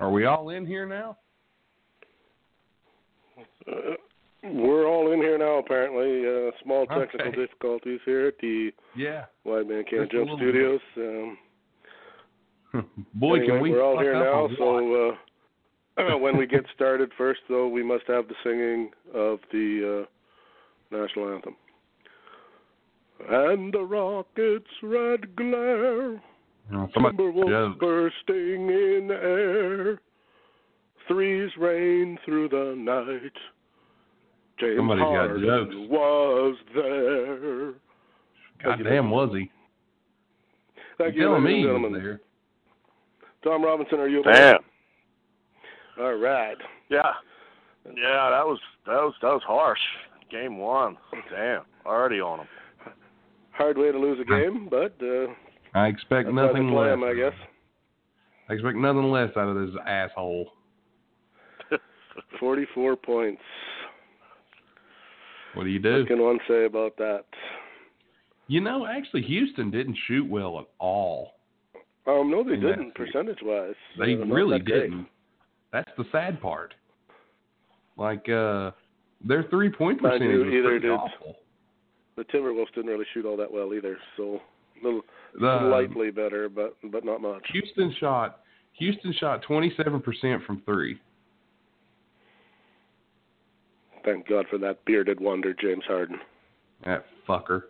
Are 0.00 0.10
we 0.10 0.24
all 0.24 0.48
in 0.48 0.66
here 0.66 0.86
now? 0.86 1.18
Uh, 3.70 3.94
we're 4.42 4.86
all 4.86 5.12
in 5.12 5.20
here 5.20 5.36
now, 5.36 5.58
apparently. 5.58 6.26
Uh, 6.26 6.50
small 6.64 6.86
technical 6.86 7.28
Okay. 7.28 7.36
difficulties 7.36 8.00
here 8.06 8.26
at 8.28 8.38
the 8.38 8.72
Yeah. 8.96 9.26
White 9.42 9.68
Man 9.68 9.84
Can't 9.84 10.10
Jump 10.10 10.30
Studios. 10.36 10.80
Um, 10.96 11.38
Boy, 13.14 13.34
anyway, 13.34 13.46
can 13.46 13.60
we 13.60 13.70
we're 13.72 13.82
all 13.82 13.98
here 13.98 14.14
now, 14.14 14.48
so 14.56 15.16
uh, 15.98 16.16
when 16.16 16.36
we 16.38 16.46
get 16.46 16.64
started, 16.74 17.12
first, 17.18 17.40
though, 17.48 17.68
we 17.68 17.82
must 17.82 18.06
have 18.06 18.26
the 18.28 18.34
singing 18.42 18.92
of 19.12 19.40
the 19.52 20.06
uh, 20.92 20.96
national 20.96 21.34
anthem. 21.34 21.56
And 23.28 23.74
the 23.74 23.82
rocket's 23.82 24.70
red 24.82 25.36
glare 25.36 26.22
Oh, 26.72 26.88
somebody 26.94 27.16
Timberwolves 27.16 27.48
jokes. 27.48 27.78
bursting 27.80 28.68
in 28.68 29.06
the 29.08 29.14
air. 29.14 30.00
Threes 31.08 31.50
rain 31.58 32.18
through 32.24 32.48
the 32.50 32.74
night. 32.76 33.32
James 34.60 34.76
Somebody's 34.76 35.02
got 35.02 35.10
Harden 35.10 35.42
jokes. 35.44 35.74
was 35.90 36.56
there. 36.74 37.72
Thank 38.62 38.78
you, 38.78 38.84
God 38.84 38.90
damn, 38.90 39.10
was 39.10 39.30
he? 39.32 39.50
Thank 40.98 41.14
You're 41.16 41.24
you, 41.24 41.28
telling 41.30 41.44
me 41.44 41.56
he 41.56 41.62
gentlemen. 41.64 41.92
there. 41.94 42.20
Tom 43.42 43.64
Robinson, 43.64 43.98
are 43.98 44.08
you 44.08 44.22
Damn. 44.22 44.58
All 45.98 46.14
right. 46.14 46.56
Yeah. 46.90 47.00
Yeah, 47.86 48.30
that 48.30 48.46
was 48.46 48.58
that 48.86 48.92
was 49.00 49.14
that 49.22 49.32
was 49.32 49.42
harsh. 49.46 49.80
Game 50.30 50.58
one. 50.58 50.96
Damn. 51.30 51.62
Already 51.86 52.20
on 52.20 52.40
him. 52.40 52.46
Hard 53.52 53.78
way 53.78 53.90
to 53.90 53.98
lose 53.98 54.18
a 54.20 54.24
game, 54.24 54.68
but 54.70 54.94
uh, 55.02 55.32
I 55.74 55.86
expect 55.86 56.26
that's 56.26 56.34
nothing 56.34 56.72
less. 56.72 56.92
'em, 56.92 57.04
I 57.04 57.14
guess. 57.14 57.32
I 58.48 58.54
expect 58.54 58.76
nothing 58.76 59.10
less 59.10 59.30
out 59.36 59.48
of 59.48 59.56
this 59.66 59.76
asshole. 59.86 60.52
44 62.40 62.96
points. 62.96 63.42
What 65.54 65.64
do 65.64 65.70
you 65.70 65.78
do? 65.78 66.00
What 66.00 66.08
can 66.08 66.20
one 66.22 66.38
say 66.48 66.64
about 66.64 66.96
that? 66.98 67.24
You 68.48 68.60
know, 68.60 68.86
actually, 68.86 69.22
Houston 69.22 69.70
didn't 69.70 69.96
shoot 70.06 70.28
well 70.28 70.58
at 70.58 70.66
all. 70.78 71.34
Um, 72.06 72.30
no, 72.30 72.42
they 72.42 72.56
didn't, 72.56 72.94
percentage-wise. 72.94 73.74
They 73.98 74.14
Uh, 74.14 74.24
really 74.26 74.58
that 74.58 74.64
didn't. 74.64 75.06
That's 75.72 75.90
the 75.96 76.04
sad 76.10 76.40
part. 76.40 76.74
Like, 77.96 78.28
uh, 78.28 78.72
their 79.20 79.44
three 79.44 79.70
point 79.70 80.00
Mind 80.02 80.18
percentage 80.20 80.44
was 80.46 80.52
either 80.54 80.68
pretty 80.68 80.88
did- 80.88 80.90
awful. 80.92 81.36
The 82.16 82.24
Timberwolves 82.24 82.72
didn't 82.74 82.90
really 82.90 83.04
shoot 83.14 83.24
all 83.24 83.36
that 83.36 83.50
well 83.50 83.72
either, 83.74 83.96
so 84.16 84.40
a 84.80 84.84
little 84.84 85.02
The, 85.38 85.58
slightly 85.70 86.08
um, 86.08 86.14
better, 86.14 86.48
but 86.48 86.76
but 86.90 87.04
not 87.04 87.20
much. 87.20 87.46
Houston 87.52 87.94
shot 88.00 88.40
Houston 88.74 89.12
shot 89.18 89.42
twenty 89.42 89.72
seven 89.76 90.00
percent 90.00 90.42
from 90.44 90.62
three. 90.64 91.00
Thank 94.04 94.26
God 94.28 94.46
for 94.50 94.58
that 94.58 94.84
bearded 94.86 95.20
wonder, 95.20 95.54
James 95.54 95.84
Harden. 95.86 96.18
That 96.86 97.04
fucker. 97.28 97.62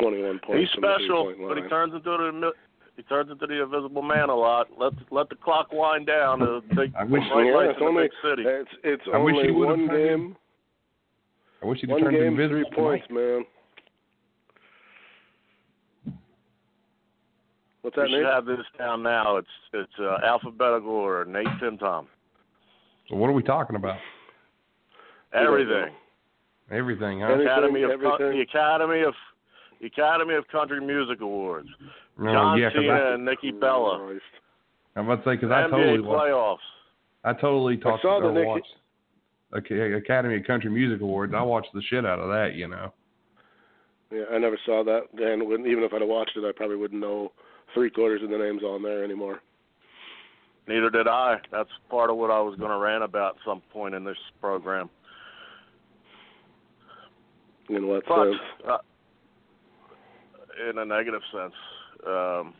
21 0.00 0.40
points. 0.44 0.60
He's 0.60 0.68
special, 0.78 1.34
but 1.48 1.56
he 1.56 1.68
turns 1.68 1.92
into 1.94 2.02
the 2.10 2.52
he 2.96 3.02
turns 3.04 3.30
into 3.30 3.46
the 3.46 3.62
invisible 3.62 4.02
man 4.02 4.28
a 4.28 4.34
lot. 4.34 4.68
Let 4.78 4.92
let 5.10 5.28
the 5.30 5.34
clock 5.36 5.68
wind 5.72 6.06
down. 6.06 6.40
The 6.40 6.60
big 6.76 6.92
I 6.98 7.04
wish- 7.04 7.22
bright 7.32 7.46
Yeah, 7.46 7.54
lights 7.56 7.70
it's 7.72 7.78
in 7.80 7.84
the 7.84 7.90
only 7.90 8.02
big 8.04 8.10
city. 8.22 8.42
it's 8.46 8.70
it's 8.84 9.02
I 9.12 9.18
wish 9.18 9.36
he 9.42 9.50
would've 9.50 9.78
one 9.78 9.88
turned 9.88 10.00
in- 10.00 10.08
game. 10.08 10.36
I 11.62 11.66
wish 11.66 11.80
he'd 11.80 11.90
One 11.90 12.00
turned 12.02 12.16
game, 12.16 12.26
invisible. 12.40 12.60
three 12.70 12.76
points, 12.76 13.06
man. 13.08 13.44
What's 17.82 17.96
We 17.96 18.02
that, 18.04 18.10
should 18.10 18.24
have 18.26 18.44
this 18.46 18.64
down 18.78 19.02
now. 19.02 19.36
It's 19.36 19.48
it's 19.72 19.92
uh, 20.00 20.18
alphabetical 20.24 20.90
or 20.90 21.24
Nate, 21.24 21.46
Tim, 21.60 21.78
Tom. 21.78 22.06
So 23.08 23.16
what 23.16 23.28
are 23.28 23.32
we 23.32 23.42
talking 23.42 23.76
about? 23.76 23.98
Everything. 25.34 25.92
Everything, 26.70 27.20
huh? 27.20 27.26
Anything, 27.26 27.46
Academy 27.48 27.82
of 27.82 27.90
Co- 28.00 28.14
everything. 28.14 28.38
the 28.38 28.40
Academy 28.42 29.00
of 29.02 29.14
the 29.80 29.86
Academy 29.88 30.34
of 30.34 30.46
Country 30.48 30.80
Music 30.80 31.20
Awards. 31.20 31.68
No, 32.18 32.32
John 32.32 32.58
yeah, 32.58 32.68
'cause 32.70 32.76
Cena 32.82 32.92
I, 32.92 33.14
and 33.14 33.24
Nikki 33.24 33.50
Bella. 33.50 33.98
Christ. 33.98 34.22
I'm 34.94 35.08
about 35.08 35.24
to 35.24 35.30
say 35.30 35.34
because 35.36 35.50
I 35.50 35.62
NBA 35.62 35.70
totally 35.70 36.00
watched, 36.00 36.20
playoffs. 36.30 36.58
I 37.24 37.32
totally 37.32 37.76
talked 37.78 38.02
saw 38.02 38.20
the 38.20 38.26
or 38.28 38.32
Nikki- 38.32 38.46
watched 38.46 38.76
Ac- 39.54 39.92
Academy 39.94 40.36
of 40.36 40.44
Country 40.44 40.70
Music 40.70 41.00
Awards. 41.00 41.34
I 41.34 41.42
watched 41.42 41.72
the 41.74 41.82
shit 41.82 42.06
out 42.06 42.18
of 42.20 42.28
that, 42.28 42.54
you 42.54 42.68
know. 42.68 42.92
Yeah, 44.10 44.24
I 44.30 44.38
never 44.38 44.58
saw 44.66 44.84
that. 44.84 45.04
And 45.18 45.42
even 45.66 45.82
if 45.84 45.92
I'd 45.92 46.00
have 46.02 46.08
watched 46.08 46.36
it, 46.36 46.44
I 46.44 46.52
probably 46.52 46.76
wouldn't 46.76 47.00
know 47.00 47.32
three 47.74 47.90
quarters 47.90 48.22
of 48.22 48.30
the 48.30 48.38
names 48.38 48.62
on 48.62 48.82
there 48.82 49.04
anymore. 49.04 49.40
Neither 50.68 50.90
did 50.90 51.08
I. 51.08 51.38
That's 51.50 51.68
part 51.90 52.10
of 52.10 52.16
what 52.16 52.30
I 52.30 52.40
was 52.40 52.56
going 52.58 52.70
to 52.70 52.76
rant 52.78 53.02
about 53.02 53.36
some 53.44 53.62
point 53.72 53.94
in 53.94 54.04
this 54.04 54.16
program. 54.40 54.88
In 57.68 57.88
what 57.88 58.04
But 58.06 58.24
sense? 58.24 58.36
uh, 58.68 58.78
in 60.68 60.78
a 60.78 60.84
negative 60.84 61.22
sense, 61.32 61.54
um, 62.06 62.54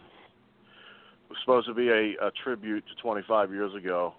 it 1.25 1.31
was 1.31 1.39
supposed 1.43 1.67
to 1.69 1.75
be 1.75 1.89
a, 1.89 2.27
a 2.27 2.31
tribute 2.43 2.85
to 2.89 3.03
25 3.03 3.53
years 3.53 3.75
ago, 3.75 4.15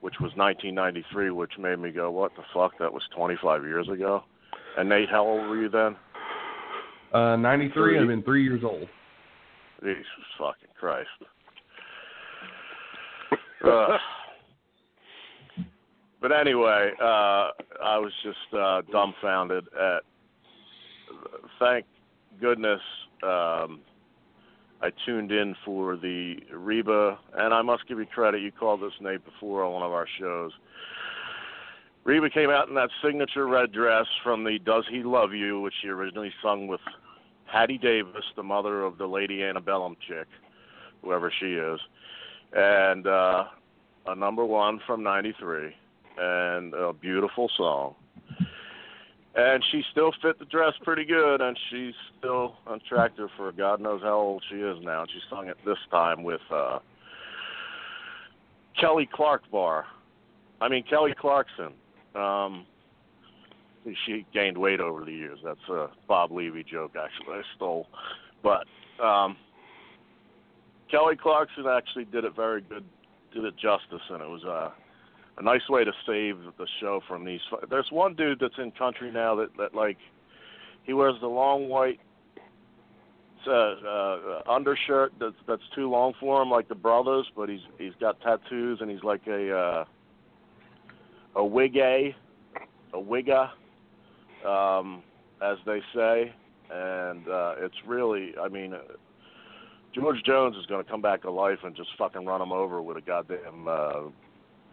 which 0.00 0.14
was 0.20 0.32
1993, 0.36 1.30
which 1.30 1.52
made 1.58 1.78
me 1.78 1.90
go, 1.90 2.10
"What 2.10 2.32
the 2.36 2.42
fuck? 2.52 2.78
That 2.78 2.92
was 2.92 3.02
25 3.14 3.64
years 3.64 3.88
ago." 3.88 4.24
And 4.76 4.88
Nate, 4.88 5.08
how 5.08 5.24
old 5.26 5.48
were 5.48 5.60
you 5.60 5.68
then? 5.68 5.96
Uh, 7.12 7.36
93, 7.36 7.98
I've 7.98 8.08
been 8.08 8.22
three 8.22 8.42
years 8.42 8.62
old. 8.64 8.88
Jesus 9.84 10.06
fucking 10.38 10.70
Christ. 10.78 11.08
Ugh. 13.64 14.00
but 16.22 16.32
anyway, 16.32 16.92
uh, 17.00 17.50
I 17.82 17.98
was 17.98 18.12
just 18.22 18.54
uh, 18.58 18.82
dumbfounded 18.90 19.64
at. 19.78 20.00
Thank 21.58 21.84
goodness 22.40 22.80
um, 23.22 23.80
I 24.80 24.90
tuned 25.04 25.30
in 25.30 25.54
for 25.64 25.96
the 25.96 26.36
Reba, 26.52 27.18
and 27.36 27.52
I 27.52 27.62
must 27.62 27.86
give 27.86 27.98
you 27.98 28.06
credit. 28.06 28.40
You 28.40 28.52
called 28.52 28.80
this 28.80 28.92
Nate 29.00 29.24
before 29.24 29.64
on 29.64 29.72
one 29.74 29.82
of 29.82 29.92
our 29.92 30.06
shows. 30.18 30.50
Reba 32.04 32.28
came 32.30 32.50
out 32.50 32.68
in 32.68 32.74
that 32.74 32.90
signature 33.02 33.46
red 33.46 33.72
dress 33.72 34.06
from 34.22 34.44
the 34.44 34.58
"Does 34.64 34.84
He 34.90 35.02
Love 35.02 35.32
You," 35.32 35.60
which 35.60 35.74
she 35.82 35.88
originally 35.88 36.32
sung 36.42 36.66
with 36.66 36.80
Hattie 37.46 37.78
Davis, 37.78 38.24
the 38.36 38.42
mother 38.42 38.82
of 38.82 38.98
the 38.98 39.06
Lady 39.06 39.42
Antebellum 39.42 39.96
chick, 40.06 40.26
whoever 41.02 41.32
she 41.40 41.54
is, 41.54 41.80
and 42.52 43.06
uh, 43.06 43.44
a 44.06 44.14
number 44.14 44.44
one 44.44 44.80
from 44.86 45.02
'93, 45.02 45.74
and 46.18 46.74
a 46.74 46.92
beautiful 46.92 47.50
song. 47.56 47.94
And 49.36 49.64
she 49.72 49.82
still 49.90 50.12
fit 50.22 50.38
the 50.38 50.44
dress 50.44 50.74
pretty 50.82 51.04
good, 51.04 51.40
and 51.40 51.58
she's 51.68 51.94
still 52.18 52.54
attractive 52.72 53.30
for 53.36 53.50
God 53.50 53.80
knows 53.80 54.00
how 54.02 54.14
old 54.14 54.44
she 54.48 54.56
is 54.56 54.78
now. 54.82 55.02
And 55.02 55.10
she 55.10 55.18
sung 55.28 55.48
it 55.48 55.56
this 55.66 55.78
time 55.90 56.22
with 56.22 56.40
uh, 56.52 56.78
Kelly 58.80 59.08
Clark 59.12 59.50
Bar. 59.50 59.86
I 60.60 60.68
mean 60.68 60.84
Kelly 60.88 61.14
Clarkson. 61.18 61.72
Um, 62.14 62.64
she 64.06 64.26
gained 64.32 64.56
weight 64.56 64.80
over 64.80 65.04
the 65.04 65.12
years. 65.12 65.38
That's 65.44 65.68
a 65.68 65.88
Bob 66.08 66.32
Levy 66.32 66.64
joke, 66.64 66.92
actually. 66.96 67.34
I 67.34 67.42
stole, 67.56 67.86
but 68.42 68.66
um, 69.02 69.36
Kelly 70.90 71.16
Clarkson 71.16 71.66
actually 71.66 72.04
did 72.06 72.24
it 72.24 72.34
very 72.34 72.60
good, 72.62 72.84
did 73.32 73.44
it 73.44 73.54
justice, 73.56 74.02
and 74.10 74.22
it 74.22 74.28
was 74.28 74.44
uh, 74.44 74.70
a 75.38 75.42
nice 75.42 75.68
way 75.68 75.84
to 75.84 75.92
save 76.06 76.38
the 76.58 76.66
show 76.80 77.00
from 77.08 77.24
these. 77.24 77.40
There's 77.68 77.90
one 77.90 78.14
dude 78.14 78.38
that's 78.40 78.58
in 78.58 78.70
country 78.72 79.10
now 79.10 79.34
that 79.36 79.56
that 79.58 79.74
like 79.74 79.98
he 80.84 80.92
wears 80.92 81.16
the 81.20 81.26
long 81.26 81.68
white 81.68 82.00
uh, 83.46 83.50
uh, 83.50 84.42
undershirt 84.48 85.12
that's 85.18 85.34
that's 85.46 85.62
too 85.74 85.90
long 85.90 86.12
for 86.20 86.42
him, 86.42 86.50
like 86.50 86.68
the 86.68 86.74
brothers, 86.74 87.26
but 87.36 87.48
he's 87.48 87.60
he's 87.78 87.92
got 88.00 88.20
tattoos 88.20 88.78
and 88.80 88.90
he's 88.90 89.02
like 89.02 89.26
a 89.26 89.54
uh, 89.56 89.84
a 91.36 91.42
wigga, 91.42 92.14
a 92.92 92.98
wigga, 92.98 93.50
um, 94.44 95.02
as 95.42 95.56
they 95.66 95.80
say, 95.94 96.32
and 96.70 97.28
uh, 97.28 97.54
it's 97.58 97.76
really, 97.86 98.34
I 98.40 98.48
mean. 98.48 98.74
Uh, 98.74 98.78
George 99.94 100.20
Jones 100.26 100.56
is 100.56 100.66
going 100.66 100.84
to 100.84 100.90
come 100.90 101.00
back 101.00 101.22
to 101.22 101.30
life 101.30 101.60
and 101.62 101.76
just 101.76 101.88
fucking 101.96 102.26
run 102.26 102.42
him 102.42 102.50
over 102.50 102.82
with 102.82 102.96
a 102.96 103.00
goddamn 103.00 103.68
uh, 103.68 104.00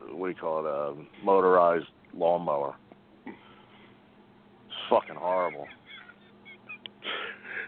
what 0.09 0.27
do 0.27 0.33
you 0.33 0.35
call 0.39 0.59
it, 0.59 0.69
a 0.69 1.25
motorized 1.25 1.85
lawnmower. 2.13 2.75
It's 3.25 3.35
fucking 4.89 5.15
horrible. 5.15 5.67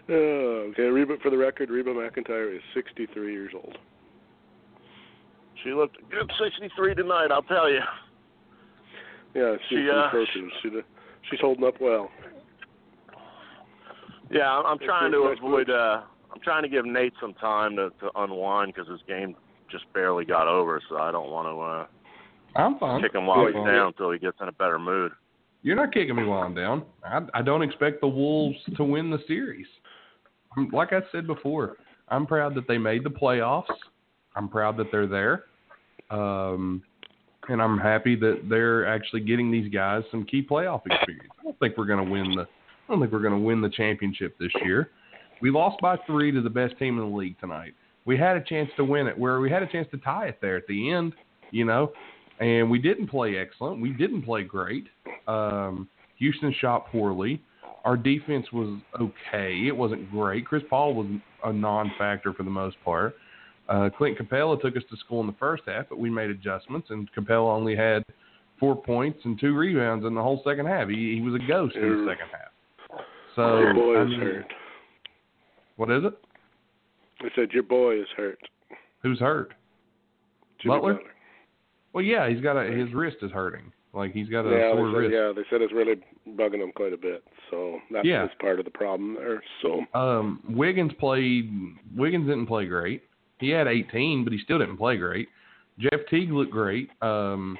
Oh, 0.08 0.70
okay, 0.72 0.82
Reba, 0.82 1.14
for 1.22 1.30
the 1.30 1.38
record, 1.38 1.70
Reba 1.70 1.90
McEntire 1.90 2.54
is 2.54 2.62
63 2.74 3.32
years 3.32 3.52
old. 3.54 3.78
She 5.62 5.70
looked 5.70 5.96
good 6.10 6.30
63 6.42 6.94
tonight, 6.94 7.28
I'll 7.30 7.42
tell 7.42 7.70
you. 7.70 7.80
Yeah, 9.34 9.56
she's 9.68 9.78
She, 9.78 9.90
uh. 9.90 10.10
She, 10.62 10.68
she's 11.30 11.40
holding 11.40 11.64
up 11.64 11.80
well. 11.80 12.10
Yeah, 14.30 14.50
I'm, 14.50 14.66
I'm 14.66 14.78
trying 14.78 15.12
to 15.12 15.24
nice 15.24 15.38
avoid. 15.38 15.70
uh 15.70 16.02
I'm 16.34 16.40
trying 16.42 16.62
to 16.64 16.68
give 16.68 16.84
Nate 16.84 17.12
some 17.20 17.32
time 17.34 17.76
to, 17.76 17.90
to 18.00 18.10
unwind 18.16 18.74
because 18.74 18.90
his 18.90 19.00
game 19.06 19.36
just 19.70 19.84
barely 19.92 20.24
got 20.24 20.48
over, 20.48 20.80
so 20.88 20.96
I 20.96 21.12
don't 21.12 21.30
want 21.30 21.46
to 21.46 21.60
uh, 21.60 22.60
I'm 22.64 22.76
fine. 22.78 23.02
kick 23.02 23.14
him 23.14 23.26
while 23.26 23.46
he's 23.46 23.54
Fine. 23.54 23.66
down 23.66 23.86
until 23.88 24.10
he 24.10 24.18
gets 24.18 24.36
in 24.40 24.48
a 24.48 24.52
better 24.52 24.78
mood. 24.78 25.12
You're 25.62 25.76
not 25.76 25.92
kicking 25.94 26.16
me 26.16 26.24
while 26.24 26.42
I'm 26.42 26.54
down. 26.54 26.84
I, 27.04 27.20
I 27.34 27.42
don't 27.42 27.62
expect 27.62 28.00
the 28.00 28.08
Wolves 28.08 28.56
to 28.76 28.82
win 28.84 29.10
the 29.10 29.18
series. 29.28 29.66
I'm- 30.56 30.70
Like 30.72 30.92
I 30.92 31.02
said 31.12 31.26
before, 31.28 31.76
I'm 32.08 32.26
proud 32.26 32.54
that 32.56 32.66
they 32.66 32.78
made 32.78 33.04
the 33.04 33.10
playoffs. 33.10 33.64
I'm 34.34 34.48
proud 34.48 34.76
that 34.78 34.90
they're 34.90 35.06
there. 35.06 35.44
Um, 36.10 36.82
and 37.48 37.62
I'm 37.62 37.78
happy 37.78 38.16
that 38.16 38.42
they're 38.48 38.86
actually 38.86 39.20
getting 39.20 39.50
these 39.50 39.72
guys 39.72 40.02
some 40.10 40.24
key 40.24 40.46
playoff 40.48 40.82
experience. 40.86 41.32
I 41.38 41.44
don't 41.44 41.58
think 41.58 41.76
we're 41.76 41.86
going 41.86 42.04
to 42.04 42.10
win 42.10 42.32
the 42.36 42.42
I 42.42 42.92
don't 42.92 43.00
think 43.00 43.12
we're 43.12 43.20
going 43.20 43.32
to 43.32 43.38
win 43.38 43.60
the 43.62 43.70
championship 43.70 44.36
this 44.38 44.50
year. 44.62 44.90
We 45.40 45.50
lost 45.50 45.80
by 45.80 45.96
3 46.06 46.32
to 46.32 46.42
the 46.42 46.50
best 46.50 46.78
team 46.78 46.98
in 46.98 47.10
the 47.10 47.16
league 47.16 47.38
tonight. 47.40 47.74
We 48.04 48.18
had 48.18 48.36
a 48.36 48.42
chance 48.42 48.70
to 48.76 48.84
win 48.84 49.06
it 49.06 49.18
where 49.18 49.40
we 49.40 49.50
had 49.50 49.62
a 49.62 49.66
chance 49.66 49.88
to 49.92 49.96
tie 49.98 50.26
it 50.26 50.38
there 50.42 50.56
at 50.56 50.66
the 50.66 50.90
end, 50.90 51.14
you 51.50 51.64
know. 51.64 51.92
And 52.40 52.70
we 52.70 52.78
didn't 52.78 53.06
play 53.06 53.38
excellent. 53.38 53.80
We 53.80 53.90
didn't 53.90 54.22
play 54.22 54.42
great. 54.42 54.86
Um, 55.26 55.88
Houston 56.18 56.54
shot 56.60 56.88
poorly. 56.90 57.40
Our 57.84 57.96
defense 57.96 58.46
was 58.52 58.78
okay. 59.00 59.66
It 59.66 59.76
wasn't 59.76 60.10
great. 60.10 60.46
Chris 60.46 60.62
Paul 60.68 60.94
was 60.94 61.06
a 61.44 61.52
non-factor 61.52 62.32
for 62.32 62.42
the 62.42 62.50
most 62.50 62.76
part. 62.84 63.14
Uh, 63.68 63.88
Clint 63.96 64.18
Capela 64.18 64.60
took 64.60 64.76
us 64.76 64.82
to 64.90 64.96
school 64.98 65.20
in 65.20 65.26
the 65.26 65.34
first 65.38 65.62
half, 65.66 65.86
but 65.88 65.98
we 65.98 66.10
made 66.10 66.30
adjustments, 66.30 66.88
and 66.90 67.08
Capela 67.14 67.54
only 67.54 67.74
had 67.74 68.04
four 68.60 68.76
points 68.76 69.18
and 69.24 69.38
two 69.40 69.54
rebounds 69.56 70.04
in 70.04 70.14
the 70.14 70.22
whole 70.22 70.42
second 70.46 70.66
half. 70.66 70.88
He, 70.88 71.14
he 71.14 71.20
was 71.20 71.34
a 71.34 71.46
ghost 71.48 71.74
in 71.76 71.82
the 71.82 72.10
second 72.10 72.28
half. 72.30 73.00
So 73.34 73.58
your 73.58 73.74
boy 73.74 73.96
I 73.98 74.02
is 74.04 74.12
hurt. 74.14 74.52
what 75.76 75.90
is 75.90 76.04
it? 76.04 76.14
I 77.20 77.28
said 77.34 77.50
your 77.52 77.62
boy 77.62 78.00
is 78.00 78.06
hurt. 78.16 78.38
Who's 79.02 79.18
hurt? 79.18 79.54
Jimmy 80.62 80.76
Butler? 80.76 80.98
Well, 81.92 82.04
yeah, 82.04 82.28
he's 82.28 82.40
got 82.40 82.56
a 82.56 82.70
his 82.70 82.92
wrist 82.92 83.18
is 83.22 83.30
hurting. 83.30 83.72
Like 83.92 84.12
he's 84.12 84.28
got 84.28 84.44
a 84.46 84.50
Yeah, 84.50 84.72
sore 84.72 84.88
they 84.88 84.92
said, 84.92 84.98
wrist. 84.98 85.14
yeah, 85.14 85.32
they 85.34 85.42
said 85.50 85.62
it's 85.62 85.72
really 85.72 85.94
bugging 86.36 86.62
him 86.62 86.72
quite 86.74 86.92
a 86.92 86.96
bit. 86.96 87.24
So 87.50 87.78
that's 87.92 88.06
Yeah. 88.06 88.26
part 88.40 88.58
of 88.58 88.64
the 88.64 88.70
problem 88.70 89.14
there. 89.14 89.42
So 89.62 89.84
Um, 89.98 90.40
Wiggins 90.48 90.92
played. 90.94 91.50
Wiggins 91.96 92.26
didn't 92.26 92.46
play 92.46 92.66
great. 92.66 93.02
He 93.40 93.50
had 93.50 93.66
18, 93.66 94.24
but 94.24 94.32
he 94.32 94.38
still 94.44 94.58
didn't 94.58 94.76
play 94.76 94.96
great. 94.96 95.28
Jeff 95.78 96.00
Teague 96.08 96.30
looked 96.32 96.52
great. 96.52 96.88
Um, 97.02 97.58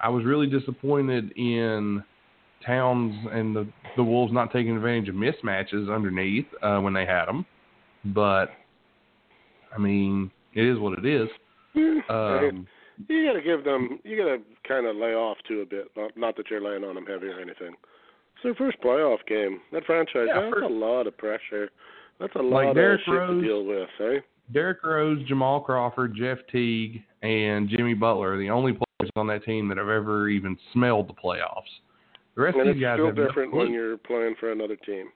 I 0.00 0.08
was 0.08 0.24
really 0.24 0.48
disappointed 0.48 1.30
in 1.36 2.02
Towns 2.66 3.14
and 3.32 3.54
the 3.54 3.66
the 3.96 4.02
Wolves 4.02 4.32
not 4.32 4.52
taking 4.52 4.76
advantage 4.76 5.08
of 5.08 5.14
mismatches 5.14 5.94
underneath 5.94 6.46
uh, 6.62 6.78
when 6.78 6.92
they 6.92 7.04
had 7.06 7.26
them. 7.26 7.44
But 8.06 8.46
I 9.74 9.78
mean, 9.78 10.30
it 10.54 10.64
is 10.64 10.78
what 10.78 10.98
it 10.98 11.06
is. 11.06 11.28
Um, 12.08 12.66
you 13.08 13.26
got 13.26 13.32
to 13.34 13.42
give 13.42 13.64
them. 13.64 13.98
You 14.04 14.16
got 14.16 14.24
to 14.24 14.38
kind 14.66 14.86
of 14.86 14.96
lay 14.96 15.14
off 15.14 15.38
too 15.48 15.60
a 15.60 15.66
bit. 15.66 15.86
Not, 15.96 16.16
not 16.16 16.36
that 16.36 16.50
you're 16.50 16.60
laying 16.60 16.84
on 16.84 16.94
them 16.96 17.06
heavy 17.06 17.26
or 17.28 17.38
anything. 17.40 17.74
It's 18.34 18.42
their 18.44 18.54
first 18.54 18.80
playoff 18.82 19.18
game. 19.26 19.60
That 19.72 19.84
franchise. 19.84 20.26
Yeah, 20.28 20.40
that's 20.40 20.54
first- 20.54 20.64
a 20.64 20.68
lot 20.74 21.06
of 21.06 21.16
pressure. 21.16 21.70
That's 22.20 22.34
a 22.36 22.38
Like 22.38 22.64
lot 22.66 22.68
of 22.70 22.74
Derrick 22.76 23.00
shit 23.04 23.14
Rose- 23.14 23.40
to 23.42 23.46
deal 23.46 23.64
with, 23.64 23.88
eh? 24.00 24.20
Derrick 24.52 24.82
Rose, 24.84 25.22
Jamal 25.26 25.60
Crawford, 25.60 26.14
Jeff 26.16 26.38
Teague, 26.50 27.02
and 27.22 27.68
Jimmy 27.68 27.94
Butler 27.94 28.34
are 28.34 28.38
the 28.38 28.50
only 28.50 28.72
players 28.72 29.10
on 29.16 29.26
that 29.28 29.44
team 29.44 29.68
that 29.68 29.78
have 29.78 29.88
ever 29.88 30.28
even 30.28 30.56
smelled 30.72 31.08
the 31.08 31.14
playoffs. 31.14 31.62
The 32.34 32.42
rest 32.42 32.56
And 32.56 32.68
of 32.68 32.74
these 32.74 32.82
guys 32.82 32.96
still 32.96 33.12
no 33.12 33.26
different 33.26 33.52
when 33.52 33.72
you're 33.72 33.98
playing 33.98 34.34
for 34.40 34.52
another 34.52 34.76
team. 34.76 35.08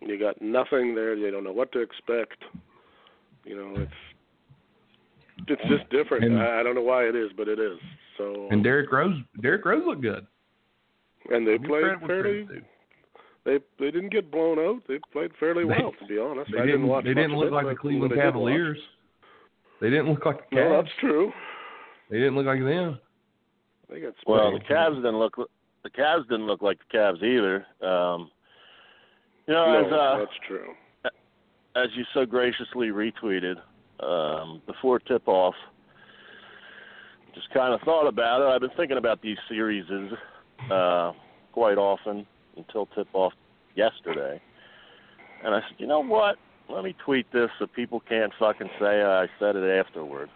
You 0.00 0.18
got 0.18 0.40
nothing 0.40 0.94
there. 0.94 1.14
You 1.14 1.30
don't 1.30 1.44
know 1.44 1.52
what 1.52 1.72
to 1.72 1.80
expect. 1.80 2.36
You 3.44 3.56
know, 3.56 3.82
it's 3.82 5.48
it's 5.48 5.62
just 5.68 5.88
different. 5.90 6.24
And- 6.24 6.38
I, 6.38 6.60
I 6.60 6.62
don't 6.62 6.74
know 6.74 6.82
why 6.82 7.04
it 7.04 7.16
is, 7.16 7.30
but 7.36 7.48
it 7.48 7.58
is. 7.58 7.78
So 8.16 8.44
And 8.50 8.54
um, 8.54 8.62
Derrick 8.62 8.90
Rose, 8.92 9.16
Derrick 9.42 9.64
Rose 9.64 9.82
looked 9.86 10.02
good. 10.02 10.26
and 11.30 11.46
they 11.46 11.56
played 11.58 11.82
credit 11.82 12.00
where 12.02 12.08
fairly. 12.22 12.44
credit's 12.44 12.48
due. 12.48 12.64
They 13.48 13.58
they 13.78 13.90
didn't 13.90 14.10
get 14.10 14.30
blown 14.30 14.58
out. 14.58 14.82
They 14.86 14.98
played 15.10 15.30
fairly 15.40 15.62
They- 15.64 15.70
well, 15.82 15.92
to 15.98 16.06
be 16.06 16.18
honest. 16.18 16.52
They 16.52 16.58
I 16.60 16.66
didn't. 16.66 16.86
watch 16.86 17.04
They 17.04 17.14
didn't 17.14 17.34
look 17.36 17.46
it, 17.46 17.52
like 17.54 17.66
the 17.66 17.74
Cleveland 17.74 18.10
what 18.12 18.20
I 18.20 18.24
did 18.26 18.34
watch- 18.34 18.34
Cavaliers. 18.34 18.78
They 19.80 19.88
didn't 19.88 20.10
look 20.10 20.26
like 20.26 20.50
the 20.50 20.56
No, 20.56 20.62
Cavs. 20.62 20.82
that's 20.84 20.94
true. 21.00 21.32
They 22.10 22.18
didn't 22.18 22.36
look 22.36 22.44
like 22.44 22.60
them. 22.60 22.98
They 23.88 24.00
got 24.00 24.12
Well, 24.26 24.50
the 24.50 24.56
spanked. 24.58 24.68
Cavs 24.70 24.96
didn't 24.96 25.18
look 25.18 25.36
the 25.82 25.90
Cavs 25.90 26.28
didn't 26.28 26.46
look 26.46 26.60
like 26.60 26.78
the 26.78 26.98
Cavs 26.98 27.22
either. 27.22 27.64
Um, 27.80 28.30
you 29.46 29.54
know, 29.54 29.72
no, 29.72 29.86
as 29.86 29.92
uh, 29.92 30.18
that's 30.18 30.38
true. 30.46 30.74
as 31.74 31.88
you 31.96 32.04
so 32.12 32.26
graciously 32.26 32.88
retweeted 32.88 33.56
um, 34.00 34.60
before 34.66 34.98
tip 34.98 35.26
off, 35.26 35.54
just 37.34 37.48
kind 37.50 37.72
of 37.72 37.80
thought 37.80 38.06
about 38.06 38.42
it. 38.42 38.46
I've 38.52 38.60
been 38.60 38.76
thinking 38.76 38.98
about 38.98 39.22
these 39.22 39.38
series 39.48 39.84
uh, 40.70 41.12
quite 41.52 41.78
often 41.78 42.26
until 42.58 42.86
tip 42.86 43.08
off 43.14 43.32
yesterday, 43.74 44.40
and 45.44 45.54
I 45.54 45.60
said, 45.60 45.76
you 45.78 45.86
know 45.86 46.02
what? 46.02 46.36
Let 46.68 46.84
me 46.84 46.94
tweet 47.04 47.32
this 47.32 47.48
so 47.58 47.66
people 47.66 48.00
can't 48.00 48.32
fucking 48.38 48.68
say 48.78 49.02
I 49.02 49.26
said 49.38 49.56
it 49.56 49.86
afterward. 49.86 50.28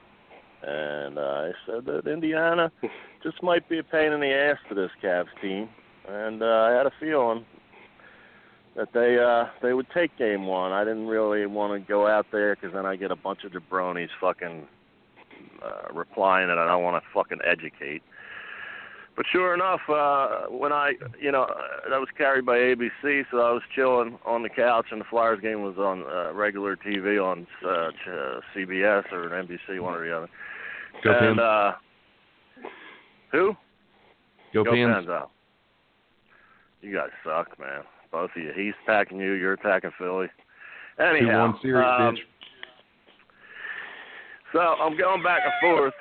And 0.62 1.18
uh, 1.18 1.20
I 1.20 1.52
said 1.66 1.84
that 1.86 2.06
Indiana 2.06 2.70
just 3.22 3.42
might 3.42 3.68
be 3.68 3.78
a 3.78 3.82
pain 3.82 4.12
in 4.12 4.20
the 4.20 4.32
ass 4.32 4.58
to 4.68 4.74
this 4.74 4.90
Cavs 5.02 5.26
team, 5.42 5.68
and 6.08 6.42
uh, 6.42 6.46
I 6.46 6.70
had 6.70 6.86
a 6.86 6.92
feeling 7.00 7.44
that 8.76 8.92
they 8.94 9.18
uh 9.18 9.50
they 9.60 9.74
would 9.74 9.86
take 9.92 10.16
game 10.16 10.46
one. 10.46 10.72
I 10.72 10.84
didn't 10.84 11.06
really 11.06 11.44
want 11.46 11.74
to 11.74 11.86
go 11.86 12.06
out 12.06 12.26
there 12.32 12.54
because 12.54 12.72
then 12.72 12.86
I 12.86 12.96
get 12.96 13.10
a 13.10 13.16
bunch 13.16 13.40
of 13.44 13.52
jabronis 13.52 14.08
fucking 14.20 14.66
uh, 15.62 15.92
replying 15.92 16.48
that 16.48 16.58
I 16.58 16.66
don't 16.66 16.82
want 16.82 17.02
to 17.02 17.08
fucking 17.12 17.38
educate. 17.44 18.02
But 19.14 19.26
sure 19.30 19.52
enough, 19.54 19.80
uh 19.88 20.46
when 20.48 20.72
I 20.72 20.92
you 21.20 21.30
know 21.32 21.42
uh, 21.42 21.90
that 21.90 21.98
was 22.00 22.08
carried 22.16 22.46
by 22.46 22.56
ABC, 22.56 23.24
so 23.30 23.38
I 23.40 23.52
was 23.52 23.62
chilling 23.74 24.18
on 24.24 24.42
the 24.42 24.48
couch, 24.48 24.86
and 24.90 25.00
the 25.00 25.04
Flyers 25.10 25.40
game 25.40 25.62
was 25.62 25.76
on 25.76 26.02
uh, 26.04 26.32
regular 26.32 26.76
TV 26.76 27.22
on 27.22 27.46
uh, 27.66 27.90
ch- 27.90 28.08
uh, 28.08 28.40
CBS 28.56 29.12
or 29.12 29.28
NBC, 29.30 29.80
one 29.80 29.94
or 29.94 30.06
the 30.06 30.16
other. 30.16 30.28
Go 31.04 31.10
and 31.10 31.36
Pens. 31.36 31.38
uh, 31.40 31.72
who? 33.32 33.54
Go, 34.54 34.64
Pens. 34.64 34.94
Pens 34.94 35.08
out. 35.08 35.30
You 36.80 36.94
guys 36.94 37.10
suck, 37.24 37.58
man. 37.60 37.82
Both 38.10 38.30
of 38.36 38.42
you. 38.42 38.52
He's 38.54 38.74
attacking 38.84 39.18
you. 39.18 39.32
You're 39.32 39.54
attacking 39.54 39.90
Philly. 39.98 40.28
Two 40.98 41.02
Anyhow, 41.04 41.50
one 41.52 41.58
series, 41.62 41.86
um, 41.86 42.14
bitch. 42.14 42.18
so 44.52 44.58
I'm 44.60 44.96
going 44.96 45.22
back 45.22 45.40
and 45.44 45.52
forth 45.60 45.94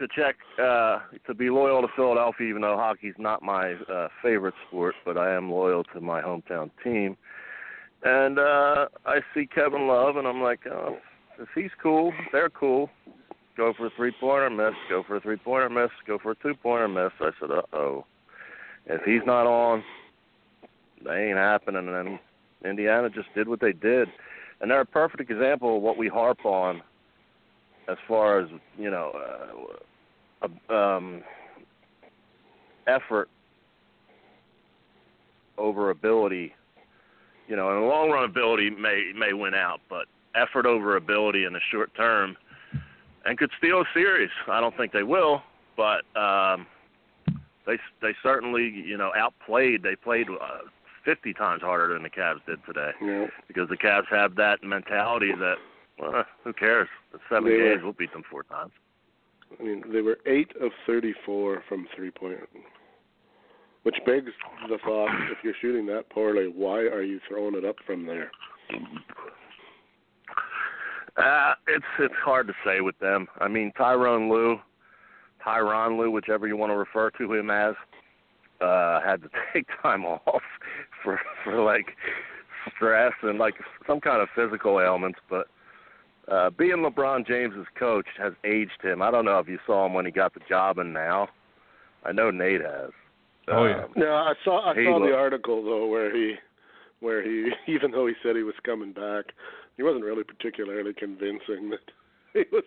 to 0.00 0.08
check 0.08 0.36
uh 0.58 0.98
to 1.26 1.34
be 1.34 1.50
loyal 1.50 1.82
to 1.82 1.88
Philadelphia, 1.94 2.48
even 2.48 2.62
though 2.62 2.76
hockey's 2.76 3.14
not 3.18 3.42
my 3.42 3.74
uh, 3.92 4.08
favorite 4.22 4.54
sport, 4.66 4.94
but 5.04 5.16
I 5.16 5.34
am 5.34 5.50
loyal 5.50 5.84
to 5.94 6.00
my 6.00 6.20
hometown 6.20 6.70
team. 6.82 7.16
And 8.02 8.38
uh 8.38 8.86
I 9.06 9.20
see 9.34 9.46
Kevin 9.46 9.86
Love, 9.86 10.16
and 10.16 10.26
I'm 10.26 10.42
like, 10.42 10.60
oh, 10.66 10.96
if 11.38 11.48
he's 11.54 11.70
cool, 11.82 12.12
they're 12.32 12.50
cool. 12.50 12.90
Go 13.56 13.72
for 13.76 13.86
a 13.86 13.90
three 13.96 14.12
pointer, 14.18 14.50
miss. 14.50 14.74
Go 14.88 15.02
for 15.06 15.16
a 15.16 15.20
three 15.20 15.36
pointer, 15.36 15.68
miss. 15.68 15.90
Go 16.06 16.18
for 16.18 16.32
a 16.32 16.36
two 16.36 16.54
pointer, 16.54 16.88
miss. 16.88 17.12
I 17.20 17.30
said, 17.38 17.50
uh 17.50 17.62
oh. 17.76 18.06
If 18.86 19.02
he's 19.02 19.22
not 19.26 19.46
on, 19.46 19.84
they 21.04 21.28
ain't 21.28 21.36
happening. 21.36 21.86
And 21.86 21.94
then 21.94 22.18
Indiana 22.64 23.10
just 23.10 23.28
did 23.34 23.48
what 23.48 23.60
they 23.60 23.72
did, 23.72 24.08
and 24.60 24.70
they're 24.70 24.80
a 24.80 24.86
perfect 24.86 25.30
example 25.30 25.76
of 25.76 25.82
what 25.82 25.98
we 25.98 26.08
harp 26.08 26.44
on 26.44 26.82
as 27.88 27.96
far 28.06 28.40
as 28.40 28.48
you 28.78 28.90
know, 28.90 29.12
uh, 30.70 30.72
um, 30.74 31.22
effort 32.86 33.28
over 35.58 35.90
ability. 35.90 36.54
You 37.48 37.56
know, 37.56 37.70
in 37.74 37.80
the 37.82 37.86
long 37.88 38.10
run, 38.10 38.24
ability 38.24 38.70
may 38.70 39.12
may 39.16 39.32
win 39.32 39.54
out, 39.54 39.80
but 39.88 40.06
effort 40.34 40.66
over 40.66 40.96
ability 40.96 41.44
in 41.44 41.52
the 41.52 41.60
short 41.70 41.92
term, 41.96 42.36
and 43.24 43.36
could 43.38 43.50
steal 43.58 43.80
a 43.80 43.84
series. 43.92 44.30
I 44.48 44.60
don't 44.60 44.76
think 44.76 44.92
they 44.92 45.02
will, 45.02 45.42
but 45.76 46.02
um, 46.16 46.66
they 47.66 47.78
they 48.00 48.14
certainly 48.22 48.68
you 48.68 48.96
know 48.96 49.10
outplayed. 49.16 49.82
They 49.82 49.96
played 49.96 50.28
uh, 50.28 50.58
50 51.04 51.32
times 51.34 51.62
harder 51.62 51.92
than 51.94 52.02
the 52.04 52.10
Cavs 52.10 52.44
did 52.46 52.64
today 52.66 52.92
Yeah. 53.02 53.26
because 53.48 53.68
the 53.68 53.76
Cavs 53.76 54.06
have 54.10 54.36
that 54.36 54.62
mentality 54.62 55.32
that 55.32 55.56
well, 55.98 56.24
who 56.44 56.52
cares? 56.52 56.88
Seven 57.28 57.44
They 57.50 57.56
were- 57.56 57.68
games, 57.70 57.82
we'll 57.82 57.92
beat 57.92 58.12
them 58.12 58.22
four 58.30 58.42
times. 58.44 58.72
I 59.58 59.62
mean, 59.62 59.82
they 59.92 60.00
were 60.00 60.18
eight 60.26 60.52
of 60.60 60.70
thirty-four 60.86 61.62
from 61.68 61.86
three-point, 61.96 62.38
which 63.82 63.96
begs 64.06 64.30
the 64.68 64.78
thought: 64.78 65.10
if 65.30 65.38
you're 65.42 65.54
shooting 65.60 65.86
that 65.86 66.08
poorly, 66.10 66.46
why 66.46 66.78
are 66.80 67.02
you 67.02 67.18
throwing 67.28 67.56
it 67.56 67.64
up 67.64 67.76
from 67.84 68.06
there? 68.06 68.30
Uh, 71.16 71.54
it's 71.66 71.84
it's 71.98 72.14
hard 72.24 72.46
to 72.46 72.54
say 72.64 72.80
with 72.80 72.98
them. 73.00 73.26
I 73.40 73.48
mean, 73.48 73.72
Tyrone 73.76 74.30
Lue, 74.30 74.58
Tyronn 75.44 75.98
Lue, 75.98 76.10
whichever 76.10 76.46
you 76.46 76.56
want 76.56 76.70
to 76.70 76.76
refer 76.76 77.10
to 77.10 77.32
him 77.34 77.50
as, 77.50 77.74
uh, 78.60 79.00
had 79.00 79.22
to 79.22 79.28
take 79.52 79.66
time 79.82 80.04
off 80.04 80.42
for 81.02 81.20
for 81.42 81.60
like 81.60 81.96
stress 82.76 83.12
and 83.22 83.38
like 83.38 83.54
some 83.86 84.00
kind 84.00 84.22
of 84.22 84.28
physical 84.36 84.80
ailments. 84.80 85.18
But 85.28 85.48
uh, 86.30 86.50
being 86.50 86.78
LeBron 86.78 87.26
James's 87.26 87.66
coach 87.78 88.06
has 88.18 88.32
aged 88.44 88.80
him. 88.82 89.02
I 89.02 89.10
don't 89.10 89.24
know 89.24 89.38
if 89.38 89.48
you 89.48 89.58
saw 89.66 89.86
him 89.86 89.94
when 89.94 90.04
he 90.06 90.12
got 90.12 90.32
the 90.34 90.40
job, 90.48 90.78
and 90.78 90.92
now 90.92 91.28
I 92.04 92.12
know 92.12 92.30
Nate 92.30 92.60
has. 92.62 92.90
Oh, 93.48 93.66
yeah. 93.66 93.84
Um, 93.84 93.90
No, 93.96 94.12
I 94.14 94.34
saw 94.44 94.70
I 94.70 94.74
He 94.74 94.84
saw 94.84 95.00
the 95.00 95.14
article 95.14 95.62
though 95.64 95.86
where 95.86 96.14
he 96.14 96.34
where 97.00 97.22
he 97.22 97.50
even 97.72 97.90
though 97.90 98.06
he 98.06 98.14
said 98.22 98.36
he 98.36 98.42
was 98.42 98.54
coming 98.64 98.92
back, 98.92 99.26
he 99.76 99.82
wasn't 99.82 100.04
really 100.04 100.24
particularly 100.24 100.92
convincing 100.92 101.70
that 101.70 101.80
he 102.32 102.44
was 102.52 102.62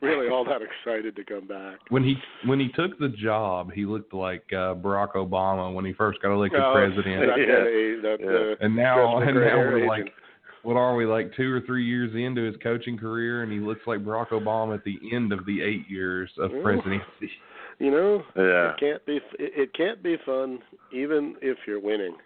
really 0.00 0.28
all 0.28 0.44
that 0.44 0.60
excited 0.62 1.16
to 1.16 1.24
come 1.24 1.46
back. 1.48 1.78
When 1.88 2.04
he 2.04 2.14
when 2.46 2.60
he 2.60 2.68
took 2.68 2.96
the 3.00 3.08
job, 3.08 3.72
he 3.72 3.84
looked 3.84 4.14
like 4.14 4.44
uh, 4.52 4.74
Barack 4.76 5.14
Obama 5.14 5.74
when 5.74 5.84
he 5.84 5.92
first 5.92 6.22
got 6.22 6.32
elected 6.32 6.60
Oh, 6.62 6.72
president. 6.72 7.26
That 7.26 7.38
Yeah. 7.38 7.46
kind 7.56 8.04
of 8.04 8.20
Yeah. 8.20 8.52
uh, 8.52 8.54
And 8.64 8.76
now 8.76 9.16
dressed 9.18 9.28
and 9.30 9.40
now 9.40 9.58
we're 9.58 9.76
agent. 9.78 9.88
like 9.88 10.12
what 10.62 10.76
are 10.76 10.94
we 10.96 11.06
like 11.06 11.34
two 11.36 11.52
or 11.52 11.60
three 11.60 11.84
years 11.84 12.10
into 12.14 12.42
his 12.42 12.56
coaching 12.62 12.98
career 12.98 13.42
and 13.42 13.52
he 13.52 13.58
looks 13.58 13.80
like 13.86 14.00
Barack 14.00 14.28
Obama 14.28 14.74
at 14.74 14.84
the 14.84 14.98
end 15.12 15.32
of 15.32 15.44
the 15.46 15.62
eight 15.62 15.88
years 15.88 16.30
of 16.38 16.52
Ooh. 16.52 16.62
presidency. 16.62 17.30
you 17.78 17.90
know, 17.90 18.22
Yeah. 18.36 18.72
it 18.72 18.80
can't 18.80 19.06
be 19.06 19.16
it, 19.38 19.52
it 19.56 19.74
can't 19.74 20.02
be 20.02 20.16
fun 20.26 20.58
even 20.92 21.36
if 21.40 21.58
you're 21.66 21.80
winning. 21.80 22.16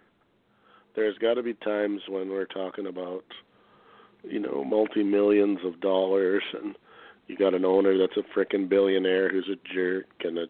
There's 0.95 1.17
got 1.17 1.35
to 1.35 1.43
be 1.43 1.53
times 1.55 2.01
when 2.09 2.29
we're 2.29 2.45
talking 2.45 2.87
about 2.87 3.23
you 4.23 4.39
know 4.39 4.63
multi 4.63 5.03
millions 5.03 5.59
of 5.65 5.79
dollars 5.81 6.43
and 6.61 6.75
you 7.27 7.37
got 7.37 7.53
an 7.53 7.65
owner 7.65 7.97
that's 7.97 8.17
a 8.17 8.37
frickin' 8.37 8.67
billionaire 8.67 9.29
who's 9.29 9.49
a 9.51 9.73
jerk 9.73 10.05
and 10.23 10.37
a 10.37 10.45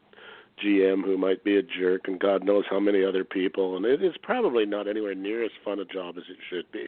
GM 0.64 1.04
who 1.04 1.18
might 1.18 1.44
be 1.44 1.58
a 1.58 1.64
jerk 1.64 2.02
and 2.06 2.20
God 2.20 2.44
knows 2.44 2.64
how 2.70 2.80
many 2.80 3.04
other 3.04 3.24
people 3.24 3.76
and 3.78 3.86
it 3.86 4.04
is 4.04 4.14
probably 4.22 4.66
not 4.66 4.88
anywhere 4.88 5.16
near 5.16 5.44
as 5.44 5.52
fun 5.66 5.80
a 5.80 5.86
job 5.86 6.16
as 6.18 6.24
it 6.30 6.38
should 6.50 6.72
be. 6.72 6.86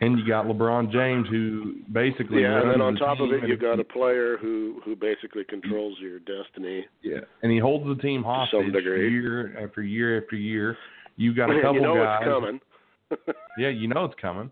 And 0.00 0.18
you 0.18 0.26
got 0.26 0.46
LeBron 0.46 0.90
James 0.90 1.28
who 1.28 1.76
basically 1.92 2.42
Yeah, 2.42 2.60
and 2.60 2.70
then 2.70 2.80
on 2.80 2.94
the 2.94 3.00
top 3.00 3.20
of 3.20 3.30
it 3.30 3.48
you've 3.48 3.60
got 3.60 3.78
a 3.78 3.84
player 3.84 4.36
who 4.36 4.80
who 4.84 4.96
basically 4.96 5.44
controls 5.44 5.96
your 6.00 6.18
destiny. 6.20 6.86
Yeah, 7.02 7.20
and 7.42 7.52
he 7.52 7.58
holds 7.58 7.86
the 7.86 8.00
team 8.02 8.22
hostage 8.22 8.72
year 8.72 9.56
after 9.62 9.82
year 9.82 10.22
after 10.22 10.36
year. 10.36 10.76
You 11.16 11.34
got 11.34 11.50
a 11.50 11.60
couple 11.62 11.76
you 11.76 11.82
know 11.82 11.94
guys. 11.96 12.22
it's 12.22 12.30
coming. 12.30 12.60
Yeah, 13.58 13.68
you 13.68 13.88
know 13.88 14.06
it's 14.06 14.14
coming. 14.18 14.50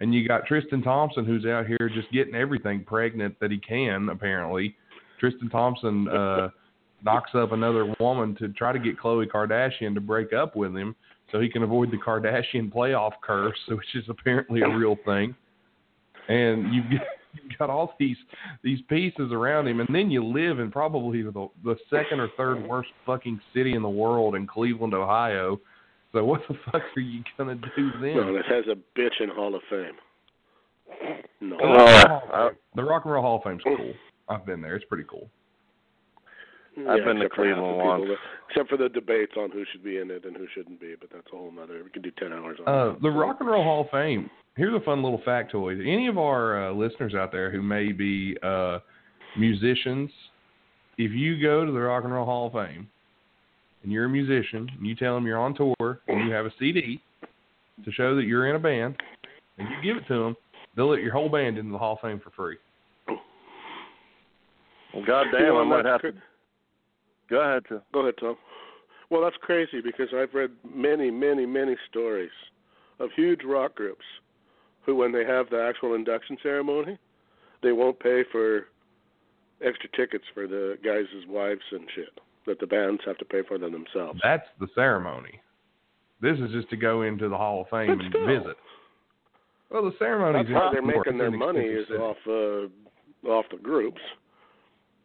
And 0.00 0.12
you 0.12 0.26
got 0.26 0.44
Tristan 0.46 0.82
Thompson 0.82 1.24
who's 1.24 1.46
out 1.46 1.66
here 1.66 1.88
just 1.94 2.10
getting 2.10 2.34
everything 2.34 2.82
pregnant 2.82 3.38
that 3.38 3.52
he 3.52 3.58
can. 3.58 4.08
Apparently, 4.08 4.74
Tristan 5.20 5.48
Thompson 5.48 6.08
uh, 6.08 6.48
knocks 7.04 7.30
up 7.34 7.52
another 7.52 7.94
woman 8.00 8.34
to 8.36 8.48
try 8.48 8.72
to 8.72 8.78
get 8.78 8.98
Khloe 8.98 9.28
Kardashian 9.28 9.94
to 9.94 10.00
break 10.00 10.32
up 10.32 10.56
with 10.56 10.74
him, 10.76 10.96
so 11.32 11.40
he 11.40 11.48
can 11.48 11.62
avoid 11.62 11.90
the 11.90 11.96
Kardashian 11.96 12.72
playoff 12.72 13.12
curse, 13.22 13.58
which 13.68 13.94
is 13.94 14.04
apparently 14.08 14.60
a 14.62 14.68
real 14.68 14.96
thing. 15.04 15.34
And 16.28 16.72
you've 16.74 16.90
got, 16.90 17.06
you've 17.44 17.58
got 17.58 17.70
all 17.70 17.94
these 17.98 18.16
these 18.62 18.80
pieces 18.88 19.32
around 19.32 19.66
him, 19.68 19.80
and 19.80 19.88
then 19.94 20.10
you 20.10 20.24
live 20.24 20.58
in 20.60 20.70
probably 20.70 21.22
the 21.22 21.48
the 21.64 21.76
second 21.88 22.20
or 22.20 22.28
third 22.36 22.66
worst 22.66 22.90
fucking 23.06 23.40
city 23.54 23.74
in 23.74 23.82
the 23.82 23.88
world 23.88 24.34
in 24.34 24.46
Cleveland, 24.46 24.94
Ohio. 24.94 25.60
So 26.12 26.24
what 26.24 26.40
the 26.48 26.54
fuck 26.66 26.82
are 26.96 27.00
you 27.00 27.22
gonna 27.38 27.54
do 27.54 27.90
then? 28.00 28.16
No, 28.16 28.34
it 28.36 28.44
has 28.46 28.64
a 28.66 28.76
bitch 28.98 29.20
in 29.20 29.28
Hall 29.28 29.54
of 29.54 29.62
Fame. 29.70 29.94
No. 31.40 31.56
The 31.56 31.64
Rock 31.66 31.82
and 31.84 31.92
Roll 31.92 32.02
Hall 32.02 32.22
of 32.24 32.30
Uh, 32.32 32.48
Fame- 32.48 32.56
the 32.74 32.84
Rock 32.84 33.04
and 33.04 33.12
Roll 33.14 33.22
Hall 33.22 33.36
of 33.36 33.42
Fame's 33.44 33.62
cool. 33.62 33.92
I've 34.28 34.44
been 34.44 34.60
there. 34.60 34.74
It's 34.76 34.84
pretty 34.86 35.04
cool. 35.08 35.28
Yeah, 36.84 36.92
I've 36.92 37.04
been 37.04 37.16
to 37.16 37.22
except 37.26 37.36
for 37.36 37.44
the 37.46 37.54
Cleveland 37.54 37.76
once. 37.78 38.04
that- 38.08 38.16
except 38.48 38.68
for 38.70 38.76
the 38.76 38.88
debates 38.88 39.32
on 39.36 39.50
who 39.50 39.64
should 39.70 39.82
be 39.84 39.98
in 39.98 40.10
it 40.10 40.24
and 40.24 40.36
who 40.36 40.46
shouldn't 40.54 40.80
be, 40.80 40.94
but 41.00 41.10
that's 41.10 41.26
a 41.32 41.36
whole 41.36 41.50
nother. 41.52 41.82
We 41.84 41.90
can 41.90 42.02
do 42.02 42.10
ten 42.12 42.32
hours 42.32 42.58
on 42.60 42.68
Uh, 42.68 42.92
that. 42.92 43.02
the 43.02 43.10
Rock 43.10 43.36
and 43.40 43.48
Roll 43.48 43.62
Hall 43.62 43.82
of 43.82 43.90
Fame. 43.90 44.28
Here's 44.56 44.74
a 44.74 44.80
fun 44.80 45.02
little 45.02 45.20
factoid. 45.20 45.80
Any 45.80 46.08
of 46.08 46.18
our 46.18 46.68
uh, 46.68 46.72
listeners 46.72 47.14
out 47.14 47.30
there 47.32 47.50
who 47.50 47.62
may 47.62 47.92
be 47.92 48.36
uh, 48.42 48.80
musicians, 49.38 50.10
if 50.98 51.12
you 51.12 51.40
go 51.40 51.64
to 51.64 51.70
the 51.72 51.78
Rock 51.80 52.04
and 52.04 52.12
Roll 52.12 52.26
Hall 52.26 52.46
of 52.48 52.52
Fame 52.52 52.88
and 53.82 53.92
you're 53.92 54.04
a 54.06 54.08
musician 54.08 54.68
and 54.76 54.86
you 54.86 54.94
tell 54.94 55.14
them 55.14 55.26
you're 55.26 55.38
on 55.38 55.54
tour 55.54 56.00
and 56.08 56.26
you 56.26 56.32
have 56.32 56.46
a 56.46 56.52
CD 56.58 57.00
to 57.84 57.92
show 57.92 58.14
that 58.16 58.24
you're 58.24 58.48
in 58.48 58.56
a 58.56 58.58
band 58.58 59.00
and 59.58 59.68
you 59.68 59.76
give 59.82 59.96
it 59.96 60.06
to 60.08 60.18
them, 60.24 60.36
they'll 60.76 60.88
let 60.90 61.00
your 61.00 61.12
whole 61.12 61.28
band 61.28 61.56
into 61.56 61.70
the 61.72 61.78
Hall 61.78 61.94
of 61.94 62.00
Fame 62.00 62.20
for 62.20 62.30
free. 62.30 62.56
Well, 64.92 65.04
goddamn, 65.06 65.40
You 65.40 65.46
know, 65.46 65.60
I 65.60 65.64
might 65.64 65.84
have 65.84 66.02
to. 66.02 66.12
Go 67.30 67.40
ahead, 67.40 67.62
Tim. 67.68 67.80
Go 67.92 68.00
ahead, 68.00 68.14
Tom. 68.20 68.36
Well, 69.08 69.22
that's 69.22 69.36
crazy 69.40 69.80
because 69.80 70.08
I've 70.14 70.34
read 70.34 70.50
many, 70.72 71.10
many, 71.10 71.46
many 71.46 71.76
stories 71.88 72.30
of 72.98 73.10
huge 73.16 73.40
rock 73.44 73.74
groups 73.74 74.04
who, 74.84 74.94
when 74.94 75.12
they 75.12 75.24
have 75.24 75.48
the 75.50 75.62
actual 75.62 75.94
induction 75.94 76.36
ceremony, 76.42 76.98
they 77.62 77.72
won't 77.72 77.98
pay 77.98 78.22
for 78.30 78.66
extra 79.64 79.88
tickets 79.96 80.24
for 80.32 80.46
the 80.46 80.78
guys' 80.84 81.06
wives 81.28 81.60
and 81.72 81.82
shit 81.94 82.18
that 82.46 82.58
the 82.60 82.66
bands 82.66 83.02
have 83.04 83.18
to 83.18 83.24
pay 83.24 83.42
for 83.46 83.58
them 83.58 83.72
themselves. 83.72 84.20
That's 84.22 84.46
the 84.58 84.68
ceremony. 84.74 85.40
This 86.20 86.38
is 86.38 86.50
just 86.52 86.68
to 86.70 86.76
go 86.76 87.02
into 87.02 87.28
the 87.28 87.36
Hall 87.36 87.62
of 87.62 87.68
Fame 87.68 87.96
But 87.96 88.04
and 88.04 88.12
still. 88.12 88.26
visit. 88.26 88.56
Well, 89.70 89.84
the 89.84 89.92
ceremony. 89.98 90.42
That's 90.42 90.54
how 90.54 90.70
they're 90.72 90.82
making 90.82 91.18
their 91.18 91.30
money 91.30 91.60
is 91.60 91.82
expensive 91.82 92.00
off 92.02 92.16
uh, 92.26 93.28
off 93.28 93.44
the 93.50 93.58
groups. 93.58 94.00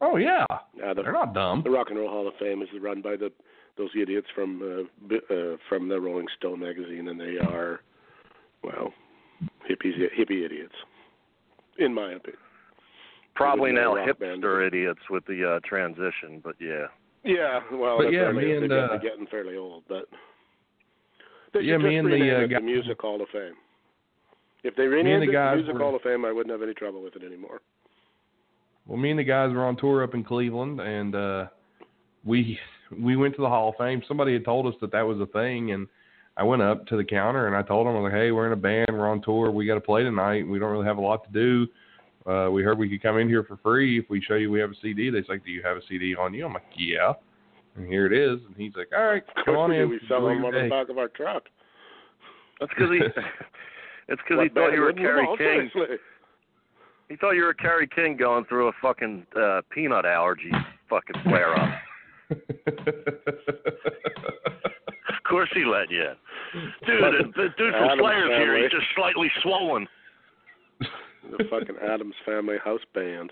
Oh 0.01 0.17
yeah, 0.17 0.45
Uh, 0.49 0.93
the, 0.93 1.03
they're 1.03 1.11
not 1.13 1.33
dumb. 1.33 1.61
the 1.63 1.69
Rock 1.69 1.87
and 1.89 1.97
Roll 1.99 2.09
Hall 2.09 2.27
of 2.27 2.33
Fame 2.39 2.61
is 2.61 2.67
run 2.81 3.01
by 3.01 3.15
the 3.15 3.31
those 3.77 3.89
idiots 3.99 4.27
from 4.33 4.61
uh, 4.61 5.07
bi- 5.07 5.35
uh, 5.35 5.57
from 5.67 5.87
the 5.89 5.99
Rolling 5.99 6.27
Stone 6.37 6.59
magazine, 6.61 7.07
and 7.09 7.19
they 7.19 7.37
are, 7.37 7.81
well, 8.63 8.93
hippies, 9.69 9.97
hippie 10.17 10.45
idiots, 10.45 10.75
in 11.77 11.93
my 11.93 12.13
opinion. 12.13 12.39
Probably 13.35 13.71
now 13.73 13.95
rock 13.95 14.17
band. 14.19 14.41
hipster 14.43 14.65
idiots 14.65 15.01
with 15.09 15.25
the 15.25 15.55
uh, 15.55 15.59
transition, 15.67 16.39
but 16.43 16.55
yeah. 16.59 16.85
Yeah, 17.25 17.59
well, 17.73 17.97
But 17.97 18.13
yeah, 18.13 18.31
me 18.31 18.53
and, 18.53 18.63
they 18.63 18.67
get, 18.67 18.77
uh, 18.77 18.97
getting 18.97 19.27
fairly 19.27 19.57
old, 19.57 19.83
but 19.89 20.05
they 21.53 21.61
Yeah, 21.61 21.77
me 21.77 21.97
and 21.97 22.07
the, 22.07 22.15
uh, 22.15 22.47
guy- 22.47 22.59
the 22.59 22.61
Music 22.61 23.01
Hall 23.01 23.21
of 23.21 23.27
Fame. 23.29 23.55
If 24.63 24.75
they 24.77 24.83
and 24.83 24.93
renamed 24.93 25.21
the 25.21 25.23
it 25.23 25.27
the 25.27 25.31
guys 25.33 25.55
Music 25.57 25.73
were- 25.73 25.79
Hall 25.79 25.95
of 25.95 26.01
Fame, 26.01 26.23
I 26.23 26.31
wouldn't 26.31 26.51
have 26.51 26.61
any 26.61 26.73
trouble 26.75 27.01
with 27.03 27.15
it 27.17 27.23
anymore. 27.23 27.59
Well, 28.87 28.97
me 28.97 29.09
and 29.09 29.19
the 29.19 29.23
guys 29.23 29.51
were 29.51 29.65
on 29.65 29.77
tour 29.77 30.03
up 30.03 30.13
in 30.13 30.23
Cleveland, 30.23 30.79
and 30.79 31.15
uh 31.15 31.45
we 32.23 32.59
we 32.99 33.15
went 33.15 33.35
to 33.35 33.41
the 33.41 33.49
Hall 33.49 33.69
of 33.69 33.75
Fame. 33.77 34.01
Somebody 34.07 34.33
had 34.33 34.45
told 34.45 34.67
us 34.67 34.73
that 34.81 34.91
that 34.91 35.01
was 35.01 35.19
a 35.19 35.25
thing, 35.27 35.71
and 35.71 35.87
I 36.37 36.43
went 36.43 36.61
up 36.61 36.85
to 36.87 36.97
the 36.97 37.03
counter 37.03 37.47
and 37.47 37.55
I 37.55 37.61
told 37.61 37.87
them, 37.87 37.95
I 37.95 37.99
was 37.99 38.11
like, 38.11 38.19
"Hey, 38.19 38.31
we're 38.31 38.47
in 38.47 38.53
a 38.53 38.57
band, 38.57 38.87
we're 38.91 39.09
on 39.09 39.21
tour, 39.21 39.51
we 39.51 39.65
got 39.65 39.75
to 39.75 39.81
play 39.81 40.03
tonight. 40.03 40.47
We 40.47 40.59
don't 40.59 40.71
really 40.71 40.85
have 40.85 40.97
a 40.97 41.01
lot 41.01 41.23
to 41.25 41.31
do. 41.31 41.67
Uh, 42.29 42.49
we 42.49 42.63
heard 42.63 42.77
we 42.77 42.89
could 42.89 43.01
come 43.01 43.17
in 43.17 43.27
here 43.27 43.43
for 43.43 43.57
free 43.57 43.99
if 43.99 44.09
we 44.09 44.19
show 44.21 44.35
you 44.35 44.51
we 44.51 44.59
have 44.59 44.71
a 44.71 44.75
CD." 44.81 45.09
They 45.09 45.23
like, 45.29 45.45
"Do 45.45 45.51
you 45.51 45.63
have 45.63 45.77
a 45.77 45.81
CD 45.87 46.15
on 46.15 46.33
you?" 46.33 46.45
I'm 46.45 46.53
like, 46.53 46.63
"Yeah." 46.75 47.13
And 47.75 47.87
here 47.87 48.05
it 48.05 48.13
is, 48.13 48.39
and 48.45 48.55
he's 48.55 48.73
like, 48.75 48.89
"All 48.95 49.05
right, 49.05 49.23
come 49.43 49.55
on 49.55 49.69
we 49.69 49.81
in." 49.81 49.89
We 49.89 49.99
sell 50.07 50.27
enjoy 50.27 50.35
them 50.35 50.45
on 50.45 50.53
the 50.53 50.61
day." 50.61 50.69
back 50.69 50.89
of 50.89 50.97
our 50.97 51.09
truck. 51.09 51.43
That's 52.59 52.71
because 52.77 52.91
he. 52.91 52.99
it's 54.07 54.21
because 54.27 54.43
he 54.43 54.49
thought 54.49 54.71
you 54.71 54.79
were 54.81 54.87
wouldn't? 54.87 55.05
Kerry 55.05 55.27
King. 55.37 55.71
seriously. 55.73 55.97
He 57.09 57.15
thought 57.15 57.31
you 57.31 57.43
were 57.43 57.53
Kerry 57.53 57.87
King 57.87 58.17
going 58.17 58.45
through 58.45 58.67
a 58.67 58.71
fucking 58.81 59.25
uh, 59.39 59.61
peanut 59.71 60.05
allergy 60.05 60.51
fucking 60.89 61.21
flare 61.23 61.55
up. 61.59 61.69
Of 65.25 65.29
course 65.29 65.49
he 65.55 65.65
let 65.65 65.89
you. 65.89 66.05
Dude, 66.85 67.01
the, 67.01 67.23
the 67.35 67.47
dude 67.57 67.73
from 67.73 67.83
Adam's 67.83 67.99
Slayer's 67.99 68.29
here. 68.29 68.61
He's 68.61 68.71
just 68.71 68.85
slightly 68.95 69.27
swollen. 69.41 69.87
the 70.79 71.43
fucking 71.49 71.75
Addams 71.83 72.13
Family 72.25 72.57
House 72.63 72.81
Band. 72.93 73.31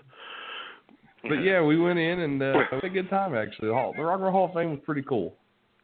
but 1.22 1.36
yeah, 1.36 1.62
we 1.62 1.78
went 1.78 2.00
in 2.00 2.18
and 2.20 2.42
uh, 2.42 2.54
had 2.70 2.82
a 2.82 2.88
good 2.88 3.08
time 3.10 3.34
actually. 3.36 3.68
The, 3.68 3.74
Hall, 3.74 3.94
the 3.96 4.02
Rock 4.02 4.14
and 4.16 4.24
Roll 4.24 4.32
Hall 4.32 4.44
of 4.46 4.54
Fame 4.54 4.70
was 4.70 4.80
pretty 4.84 5.02
cool. 5.02 5.34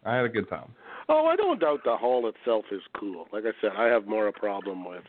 I 0.05 0.17
had 0.17 0.25
a 0.25 0.29
good 0.29 0.49
time. 0.49 0.73
Oh, 1.09 1.27
I 1.27 1.37
don't 1.37 1.61
doubt 1.61 1.81
the 1.85 1.97
hall 1.97 2.29
itself 2.29 2.65
is 2.73 2.83
cool. 2.99 3.27
Like 3.33 3.45
I 3.45 3.53
said, 3.61 3.71
I 3.79 3.87
have 3.87 4.07
more 4.07 4.27
a 4.29 4.33
problem 4.33 4.85
with, 4.85 5.05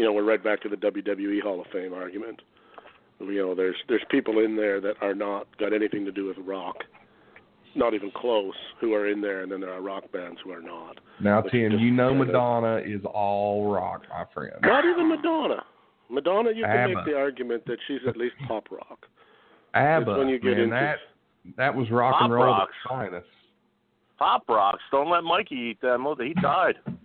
you 0.00 0.06
know, 0.06 0.12
we're 0.14 0.24
right 0.24 0.42
back 0.42 0.62
to 0.62 0.68
the 0.70 0.76
WWE 0.76 1.42
Hall 1.42 1.60
of 1.60 1.66
Fame 1.72 1.92
argument. 1.92 2.40
You 3.20 3.34
know, 3.36 3.54
there's 3.54 3.76
there's 3.86 4.02
people 4.10 4.38
in 4.42 4.56
there 4.56 4.80
that 4.80 4.94
are 5.02 5.14
not 5.14 5.46
got 5.58 5.74
anything 5.74 6.06
to 6.06 6.10
do 6.12 6.24
with 6.26 6.38
rock, 6.38 6.76
not 7.74 7.92
even 7.92 8.10
close, 8.10 8.54
who 8.80 8.94
are 8.94 9.08
in 9.08 9.20
there, 9.20 9.42
and 9.42 9.52
then 9.52 9.60
there 9.60 9.70
are 9.74 9.82
rock 9.82 10.10
bands 10.10 10.38
who 10.42 10.52
are 10.52 10.62
not. 10.62 10.98
Now, 11.20 11.42
Tim, 11.42 11.72
you 11.78 11.90
know 11.90 12.08
kinda- 12.12 12.24
Madonna 12.24 12.76
is 12.78 13.02
all 13.04 13.70
rock, 13.70 14.04
my 14.08 14.24
friend. 14.32 14.54
Not 14.62 14.86
even 14.86 15.06
Madonna. 15.10 15.62
Madonna, 16.08 16.50
you 16.50 16.62
can 16.64 16.70
ABBA. 16.76 16.94
make 16.94 17.04
the 17.04 17.14
argument 17.18 17.66
that 17.66 17.76
she's 17.86 18.00
at 18.08 18.16
least 18.16 18.36
pop 18.48 18.68
rock. 18.70 19.06
ABBA, 19.74 20.16
when 20.18 20.28
you 20.28 20.38
get 20.38 20.52
man, 20.56 20.60
into- 20.60 20.70
that 20.76 20.98
that 21.56 21.74
was 21.76 21.90
rock 21.90 22.14
Pop 22.14 22.22
and 22.22 22.32
roll 22.32 22.44
at 22.44 22.58
rocks. 22.58 22.72
its 22.82 22.88
finest. 22.88 23.26
Pop 24.18 24.48
rocks. 24.48 24.82
Don't 24.90 25.10
let 25.10 25.24
Mikey 25.24 25.56
eat 25.56 25.80
that. 25.82 25.98
He 26.24 26.32
died. 26.40 26.76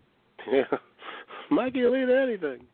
Yeah, 0.52 0.64
Mikey 1.50 1.82
will 1.84 1.96
eat 1.96 2.08
anything. 2.08 2.68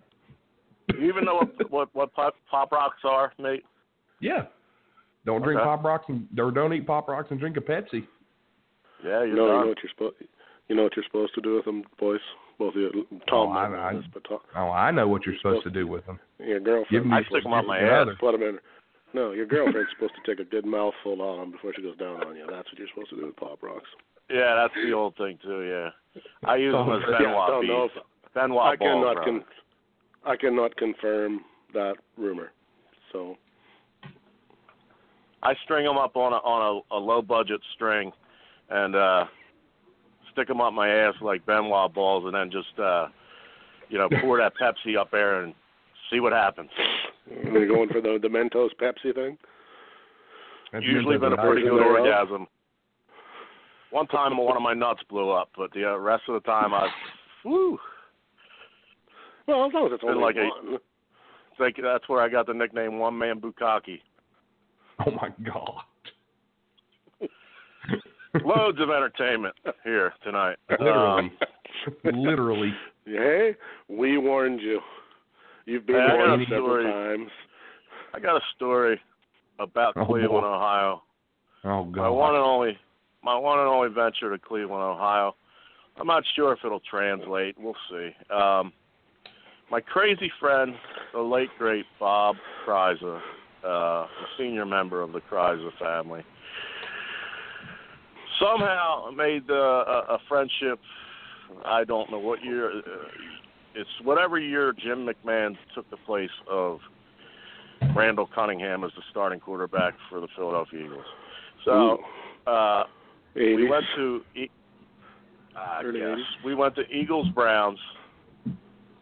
You 0.99 1.07
even 1.09 1.25
know 1.25 1.35
what 1.35 1.71
what, 1.71 1.89
what 1.93 2.13
pop, 2.13 2.35
pop 2.49 2.71
rocks 2.71 2.99
are, 3.03 3.33
Nate? 3.39 3.63
Yeah. 4.19 4.45
Don't 5.25 5.41
drink 5.41 5.59
Okay. 5.59 5.65
pop 5.65 5.83
rocks 5.83 6.05
and 6.09 6.27
or 6.39 6.51
don't 6.51 6.73
eat 6.73 6.85
pop 6.87 7.07
rocks 7.07 7.27
and 7.31 7.39
drink 7.39 7.57
a 7.57 7.61
Pepsi. 7.61 8.07
Yeah, 9.03 9.23
you're 9.23 9.35
no, 9.35 9.45
you 9.45 9.51
know 9.51 9.67
what 9.67 9.77
you're 9.83 9.91
supposed. 9.91 10.15
You 10.67 10.75
know 10.75 10.83
what 10.83 10.95
you're 10.95 11.05
supposed 11.05 11.33
to 11.35 11.41
do 11.41 11.55
with 11.55 11.65
them, 11.65 11.83
boys. 11.99 12.19
both 12.59 12.75
of 12.75 12.81
you. 12.81 13.07
Tom 13.27 13.49
Oh, 13.49 13.53
might 13.53 13.65
I- 13.65 13.69
know 13.69 13.79
I- 13.79 13.93
this, 13.95 14.05
but 14.13 14.23
Tom, 14.23 14.39
Oh, 14.55 14.69
I 14.69 14.91
know 14.91 15.07
what 15.07 15.25
you're 15.25 15.35
supposed 15.37 15.63
to 15.63 15.71
do 15.71 15.87
with 15.87 16.05
them. 16.05 16.19
your 16.39 16.59
girlfriend. 16.59 16.89
Give 16.91 17.03
them 17.03 17.13
I 17.13 17.17
your 17.19 17.25
stick 17.25 17.45
'em 17.45 17.53
up 17.53 17.65
my 17.65 17.77
significant 17.79 17.91
ass. 17.91 18.01
other. 18.01 18.15
Put 18.19 18.33
'em 18.35 18.43
in. 18.43 18.59
No, 19.13 19.31
your 19.31 19.45
girlfriend's 19.47 19.89
supposed 19.97 20.13
to 20.15 20.21
take 20.29 20.39
a 20.39 20.47
good 20.47 20.65
mouthful 20.65 21.21
on 21.21 21.39
'em 21.41 21.51
before 21.51 21.73
she 21.73 21.81
goes 21.81 21.97
down 21.97 22.23
on 22.23 22.35
you. 22.35 22.45
That's 22.47 22.69
what 22.71 22.77
you're 22.77 22.87
supposed 22.89 23.09
to 23.09 23.15
do 23.17 23.25
with 23.25 23.35
pop 23.35 23.61
rocks. 23.63 23.89
Yeah, 24.29 24.53
that's 24.55 24.73
the 24.75 24.93
old 24.93 25.15
thing 25.17 25.39
too. 25.43 25.61
Yeah, 25.63 25.89
I 26.45 26.55
use 26.57 26.71
them 26.71 26.87
oh, 26.87 26.97
as 26.97 27.03
Oh, 27.05 27.11
yeah, 27.11 27.17
Benoit 27.17 27.47
don't 27.49 27.67
know 27.67 27.83
if- 27.85 28.33
Benoit 28.33 28.65
I 28.65 28.75
cannot 28.77 29.15
brother. 29.15 29.21
con- 29.31 29.45
I 30.25 30.35
cannot 30.35 30.75
confirm 30.77 31.41
that 31.73 31.95
rumor. 32.17 32.51
So 33.11 33.37
I 35.43 35.53
string 35.63 35.85
them 35.85 35.97
up 35.97 36.15
on 36.15 36.33
a 36.33 36.37
on 36.37 36.83
a, 36.91 36.95
a 36.95 36.99
low 36.99 37.21
budget 37.21 37.61
string, 37.75 38.11
and 38.69 38.95
uh 38.95 39.25
stick 40.31 40.47
them 40.47 40.61
up 40.61 40.73
my 40.73 40.89
ass 40.89 41.15
like 41.21 41.45
Ben 41.45 41.65
Wa 41.67 41.87
balls, 41.87 42.25
and 42.25 42.33
then 42.35 42.51
just 42.51 42.77
uh 42.79 43.07
you 43.89 43.97
know 43.97 44.09
pour 44.21 44.37
that 44.37 44.53
Pepsi 44.61 44.97
up 44.97 45.09
there 45.11 45.41
and 45.43 45.53
see 46.11 46.19
what 46.19 46.33
happens. 46.33 46.69
are 47.29 47.59
you 47.59 47.67
going 47.67 47.89
for 47.89 48.01
the 48.01 48.19
the 48.21 48.27
Mentos 48.27 48.69
Pepsi 48.79 49.13
thing? 49.13 49.37
That's 50.71 50.85
Usually 50.85 51.17
been 51.17 51.33
a 51.33 51.37
pretty 51.37 51.63
good 51.63 51.81
Everything 51.81 52.07
else? 52.13 52.27
orgasm. 52.29 52.47
One 53.89 54.07
time 54.07 54.37
one 54.37 54.55
of 54.55 54.63
my 54.63 54.73
nuts 54.73 55.01
blew 55.09 55.31
up, 55.31 55.49
but 55.57 55.73
the 55.73 55.91
uh, 55.91 55.97
rest 55.97 56.23
of 56.29 56.35
the 56.41 56.47
time 56.49 56.73
I, 56.73 56.87
woo, 57.43 57.77
Well, 59.51 59.65
as 59.67 59.73
long 59.73 59.87
as 59.87 59.91
it's 59.93 60.01
Been 60.01 60.11
only 60.11 60.23
like 60.23 60.35
a- 60.37 60.47
one. 60.47 60.75
it's 60.75 61.59
like 61.59 61.75
that's 61.83 62.07
where 62.07 62.21
I 62.21 62.29
got 62.29 62.47
the 62.47 62.53
nickname 62.53 62.97
One 62.99 63.17
Man 63.17 63.41
Bukkake. 63.41 63.99
Oh 65.05 65.11
my 65.11 65.29
god. 65.43 65.81
Loads 68.45 68.79
of 68.79 68.89
entertainment 68.89 69.53
here 69.83 70.13
tonight. 70.23 70.55
Literally. 70.79 71.23
Um, 71.25 71.31
Literally. 72.21 72.73
Hey, 73.05 73.55
we 73.89 74.17
warned 74.17 74.61
you. 74.61 74.79
You've 75.65 75.85
been 75.85 75.95
Hey, 75.97 76.15
warned 76.15 76.45
several 76.49 76.65
story. 76.67 76.83
times. 76.85 77.29
I 78.13 78.19
got 78.19 78.37
a 78.37 78.41
story 78.55 78.99
about 79.59 79.93
Oh, 79.97 80.05
Cleveland, 80.05 80.29
boy. 80.43 80.47
Ohio. 80.47 81.03
Oh 81.65 81.83
god. 81.85 82.01
My 82.03 82.09
one 82.09 82.35
and 82.35 82.43
only, 82.43 82.77
my 83.23 83.37
one 83.37 83.59
and 83.59 83.67
only 83.67 83.89
venture 83.89 84.29
to 84.31 84.37
Cleveland, 84.37 84.81
Ohio. 84.81 85.35
I'm 85.99 86.07
not 86.07 86.23
sure 86.35 86.53
if 86.53 86.59
it'll 86.63 86.79
translate. 86.89 87.55
We'll 87.59 87.75
see. 87.89 88.11
Um, 88.33 88.71
my 89.71 89.79
crazy 89.79 90.29
friend, 90.39 90.75
the 91.13 91.21
late 91.21 91.49
great 91.57 91.85
Bob 91.99 92.35
Kreiser, 92.67 93.21
uh, 93.63 93.67
a 93.67 94.07
senior 94.37 94.65
member 94.65 95.01
of 95.01 95.13
the 95.13 95.21
Kreiser 95.31 95.71
family, 95.79 96.23
somehow 98.39 99.09
made 99.15 99.49
uh, 99.49 99.53
a, 99.53 100.05
a 100.09 100.17
friendship. 100.27 100.79
I 101.65 101.85
don't 101.85 102.11
know 102.11 102.19
what 102.19 102.43
year. 102.43 102.69
Uh, 102.69 102.81
it's 103.73 103.89
whatever 104.03 104.37
year 104.37 104.73
Jim 104.73 105.07
McMahon 105.07 105.55
took 105.73 105.89
the 105.89 105.97
place 106.05 106.29
of 106.49 106.79
Randall 107.95 108.27
Cunningham 108.35 108.83
as 108.83 108.91
the 108.97 109.03
starting 109.09 109.39
quarterback 109.39 109.93
for 110.09 110.19
the 110.19 110.27
Philadelphia 110.35 110.85
Eagles. 110.85 111.05
So 111.63 111.97
uh, 112.47 112.83
we 113.35 113.69
went 113.69 113.85
to 113.95 114.21
e- 114.35 114.49
uh, 115.55 115.81
yes, 115.93 116.17
we 116.43 116.55
went 116.55 116.75
to 116.75 116.81
Eagles 116.89 117.27
Browns, 117.33 117.79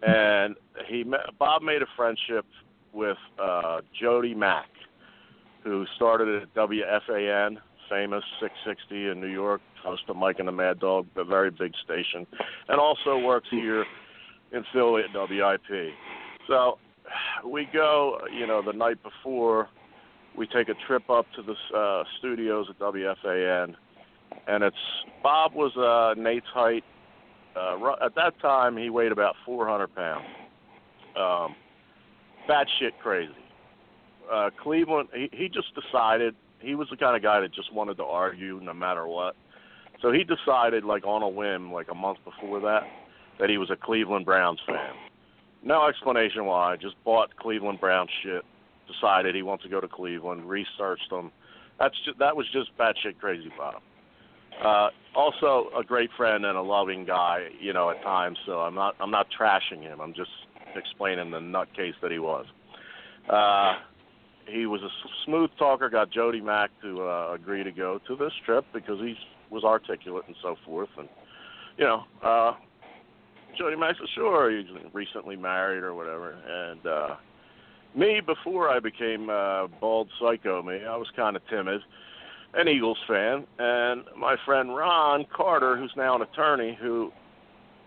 and 0.02 0.56
he 0.88 1.04
met, 1.04 1.22
Bob 1.38 1.62
made 1.62 1.82
a 1.82 1.88
friendship 1.96 2.46
with 2.94 3.18
uh, 3.42 3.82
Jody 4.00 4.34
Mack, 4.34 4.70
who 5.64 5.86
started 5.96 6.44
at 6.44 6.54
WFAN, 6.54 7.58
famous 7.90 8.24
660 8.40 9.10
in 9.10 9.20
New 9.20 9.28
York, 9.28 9.62
host 9.84 10.04
of 10.08 10.16
Mike 10.16 10.40
and 10.40 10.48
the 10.48 10.52
Mad 10.52 10.80
Dog, 10.80 11.08
a 11.16 11.24
very 11.24 11.52
big 11.52 11.74
station, 11.84 12.26
and 12.68 12.80
also 12.80 13.18
works 13.18 13.48
here 13.52 13.86
in 14.52 14.64
Philly 14.74 15.04
at 15.04 15.14
WIP. 15.14 15.94
So 16.48 16.80
we 17.46 17.68
go, 17.72 18.20
you 18.32 18.48
know, 18.48 18.62
the 18.62 18.74
night 18.74 18.98
before. 19.04 19.70
We 20.38 20.48
take 20.48 20.70
a 20.70 20.76
trip 20.88 21.10
up 21.10 21.26
to 21.36 21.42
the 21.42 21.78
uh, 21.78 22.04
studios 22.20 22.68
at 22.70 22.80
WFAN, 22.80 23.76
and 24.48 24.64
it's 24.64 24.78
Bob 25.22 25.54
was 25.54 25.76
uh, 25.76 26.20
Nate's 26.20 26.48
height. 26.54 26.84
Uh, 27.56 27.94
at 28.04 28.16
that 28.16 28.40
time, 28.42 28.78
he 28.78 28.90
weighed 28.90 29.12
about 29.12 29.36
400 29.46 29.94
pounds. 29.96 30.26
Um, 31.16 31.56
batshit 32.50 32.98
crazy. 33.02 33.34
Uh, 34.32 34.50
Cleveland, 34.62 35.10
he, 35.14 35.30
he 35.34 35.50
just 35.50 35.68
decided 35.76 36.36
he 36.60 36.76
was 36.76 36.88
the 36.90 36.98
kind 36.98 37.16
of 37.16 37.24
guy 37.24 37.40
that 37.40 37.54
just 37.54 37.74
wanted 37.74 37.98
to 37.98 38.04
argue 38.04 38.60
no 38.62 38.74
matter 38.74 39.08
what. 39.08 39.36
So 40.02 40.12
he 40.12 40.24
decided, 40.24 40.84
like 40.86 41.06
on 41.06 41.24
a 41.24 41.30
whim, 41.30 41.74
like 41.74 41.88
a 41.92 41.96
month 41.96 42.20
before 42.24 42.60
that, 42.62 42.84
that 43.40 43.50
he 43.50 43.58
was 43.58 43.70
a 43.70 43.76
Cleveland 43.76 44.26
Browns 44.26 44.60
fan. 44.66 44.94
No 45.64 45.88
explanation 45.88 46.46
why. 46.46 46.78
Just 46.78 46.96
bought 47.04 47.36
Cleveland 47.36 47.80
Browns 47.82 48.10
shit. 48.24 48.44
Decided 48.88 49.36
he 49.36 49.42
wants 49.42 49.64
to 49.64 49.70
go 49.70 49.82
to 49.82 49.88
Cleveland. 49.88 50.48
Researched 50.48 51.10
them. 51.10 51.32
That's 51.80 51.96
just, 52.06 52.20
that 52.20 52.36
was 52.36 52.46
just 52.52 52.78
batshit 52.78 53.20
crazy, 53.20 53.52
Bob. 53.58 53.82
Uh, 54.64 54.90
also 55.16 55.70
a 55.78 55.84
great 55.84 56.10
friend 56.18 56.46
and 56.46 56.58
a 56.58 56.62
loving 56.62 57.06
guy, 57.06 57.48
you 57.60 57.74
know, 57.74 57.90
at 57.90 58.02
times. 58.04 58.38
So 58.46 58.60
I'm 58.60 58.76
not 58.76 58.96
I'm 59.00 59.12
not 59.12 59.28
trashing 59.38 59.82
him. 59.82 60.00
I'm 60.02 60.14
just 60.14 60.32
explaining 60.76 61.32
the 61.32 61.40
nutcase 61.40 61.94
that 62.02 62.12
he 62.12 62.20
was. 62.20 62.46
Uh, 63.30 63.76
he 64.48 64.66
was 64.66 64.82
a 64.82 64.90
smooth 65.26 65.50
talker. 65.58 65.90
Got 65.90 66.12
Jody 66.12 66.42
Mack 66.42 66.72
to 66.82 67.04
uh, 67.04 67.34
agree 67.34 67.64
to 67.64 67.72
go 67.72 68.00
to 68.08 68.16
this 68.16 68.34
trip 68.46 68.66
because 68.74 69.00
he 69.00 69.16
was 69.50 69.64
articulate 69.64 70.26
and 70.28 70.36
so 70.42 70.56
forth. 70.66 70.90
And 70.98 71.08
you 71.78 71.86
know, 71.86 72.04
uh, 72.24 72.54
Jody 73.58 73.76
Mack 73.76 73.96
said, 73.98 74.08
"Sure, 74.16 74.52
he's 74.52 74.68
recently 74.94 75.36
married 75.36 75.84
or 75.84 75.94
whatever." 75.94 76.32
And 76.32 76.86
uh, 76.86 77.16
me, 77.96 78.22
before 78.26 78.70
I 78.70 78.80
became 78.80 79.30
uh, 79.30 79.68
bald 79.80 80.10
psycho, 80.20 80.62
me, 80.62 80.84
I 80.86 80.96
was 80.96 81.08
kind 81.16 81.36
of 81.36 81.42
timid, 81.48 81.82
an 82.54 82.68
Eagles 82.68 82.98
fan, 83.08 83.46
and 83.60 84.04
my 84.18 84.36
friend 84.46 84.76
Ron 84.76 85.26
Carter, 85.36 85.78
who's 85.78 85.94
now 85.96 86.16
an 86.16 86.22
attorney, 86.24 86.78
who 86.82 87.12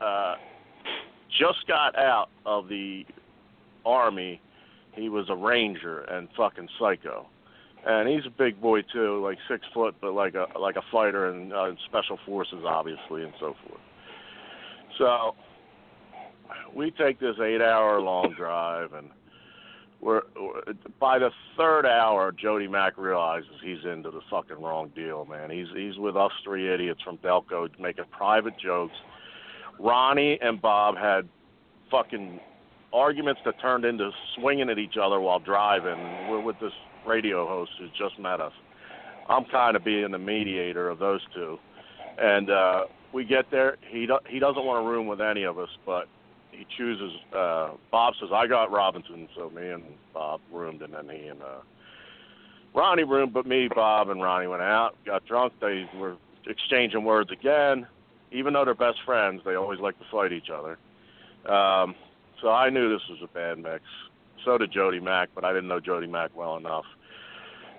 uh, 0.00 0.34
just 1.38 1.66
got 1.66 1.96
out 1.98 2.28
of 2.46 2.68
the 2.68 3.04
army. 3.84 4.40
He 4.94 5.08
was 5.08 5.26
a 5.30 5.34
ranger 5.36 6.02
and 6.02 6.28
fucking 6.36 6.68
psycho, 6.78 7.26
and 7.86 8.08
he's 8.08 8.26
a 8.26 8.30
big 8.30 8.60
boy 8.60 8.82
too, 8.92 9.22
like 9.22 9.38
six 9.48 9.66
foot, 9.74 9.94
but 10.00 10.12
like 10.12 10.34
a 10.34 10.46
like 10.58 10.76
a 10.76 10.82
fighter 10.92 11.30
and 11.30 11.52
uh, 11.52 11.72
special 11.86 12.18
forces, 12.26 12.62
obviously, 12.64 13.22
and 13.24 13.32
so 13.40 13.54
forth. 13.66 13.80
So 14.98 15.34
we 16.76 16.90
take 16.92 17.18
this 17.18 17.36
eight-hour-long 17.42 18.34
drive, 18.36 18.92
and 18.92 19.08
we're, 20.02 20.22
by 20.98 21.20
the 21.20 21.30
third 21.56 21.86
hour, 21.86 22.32
Jody 22.32 22.66
Mack 22.66 22.98
realizes 22.98 23.50
he's 23.62 23.84
into 23.84 24.10
the 24.10 24.20
fucking 24.28 24.60
wrong 24.60 24.90
deal, 24.96 25.24
man. 25.24 25.48
He's 25.48 25.68
he's 25.76 25.96
with 25.96 26.16
us 26.16 26.32
three 26.42 26.72
idiots 26.74 27.00
from 27.02 27.18
Delco 27.18 27.68
making 27.78 28.06
private 28.10 28.58
jokes. 28.58 28.94
Ronnie 29.78 30.38
and 30.42 30.60
Bob 30.60 30.96
had 30.96 31.28
fucking 31.88 32.40
arguments 32.92 33.40
that 33.44 33.60
turned 33.60 33.84
into 33.84 34.10
swinging 34.36 34.68
at 34.70 34.78
each 34.78 34.96
other 35.00 35.20
while 35.20 35.38
driving. 35.38 36.28
We're 36.28 36.42
with 36.42 36.58
this 36.60 36.72
radio 37.06 37.46
host 37.46 37.70
who's 37.78 37.90
just 37.96 38.18
met 38.18 38.40
us. 38.40 38.52
I'm 39.28 39.44
kind 39.44 39.76
of 39.76 39.84
being 39.84 40.10
the 40.10 40.18
mediator 40.18 40.88
of 40.88 40.98
those 40.98 41.20
two, 41.32 41.58
and 42.20 42.50
uh, 42.50 42.84
we 43.12 43.24
get 43.24 43.52
there. 43.52 43.76
He 43.88 44.06
do, 44.06 44.18
he 44.28 44.40
doesn't 44.40 44.64
want 44.64 44.84
a 44.84 44.90
room 44.90 45.06
with 45.06 45.20
any 45.20 45.44
of 45.44 45.58
us, 45.60 45.70
but 45.86 46.08
he 46.52 46.66
chooses. 46.76 47.12
Uh, 47.34 47.70
Bob 47.90 48.14
says, 48.20 48.30
"I 48.32 48.46
got 48.46 48.70
Robinson," 48.70 49.28
so 49.34 49.50
me 49.50 49.68
and 49.68 49.82
Bob 50.14 50.40
roomed, 50.52 50.82
and 50.82 50.94
then 50.94 51.08
he 51.08 51.26
and 51.26 51.42
uh, 51.42 51.62
Ronnie 52.74 53.04
roomed. 53.04 53.32
But 53.32 53.46
me, 53.46 53.68
Bob, 53.68 54.08
and 54.08 54.22
Ronnie 54.22 54.46
went 54.46 54.62
out, 54.62 54.96
got 55.04 55.26
drunk. 55.26 55.54
They 55.60 55.88
were 55.98 56.16
exchanging 56.46 57.04
words 57.04 57.30
again. 57.30 57.86
Even 58.30 58.54
though 58.54 58.64
they're 58.64 58.74
best 58.74 58.98
friends, 59.04 59.42
they 59.44 59.56
always 59.56 59.80
like 59.80 59.98
to 59.98 60.04
fight 60.10 60.32
each 60.32 60.48
other. 60.48 60.78
Um, 61.52 61.94
so 62.40 62.48
I 62.48 62.70
knew 62.70 62.90
this 62.90 63.06
was 63.08 63.18
a 63.22 63.26
bad 63.26 63.58
mix. 63.58 63.82
So 64.44 64.58
did 64.58 64.72
Jody 64.72 65.00
Mack, 65.00 65.28
but 65.34 65.44
I 65.44 65.52
didn't 65.52 65.68
know 65.68 65.80
Jody 65.80 66.06
Mack 66.06 66.30
well 66.34 66.56
enough. 66.56 66.84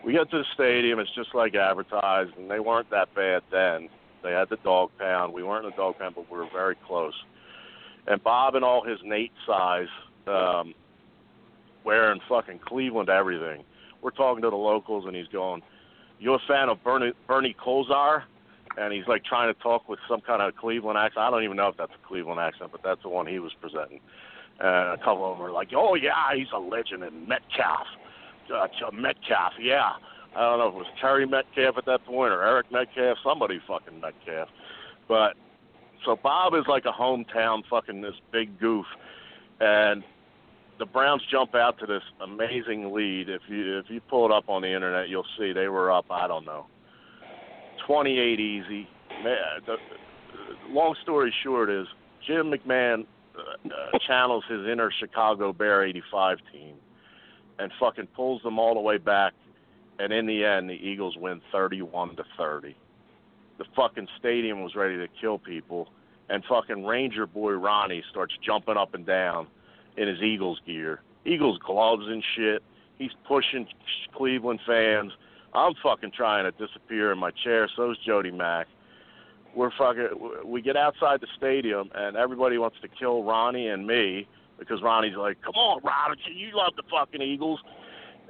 We 0.06 0.14
get 0.14 0.30
to 0.32 0.38
the 0.40 0.46
stadium, 0.54 1.00
it's 1.00 1.14
just 1.16 1.34
like 1.34 1.56
advertised, 1.56 2.32
and 2.38 2.52
they 2.52 2.60
weren't 2.60 2.90
that 2.92 3.14
bad 3.16 3.42
then. 3.52 3.90
They 4.22 4.32
had 4.32 4.50
the 4.50 4.58
dog 4.58 4.92
pound. 5.00 5.34
We 5.34 5.44
weren't 5.44 5.66
in 5.66 5.72
the 5.72 5.78
dog 5.78 5.98
pound, 5.98 6.16
but 6.16 6.32
we 6.32 6.38
were 6.38 6.48
very 6.52 6.76
close. 6.88 7.14
And 8.08 8.24
Bob, 8.24 8.56
in 8.56 8.64
all 8.64 8.84
his 8.84 9.00
Nate 9.04 9.32
size, 9.46 9.88
um, 10.28 10.74
wearing 11.84 12.20
fucking 12.28 12.60
Cleveland 12.60 13.10
everything. 13.10 13.64
We're 14.02 14.12
talking 14.12 14.42
to 14.44 14.50
the 14.50 14.56
locals, 14.56 15.06
and 15.06 15.16
he's 15.16 15.28
going, 15.28 15.62
"You 16.20 16.34
a 16.34 16.40
fan 16.40 16.70
of 16.70 16.84
Bernie 16.84 17.14
Bernie 17.28 17.56
Kosar?" 17.60 18.24
And 18.78 18.92
he's 18.92 19.08
like 19.08 19.24
trying 19.24 19.54
to 19.54 19.60
talk 19.62 19.88
with 19.88 20.00
some 20.08 20.22
kind 20.22 20.42
of 20.42 20.56
Cleveland 20.56 20.98
accent. 20.98 21.26
I 21.26 21.30
don't 21.30 21.44
even 21.44 21.58
know 21.58 21.68
if 21.68 21.78
that's 21.78 21.94
a 21.94 22.08
Cleveland 22.08 22.40
accent, 22.40 22.72
but 22.72 22.82
that's 22.84 23.02
the 23.04 23.10
one 23.10 23.28
he 23.28 23.40
was 23.40 23.54
presenting. 23.62 24.00
And 24.60 24.90
a 24.90 24.98
couple 24.98 25.32
of 25.32 25.38
them 25.38 25.46
were 25.46 25.52
like, 25.52 25.70
"Oh 25.74 25.96
yeah, 25.96 26.34
he's 26.36 26.52
a 26.54 26.60
legend 26.60 27.04
in 27.04 27.28
Metcalf, 27.28 27.88
uh, 28.54 28.68
Metcalf, 28.92 29.54
yeah." 29.60 29.94
I 30.36 30.42
don't 30.42 30.60
know 30.60 30.68
if 30.70 30.74
it 30.74 30.78
was 30.78 30.88
Terry 31.00 31.28
Metcalf 31.28 31.78
at 31.78 31.86
that 31.86 32.06
point 32.06 32.34
or 32.34 32.44
Eric 32.44 32.72
Metcalf, 32.72 33.20
somebody 33.24 33.60
fucking 33.68 34.02
Metcalf. 34.02 34.50
But 35.08 35.36
so 36.06 36.16
Bob 36.22 36.54
is 36.56 36.64
like 36.68 36.86
a 36.86 36.92
hometown 36.92 37.64
fucking 37.70 38.02
this 38.02 38.16
big 38.32 38.60
goof, 38.60 38.86
and 39.60 40.04
the 40.80 40.86
Browns 40.86 41.22
jump 41.30 41.56
out 41.56 41.80
to 41.80 41.86
this 41.86 42.04
amazing 42.22 42.94
lead. 42.94 43.30
If 43.30 43.42
you 43.48 43.80
if 43.80 43.86
you 43.90 44.02
pull 44.02 44.26
it 44.26 44.32
up 44.32 44.50
on 44.50 44.62
the 44.62 44.74
internet, 44.74 45.10
you'll 45.10 45.26
see 45.38 45.54
they 45.54 45.68
were 45.68 45.92
up. 45.92 46.06
I 46.10 46.28
don't 46.28 46.46
know, 46.46 46.66
28 47.88 48.40
easy. 48.40 48.88
Man, 49.24 49.38
the, 49.66 49.76
long 50.70 50.96
story 51.02 51.34
short 51.44 51.70
is 51.70 51.88
Jim 52.26 52.52
McMahon 52.52 53.06
uh, 53.36 53.68
uh, 53.68 54.00
channels 54.08 54.44
his 54.50 54.66
inner 54.68 54.92
Chicago 55.00 55.54
Bear 55.54 55.84
85 55.84 56.38
team 56.52 56.76
and 57.60 57.72
fucking 57.80 58.08
pulls 58.08 58.42
them 58.42 58.60
all 58.60 58.74
the 58.74 58.82
way 58.82 58.98
back. 58.98 59.34
And 60.00 60.12
in 60.12 60.26
the 60.26 60.44
end, 60.44 60.70
the 60.70 60.74
Eagles 60.74 61.16
win 61.18 61.42
31 61.52 62.16
to 62.16 62.24
30. 62.38 62.76
The 63.58 63.66
fucking 63.76 64.08
stadium 64.20 64.64
was 64.64 64.76
ready 64.76 64.98
to 64.98 65.08
kill 65.22 65.38
people, 65.38 65.90
and 66.30 66.44
fucking 66.46 66.86
Ranger 66.86 67.28
boy 67.28 67.54
Ronnie 67.54 68.04
starts 68.10 68.34
jumping 68.44 68.78
up 68.78 68.94
and 68.94 69.06
down 69.06 69.48
in 69.98 70.08
his 70.08 70.22
Eagles 70.22 70.60
gear, 70.66 71.02
Eagles 71.26 71.60
gloves 71.60 72.06
and 72.08 72.24
shit. 72.36 72.64
He's 72.98 73.12
pushing 73.28 73.68
Cleveland 74.16 74.60
fans. 74.66 75.12
I'm 75.54 75.74
fucking 75.84 76.12
trying 76.12 76.46
to 76.46 76.52
disappear 76.52 77.12
in 77.12 77.20
my 77.20 77.32
chair. 77.32 77.70
So's 77.76 77.98
Jody 78.00 78.32
Mack. 78.32 78.68
We're 79.56 79.72
fucking. 79.78 80.10
We 80.46 80.62
get 80.62 80.76
outside 80.76 81.22
the 81.22 81.28
stadium, 81.38 81.92
and 81.94 82.18
everybody 82.18 82.58
wants 82.58 82.78
to 82.82 82.88
kill 82.88 83.24
Ronnie 83.24 83.68
and 83.68 83.86
me 83.86 84.28
because 84.58 84.82
Ronnie's 84.82 85.16
like, 85.16 85.42
"Come 85.42 85.56
on, 85.56 85.82
Ronnie, 85.84 86.22
you 86.34 86.56
love 86.56 86.74
the 86.76 86.84
fucking 86.90 87.22
Eagles." 87.22 87.60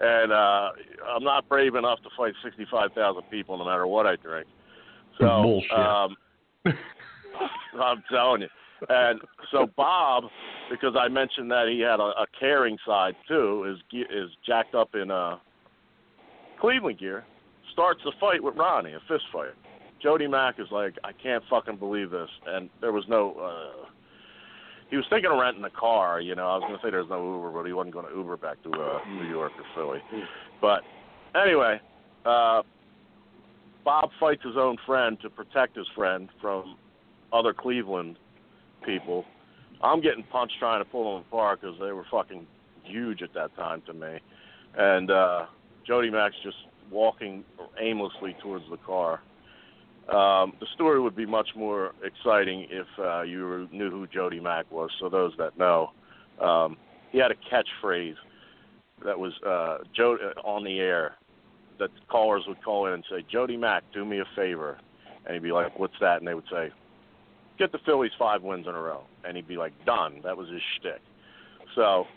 And 0.01 0.31
uh 0.33 0.71
I'm 1.07 1.23
not 1.23 1.47
brave 1.47 1.75
enough 1.75 2.01
to 2.03 2.09
fight 2.17 2.33
65,000 2.43 3.21
people, 3.29 3.57
no 3.57 3.65
matter 3.65 3.87
what 3.87 4.05
I 4.05 4.15
drink. 4.17 4.47
So, 5.19 5.43
Bullshit. 5.43 5.71
um, 5.71 6.15
I'm 7.81 8.03
telling 8.11 8.41
you. 8.41 8.47
And 8.89 9.21
so 9.51 9.67
Bob, 9.77 10.25
because 10.69 10.95
I 10.99 11.07
mentioned 11.07 11.49
that 11.51 11.67
he 11.69 11.79
had 11.79 11.99
a, 11.99 12.11
a 12.21 12.25
caring 12.37 12.77
side 12.85 13.15
too, 13.27 13.73
is 13.73 13.79
ge- 13.91 14.11
is 14.11 14.29
jacked 14.45 14.75
up 14.75 14.95
in 14.95 15.09
uh, 15.09 15.37
Cleveland 16.59 16.99
gear. 16.99 17.23
Starts 17.71 18.01
a 18.05 18.11
fight 18.19 18.43
with 18.43 18.55
Ronnie, 18.55 18.93
a 18.93 18.99
fist 19.07 19.23
fight. 19.31 19.53
Jody 20.01 20.27
Mack 20.27 20.59
is 20.59 20.67
like, 20.69 20.95
I 21.03 21.11
can't 21.13 21.43
fucking 21.49 21.77
believe 21.77 22.11
this, 22.11 22.29
and 22.45 22.69
there 22.81 22.91
was 22.91 23.05
no. 23.07 23.35
uh 23.35 23.87
He 24.89 24.97
was 24.97 25.05
thinking 25.09 25.31
of 25.31 25.39
renting 25.39 25.63
a 25.63 25.69
car. 25.69 26.19
You 26.19 26.35
know, 26.35 26.47
I 26.47 26.57
was 26.57 26.63
going 26.67 26.77
to 26.77 26.85
say 26.85 26.91
there's 26.91 27.09
no 27.09 27.35
Uber, 27.35 27.51
but 27.51 27.65
he 27.65 27.73
wasn't 27.73 27.93
going 27.93 28.07
to 28.07 28.13
Uber 28.13 28.37
back 28.37 28.61
to 28.63 28.71
uh, 28.71 28.99
New 29.07 29.29
York 29.29 29.53
or 29.57 29.65
Philly. 29.73 29.99
But 30.61 30.81
anyway, 31.41 31.79
uh, 32.25 32.63
Bob 33.83 34.09
fights 34.19 34.43
his 34.43 34.55
own 34.57 34.77
friend 34.85 35.17
to 35.21 35.29
protect 35.29 35.75
his 35.75 35.87
friend 35.95 36.29
from 36.41 36.77
other 37.31 37.53
Cleveland 37.53 38.17
people. 38.85 39.25
I'm 39.81 40.01
getting 40.01 40.23
punched 40.23 40.55
trying 40.59 40.83
to 40.83 40.89
pull 40.89 41.15
them 41.15 41.25
apart 41.27 41.61
because 41.61 41.77
they 41.79 41.91
were 41.91 42.05
fucking 42.09 42.47
huge 42.83 43.21
at 43.21 43.33
that 43.33 43.55
time 43.55 43.81
to 43.87 43.93
me. 43.93 44.19
And 44.77 45.11
uh, 45.11 45.45
Jody 45.85 46.09
Mack's 46.09 46.35
just 46.43 46.57
walking 46.91 47.43
aimlessly 47.79 48.35
towards 48.41 48.65
the 48.69 48.77
car. 48.77 49.21
Um, 50.09 50.53
the 50.59 50.67
story 50.73 50.99
would 50.99 51.15
be 51.15 51.25
much 51.25 51.49
more 51.55 51.93
exciting 52.03 52.67
if 52.69 52.87
uh, 52.99 53.21
you 53.21 53.67
knew 53.71 53.89
who 53.89 54.07
Jody 54.07 54.39
Mack 54.39 54.69
was. 54.71 54.89
So 54.99 55.09
those 55.09 55.33
that 55.37 55.57
know, 55.57 55.91
um, 56.41 56.77
he 57.11 57.19
had 57.19 57.31
a 57.31 57.35
catchphrase 57.35 58.15
that 59.05 59.17
was 59.17 59.33
uh, 59.45 59.79
Joe 59.95 60.17
on 60.43 60.63
the 60.63 60.79
air 60.79 61.15
that 61.79 61.89
callers 62.07 62.43
would 62.47 62.61
call 62.63 62.87
in 62.87 62.93
and 62.93 63.03
say, 63.09 63.23
"Jody 63.29 63.57
Mack, 63.57 63.83
do 63.93 64.05
me 64.05 64.19
a 64.19 64.25
favor," 64.35 64.77
and 65.25 65.33
he'd 65.33 65.43
be 65.43 65.51
like, 65.51 65.77
"What's 65.79 65.97
that?" 65.99 66.19
And 66.19 66.27
they 66.27 66.33
would 66.33 66.47
say, 66.49 66.71
"Get 67.57 67.71
the 67.71 67.79
Phillies 67.79 68.11
five 68.17 68.43
wins 68.43 68.67
in 68.67 68.75
a 68.75 68.81
row," 68.81 69.03
and 69.23 69.35
he'd 69.35 69.47
be 69.47 69.57
like, 69.57 69.73
"Done." 69.85 70.21
That 70.23 70.37
was 70.37 70.49
his 70.49 70.61
shtick. 70.75 71.01
So, 71.75 72.07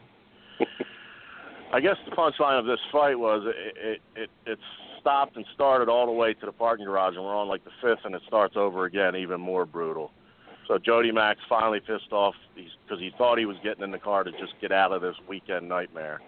I 1.72 1.80
guess 1.80 1.96
the 2.04 2.14
punchline 2.14 2.58
of 2.58 2.66
this 2.66 2.80
fight 2.90 3.18
was 3.18 3.42
it 3.46 3.76
it 3.76 4.02
it, 4.14 4.30
it 4.46 4.58
stopped 5.00 5.36
and 5.36 5.46
started 5.54 5.88
all 5.88 6.06
the 6.06 6.12
way 6.12 6.34
to 6.34 6.46
the 6.46 6.52
parking 6.52 6.86
garage, 6.86 7.14
and 7.14 7.24
we're 7.24 7.36
on 7.36 7.48
like 7.48 7.64
the 7.64 7.70
fifth, 7.80 8.04
and 8.04 8.14
it 8.14 8.22
starts 8.26 8.56
over 8.56 8.84
again, 8.84 9.16
even 9.16 9.40
more 9.40 9.66
brutal. 9.66 10.10
So 10.66 10.78
Jody 10.78 11.12
Mack's 11.12 11.42
finally 11.48 11.78
pissed 11.78 12.12
off 12.12 12.34
because 12.54 12.98
he 12.98 13.12
thought 13.16 13.38
he 13.38 13.46
was 13.46 13.56
getting 13.62 13.84
in 13.84 13.92
the 13.92 14.00
car 14.00 14.24
to 14.24 14.32
just 14.32 14.54
get 14.60 14.72
out 14.72 14.90
of 14.90 15.00
this 15.00 15.14
weekend 15.28 15.68
nightmare 15.68 16.20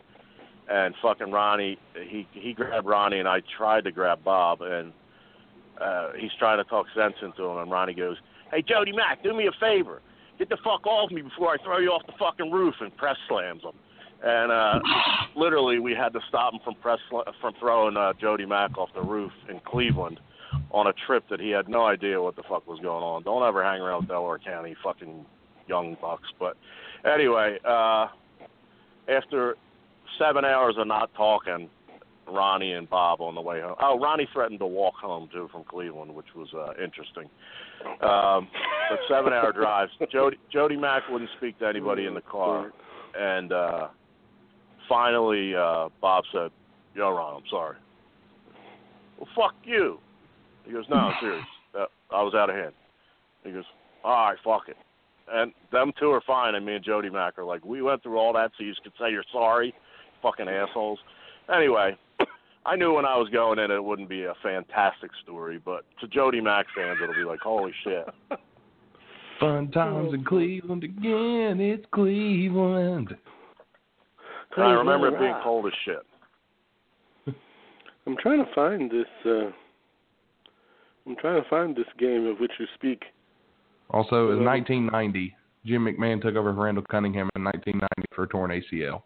and 0.68 0.94
fucking 1.00 1.30
Ronnie, 1.30 1.78
he 2.08 2.26
he 2.32 2.52
grabbed 2.52 2.86
Ronnie, 2.86 3.18
and 3.18 3.28
I 3.28 3.40
tried 3.56 3.84
to 3.84 3.92
grab 3.92 4.22
Bob, 4.24 4.60
and 4.62 4.92
uh, 5.80 6.12
he's 6.18 6.30
trying 6.38 6.58
to 6.58 6.64
talk 6.64 6.86
sense 6.94 7.14
into 7.22 7.44
him, 7.44 7.58
and 7.58 7.70
Ronnie 7.70 7.94
goes, 7.94 8.16
"Hey 8.52 8.62
Jody 8.62 8.92
Mack, 8.92 9.22
do 9.22 9.34
me 9.34 9.46
a 9.46 9.52
favor, 9.60 10.02
get 10.38 10.48
the 10.48 10.58
fuck 10.58 10.86
off 10.86 11.10
me 11.10 11.22
before 11.22 11.50
I 11.50 11.56
throw 11.62 11.78
you 11.78 11.90
off 11.90 12.06
the 12.06 12.12
fucking 12.18 12.50
roof," 12.50 12.74
and 12.80 12.94
press 12.96 13.16
slams 13.28 13.62
him, 13.62 13.72
and 14.22 14.52
uh, 14.52 14.80
literally 15.36 15.78
we 15.78 15.94
had 15.94 16.12
to 16.12 16.20
stop 16.28 16.52
him 16.52 16.60
from 16.64 16.74
press 16.76 16.98
from 17.10 17.54
throwing 17.58 17.96
uh, 17.96 18.12
Jody 18.20 18.46
Mack 18.46 18.76
off 18.76 18.90
the 18.94 19.02
roof 19.02 19.32
in 19.48 19.60
Cleveland 19.60 20.20
on 20.70 20.86
a 20.86 20.92
trip 21.06 21.24
that 21.30 21.40
he 21.40 21.50
had 21.50 21.68
no 21.68 21.86
idea 21.86 22.20
what 22.20 22.36
the 22.36 22.42
fuck 22.42 22.66
was 22.66 22.78
going 22.80 23.02
on. 23.02 23.22
Don't 23.22 23.46
ever 23.46 23.62
hang 23.62 23.80
around 23.80 24.02
with 24.02 24.08
Delaware 24.08 24.38
County, 24.38 24.74
fucking 24.82 25.24
young 25.66 25.96
bucks. 26.00 26.28
But 26.38 26.56
anyway, 27.04 27.58
uh, 27.64 28.08
after 29.08 29.56
seven 30.18 30.44
hours 30.44 30.76
of 30.78 30.86
not 30.86 31.10
talking, 31.14 31.68
Ronnie 32.30 32.72
and 32.72 32.88
Bob 32.88 33.20
on 33.20 33.34
the 33.34 33.40
way 33.40 33.60
home. 33.60 33.74
Oh, 33.80 33.98
Ronnie 33.98 34.28
threatened 34.32 34.60
to 34.60 34.66
walk 34.66 34.94
home 34.94 35.28
too 35.32 35.48
from 35.52 35.64
Cleveland, 35.64 36.14
which 36.14 36.26
was 36.34 36.48
uh, 36.54 36.72
interesting. 36.82 37.28
Um, 38.02 38.48
but 38.90 38.98
seven 39.08 39.32
hour 39.32 39.52
drives. 39.52 39.92
Jody 40.12 40.36
Jody 40.52 40.76
Mack 40.76 41.02
wouldn't 41.10 41.30
speak 41.38 41.58
to 41.60 41.66
anybody 41.66 42.06
in 42.06 42.14
the 42.14 42.20
car, 42.20 42.72
and 43.18 43.52
uh, 43.52 43.88
finally 44.88 45.54
uh, 45.54 45.88
Bob 46.00 46.24
said, 46.32 46.50
"Yo, 46.94 47.10
Ron, 47.10 47.36
I'm 47.36 47.48
sorry." 47.50 47.76
Well, 49.18 49.28
fuck 49.34 49.54
you. 49.64 49.98
He 50.64 50.72
goes, 50.72 50.84
"No, 50.90 50.96
I'm 50.96 51.14
serious. 51.20 51.44
Uh, 51.78 51.86
I 52.10 52.22
was 52.22 52.34
out 52.34 52.50
of 52.50 52.56
hand." 52.56 52.72
He 53.44 53.52
goes, 53.52 53.64
"All 54.04 54.30
right, 54.30 54.38
fuck 54.44 54.68
it." 54.68 54.76
And 55.30 55.52
them 55.72 55.92
two 56.00 56.10
are 56.10 56.22
fine, 56.26 56.54
and 56.54 56.64
me 56.64 56.74
and 56.74 56.84
Jody 56.84 57.10
Mack 57.10 57.38
are 57.38 57.44
like, 57.44 57.62
we 57.62 57.82
went 57.82 58.02
through 58.02 58.16
all 58.16 58.32
that 58.32 58.50
so 58.56 58.64
you 58.64 58.72
could 58.82 58.94
say 58.98 59.10
you're 59.10 59.24
sorry 59.30 59.74
fucking 60.22 60.48
assholes. 60.48 60.98
Anyway, 61.54 61.96
I 62.66 62.76
knew 62.76 62.94
when 62.94 63.04
I 63.04 63.16
was 63.16 63.28
going 63.30 63.58
in 63.58 63.70
it 63.70 63.82
wouldn't 63.82 64.08
be 64.08 64.24
a 64.24 64.34
fantastic 64.42 65.10
story, 65.22 65.60
but 65.64 65.84
to 66.00 66.08
Jody 66.08 66.40
Mack 66.40 66.66
fans, 66.76 66.98
it'll 67.02 67.14
be 67.14 67.24
like, 67.24 67.40
holy 67.40 67.72
shit. 67.84 68.06
Fun 69.40 69.70
times 69.70 70.12
in 70.12 70.24
Cleveland 70.24 70.84
again. 70.84 71.60
It's 71.60 71.86
Cleveland. 71.94 73.16
And 74.56 74.64
I 74.64 74.72
remember 74.72 75.08
it 75.08 75.18
being 75.20 75.36
cold 75.44 75.66
as 75.66 75.72
shit. 75.84 77.34
I'm 78.06 78.16
trying 78.16 78.44
to 78.44 78.50
find 78.54 78.90
this. 78.90 79.06
uh 79.24 79.50
I'm 81.06 81.16
trying 81.16 81.42
to 81.42 81.48
find 81.48 81.74
this 81.76 81.86
game 81.98 82.26
of 82.26 82.38
which 82.38 82.52
you 82.58 82.66
speak. 82.74 83.02
Also, 83.90 84.32
in 84.32 84.38
Um, 84.40 84.44
1990, 84.44 85.34
Jim 85.64 85.84
McMahon 85.86 86.20
took 86.20 86.34
over 86.36 86.52
for 86.52 86.64
Randall 86.64 86.84
Cunningham 86.90 87.30
in 87.36 87.44
1990 87.44 87.88
for 88.14 88.24
a 88.24 88.28
torn 88.28 88.50
ACL. 88.50 89.02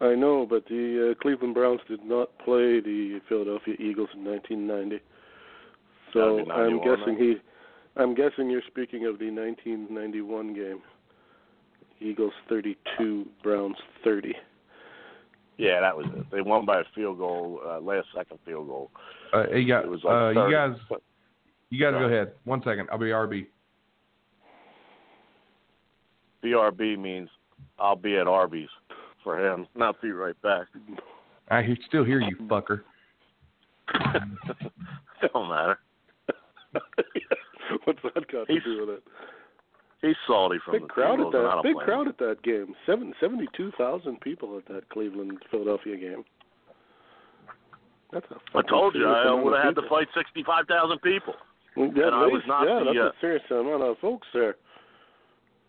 I 0.00 0.14
know, 0.14 0.46
but 0.48 0.64
the 0.66 1.10
uh, 1.10 1.22
Cleveland 1.22 1.54
Browns 1.54 1.80
did 1.86 2.02
not 2.04 2.36
play 2.38 2.80
the 2.80 3.20
Philadelphia 3.28 3.74
Eagles 3.78 4.08
in 4.14 4.24
1990. 4.24 5.02
So 6.12 6.36
That'd 6.36 6.50
I'm 6.50 6.78
guessing 6.78 7.16
he. 7.18 7.36
I'm 7.96 8.14
guessing 8.14 8.48
you're 8.48 8.62
speaking 8.68 9.04
of 9.06 9.18
the 9.18 9.30
1991 9.30 10.54
game. 10.54 10.80
Eagles 12.00 12.32
32, 12.48 13.26
Browns 13.42 13.76
30. 14.04 14.34
Yeah, 15.58 15.80
that 15.80 15.94
was 15.94 16.06
it. 16.16 16.24
They 16.32 16.40
won 16.40 16.64
by 16.64 16.80
a 16.80 16.84
field 16.94 17.18
goal, 17.18 17.60
uh, 17.66 17.80
last 17.80 18.06
second 18.16 18.38
field 18.46 18.68
goal. 18.68 18.90
Uh, 19.34 19.50
you 19.50 19.68
got, 19.68 19.86
was 19.86 20.00
like 20.02 20.36
uh, 20.36 20.46
you 20.46 20.52
guys, 20.52 20.76
you 21.68 21.78
guys 21.78 21.92
Go 21.92 21.98
go 21.98 22.04
ahead. 22.06 22.32
One 22.44 22.62
second. 22.62 22.88
I'll 22.90 22.98
be 22.98 23.06
RB. 23.06 23.46
BRB 26.42 26.98
means 26.98 27.28
I'll 27.78 27.96
be 27.96 28.16
at 28.16 28.26
Arby's 28.26 28.70
for 29.22 29.38
him, 29.38 29.66
not 29.74 30.00
be 30.02 30.10
right 30.12 30.40
back. 30.42 30.66
I 31.48 31.62
he- 31.62 31.78
still 31.86 32.04
hear 32.04 32.20
you, 32.20 32.36
fucker. 32.48 32.82
Don't 35.32 35.48
matter. 35.48 35.78
What's 37.84 37.98
that 38.02 38.30
got 38.30 38.46
to 38.46 38.52
He's- 38.52 38.62
do 38.64 38.80
with 38.80 38.90
it? 38.90 39.02
He's 40.02 40.16
salty 40.26 40.56
from 40.64 40.72
Big 40.72 40.82
the 40.82 40.88
crowd 40.88 41.20
at 41.20 41.26
Eagles, 41.26 41.34
and 41.36 41.46
I 41.46 41.56
that. 41.56 41.62
Big 41.62 41.74
blame 41.74 41.84
crowd 41.84 42.08
at 42.08 42.16
that 42.18 42.42
game. 42.42 42.74
Seven 42.86 43.12
seventy-two 43.20 43.70
thousand 43.76 44.18
people 44.22 44.56
at 44.56 44.64
that 44.72 44.88
Cleveland 44.88 45.38
Philadelphia 45.50 45.96
game. 45.98 46.24
That's 48.10 48.24
a 48.30 48.36
I 48.36 48.38
fucking 48.52 48.70
told 48.70 48.94
you 48.94 49.06
I 49.06 49.30
would 49.34 49.54
have 49.54 49.62
had 49.62 49.74
to 49.82 49.86
fight 49.90 50.08
sixty-five 50.16 50.66
thousand 50.68 51.02
people. 51.02 51.34
Well, 51.76 51.90
yeah, 51.94 52.06
and 52.06 52.14
at 52.14 52.14
I 52.14 52.26
was 52.26 52.42
not 52.46 52.62
yeah, 52.66 52.78
the, 52.78 52.84
that's 52.86 52.96
uh, 52.96 53.08
a 53.08 53.12
serious 53.20 53.42
amount 53.50 53.82
of 53.82 53.98
folks 53.98 54.26
there. 54.32 54.56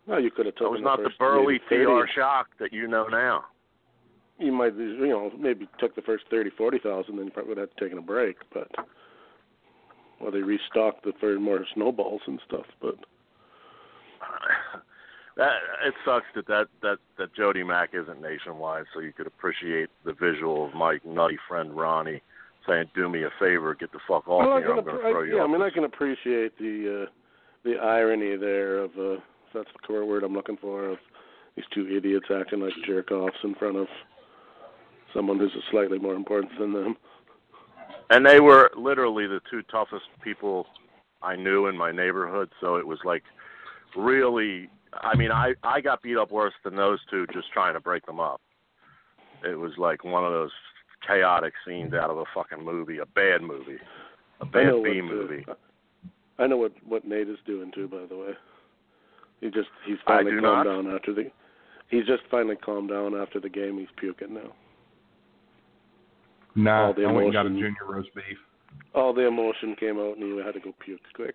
Well, 0.06 0.20
you 0.20 0.30
could 0.30 0.46
have 0.46 0.54
I 0.56 0.58
taken 0.58 0.72
was 0.72 0.80
not 0.82 0.98
the 0.98 1.04
first 1.04 1.18
burly 1.18 1.60
maybe 1.70 1.84
30. 1.84 1.84
TR 1.84 2.10
shock 2.14 2.48
that 2.58 2.72
you 2.72 2.88
know 2.88 3.06
now. 3.06 3.44
You 4.38 4.52
might, 4.52 4.74
you 4.74 5.08
know, 5.08 5.30
maybe 5.38 5.68
took 5.78 5.94
the 5.94 6.02
first 6.02 6.24
thirty, 6.30 6.50
forty 6.50 6.78
thousand, 6.78 7.16
then 7.16 7.26
you 7.26 7.30
probably 7.30 7.50
would 7.50 7.58
have 7.58 7.76
taken 7.78 7.98
a 7.98 8.02
break. 8.02 8.36
But 8.52 8.68
well, 10.20 10.32
they 10.32 10.40
restocked 10.40 11.04
the 11.04 11.12
for 11.20 11.38
more 11.38 11.64
snowballs 11.74 12.22
and 12.26 12.40
stuff. 12.48 12.66
But 12.80 12.96
that 15.36 15.52
it 15.86 15.94
sucks 16.04 16.26
that 16.34 16.46
that 16.48 16.66
that 16.80 16.98
that 17.18 17.34
Jody 17.36 17.62
Mack 17.62 17.90
isn't 17.92 18.20
nationwide, 18.20 18.86
so 18.92 19.00
you 19.00 19.12
could 19.12 19.28
appreciate 19.28 19.90
the 20.04 20.14
visual 20.14 20.66
of 20.66 20.74
my 20.74 20.98
nutty 21.04 21.38
friend 21.48 21.76
Ronnie 21.76 22.22
saying, 22.66 22.86
"Do 22.96 23.08
me 23.08 23.22
a 23.22 23.30
favor, 23.38 23.74
get 23.74 23.92
the 23.92 24.00
fuck 24.08 24.26
off 24.26 24.44
well, 24.46 24.58
me, 24.58 24.64
I'm 24.64 24.84
going 24.84 24.84
to 24.84 24.90
throw 24.90 25.22
I, 25.22 25.24
you 25.24 25.36
yeah, 25.36 25.42
off." 25.42 25.48
I 25.48 25.52
mean, 25.52 25.62
I 25.62 25.70
can 25.70 25.84
appreciate 25.84 26.58
the 26.58 27.04
uh, 27.04 27.10
the 27.64 27.76
irony 27.76 28.36
there 28.36 28.78
of 28.78 28.90
uh, 28.98 29.20
that's 29.54 29.68
the 29.72 29.86
core 29.86 30.04
word 30.04 30.24
I'm 30.24 30.34
looking 30.34 30.56
for 30.56 30.90
of 30.90 30.98
these 31.56 31.64
two 31.74 31.88
idiots 31.88 32.26
acting 32.34 32.60
like 32.60 32.72
jerk 32.86 33.10
offs 33.10 33.36
in 33.44 33.54
front 33.54 33.76
of 33.76 33.86
someone 35.14 35.38
who's 35.38 35.52
slightly 35.70 35.98
more 35.98 36.14
important 36.14 36.52
than 36.58 36.72
them. 36.72 36.96
And 38.10 38.26
they 38.26 38.40
were 38.40 38.70
literally 38.76 39.26
the 39.26 39.40
two 39.50 39.62
toughest 39.70 40.04
people 40.22 40.66
I 41.22 41.36
knew 41.36 41.66
in 41.66 41.76
my 41.76 41.92
neighborhood, 41.92 42.50
so 42.60 42.76
it 42.76 42.86
was 42.86 42.98
like 43.04 43.22
really 43.96 44.68
I 44.92 45.16
mean, 45.16 45.30
I 45.30 45.54
I 45.62 45.80
got 45.80 46.02
beat 46.02 46.16
up 46.16 46.30
worse 46.30 46.54
than 46.64 46.76
those 46.76 46.98
two 47.10 47.26
just 47.32 47.50
trying 47.52 47.74
to 47.74 47.80
break 47.80 48.04
them 48.06 48.20
up. 48.20 48.40
It 49.44 49.58
was 49.58 49.72
like 49.78 50.04
one 50.04 50.24
of 50.24 50.32
those 50.32 50.50
chaotic 51.06 51.54
scenes 51.66 51.94
out 51.94 52.10
of 52.10 52.18
a 52.18 52.24
fucking 52.34 52.64
movie, 52.64 52.98
a 52.98 53.06
bad 53.06 53.42
movie, 53.42 53.78
a 54.40 54.46
bad 54.46 54.82
B 54.82 55.00
movie. 55.00 55.44
I 56.38 56.46
know 56.46 56.56
what 56.56 56.72
what 56.86 57.06
Nate 57.06 57.28
is 57.28 57.38
doing 57.46 57.72
too. 57.74 57.88
By 57.88 58.06
the 58.08 58.16
way, 58.16 58.32
he 59.42 59.50
just 59.50 59.68
he's 59.86 59.98
finally 60.06 60.30
calmed 60.40 60.42
not. 60.42 60.64
down 60.64 60.94
after 60.94 61.12
the. 61.12 61.30
He's 61.88 62.06
just 62.06 62.22
finally 62.30 62.56
calmed 62.56 62.88
down 62.88 63.14
after 63.14 63.38
the 63.38 63.50
game. 63.50 63.76
He's 63.78 63.88
puking 63.98 64.32
now. 64.32 64.52
Nah, 66.54 66.86
All 66.86 66.94
the 66.94 67.04
I 67.04 67.12
went 67.12 67.24
and 67.26 67.32
got 67.34 67.46
a 67.46 67.50
junior 67.50 67.84
roast 67.88 68.08
beef. 68.14 68.38
All 68.94 69.12
the 69.12 69.26
emotion 69.26 69.76
came 69.78 69.98
out, 69.98 70.16
and 70.16 70.32
he 70.32 70.42
had 70.44 70.54
to 70.54 70.60
go 70.60 70.72
puke 70.84 71.00
quick 71.14 71.34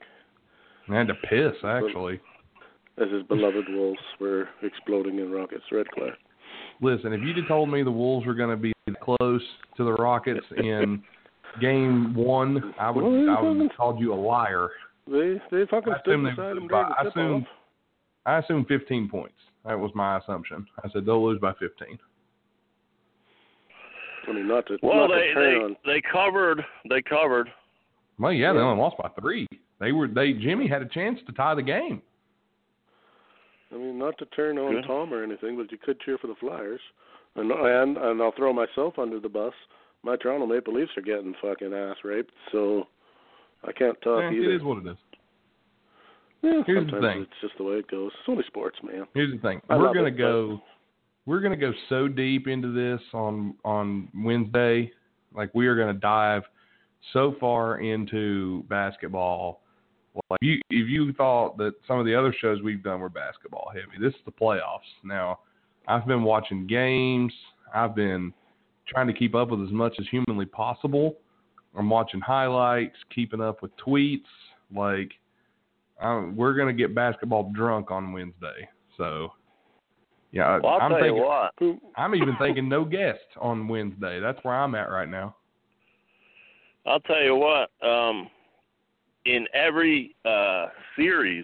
I 0.90 0.96
had 0.96 1.08
to 1.08 1.14
piss 1.16 1.54
actually. 1.64 2.20
as 2.98 3.12
his 3.12 3.24
beloved 3.24 3.66
Wolves 3.70 4.00
were 4.20 4.48
exploding 4.64 5.20
in 5.20 5.32
Rockets 5.32 5.64
red 5.72 5.88
clay. 5.92 6.10
Listen, 6.82 7.14
if 7.14 7.22
you'd 7.22 7.38
have 7.38 7.48
told 7.48 7.70
me 7.70 7.84
the 7.84 7.92
Wolves 7.92 8.26
were 8.26 8.34
going 8.34 8.50
to 8.50 8.56
be 8.58 8.74
close 9.04 9.42
to 9.76 9.84
the 9.84 9.94
Rockets 9.94 10.46
in 10.58 11.04
game 11.62 12.16
one, 12.16 12.74
I 12.80 12.90
would 12.90 13.04
Well, 13.04 13.38
I 13.38 13.42
would 13.42 13.62
have 13.62 13.76
called 13.78 14.00
you 14.00 14.14
a 14.14 14.16
liar. 14.16 14.70
They 15.08 15.42
they 15.52 15.66
fucking 15.70 15.94
stood 16.02 16.24
beside 16.24 16.58
him 16.58 16.66
I 16.66 16.68
during 16.68 16.90
the 16.90 16.96
tip 17.04 17.12
assume- 17.16 17.34
off. 17.44 17.48
I 18.28 18.40
assumed 18.40 18.68
15 18.68 19.10
points. 19.10 19.34
That 19.66 19.80
was 19.80 19.92
my 19.96 20.18
assumption. 20.20 20.68
I 20.84 20.90
said 20.90 21.06
they'll 21.06 21.26
lose 21.26 21.40
by 21.40 21.54
15. 21.60 21.98
I 24.28 24.34
mean, 24.34 24.48
not 24.48 24.66
to 24.68 24.78
Well, 24.84 25.08
not 25.08 25.16
they 25.16 25.34
to 25.34 25.76
they 25.86 25.94
they 25.94 26.02
covered 26.12 26.62
they 26.90 27.02
covered. 27.02 27.50
Well, 28.20 28.34
yeah, 28.34 28.52
they 28.52 28.60
only 28.60 28.82
lost 28.82 28.98
by 28.98 29.10
three. 29.20 29.48
They 29.80 29.92
were 29.94 30.08
they 30.08 30.34
Jimmy 30.34 30.68
had 30.68 30.82
a 30.82 30.88
chance 30.88 31.20
to 31.28 31.32
tie 31.34 31.56
the 31.56 31.64
game. 31.64 32.02
I 33.72 33.76
mean, 33.76 33.98
not 33.98 34.18
to 34.20 34.26
turn 34.28 34.58
on 34.58 34.74
Good. 34.76 34.86
Tom 34.86 35.14
or 35.14 35.24
anything, 35.24 35.56
but 35.58 35.72
you 35.72 35.78
could 35.78 36.00
cheer 36.02 36.18
for 36.18 36.28
the 36.28 36.36
Flyers. 36.40 36.82
And 37.36 37.52
and 37.52 37.98
and 37.98 38.22
I'll 38.22 38.34
throw 38.36 38.52
myself 38.52 39.00
under 39.00 39.20
the 39.20 39.30
bus. 39.30 39.54
My 40.04 40.16
Toronto 40.18 40.46
Maple 40.46 40.74
Leafs 40.74 40.92
are 40.98 41.02
getting 41.02 41.34
fucking 41.42 41.74
ass 41.74 41.98
raped, 42.04 42.32
so 42.52 42.88
I 43.64 43.72
can't 43.72 44.00
talk 44.02 44.22
Yeah, 44.24 44.32
either. 44.32 44.52
it 44.52 44.56
is 44.58 44.64
what 44.64 44.86
it 44.86 44.90
is. 44.90 44.98
Yeah, 46.48 46.64
Here's 46.66 46.86
the 46.90 47.00
thing. 47.00 47.22
it's 47.22 47.42
just 47.42 47.58
the 47.58 47.64
way 47.64 47.76
it 47.76 47.88
goes. 47.90 48.12
It's 48.20 48.30
only 48.30 48.44
sports, 48.48 48.78
man. 48.84 49.06
Here's 49.14 49.34
the 49.34 49.40
thing. 49.40 49.62
I 49.70 49.78
we're 49.78 49.94
gonna 49.94 50.08
it, 50.08 50.12
but- 50.12 50.18
go 50.18 50.62
we're 51.26 51.42
gonna 51.42 51.58
go 51.58 51.74
so 51.90 52.08
deep 52.08 52.48
into 52.48 52.72
this 52.74 53.02
on 53.14 53.56
on 53.66 54.08
Wednesday. 54.16 54.92
Like 55.36 55.54
we 55.54 55.68
are 55.68 55.76
gonna 55.76 55.94
dive 55.94 56.44
so 57.14 57.36
far 57.40 57.80
into 57.80 58.64
basketball. 58.70 59.62
Like 60.30 60.40
you 60.42 60.60
if 60.70 60.88
you 60.88 61.12
thought 61.14 61.58
that 61.58 61.74
some 61.88 62.00
of 62.00 62.06
the 62.06 62.16
other 62.16 62.34
shows 62.40 62.62
we've 62.62 62.82
done 62.84 63.02
were 63.02 63.10
basketball 63.10 63.70
heavy, 63.74 64.02
this 64.02 64.14
is 64.14 64.22
the 64.26 64.32
playoffs. 64.32 64.88
Now, 65.04 65.40
I've 65.88 66.08
been 66.08 66.24
watching 66.24 66.66
games, 66.66 67.34
I've 67.74 67.94
been 67.96 68.34
trying 68.88 69.08
to 69.08 69.14
keep 69.14 69.36
up 69.36 69.50
with 69.50 69.62
as 69.62 69.72
much 69.72 69.96
as 70.00 70.06
humanly 70.10 70.46
possible. 70.46 71.18
I'm 71.78 71.90
watching 71.90 72.22
highlights, 72.22 72.96
keeping 73.14 73.42
up 73.42 73.62
with 73.62 73.72
tweets, 73.78 74.22
like 74.74 75.12
um, 76.02 76.36
we're 76.36 76.54
gonna 76.54 76.74
get 76.74 76.94
basketball 76.96 77.52
drunk 77.54 77.92
on 77.92 78.12
Wednesday. 78.12 78.68
So, 78.98 79.30
yeah, 80.32 80.60
Well, 80.62 80.74
I'll 80.74 80.82
I'm 80.82 80.92
tell 80.92 81.00
thinking. 81.00 81.16
you 81.18 81.24
what. 81.24 81.54
I'm 81.98 82.16
even 82.16 82.36
thinking 82.38 82.70
no 82.70 82.86
guest 82.86 83.20
on 83.40 83.68
Wednesday. 83.68 84.20
That's 84.20 84.38
where 84.44 84.56
I'm 84.56 84.76
at 84.76 84.90
right 84.90 85.10
now. 85.10 85.36
I'll 86.86 87.00
tell 87.02 87.22
you 87.22 87.36
what. 87.36 87.70
Um, 87.88 88.30
in 89.26 89.46
every 89.54 90.16
uh, 90.24 90.68
series, 90.96 91.44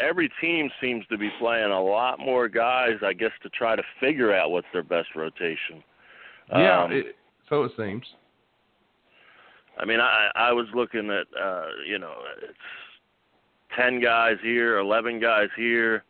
every 0.00 0.30
team 0.40 0.70
seems 0.80 1.06
to 1.08 1.18
be 1.18 1.30
playing 1.38 1.70
a 1.70 1.80
lot 1.82 2.18
more 2.18 2.48
guys. 2.48 2.96
I 3.02 3.12
guess 3.12 3.30
to 3.42 3.48
try 3.50 3.76
to 3.76 3.82
figure 4.00 4.34
out 4.34 4.50
what's 4.50 4.66
their 4.72 4.82
best 4.82 5.08
rotation. 5.14 5.82
yeah, 6.50 6.84
Um, 6.84 6.92
it, 6.92 7.16
so 7.48 7.64
it 7.64 7.72
seems. 7.76 8.04
I 9.78 9.84
mean, 9.84 10.00
I 10.00 10.30
I 10.34 10.52
was 10.52 10.66
looking 10.74 11.10
at 11.10 11.26
uh, 11.40 11.66
you 11.86 11.98
know 11.98 12.14
it's 12.42 12.58
ten 13.76 14.00
guys 14.00 14.36
here, 14.42 14.78
eleven 14.78 15.20
guys 15.20 15.48
here. 15.56 16.04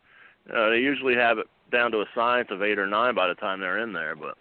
Uh, 0.55 0.69
they 0.69 0.77
usually 0.77 1.15
have 1.15 1.37
it 1.37 1.47
down 1.71 1.91
to 1.91 1.97
a 1.99 2.05
science 2.15 2.47
of 2.51 2.61
eight 2.63 2.79
or 2.79 2.87
nine 2.87 3.13
by 3.15 3.27
the 3.27 3.35
time 3.35 3.59
they're 3.59 3.79
in 3.79 3.93
there, 3.93 4.15
but 4.15 4.37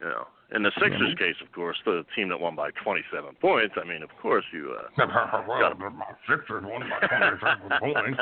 you 0.00 0.06
know. 0.06 0.26
In 0.54 0.62
the 0.62 0.70
Sixers 0.78 1.14
case, 1.18 1.34
of 1.42 1.50
course, 1.52 1.76
the 1.84 2.04
team 2.14 2.28
that 2.28 2.38
won 2.38 2.54
by 2.54 2.70
27 2.84 3.34
points. 3.40 3.74
I 3.80 3.88
mean, 3.88 4.02
of 4.04 4.10
course, 4.20 4.44
you 4.52 4.76
uh, 4.78 5.06
my 5.06 6.04
Sixers 6.28 6.62
won 6.64 6.82
by 6.88 7.06
27 7.08 7.70
points. 7.80 8.20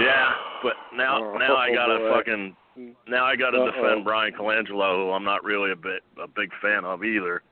Yeah, 0.00 0.30
but 0.62 0.72
now 0.94 1.22
Oh, 1.34 1.38
now 1.38 1.56
I 1.56 1.74
gotta 1.74 1.98
boy. 1.98 2.12
fucking 2.16 2.56
now 3.06 3.24
I 3.24 3.36
gotta 3.36 3.70
defend 3.70 4.04
Bryan 4.04 4.32
Colangelo, 4.32 5.04
who 5.04 5.10
I'm 5.10 5.24
not 5.24 5.44
really 5.44 5.72
a 5.72 5.76
bit 5.76 6.02
a 6.22 6.28
big 6.28 6.50
fan 6.60 6.84
of 6.84 7.04
either, 7.04 7.42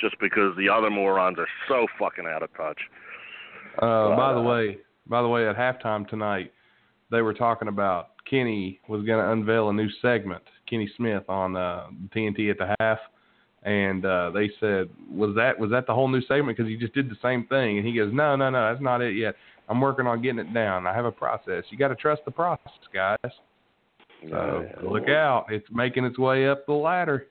just 0.00 0.16
because 0.20 0.56
the 0.56 0.68
other 0.68 0.90
morons 0.90 1.38
are 1.38 1.48
so 1.68 1.86
fucking 1.98 2.26
out 2.26 2.42
of 2.42 2.54
touch. 2.56 2.78
Uh, 3.78 4.16
by 4.16 4.32
the 4.32 4.40
way, 4.40 4.78
by 5.06 5.22
the 5.22 5.28
way, 5.28 5.48
at 5.48 5.56
halftime 5.56 6.08
tonight, 6.08 6.52
they 7.10 7.22
were 7.22 7.34
talking 7.34 7.68
about 7.68 8.10
Kenny 8.28 8.80
was 8.88 9.04
going 9.04 9.22
to 9.22 9.32
unveil 9.32 9.68
a 9.68 9.72
new 9.72 9.88
segment, 10.00 10.42
Kenny 10.68 10.90
Smith 10.96 11.24
on 11.28 11.56
uh, 11.56 11.86
TNT 12.14 12.50
at 12.50 12.58
the 12.58 12.74
half, 12.80 12.98
and 13.62 14.04
uh, 14.04 14.30
they 14.32 14.50
said, 14.60 14.88
"Was 15.10 15.34
that 15.36 15.58
was 15.58 15.70
that 15.70 15.86
the 15.86 15.94
whole 15.94 16.08
new 16.08 16.22
segment? 16.22 16.56
Because 16.56 16.70
he 16.70 16.76
just 16.76 16.94
did 16.94 17.10
the 17.10 17.16
same 17.22 17.46
thing." 17.46 17.78
And 17.78 17.86
he 17.86 17.94
goes, 17.94 18.12
"No, 18.12 18.36
no, 18.36 18.50
no, 18.50 18.70
that's 18.70 18.82
not 18.82 19.02
it 19.02 19.16
yet. 19.16 19.34
I'm 19.68 19.80
working 19.80 20.06
on 20.06 20.20
getting 20.22 20.40
it 20.40 20.52
down. 20.52 20.86
I 20.86 20.94
have 20.94 21.04
a 21.04 21.12
process. 21.12 21.64
You 21.70 21.78
got 21.78 21.88
to 21.88 21.94
trust 21.94 22.22
the 22.24 22.30
process, 22.30 22.72
guys. 22.92 23.32
So 24.30 24.66
look 24.82 25.08
out, 25.08 25.46
it's 25.50 25.66
making 25.70 26.04
its 26.04 26.18
way 26.18 26.48
up 26.48 26.66
the 26.66 26.72
ladder." 26.72 27.26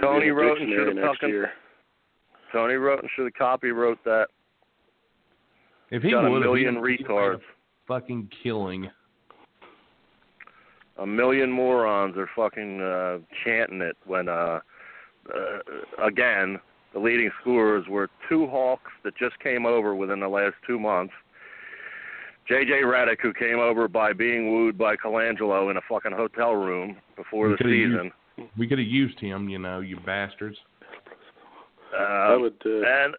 Tony 0.00 0.20
be 0.20 0.26
in 0.26 0.32
a 0.32 0.34
wrote 0.34 0.58
and 0.60 0.68
dictionary 0.70 0.94
should've 0.94 1.04
fucking- 1.14 1.28
year. 1.28 1.52
Tony 2.52 2.74
wrote 2.74 3.00
and 3.02 3.10
should 3.14 3.24
have 3.24 3.34
copy 3.34 3.70
wrote 3.70 4.02
that. 4.04 4.28
If 5.90 6.02
he 6.02 6.10
Got 6.10 6.24
a 6.24 6.30
would, 6.30 6.40
million 6.40 6.74
he 6.74 6.80
would've 6.80 7.00
made 7.00 7.06
retards. 7.08 7.42
fucking 7.86 8.28
killing. 8.42 8.90
A 10.98 11.06
million 11.06 11.50
morons 11.50 12.16
are 12.16 12.28
fucking 12.36 12.80
uh, 12.80 13.18
chanting 13.44 13.80
it 13.82 13.96
when, 14.06 14.28
uh, 14.28 14.60
uh, 15.34 15.58
again, 16.02 16.60
the 16.92 17.00
leading 17.00 17.30
scorers 17.40 17.86
were 17.88 18.08
two 18.28 18.46
Hawks 18.46 18.92
that 19.02 19.16
just 19.16 19.38
came 19.40 19.66
over 19.66 19.94
within 19.96 20.20
the 20.20 20.28
last 20.28 20.54
two 20.66 20.78
months. 20.78 21.12
J.J. 22.48 22.82
Redick, 22.82 23.20
who 23.22 23.32
came 23.32 23.58
over 23.58 23.88
by 23.88 24.12
being 24.12 24.52
wooed 24.52 24.76
by 24.76 24.96
Colangelo 24.96 25.70
in 25.70 25.76
a 25.78 25.80
fucking 25.88 26.12
hotel 26.12 26.52
room 26.54 26.96
before 27.16 27.46
We 27.48 27.52
the 27.52 27.56
could've 27.58 27.72
used- 27.72 27.94
season. 27.94 28.12
We 28.58 28.66
could 28.66 28.78
have 28.78 28.88
used 28.88 29.18
him, 29.20 29.48
you 29.48 29.58
know, 29.58 29.78
you 29.80 29.96
bastards. 30.04 30.58
I 31.96 32.34
Uh, 32.34 32.38
would. 32.40 32.54
Uh, 32.66 32.82
and 32.84 33.14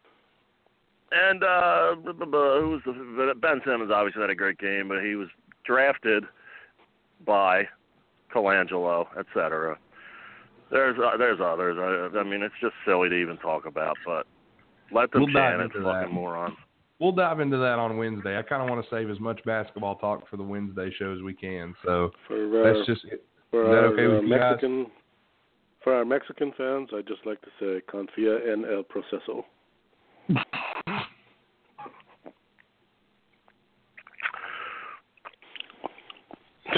and 1.14 1.44
uh, 1.44 1.96
who 1.96 2.70
was 2.72 2.82
the 2.86 3.34
Ben 3.40 3.62
Simmons? 3.66 3.92
Obviously 3.94 4.22
had 4.22 4.30
a 4.30 4.36
great 4.36 4.58
game, 4.58 4.90
but 4.90 5.02
he 5.02 5.16
was 5.16 5.30
drafted 5.64 6.26
by 7.26 7.66
Colangelo, 8.34 9.08
et 9.18 9.26
cetera. 9.34 9.78
There's 10.72 10.98
uh, 11.00 11.16
there's 11.16 11.40
others. 11.42 11.78
I, 11.80 12.18
I 12.20 12.24
mean, 12.24 12.42
it's 12.42 12.56
just 12.60 12.74
silly 12.86 13.08
to 13.08 13.16
even 13.16 13.38
talk 13.38 13.66
about, 13.66 13.96
but 14.06 14.28
let 14.92 15.12
them 15.14 15.22
We'll 15.24 15.34
dive 15.34 15.60
chant 15.60 15.62
it, 15.62 15.72
fucking 15.72 15.84
that. 15.84 16.12
morons. 16.12 16.58
We'll 17.00 17.12
dive 17.12 17.40
into 17.42 17.58
that 17.58 17.78
on 17.78 17.98
Wednesday. 17.98 18.38
I 18.38 18.42
kind 18.42 18.62
of 18.62 18.70
want 18.70 18.84
to 18.84 18.90
save 18.96 19.10
as 19.10 19.20
much 19.20 19.44
basketball 19.46 19.96
talk 19.96 20.30
for 20.30 20.38
the 20.38 20.44
Wednesday 20.44 20.90
show 20.98 21.14
as 21.14 21.22
we 21.22 21.34
can. 21.34 21.76
So 21.84 22.12
for 22.28 22.62
uh, 22.62 22.74
that's 22.74 22.88
just 22.88 23.06
for 23.52 23.64
is 23.64 23.70
that 23.70 23.84
our 23.84 23.86
okay 23.88 24.08
with 24.08 24.20
uh, 24.20 24.22
you 24.22 24.30
guys? 24.30 24.52
Mexican 24.52 24.88
for 25.84 25.94
our 25.94 26.06
Mexican 26.06 26.54
fans, 26.58 26.90
I'd 26.94 27.08
just 27.08 27.26
like 27.26 27.42
to 27.42 27.50
say 27.60 27.82
confia 27.92 28.52
en 28.52 28.66
el 28.66 28.84
proceso. 28.84 29.46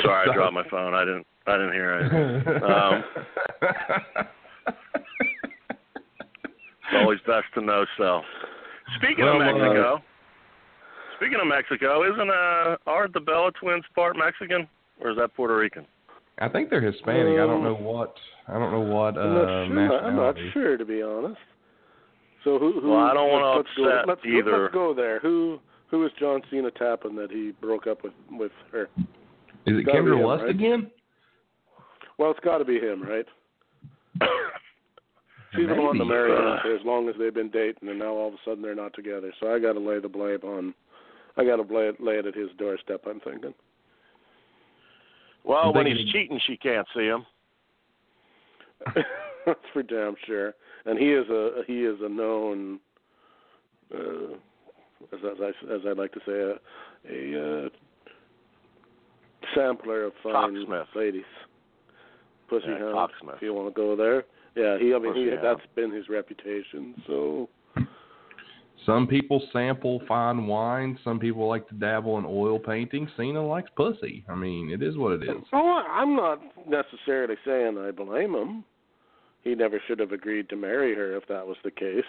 Sorry, 0.02 0.30
I 0.30 0.34
dropped 0.34 0.54
my 0.54 0.68
phone. 0.70 0.94
I 0.94 1.06
didn't 1.06 1.28
I 1.46 1.58
didn't 1.58 1.74
hear 1.74 2.00
it. 2.00 2.64
Um, 2.64 3.04
It's 6.90 7.02
always 7.02 7.20
best 7.28 7.46
to 7.56 7.62
know 7.62 7.86
so. 7.98 8.22
Speaking 8.96 9.26
Well, 9.26 9.42
of 9.42 9.42
uh, 9.42 9.58
Mexico, 9.60 10.02
speaking 11.18 11.40
of 11.42 11.48
Mexico, 11.48 12.04
isn't 12.12 12.30
uh 12.30 12.78
aren't 12.88 13.14
the 13.14 13.20
Bella 13.20 13.52
twins 13.60 13.84
part 13.94 14.16
Mexican 14.18 14.68
or 15.02 15.12
is 15.12 15.18
that 15.18 15.36
Puerto 15.36 15.56
Rican? 15.58 15.86
I 16.40 16.48
think 16.48 16.70
they're 16.70 16.82
Hispanic. 16.82 17.34
I 17.34 17.38
don't 17.48 17.58
Um, 17.58 17.64
know 17.64 17.76
what. 17.76 18.16
I 18.48 18.54
don't 18.54 18.72
know 18.72 18.80
what 18.96 19.18
uh, 19.18 19.22
I'm 19.22 19.76
not 19.76 19.90
sure. 19.90 20.00
I'm 20.06 20.16
not 20.16 20.36
sure 20.54 20.78
to 20.78 20.86
be 20.86 21.02
honest. 21.02 21.40
So 22.44 22.58
who? 22.60 22.80
who 22.80 22.92
Well, 22.92 23.00
I 23.02 23.14
don't 23.14 23.30
wanna 23.30 23.58
let's, 23.58 23.68
let's 23.70 23.78
go, 23.78 23.90
upset 23.90 24.08
let's 24.08 24.22
either. 24.26 24.62
let's 24.64 24.74
go 24.74 24.94
there. 24.94 25.20
Who? 25.20 25.60
Who 25.90 26.06
is 26.06 26.12
John 26.20 26.42
Cena 26.52 26.70
tapping 26.72 27.16
that 27.16 27.32
he 27.32 27.52
broke 27.62 27.88
up 27.88 28.04
with 28.04 28.14
with 28.32 28.52
her? 28.72 28.90
Is 29.66 29.78
it 29.80 29.86
Gotta 29.86 29.98
Kendra 30.00 30.18
him, 30.20 30.24
Lust 30.26 30.44
right? 30.44 30.50
again? 30.52 30.92
Well, 32.18 32.32
it's 32.32 32.40
got 32.42 32.58
to 32.60 32.66
be 32.66 32.80
him, 32.80 33.04
right? 33.04 33.26
She's 35.56 35.68
the 35.68 35.76
one 35.76 35.94
to 35.98 36.04
Maybe. 36.06 36.10
marry 36.10 36.32
him 36.32 36.60
for 36.62 36.76
as 36.76 36.82
long 36.86 37.08
as 37.10 37.16
they've 37.18 37.34
been 37.34 37.50
dating, 37.50 37.88
and 37.90 37.98
now 38.00 38.14
all 38.14 38.28
of 38.30 38.34
a 38.34 38.38
sudden 38.46 38.62
they're 38.62 38.76
not 38.76 38.94
together. 38.94 39.32
So 39.40 39.54
I 39.54 39.60
got 39.60 39.74
to 39.74 39.80
lay 39.80 40.00
the 40.00 40.10
blame 40.10 40.40
on. 40.44 40.74
I 41.38 41.46
got 41.46 41.56
to 41.58 41.62
lay 41.74 41.88
it, 41.88 42.02
lay 42.02 42.16
it 42.16 42.26
at 42.26 42.36
his 42.36 42.50
doorstep. 42.58 43.04
I'm 43.10 43.20
thinking. 43.22 43.54
Well, 45.46 45.70
I'm 45.70 45.74
when 45.74 45.86
thinking 45.86 46.06
he's 46.06 46.14
he- 46.14 46.20
cheating, 46.20 46.40
she 46.46 46.58
can't 46.58 46.88
see 46.96 47.06
him. 47.06 47.26
That's 49.46 49.60
for 49.72 49.84
damn 49.84 50.16
sure. 50.26 50.54
And 50.86 51.00
he 51.00 51.12
is 51.14 51.28
a 51.30 51.62
he 51.66 51.84
is 51.86 51.98
a 52.02 52.10
known, 52.10 52.80
uh, 53.94 54.34
as 55.14 55.20
as 55.24 55.38
I 55.42 55.74
as 55.74 55.82
I 55.88 55.94
like 55.94 56.12
to 56.14 56.20
say, 56.26 56.34
a 56.34 56.60
a 57.10 57.66
uh, 57.66 57.70
sampler 59.56 60.04
of 60.06 60.14
fine 60.24 60.56
Cocksmith. 60.56 60.88
ladies. 60.96 61.24
Pussy 62.50 62.66
Yeah, 62.68 62.80
hound, 62.94 63.12
if 63.36 63.42
you 63.42 63.54
want 63.54 63.74
to 63.74 63.80
go 63.80 63.96
there. 63.96 64.24
Yeah, 64.58 64.78
he. 64.80 64.94
I 64.94 65.00
mean, 65.00 65.16
he, 65.16 65.30
hound. 65.30 65.40
that's 65.44 65.68
been 65.76 65.92
his 65.92 66.10
reputation. 66.10 66.96
So 67.06 67.50
Some 68.88 69.06
people 69.06 69.46
sample 69.52 70.02
fine 70.08 70.48
wine. 70.48 70.98
Some 71.04 71.20
people 71.20 71.48
like 71.48 71.68
to 71.68 71.76
dabble 71.76 72.18
in 72.18 72.26
oil 72.26 72.58
painting. 72.58 73.08
Cena 73.18 73.46
likes 73.46 73.70
pussy. 73.76 74.24
I 74.30 74.36
mean, 74.36 74.72
it 74.72 74.82
is 74.82 74.98
what 74.98 75.12
it 75.14 75.24
is. 75.24 75.44
Oh, 75.52 75.84
I'm 75.90 76.16
not 76.16 76.42
necessarily 76.68 77.36
saying 77.46 77.78
I 77.78 77.92
blame 77.92 78.34
him. 78.34 78.64
He 79.44 79.56
never 79.56 79.82
should 79.88 80.00
have 80.00 80.14
agreed 80.14 80.48
to 80.50 80.56
marry 80.56 80.96
her 80.96 81.16
if 81.16 81.28
that 81.28 81.46
was 81.46 81.58
the 81.64 81.72
case. 81.72 82.04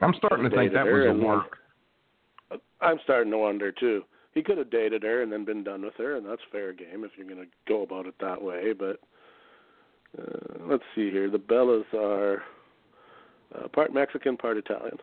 I'm 0.00 0.14
starting 0.16 0.48
to 0.48 0.56
think 0.56 0.72
that 0.72 0.84
was 0.84 1.06
a 1.08 1.24
work. 1.24 1.58
I'm 2.80 2.98
starting 3.04 3.30
to 3.32 3.38
wonder 3.38 3.70
too. 3.70 4.02
He 4.32 4.42
could 4.42 4.58
have 4.58 4.70
dated 4.70 5.02
her 5.02 5.22
and 5.22 5.30
then 5.30 5.44
been 5.44 5.64
done 5.64 5.82
with 5.82 5.94
her, 5.98 6.16
and 6.16 6.26
that's 6.26 6.40
fair 6.50 6.72
game 6.72 7.04
if 7.04 7.10
you're 7.16 7.26
going 7.26 7.44
to 7.44 7.50
go 7.66 7.82
about 7.82 8.06
it 8.06 8.14
that 8.20 8.40
way. 8.40 8.72
But 8.72 9.00
uh, 10.16 10.64
let's 10.68 10.82
see 10.94 11.10
here. 11.10 11.28
The 11.30 11.38
Bellas 11.38 11.84
are 11.94 12.42
uh, 13.54 13.68
part 13.68 13.92
Mexican, 13.92 14.36
part 14.36 14.56
Italian. 14.56 14.98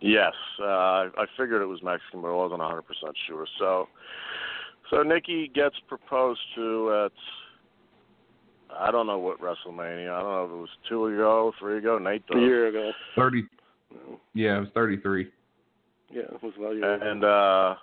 Yes, 0.00 0.32
uh, 0.60 0.64
I 0.64 1.08
I 1.18 1.26
figured 1.36 1.60
it 1.62 1.66
was 1.66 1.82
Mexican, 1.82 2.22
but 2.22 2.28
I 2.28 2.34
wasn't 2.34 2.60
100% 2.60 2.82
sure. 3.26 3.46
So, 3.58 3.88
so 4.90 5.02
Nikki 5.02 5.50
gets 5.54 5.76
proposed 5.88 6.40
to 6.54 7.04
at 7.06 7.12
I 8.78 8.90
don't 8.90 9.06
know 9.06 9.18
what 9.18 9.40
WrestleMania. 9.40 10.10
I 10.12 10.20
don't 10.22 10.30
know 10.30 10.44
if 10.44 10.50
it 10.50 10.54
was 10.60 10.68
two 10.88 11.06
ago, 11.06 11.52
three 11.58 11.78
ago. 11.78 11.98
Nate 11.98 12.22
A 12.34 12.38
year 12.38 12.68
ago. 12.68 12.92
Thirty. 13.16 13.42
No. 13.92 14.20
Yeah, 14.34 14.56
it 14.58 14.60
was 14.60 14.68
thirty-three. 14.74 15.28
Yeah, 16.10 16.22
it 16.22 16.42
was 16.42 16.52
about 16.56 16.72
a 16.72 16.76
year 16.76 16.94
And 16.94 17.22
ago. 17.24 17.76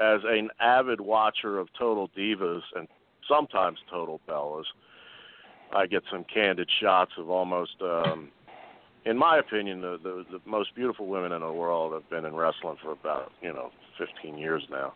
uh, 0.00 0.04
as 0.14 0.20
an 0.24 0.48
avid 0.60 1.00
watcher 1.00 1.58
of 1.58 1.68
Total 1.78 2.08
Divas 2.16 2.60
and 2.76 2.86
sometimes 3.28 3.78
Total 3.90 4.20
Bellas, 4.28 4.64
I 5.74 5.86
get 5.86 6.02
some 6.10 6.24
candid 6.32 6.68
shots 6.80 7.12
of 7.18 7.30
almost, 7.30 7.76
um, 7.80 8.30
in 9.04 9.16
my 9.16 9.38
opinion, 9.38 9.80
the, 9.80 9.98
the 10.02 10.24
the 10.30 10.40
most 10.44 10.74
beautiful 10.74 11.06
women 11.06 11.32
in 11.32 11.40
the 11.40 11.52
world 11.52 11.92
have 11.92 12.08
been 12.10 12.24
in 12.24 12.34
wrestling 12.34 12.76
for 12.82 12.92
about 12.92 13.32
you 13.40 13.52
know 13.52 13.70
15 13.98 14.38
years 14.38 14.62
now. 14.70 14.94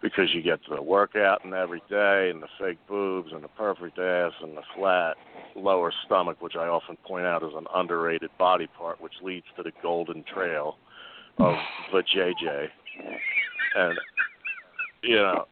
Because 0.00 0.34
you 0.34 0.42
get 0.42 0.58
the 0.68 0.82
workout 0.82 1.44
and 1.44 1.54
every 1.54 1.80
day, 1.88 2.28
and 2.32 2.42
the 2.42 2.48
fake 2.58 2.78
boobs, 2.88 3.30
and 3.32 3.44
the 3.44 3.48
perfect 3.48 4.00
ass, 4.00 4.32
and 4.42 4.56
the 4.56 4.62
flat 4.76 5.16
lower 5.54 5.92
stomach, 6.04 6.42
which 6.42 6.56
I 6.56 6.66
often 6.66 6.96
point 7.06 7.24
out 7.24 7.44
is 7.44 7.52
an 7.54 7.66
underrated 7.72 8.30
body 8.36 8.66
part, 8.66 9.00
which 9.00 9.12
leads 9.22 9.46
to 9.56 9.62
the 9.62 9.70
golden 9.80 10.24
trail 10.24 10.76
of 11.38 11.54
the 11.92 12.02
JJ. 12.02 12.66
And 13.76 13.98
you 15.02 15.16
know, 15.16 15.46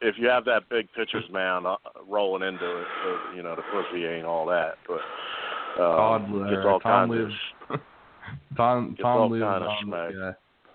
if 0.00 0.14
you 0.18 0.28
have 0.28 0.44
that 0.44 0.68
big 0.70 0.88
pitcher's 0.94 1.24
mound 1.32 1.66
uh, 1.66 1.76
rolling 2.06 2.46
into 2.46 2.64
it, 2.64 2.86
uh, 3.06 3.34
you 3.36 3.42
know 3.42 3.56
the 3.56 3.62
pussy 3.72 4.04
ain't 4.06 4.24
all 4.26 4.46
that. 4.46 4.74
But 4.86 5.00
Todd, 5.76 6.24
um, 6.24 6.42
uh, 6.42 6.46
it's 6.52 6.66
all 6.66 6.80
Tom 6.80 7.10
kinds 7.10 7.34
of. 7.70 7.80
Tom 8.56 8.90
It's 8.92 9.02
Tom 9.02 9.18
all 9.20 9.30
lives 9.30 9.42
kinda 9.42 9.66
on 9.66 9.86
schmack. 9.86 10.12
the, 10.12 10.26
uh, 10.28 10.32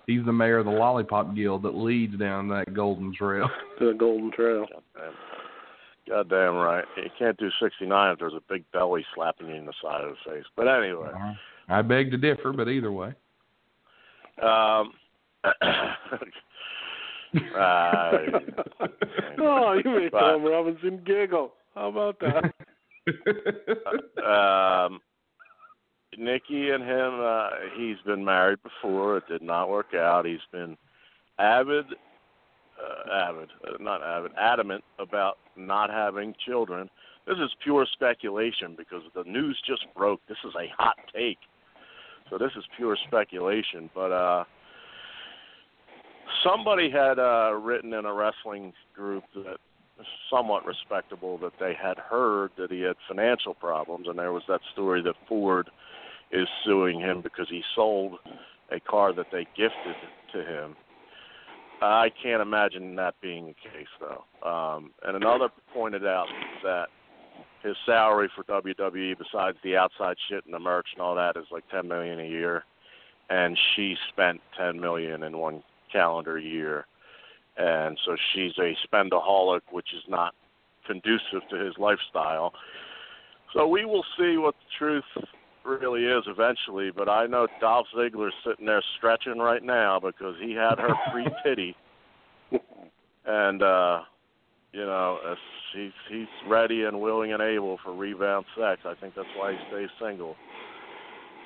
He's 0.08 0.26
the 0.26 0.34
mayor 0.34 0.58
of 0.58 0.66
the 0.66 0.72
Lollipop 0.72 1.34
Guild 1.36 1.64
that 1.64 1.76
leads 1.76 2.18
down 2.18 2.50
that 2.50 2.74
golden 2.74 3.14
trail. 3.14 3.48
to 3.80 3.88
the 3.94 3.98
Golden 3.98 4.32
Trail. 4.32 4.66
Goddamn, 4.96 5.14
goddamn 6.10 6.56
right. 6.56 6.84
You 6.98 7.10
can't 7.18 7.38
do 7.38 7.50
69 7.62 8.12
if 8.14 8.20
there's 8.20 8.34
a 8.34 8.42
big 8.50 8.64
belly 8.74 9.06
slapping 9.16 9.48
you 9.48 9.56
in 9.56 9.66
the 9.66 9.74
side 9.82 10.04
of 10.04 10.12
the 10.26 10.32
face. 10.32 10.44
But 10.58 10.68
anyway, 10.68 11.10
I 11.70 11.82
beg 11.82 12.12
to 12.12 12.18
differ, 12.18 12.52
but 12.52 12.68
either 12.68 12.92
way. 12.92 13.14
um, 14.42 14.92
uh, 17.36 18.12
oh, 19.40 19.82
you 19.84 19.92
made 19.92 20.12
But- 20.12 20.20
Tom 20.20 20.44
Robinson 20.44 21.02
giggle. 21.06 21.54
How 21.76 21.90
about 21.90 22.20
that? 22.20 22.54
um, 24.24 25.00
Nikki 26.18 26.70
and 26.70 26.84
him, 26.84 27.20
uh, 27.20 27.50
he's 27.76 27.98
been 28.06 28.24
married 28.24 28.60
before. 28.62 29.18
It 29.18 29.28
did 29.28 29.42
not 29.42 29.70
work 29.70 29.94
out. 29.96 30.26
He's 30.26 30.38
been 30.52 30.78
avid, 31.40 31.86
uh, 32.80 33.12
avid, 33.12 33.50
uh, 33.68 33.78
not 33.80 34.04
avid, 34.04 34.32
adamant 34.40 34.84
about 35.00 35.40
not 35.56 35.90
having 35.90 36.36
children. 36.46 36.90
This 37.26 37.38
is 37.38 37.50
pure 37.64 37.88
speculation 37.92 38.76
because 38.78 39.02
the 39.16 39.24
news 39.24 39.60
just 39.66 39.86
broke. 39.96 40.22
This 40.28 40.38
is 40.46 40.54
a 40.56 40.68
hot 40.78 40.98
take. 41.14 41.40
So 42.30 42.38
this 42.38 42.52
is 42.58 42.64
pure 42.78 42.98
speculation. 43.08 43.90
But 43.96 44.12
uh, 44.12 44.44
somebody 46.44 46.90
had 46.90 47.20
uh, 47.20 47.54
written 47.54 47.94
in 47.94 48.06
a 48.06 48.14
wrestling 48.14 48.74
group 48.96 49.24
that 49.36 49.58
somewhat 50.30 50.66
respectable 50.66 51.38
that 51.38 51.54
they 51.60 51.74
had 51.80 51.98
heard 51.98 52.52
that 52.58 52.72
he 52.72 52.82
had 52.82 52.96
financial 53.08 53.54
problems, 53.54 54.08
and 54.08 54.18
there 54.18 54.34
was 54.34 54.44
that 54.48 54.62
story 54.74 55.02
that 55.04 55.16
Ford 55.28 55.70
is 56.32 56.48
suing 56.66 57.00
him 57.00 57.22
because 57.22 57.48
he 57.50 57.62
sold 57.76 58.16
a 58.72 58.80
car 58.80 59.14
that 59.14 59.28
they 59.32 59.46
gifted 59.56 59.96
to 60.34 60.40
him. 60.40 60.76
I 61.82 62.10
can't 62.22 62.42
imagine 62.42 62.96
that 62.96 63.16
being 63.22 63.48
the 63.48 63.70
case, 63.70 63.88
though. 64.00 64.48
Um, 64.48 64.92
and 65.04 65.18
another 65.18 65.50
pointed 65.74 66.06
out 66.06 66.28
that 66.64 66.88
his 67.62 67.76
salary 67.86 68.30
for 68.36 68.44
WWE, 68.46 69.18
besides 69.18 69.58
the 69.64 69.76
outside 69.76 70.16
shit 70.30 70.46
and 70.46 70.54
the 70.54 70.60
merch 70.60 70.88
and 70.94 71.02
all 71.02 71.16
that, 71.16 71.38
is 71.38 71.46
like 71.52 71.64
ten 71.70 71.88
million 71.88 72.20
a 72.20 72.28
year, 72.28 72.64
and 73.30 73.58
she 73.76 73.96
spent 74.10 74.42
ten 74.58 74.80
million 74.80 75.24
in 75.24 75.38
one 75.38 75.62
calendar 75.94 76.40
year 76.40 76.88
and 77.58 77.98
so 78.06 78.16
she's 78.34 78.54
a 78.58 78.76
spendaholic, 78.88 79.62
which 79.72 79.90
is 79.94 80.04
not 80.08 80.34
conducive 80.88 81.48
to 81.50 81.56
his 81.58 81.74
lifestyle. 81.78 82.54
So 83.54 83.68
we 83.68 83.86
will 83.86 84.06
see 84.18 84.38
what 84.38 84.56
the 84.56 84.86
truth 84.86 85.28
really 85.64 86.06
is 86.06 86.24
eventually. 86.28 86.92
But 86.92 87.10
I 87.10 87.28
know 87.28 87.48
Dolph 87.62 87.88
Ziggler's 87.96 88.34
sitting 88.46 88.66
there 88.66 88.84
stretching 88.98 89.38
right 89.38 89.64
now 89.64 90.00
because 90.00 90.36
he 90.42 90.54
had 90.54 90.80
her 90.80 90.96
free 91.12 91.28
titty, 91.44 91.76
and 93.26 93.62
uh, 93.62 94.02
you 94.72 94.82
know 94.82 95.20
he's 95.76 95.92
he's 96.10 96.28
ready 96.48 96.84
and 96.84 97.00
willing 97.00 97.34
and 97.34 97.42
able 97.42 97.78
for 97.84 97.94
rebound 97.94 98.46
sex. 98.58 98.82
I 98.86 98.96
think 99.00 99.14
that's 99.16 99.28
why 99.38 99.52
he 99.52 99.58
stays 99.70 99.90
single. 100.02 100.36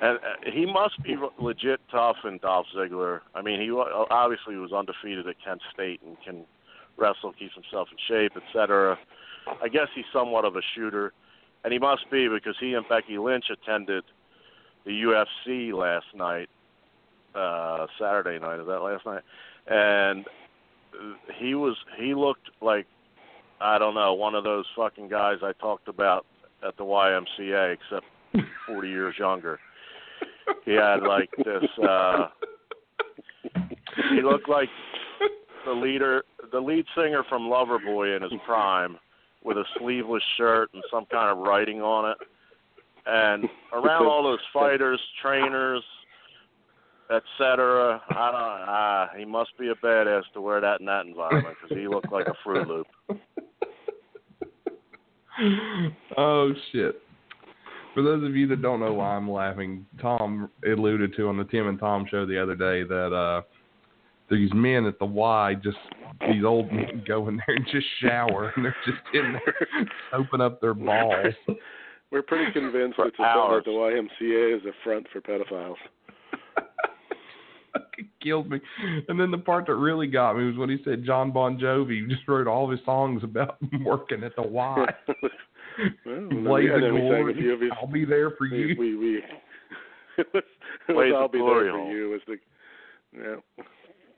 And 0.00 0.18
uh, 0.18 0.50
he 0.52 0.64
must 0.64 1.02
be 1.02 1.16
legit 1.40 1.80
tough 1.90 2.16
in 2.24 2.38
Dolph 2.38 2.66
Ziggler. 2.76 3.20
I 3.34 3.42
mean, 3.42 3.60
he 3.60 3.70
obviously 3.70 4.56
was 4.56 4.72
undefeated 4.72 5.26
at 5.26 5.36
Kent 5.44 5.60
State 5.72 6.00
and 6.06 6.16
can 6.24 6.44
wrestle, 6.96 7.32
keeps 7.32 7.54
himself 7.54 7.88
in 7.90 7.98
shape, 8.06 8.32
etc. 8.36 8.98
I 9.62 9.68
guess 9.68 9.88
he's 9.94 10.04
somewhat 10.12 10.44
of 10.44 10.56
a 10.56 10.62
shooter, 10.74 11.12
and 11.64 11.72
he 11.72 11.78
must 11.78 12.10
be 12.10 12.28
because 12.28 12.56
he 12.60 12.74
and 12.74 12.88
Becky 12.88 13.18
Lynch 13.18 13.46
attended 13.50 14.04
the 14.84 14.90
UFC 14.90 15.72
last 15.72 16.06
night, 16.14 16.48
uh 17.34 17.86
Saturday 17.98 18.38
night. 18.38 18.60
Is 18.60 18.66
that 18.66 18.80
last 18.80 19.04
night? 19.04 19.22
And 19.66 20.26
he 21.38 21.54
was 21.54 21.76
he 21.98 22.14
looked 22.14 22.50
like 22.60 22.86
I 23.60 23.78
don't 23.78 23.94
know 23.94 24.14
one 24.14 24.34
of 24.34 24.44
those 24.44 24.64
fucking 24.76 25.08
guys 25.08 25.38
I 25.42 25.52
talked 25.60 25.88
about 25.88 26.24
at 26.66 26.76
the 26.76 26.84
YMCA, 26.84 27.74
except 27.74 28.06
40 28.66 28.88
years 28.88 29.14
younger 29.18 29.58
he 30.64 30.72
had 30.72 31.02
like 31.02 31.30
this 31.38 31.68
uh 31.86 32.28
he 34.10 34.22
looked 34.22 34.48
like 34.48 34.68
the 35.66 35.72
leader 35.72 36.24
the 36.52 36.60
lead 36.60 36.84
singer 36.96 37.22
from 37.28 37.42
Loverboy 37.42 38.16
in 38.16 38.22
his 38.22 38.32
prime 38.46 38.96
with 39.44 39.56
a 39.56 39.64
sleeveless 39.78 40.22
shirt 40.36 40.70
and 40.74 40.82
some 40.90 41.06
kind 41.06 41.30
of 41.30 41.38
writing 41.38 41.80
on 41.80 42.10
it 42.10 42.18
and 43.08 43.48
around 43.72 44.06
all 44.06 44.22
those 44.22 44.38
fighters, 44.52 45.00
trainers, 45.22 45.82
etc. 47.10 48.02
I 48.10 48.30
don't. 48.30 48.68
Uh, 48.68 49.08
he 49.18 49.24
must 49.24 49.56
be 49.58 49.68
a 49.68 49.74
badass 49.74 50.24
to 50.34 50.40
wear 50.40 50.60
that 50.60 50.78
in 50.80 50.86
that 50.86 51.06
environment 51.06 51.56
because 51.62 51.76
he 51.76 51.88
looked 51.88 52.12
like 52.12 52.26
a 52.26 52.34
Fruit 52.44 52.68
Loop. 52.68 52.86
oh 56.18 56.52
shit. 56.70 57.00
For 57.98 58.02
those 58.02 58.22
of 58.22 58.36
you 58.36 58.46
that 58.46 58.62
don't 58.62 58.78
know 58.78 58.92
why 58.92 59.16
I'm 59.16 59.28
laughing, 59.28 59.84
Tom 60.00 60.48
alluded 60.64 61.16
to 61.16 61.28
on 61.28 61.36
the 61.36 61.42
Tim 61.42 61.66
and 61.66 61.80
Tom 61.80 62.06
show 62.08 62.24
the 62.24 62.40
other 62.40 62.54
day 62.54 62.84
that 62.84 63.12
uh 63.12 63.42
these 64.30 64.50
men 64.54 64.86
at 64.86 65.00
the 65.00 65.04
Y 65.04 65.56
just 65.64 65.78
these 66.20 66.44
old 66.44 66.70
men 66.70 67.02
go 67.08 67.26
in 67.26 67.38
there 67.38 67.56
and 67.56 67.66
just 67.72 67.88
shower 68.00 68.52
and 68.54 68.64
they're 68.64 68.76
just 68.86 68.98
in 69.14 69.32
there 69.32 69.88
open 70.12 70.40
up 70.40 70.60
their 70.60 70.74
balls. 70.74 71.34
We're 72.12 72.22
pretty 72.22 72.52
convinced 72.52 72.94
For 72.94 73.06
that 73.06 73.14
the, 73.18 73.62
the 73.64 73.70
YMCA 73.72 74.56
is 74.58 74.62
a 74.64 74.70
front 74.84 75.08
for 75.12 75.20
pedophiles. 75.20 75.74
Fucking 77.72 78.08
killed 78.22 78.48
me. 78.48 78.60
And 79.08 79.18
then 79.18 79.32
the 79.32 79.38
part 79.38 79.66
that 79.66 79.74
really 79.74 80.06
got 80.06 80.36
me 80.36 80.44
was 80.44 80.56
when 80.56 80.70
he 80.70 80.78
said 80.84 81.04
John 81.04 81.32
Bon 81.32 81.58
Jovi 81.58 82.08
just 82.08 82.28
wrote 82.28 82.46
all 82.46 82.64
of 82.64 82.70
his 82.70 82.80
songs 82.84 83.24
about 83.24 83.58
working 83.82 84.22
at 84.22 84.36
the 84.36 84.42
Y. 84.42 84.86
well, 86.06 86.14
and 86.16 86.30
then 86.30 86.42
we, 86.44 86.48
Blaze 86.48 86.70
and 86.72 86.84
of 86.84 86.94
we 86.94 87.00
sang 87.00 87.28
a 87.28 87.34
few 87.34 87.52
of 87.52 87.58
glory. 87.58 87.64
his. 87.64 87.70
I'll 87.80 87.86
be 87.86 88.04
there 88.04 88.30
for 88.32 88.46
you. 88.46 88.76
we, 88.78 88.96
we 88.96 89.16
it 90.18 90.26
was, 90.34 90.42
it 90.88 90.92
was 90.92 91.12
I'll 91.16 91.28
be 91.28 91.38
there 91.38 91.70
for 91.72 91.90
you. 91.92 92.10
Was 92.10 92.20
the 92.26 92.36
yeah. 93.16 93.64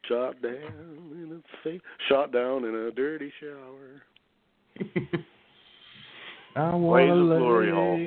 Shot 0.08 0.40
down 0.42 1.12
in 1.12 1.32
a 1.38 1.62
fa- 1.62 1.78
shot 2.08 2.32
down 2.32 2.64
in 2.64 2.74
a 2.74 2.90
dirty 2.90 3.30
shower. 3.40 4.02
I 6.56 6.74
want 6.74 7.10
of 7.10 7.16
to 7.18 7.38
glory 7.38 7.70
hole. 7.70 7.98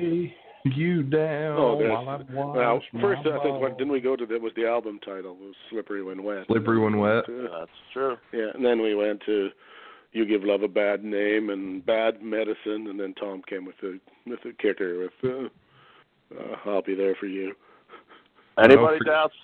you 0.76 1.02
down 1.02 1.56
Oh, 1.58 1.78
there's- 1.78 1.92
while 1.92 2.08
I 2.08 2.16
wash 2.16 2.82
Well, 2.92 3.00
first 3.00 3.24
my 3.24 3.38
I 3.38 3.42
think 3.42 3.60
what 3.60 3.78
didn't 3.78 3.92
we 3.92 4.00
go 4.00 4.16
to 4.16 4.26
that 4.26 4.40
was 4.40 4.52
the 4.56 4.66
album 4.66 4.98
title 5.04 5.36
was 5.36 5.54
Slippery 5.70 6.02
When 6.02 6.22
Wet. 6.22 6.46
Slippery 6.48 6.78
When 6.78 6.98
Wet. 6.98 7.24
Uh, 7.28 7.60
That's 7.60 7.70
true. 7.92 8.16
Yeah, 8.32 8.48
and 8.54 8.64
then 8.64 8.82
we 8.82 8.94
went 8.94 9.22
to 9.26 9.48
You 10.14 10.24
Give 10.24 10.44
Love 10.44 10.62
a 10.62 10.68
Bad 10.68 11.04
Name 11.04 11.50
and 11.50 11.84
Bad 11.84 12.22
Medicine, 12.22 12.86
and 12.88 12.98
then 12.98 13.14
Tom 13.14 13.42
came 13.48 13.64
with 13.66 13.74
the 13.82 13.98
with 14.26 14.38
the 14.44 14.52
kicker 14.62 14.98
with 15.00 15.12
uh, 16.32 16.38
uh, 16.40 16.56
I'll 16.70 16.82
Be 16.82 16.94
There 16.94 17.16
for 17.18 17.26
You. 17.26 17.52
Anybody 18.58 18.98
forget- 18.98 19.12
doubts? 19.12 19.34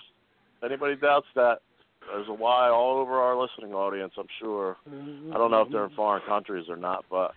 Anybody 0.63 0.95
doubts 0.95 1.27
that? 1.35 1.57
There's 2.11 2.27
a 2.29 2.33
Y 2.33 2.69
all 2.69 2.97
over 2.99 3.13
our 3.19 3.39
listening 3.39 3.73
audience. 3.73 4.13
I'm 4.17 4.27
sure. 4.39 4.77
I 4.87 5.37
don't 5.37 5.51
know 5.51 5.61
if 5.61 5.71
they're 5.71 5.85
in 5.85 5.91
foreign 5.91 6.23
countries 6.27 6.65
or 6.69 6.75
not, 6.77 7.05
but 7.11 7.33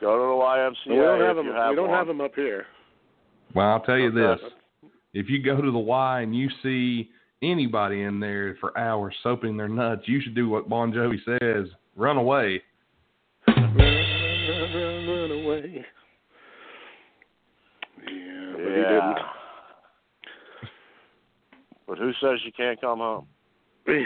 go 0.00 0.16
to 0.16 0.22
the 0.22 0.90
YMCA 0.90 0.90
we 0.90 0.96
don't 0.96 1.20
have 1.20 1.30
if 1.30 1.36
them. 1.36 1.46
you 1.46 1.52
have 1.52 1.70
we 1.70 1.76
don't 1.76 1.88
one. 1.90 1.98
have 1.98 2.06
them 2.06 2.20
up 2.20 2.34
here. 2.34 2.66
Well, 3.54 3.66
I'll 3.68 3.80
tell 3.80 3.96
you 3.98 4.08
Okay. 4.08 4.42
this: 4.42 4.52
if 5.12 5.28
you 5.28 5.42
go 5.42 5.60
to 5.60 5.70
the 5.70 5.78
Y 5.78 6.20
and 6.22 6.34
you 6.34 6.48
see 6.62 7.10
anybody 7.42 8.02
in 8.02 8.18
there 8.18 8.56
for 8.60 8.76
hours 8.78 9.14
soaping 9.22 9.56
their 9.56 9.68
nuts, 9.68 10.02
you 10.06 10.20
should 10.22 10.34
do 10.34 10.48
what 10.48 10.68
Bon 10.68 10.90
Jovi 10.92 11.18
says: 11.24 11.68
run 11.96 12.16
away. 12.16 12.62
Run, 14.74 14.82
run, 14.82 15.08
run, 15.08 15.30
run 15.30 15.44
away. 15.44 15.84
Yeah, 18.06 18.52
but 18.52 18.60
he 18.62 18.80
Yeah. 18.80 19.14
But 21.86 21.96
who 21.98 22.12
says 22.20 22.40
you 22.44 22.52
can't 22.54 22.78
come 22.80 22.98
home? 22.98 23.26
Who 23.86 24.04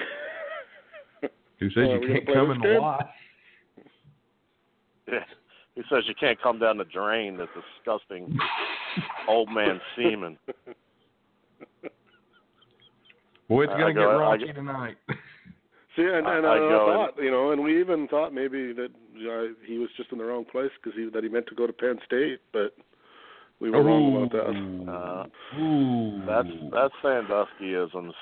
says 1.71 1.77
Well, 1.77 1.87
you 2.01 2.07
can't 2.09 2.27
come 2.27 2.49
this 2.49 2.55
in 2.57 2.61
the 2.63 2.69
game? 2.69 2.83
Yeah. 5.09 5.25
Who 5.75 5.83
says 5.91 6.05
you 6.07 6.15
can't 6.15 6.41
come 6.41 6.59
down 6.61 6.77
the 6.79 6.85
drain? 6.85 7.37
That 7.39 7.49
disgusting 7.55 8.39
old 9.29 9.51
man 9.53 9.81
semen. 9.97 10.39
Boy, 13.49 13.65
it's 13.65 13.73
gonna 13.73 13.87
I 13.87 13.89
get 13.89 13.95
go- 13.97 14.11
I 14.11 14.37
raunchy 14.37 14.47
go- 14.47 14.53
tonight. 14.53 14.97
See, 15.97 16.03
and, 16.03 16.27
I- 16.27 16.39
and 16.39 16.47
I 16.47 16.55
I, 16.55 16.59
go 16.59 16.87
thought, 16.87 17.23
you 17.23 17.31
know, 17.31 17.51
and 17.53 17.63
we 17.63 17.79
even 17.81 18.09
thought 18.09 18.33
maybe 18.33 18.73
that 18.73 18.89
uh, 19.17 19.53
he 19.67 19.79
was 19.79 19.89
just 19.97 20.11
in 20.13 20.19
the 20.19 20.25
wrong 20.25 20.45
place 20.45 20.71
because 20.83 20.99
he 20.99 21.09
that 21.13 21.23
he 21.23 21.29
meant 21.29 21.47
to 21.49 21.55
go 21.55 21.67
to 21.67 21.73
Penn 21.73 21.99
State, 22.07 22.41
but 22.53 22.75
we 23.61 23.71
were 23.71 23.83
wrong 23.83 24.17
about 24.17 24.33
that. 24.33 24.91
Uh, 24.91 25.61
Ooh. 25.61 26.23
That's 26.27 26.49
that's 26.73 26.95
Sanduskyisms. 27.03 28.13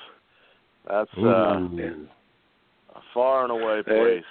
That's 0.87 1.09
uh, 1.17 1.23
a 2.95 3.01
far 3.13 3.43
and 3.43 3.51
away 3.51 3.83
Hey. 3.85 3.99
place. 3.99 4.23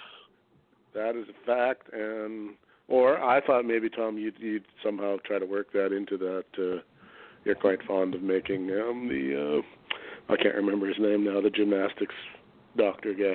That 0.94 1.16
is 1.16 1.26
a 1.28 1.46
fact, 1.46 1.92
and 1.92 2.50
or 2.88 3.18
I 3.22 3.40
thought 3.46 3.64
maybe 3.64 3.88
Tom, 3.88 4.18
you'd 4.18 4.34
you'd 4.38 4.64
somehow 4.84 5.16
try 5.24 5.38
to 5.38 5.46
work 5.46 5.72
that 5.72 5.92
into 5.92 6.18
that. 6.18 6.44
Uh, 6.58 6.82
you're 7.44 7.54
quite 7.54 7.82
fond 7.86 8.14
of 8.14 8.22
making 8.22 8.70
um, 8.70 9.08
the 9.08 9.62
uh, 9.62 10.32
I 10.32 10.36
can't 10.36 10.54
remember 10.54 10.86
his 10.88 10.98
name 10.98 11.24
now, 11.24 11.40
the 11.40 11.50
gymnastics 11.50 12.14
doctor 12.76 13.14
guy. 13.14 13.34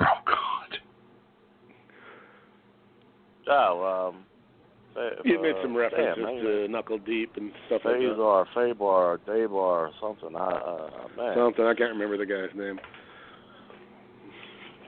Oh 0.00 0.22
God. 0.26 0.78
Oh, 3.50 4.10
um, 4.14 4.24
You 5.24 5.38
uh, 5.38 5.42
made 5.42 5.54
some 5.62 5.74
references 5.74 6.14
damn, 6.16 6.24
man. 6.36 6.44
to 6.44 6.68
Knuckle 6.68 6.98
Deep 6.98 7.32
and 7.36 7.50
stuff 7.66 7.82
like 7.84 7.94
that. 7.94 8.00
Phasar, 8.00 8.44
Fabar, 8.54 9.18
Dabar, 9.26 9.90
something. 10.00 10.36
I, 10.36 10.50
uh, 10.50 10.90
man. 11.16 11.34
Something 11.36 11.64
I 11.64 11.74
can't 11.74 11.92
remember 11.92 12.18
the 12.18 12.26
guy's 12.26 12.54
name. 12.54 12.78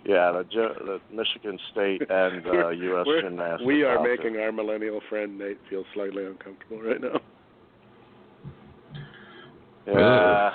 Yeah, 0.05 0.33
the, 0.33 0.45
the 0.85 1.01
Michigan 1.15 1.59
State 1.73 2.03
and 2.11 2.47
uh, 2.47 2.69
U.S. 2.71 3.07
We're- 3.07 3.23
Gymnastics. 3.23 3.67
We 3.67 3.83
are 3.83 3.99
outfit. 3.99 4.19
making 4.25 4.41
our 4.41 4.53
millennial 4.53 5.01
friend 5.09 5.39
Nate 5.39 5.59
feel 5.69 5.85
slightly 5.95 6.25
uncomfortable 6.27 6.83
right 6.83 7.01
now. 7.01 7.21
Yeah. 9.87 10.51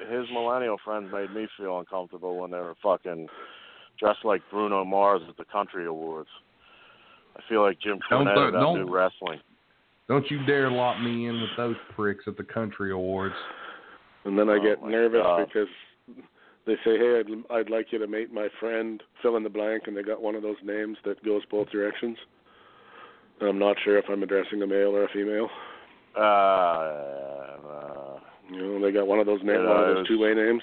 Well, 0.00 0.08
his, 0.10 0.26
his 0.26 0.30
millennial 0.32 0.76
friends 0.84 1.10
made 1.12 1.32
me 1.34 1.46
feel 1.58 1.78
uncomfortable 1.78 2.38
when 2.40 2.50
they 2.50 2.58
were 2.58 2.74
fucking 2.82 3.28
dressed 3.98 4.24
like 4.24 4.42
Bruno 4.50 4.84
Mars 4.84 5.22
at 5.28 5.36
the 5.36 5.44
Country 5.44 5.86
Awards. 5.86 6.28
I 7.36 7.40
feel 7.48 7.62
like 7.62 7.78
Jim 7.80 7.98
Don't 8.10 8.26
Cornette 8.26 8.48
about 8.48 8.60
don't- 8.60 8.86
new 8.86 8.92
wrestling. 8.92 9.40
Don't 10.08 10.28
you 10.30 10.44
dare 10.46 10.70
lock 10.70 11.00
me 11.00 11.26
in 11.28 11.40
with 11.40 11.50
those 11.56 11.76
pricks 11.94 12.24
at 12.26 12.36
the 12.36 12.42
country 12.42 12.90
awards. 12.92 13.34
And 14.24 14.38
then 14.38 14.50
I 14.50 14.54
Oh, 14.56 14.60
get 14.62 14.82
my 14.82 14.90
nervous 14.90 15.22
God. 15.22 15.46
because 15.46 15.68
they 16.66 16.74
say, 16.84 16.98
"Hey, 16.98 17.20
I'd, 17.20 17.50
I'd 17.56 17.70
like 17.70 17.92
you 17.92 17.98
to 17.98 18.06
meet 18.06 18.32
my 18.32 18.48
friend, 18.60 19.02
fill 19.22 19.36
in 19.36 19.42
the 19.42 19.48
blank," 19.48 19.84
and 19.86 19.96
they 19.96 20.02
got 20.02 20.20
one 20.20 20.34
of 20.34 20.42
those 20.42 20.56
names 20.62 20.98
that 21.04 21.22
goes 21.24 21.42
both 21.50 21.70
directions. 21.70 22.18
And 23.40 23.48
I'm 23.48 23.58
not 23.58 23.76
sure 23.84 23.96
if 23.96 24.04
I'm 24.10 24.22
addressing 24.22 24.60
a 24.62 24.66
male 24.66 24.94
or 24.94 25.04
a 25.04 25.08
female. 25.08 25.48
Uh, 26.14 27.51
You 28.52 28.60
know, 28.78 28.80
they 28.80 28.92
got 28.92 29.06
one 29.06 29.18
of 29.18 29.26
those 29.26 29.42
names, 29.42 29.60
Yeah, 29.62 29.68
one 29.68 29.80
of 29.80 29.86
those 29.88 29.96
was- 29.98 30.08
two-way 30.08 30.34
names. 30.34 30.62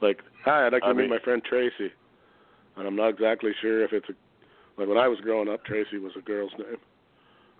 Like, 0.00 0.20
"Hi, 0.44 0.66
I'd 0.66 0.72
like 0.72 0.82
you 0.82 0.88
I 0.88 0.92
to 0.92 0.94
meet 0.94 1.02
mean- 1.02 1.10
my 1.10 1.18
friend 1.18 1.42
Tracy," 1.44 1.92
and 2.76 2.86
I'm 2.86 2.96
not 2.96 3.08
exactly 3.08 3.52
sure 3.60 3.82
if 3.84 3.92
it's 3.92 4.08
a. 4.08 4.14
Like 4.76 4.88
when 4.88 4.98
I 4.98 5.06
was 5.08 5.20
growing 5.20 5.48
up, 5.48 5.64
Tracy 5.64 5.98
was 5.98 6.12
a 6.16 6.20
girl's 6.20 6.52
name. 6.58 6.76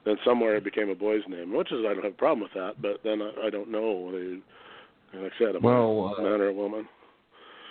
Then 0.05 0.19
somewhere 0.25 0.57
it 0.57 0.65
became 0.65 0.91
a 0.91 0.95
boy's 0.95 1.23
name, 1.29 1.53
which 1.55 1.71
is 1.73 1.81
I 1.85 1.95
don't 1.95 2.05
have 2.05 2.13
a 2.13 2.17
problem 2.17 2.41
with 2.43 2.53
that. 2.55 2.83
But 2.83 3.03
then 3.05 3.23
I, 3.23 3.47
I 3.47 3.51
don't 3.51 3.71
know. 3.71 4.11
They, 4.13 4.41
like 5.19 5.33
I 5.33 5.39
said, 5.39 5.55
a 5.57 5.61
Well, 5.61 6.15
uh, 6.19 6.23
man 6.23 6.41
or 6.41 6.49
a 6.49 6.53
woman. 6.53 6.87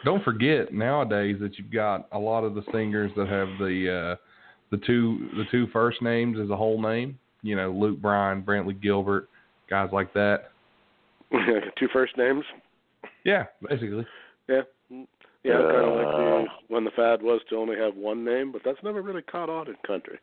Don't 0.06 0.24
forget 0.24 0.74
nowadays 0.74 1.38
that 1.42 1.58
you've 1.60 1.72
got 1.72 2.08
a 2.12 2.20
lot 2.20 2.44
of 2.44 2.56
the 2.56 2.64
singers 2.72 3.12
that 3.16 3.28
have 3.28 3.50
the 3.60 3.90
uh, 3.90 4.16
the 4.72 4.78
two 4.86 5.30
the 5.36 5.44
two 5.52 5.68
first 5.68 6.02
names 6.02 6.40
as 6.40 6.50
a 6.50 6.56
whole 6.56 6.82
name. 6.82 7.20
You 7.42 7.56
know, 7.58 7.70
Luke 7.72 8.00
Bryan, 8.02 8.42
Brantley 8.42 8.80
Gilbert, 8.82 9.30
guys 9.70 9.90
like 9.92 10.14
that. 10.14 10.52
Two 11.80 11.88
first 11.92 12.18
names. 12.18 12.44
Yeah, 13.24 13.46
basically. 13.68 14.06
Yeah. 14.48 14.62
Yeah, 15.44 15.54
kind 15.58 15.76
of 15.76 15.96
like 15.96 16.06
the, 16.16 16.46
Uh. 16.50 16.54
when 16.70 16.84
the 16.86 16.92
fad 16.92 17.22
was 17.22 17.42
to 17.50 17.58
only 17.58 17.76
have 17.78 17.96
one 17.96 18.24
name, 18.24 18.52
but 18.52 18.62
that's 18.64 18.78
never 18.84 19.02
really 19.02 19.22
caught 19.24 19.50
on 19.50 19.68
in 19.68 19.76
country. 19.86 20.18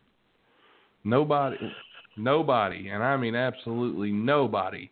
Nobody, 1.04 1.56
nobody, 2.16 2.88
and 2.88 3.02
I 3.02 3.16
mean 3.16 3.34
absolutely 3.34 4.12
nobody, 4.12 4.90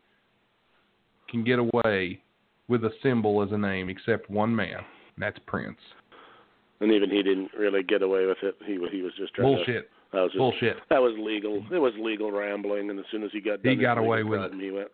can 1.31 1.45
get 1.45 1.59
away 1.59 2.21
with 2.69 2.85
a 2.85 2.91
symbol 3.03 3.43
as 3.43 3.53
a 3.53 3.59
name 3.59 3.89
except 3.89 4.31
one 4.31 4.55
man. 4.55 4.79
And 4.79 5.23
that's 5.23 5.39
Prince. 5.47 5.79
And 6.81 6.93
even 6.93 7.11
he 7.11 7.23
didn't 7.23 7.51
really 7.59 7.83
get 7.83 8.03
away 8.03 8.27
with 8.27 8.39
it. 8.43 8.55
He 8.67 8.79
wa- 8.79 8.89
he 8.91 9.03
was 9.03 9.13
just 9.19 9.35
trying 9.35 9.55
Bullshit. 9.57 9.91
to. 9.91 9.97
That 10.13 10.21
was 10.23 10.31
just, 10.33 10.39
Bullshit. 10.39 10.77
That 10.91 11.03
was 11.03 11.15
legal. 11.19 11.63
It 11.73 11.79
was 11.79 11.93
legal 11.99 12.31
rambling, 12.33 12.89
and 12.91 12.99
as 12.99 13.05
soon 13.11 13.23
as 13.25 13.31
he 13.33 13.41
got 13.41 13.63
done, 13.63 13.73
He 13.77 13.81
got 13.81 13.99
away 13.99 14.23
with 14.23 14.41
problem, 14.41 14.61
He 14.61 14.71
went. 14.71 14.89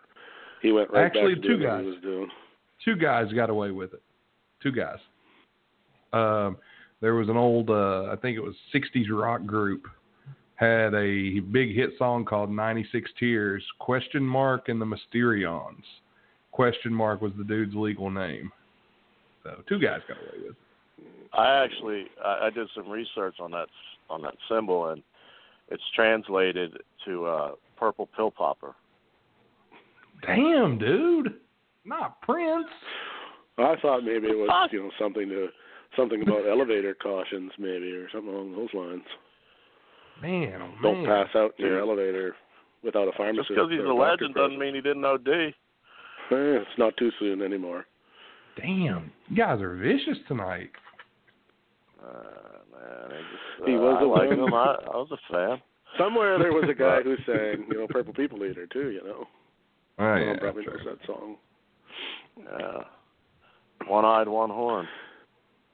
He 0.64 0.72
went 0.72 0.90
right 0.90 1.04
Actually, 1.04 1.34
back 1.34 1.42
to 1.42 1.48
two 1.48 1.62
guys. 1.62 1.80
he 1.82 1.90
was 1.90 2.00
doing. 2.00 2.28
Two 2.86 2.96
guys 2.96 3.30
got 3.34 3.50
away 3.50 3.70
with 3.70 3.92
it. 3.92 4.00
Two 4.62 4.72
guys. 4.72 4.96
Um, 6.14 6.56
there 7.02 7.14
was 7.14 7.28
an 7.28 7.36
old, 7.36 7.68
uh, 7.68 8.04
I 8.10 8.16
think 8.16 8.38
it 8.38 8.40
was 8.40 8.54
'60s 8.74 9.08
rock 9.10 9.44
group, 9.44 9.82
had 10.54 10.94
a 10.94 11.40
big 11.40 11.74
hit 11.74 11.90
song 11.98 12.24
called 12.24 12.50
"96 12.50 13.10
Tears." 13.20 13.62
Question 13.78 14.22
mark 14.22 14.70
and 14.70 14.80
the 14.80 14.86
Mysterians. 14.86 15.82
Question 16.50 16.94
mark 16.94 17.20
was 17.20 17.32
the 17.36 17.44
dude's 17.44 17.74
legal 17.74 18.10
name. 18.10 18.50
So 19.42 19.62
two 19.68 19.78
guys 19.78 20.00
got 20.08 20.16
away 20.16 20.46
with 20.46 20.52
it. 20.52 21.06
I 21.34 21.62
actually 21.62 22.06
I, 22.24 22.46
I 22.46 22.50
did 22.50 22.68
some 22.74 22.88
research 22.88 23.34
on 23.38 23.50
that 23.50 23.68
on 24.08 24.22
that 24.22 24.36
symbol, 24.50 24.88
and 24.88 25.02
it's 25.68 25.82
translated 25.94 26.78
to 27.04 27.26
uh, 27.26 27.50
purple 27.76 28.08
pill 28.16 28.30
popper. 28.30 28.74
Damn, 30.26 30.78
dude. 30.78 31.34
Not 31.84 32.20
Prince. 32.22 32.66
I 33.58 33.74
thought 33.82 34.02
maybe 34.04 34.26
it 34.28 34.36
was 34.36 34.68
you 34.72 34.82
know 34.82 34.90
something 34.98 35.28
to 35.28 35.48
something 35.96 36.22
about 36.22 36.46
elevator 36.50 36.94
cautions 36.94 37.52
maybe 37.58 37.92
or 37.92 38.08
something 38.10 38.32
along 38.32 38.52
those 38.52 38.72
lines. 38.74 39.04
Man, 40.22 40.60
oh, 40.62 40.70
Don't 40.82 41.02
man. 41.06 41.26
pass 41.26 41.34
out 41.36 41.52
in 41.58 41.66
your 41.66 41.80
elevator 41.80 42.34
without 42.82 43.08
a 43.08 43.12
pharmacist. 43.16 43.48
Just 43.48 43.56
because 43.56 43.70
he's 43.70 43.80
or 43.80 43.86
a 43.86 43.94
legend 43.94 44.34
doesn't 44.34 44.58
present. 44.58 44.60
mean 44.60 44.74
he 44.74 44.80
didn't 44.80 45.04
OD. 45.04 45.28
Eh, 45.28 45.52
it's 46.30 46.78
not 46.78 46.96
too 46.96 47.10
soon 47.18 47.42
anymore. 47.42 47.84
Damn. 48.56 49.10
You 49.28 49.36
guys 49.36 49.60
are 49.60 49.74
vicious 49.76 50.18
tonight. 50.28 50.70
Uh, 52.02 52.12
man, 52.72 53.10
he, 53.10 53.16
just, 53.16 53.68
He 53.68 53.74
uh, 53.76 53.78
was 53.80 53.96
I 54.00 54.04
a 54.04 54.06
like 54.08 54.28
legend. 54.30 54.40
him. 54.48 54.54
I, 54.54 54.76
I 54.92 54.96
was 54.96 55.08
a 55.12 55.32
fan. 55.32 55.60
Somewhere 55.98 56.38
there 56.38 56.52
was 56.52 56.64
a 56.70 56.74
guy 56.74 57.02
who 57.02 57.16
sang, 57.26 57.66
you 57.70 57.78
know, 57.78 57.86
Purple 57.88 58.14
People 58.14 58.44
Eater 58.44 58.66
too. 58.66 58.90
You 58.90 59.02
know, 59.04 59.26
Oh, 59.98 60.14
yeah, 60.16 60.36
probably 60.38 60.64
sure. 60.64 60.76
knows 60.78 60.86
that 60.86 61.06
song. 61.06 61.36
Uh, 62.38 62.58
yeah. 62.58 63.88
One 63.88 64.04
eyed, 64.04 64.28
one 64.28 64.50
horn. 64.50 64.88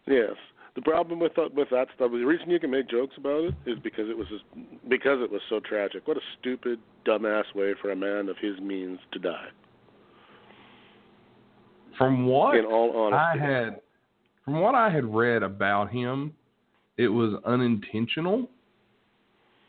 Yes. 0.07 0.33
The 0.77 0.83
problem 0.83 1.18
with 1.18 1.35
that, 1.35 1.55
with 1.55 1.68
that 1.71 1.89
stuff, 1.97 2.11
the 2.12 2.18
reason 2.18 2.51
you 2.51 2.61
can 2.61 2.71
make 2.71 2.89
jokes 2.89 3.14
about 3.16 3.45
it 3.45 3.55
is 3.66 3.79
because 3.83 4.09
it 4.09 4.16
was 4.16 4.29
just, 4.29 4.45
because 4.89 5.18
it 5.21 5.31
was 5.31 5.41
so 5.49 5.61
tragic. 5.61 6.07
What 6.07 6.16
a 6.16 6.21
stupid, 6.39 6.79
dumbass 7.07 7.45
way 7.55 7.75
for 7.81 7.91
a 7.91 7.97
man 7.97 8.29
of 8.29 8.37
his 8.41 8.59
means 8.61 8.99
to 9.12 9.18
die. 9.18 9.49
From 11.99 12.27
what 12.27 12.57
In 12.57 12.64
all 12.64 13.12
I 13.12 13.37
had, 13.37 13.81
from 14.45 14.61
what 14.61 14.75
I 14.75 14.91
had 14.91 15.05
read 15.05 15.43
about 15.43 15.91
him, 15.91 16.33
it 16.97 17.09
was 17.09 17.35
unintentional, 17.45 18.49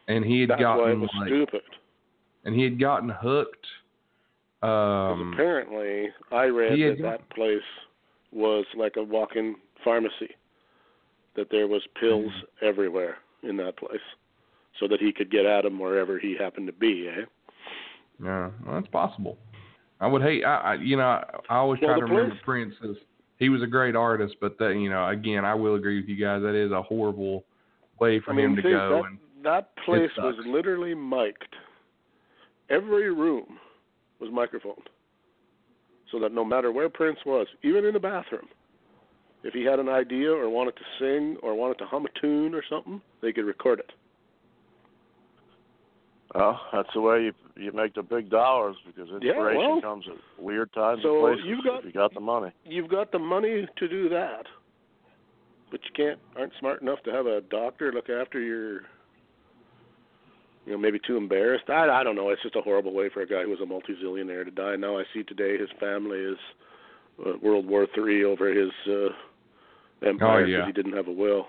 and 0.08 0.24
he 0.24 0.41
had 0.41 0.52
that's 0.52 0.62
why 0.62 0.66
it 0.66 0.78
gotten 0.78 1.02
was 1.02 1.10
like, 1.20 1.28
stupid. 1.28 1.62
and 2.45 2.56
he 2.56 2.64
had 2.64 2.80
gotten 2.80 3.10
hooked. 3.10 3.66
Um, 4.62 5.34
apparently, 5.34 6.09
I 6.32 6.45
read 6.45 6.74
that 6.74 6.97
had 6.97 7.03
that 7.03 7.30
place 7.32 7.62
was 8.32 8.66
like 8.78 8.95
a 8.97 9.03
walk-in 9.03 9.55
pharmacy. 9.84 10.36
That 11.36 11.47
there 11.49 11.68
was 11.68 11.82
pills 11.99 12.32
Mm. 12.32 12.68
everywhere 12.68 13.18
in 13.43 13.57
that 13.57 13.78
place, 13.78 14.01
so 14.80 14.88
that 14.88 14.99
he 14.99 15.12
could 15.14 15.32
get 15.32 15.45
at 15.45 15.64
them 15.64 15.80
wherever 15.80 16.20
he 16.20 16.36
happened 16.38 16.68
to 16.68 16.74
be. 16.74 17.07
Eh? 17.07 17.26
yeah, 18.24 18.51
well, 18.66 18.76
that's 18.76 18.88
possible. 18.88 19.38
I 19.99 20.07
would 20.07 20.22
hate. 20.22 20.43
I, 20.43 20.55
I 20.57 20.74
you 20.76 20.97
know, 20.97 21.03
I, 21.03 21.24
I 21.49 21.55
always 21.57 21.80
Well, 21.82 21.91
try 21.91 21.99
to 21.99 22.05
the 22.05 22.12
remember 22.14 22.36
Prince 22.43 22.76
as 22.84 22.97
he 23.39 23.49
was 23.49 23.64
a 23.64 23.68
great 23.68 23.95
artist, 23.95 24.36
but 24.41 24.57
that 24.59 24.74
you 24.76 24.89
know, 24.89 25.07
again, 25.07 25.45
I 25.45 25.55
will 25.55 25.76
agree 25.76 25.99
with 25.99 26.09
you 26.09 26.18
guys. 26.24 26.41
That 26.41 26.53
is 26.55 26.72
a 26.72 26.82
horrible 26.84 27.43
way 27.99 28.20
for 28.20 28.32
I 28.32 28.36
mean, 28.36 28.51
him 28.51 28.55
to 28.57 28.62
go. 28.62 29.01
that, 29.01 29.09
and 29.09 29.20
that 29.45 29.76
place 29.86 30.12
was 30.18 30.36
literally 30.45 30.93
mic'd. 30.93 31.55
Every 32.70 33.12
room 33.12 33.57
was 34.22 34.30
microphoned, 34.32 34.88
so 36.11 36.19
that 36.19 36.32
no 36.32 36.45
matter 36.45 36.72
where 36.72 36.88
Prince 36.89 37.19
was, 37.26 37.47
even 37.63 37.84
in 37.86 37.93
the 37.93 37.99
bathroom, 37.99 38.47
if 39.43 39.53
he 39.53 39.63
had 39.63 39.80
an 39.80 39.89
idea 39.89 40.32
or 40.32 40.49
wanted 40.49 40.76
to 40.76 40.84
sing 40.99 41.38
or 41.41 41.55
wanted 41.55 41.80
to 41.80 41.86
hum 41.86 42.05
a 42.05 42.19
tune 42.22 42.53
or 42.53 42.63
something, 42.69 43.01
they 43.22 43.34
could 43.34 43.45
record 43.45 43.80
it. 43.80 43.91
Well, 46.36 46.61
that's 46.72 46.88
the 46.93 47.01
way 47.01 47.24
you 47.24 47.34
you 47.57 47.72
make 47.74 47.93
the 47.93 48.03
big 48.03 48.30
dollars 48.30 48.78
because 48.86 49.09
Yeah, 49.22 49.32
inspiration 49.32 49.72
well, 49.72 49.82
comes 49.82 50.05
at 50.07 50.15
weird 50.41 50.72
times 50.72 51.01
so 51.03 51.26
and 51.26 51.36
places. 51.36 51.45
you've 51.45 51.63
got- 51.65 51.80
if 51.80 51.86
you 51.86 51.91
got 51.91 52.13
the 52.13 52.22
money. 52.22 52.51
You've 52.63 52.88
got 52.88 53.11
the 53.11 53.19
money 53.19 53.67
to 53.76 53.88
do 53.88 54.07
that, 54.09 54.45
but 55.72 55.84
you 55.84 55.91
can't 55.93 56.19
aren't 56.38 56.53
smart 56.59 56.82
enough 56.82 57.03
to 57.03 57.11
have 57.11 57.26
a 57.26 57.41
doctor 57.41 57.91
look 57.91 58.09
after 58.09 58.39
your. 58.39 58.84
You 60.66 60.74
know, 60.74 60.78
maybe 60.78 60.99
too 60.99 61.18
embarrassed. 61.18 61.70
I 61.70 61.89
I 61.89 62.03
don't 62.03 62.16
know. 62.16 62.30
It's 62.30 62.41
just 62.43 62.55
a 62.55 62.62
horrible 62.62 62.93
way 62.93 63.09
for 63.09 63.22
a 63.22 63.28
guy 63.28 63.43
who 63.43 63.49
was 63.49 63.62
a 63.62 63.66
multi-zillionaire 63.66 64.45
to 64.45 64.51
die. 64.51 64.76
Now 64.76 64.97
I 64.99 65.03
see 65.14 65.24
today 65.24 65.57
his 65.57 65.70
family 65.80 66.20
is 66.20 66.38
uh, 67.26 67.32
World 67.41 67.66
War 67.68 67.88
Three 67.95 68.24
over 68.24 68.53
his 68.53 68.70
uh, 68.88 69.09
empire 70.07 70.43
Oh, 70.43 70.45
yeah. 70.45 70.66
he 70.66 70.72
didn't 70.72 70.93
have 70.93 71.07
a 71.07 71.12
will. 71.12 71.47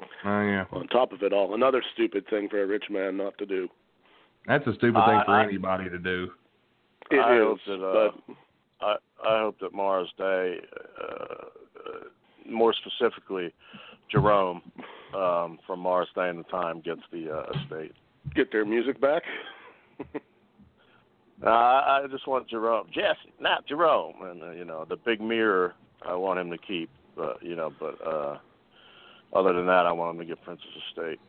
oh 0.00 0.06
yeah, 0.42 0.64
On 0.72 0.86
top 0.88 1.12
of 1.12 1.22
it 1.22 1.32
all, 1.32 1.54
another 1.54 1.82
stupid 1.94 2.26
thing 2.28 2.48
for 2.48 2.62
a 2.62 2.66
rich 2.66 2.84
man 2.90 3.16
not 3.16 3.38
to 3.38 3.46
do. 3.46 3.68
that's 4.46 4.66
a 4.66 4.74
stupid 4.74 5.00
thing 5.06 5.16
I- 5.20 5.24
for 5.24 5.30
I- 5.32 5.44
anybody 5.44 5.88
to 5.88 5.98
do. 5.98 6.30
It 7.10 7.16
is, 7.16 7.22
I 7.24 7.36
hope 7.38 7.58
that, 7.68 7.74
uh, 7.86 8.10
but 8.26 8.34
I 8.84 8.96
I 9.24 9.38
hope 9.38 9.60
that 9.60 9.72
Morris 9.72 10.10
Day, 10.18 10.58
uh, 11.00 11.04
uh, 11.04 12.04
more 12.50 12.74
specifically, 12.74 13.52
Jerome 14.10 14.60
um, 15.14 15.58
from 15.66 15.78
Morris 15.78 16.08
Day 16.16 16.28
and 16.28 16.40
the 16.40 16.48
Time 16.50 16.80
gets 16.80 17.02
the 17.12 17.30
uh, 17.30 17.52
estate. 17.60 17.92
Get 18.34 18.50
their 18.52 18.64
music 18.64 19.00
back. 19.00 19.22
Uh, 21.44 21.50
I 21.50 22.06
just 22.10 22.26
want 22.26 22.48
Jerome, 22.48 22.86
Jesse, 22.94 23.30
not 23.38 23.66
Jerome, 23.66 24.14
and 24.22 24.42
uh, 24.42 24.50
you 24.52 24.64
know 24.64 24.86
the 24.88 24.96
big 24.96 25.20
mirror. 25.20 25.74
I 26.06 26.14
want 26.14 26.38
him 26.38 26.50
to 26.50 26.56
keep, 26.56 26.88
but 27.14 27.42
you 27.42 27.54
know, 27.54 27.70
but 27.78 27.98
uh, 28.06 28.38
other 29.34 29.52
than 29.52 29.66
that, 29.66 29.84
I 29.84 29.92
want 29.92 30.14
him 30.14 30.20
to 30.20 30.26
get 30.26 30.42
Prince's 30.42 30.64
estate. 30.88 31.20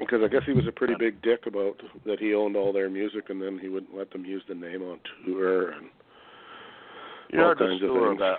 Because 0.00 0.20
I 0.24 0.28
guess 0.28 0.42
he 0.44 0.52
was 0.52 0.66
a 0.66 0.72
pretty 0.72 0.94
big 0.98 1.22
dick 1.22 1.46
about 1.46 1.80
that 2.04 2.18
he 2.18 2.34
owned 2.34 2.56
all 2.56 2.72
their 2.72 2.90
music 2.90 3.30
and 3.30 3.40
then 3.40 3.60
he 3.60 3.68
wouldn't 3.68 3.96
let 3.96 4.10
them 4.10 4.24
use 4.24 4.42
the 4.48 4.54
name 4.54 4.82
on 4.82 4.98
tour 5.24 5.70
and 5.70 5.86
You 7.30 7.38
all 7.38 7.46
heard 7.46 7.58
the 7.58 7.64
kinds 7.66 7.82
of 7.84 7.90
story 7.90 8.08
things. 8.10 8.18
about 8.18 8.38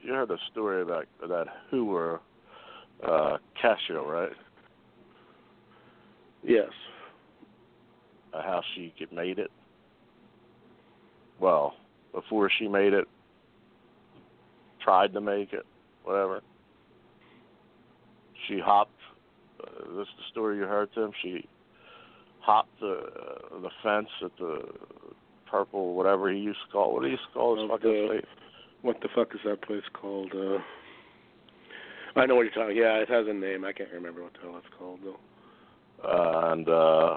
you 0.00 0.12
heard 0.14 0.28
the 0.28 0.38
story 0.50 0.80
about 0.80 1.04
that 1.28 1.46
Hoover 1.70 2.20
uh, 3.06 3.36
Casio, 3.62 4.06
right? 4.06 4.32
yes. 6.42 6.70
Uh, 8.36 8.42
how 8.42 8.62
she 8.74 8.92
get- 8.98 9.12
made 9.12 9.38
it. 9.38 9.50
Well, 11.38 11.74
before 12.12 12.50
she 12.50 12.68
made 12.68 12.92
it, 12.92 13.06
tried 14.80 15.12
to 15.14 15.20
make 15.20 15.52
it, 15.52 15.66
whatever. 16.04 16.42
She 18.46 18.58
hopped. 18.58 18.92
Uh, 19.60 19.96
this 19.96 20.08
is 20.08 20.14
the 20.18 20.22
story 20.30 20.56
you 20.58 20.64
heard, 20.64 20.92
Tim. 20.94 21.12
She 21.22 21.46
hopped 22.40 22.78
the 22.80 22.92
uh, 23.54 23.58
the 23.60 23.70
fence 23.82 24.08
at 24.22 24.36
the 24.38 24.68
purple, 25.50 25.94
whatever 25.94 26.30
he 26.30 26.38
used 26.38 26.58
to 26.66 26.72
call. 26.72 26.92
What 26.92 27.00
do 27.02 27.06
you 27.06 27.12
used 27.12 27.24
to 27.26 27.32
call 27.32 27.60
his 27.60 27.68
fucking 27.70 28.06
state? 28.08 28.24
What 28.82 29.00
the 29.00 29.08
fuck 29.14 29.34
is 29.34 29.40
that 29.44 29.62
place 29.62 29.82
called? 29.92 30.32
Uh 30.34 30.58
I 32.18 32.24
know 32.24 32.34
what 32.34 32.42
you're 32.42 32.52
talking. 32.52 32.76
Yeah, 32.76 32.94
it 32.96 33.08
has 33.10 33.26
a 33.28 33.32
name. 33.34 33.64
I 33.64 33.72
can't 33.72 33.90
remember 33.92 34.22
what 34.22 34.32
the 34.34 34.40
hell 34.40 34.56
it's 34.56 34.74
called 34.78 35.00
though. 35.04 36.08
uh, 36.08 36.52
and 36.52 36.68
uh, 36.68 37.16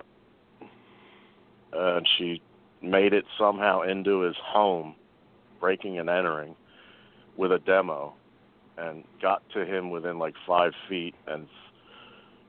and 1.74 2.08
she 2.18 2.42
made 2.82 3.14
it 3.14 3.26
somehow 3.38 3.82
into 3.82 4.22
his 4.22 4.36
home, 4.44 4.96
breaking 5.60 6.00
and 6.00 6.10
entering 6.10 6.56
with 7.38 7.52
a 7.52 7.60
demo, 7.60 8.14
and 8.78 9.04
got 9.22 9.42
to 9.54 9.66
him 9.66 9.90
within 9.90 10.20
like 10.20 10.34
five 10.48 10.74
feet, 10.88 11.16
and 11.28 11.48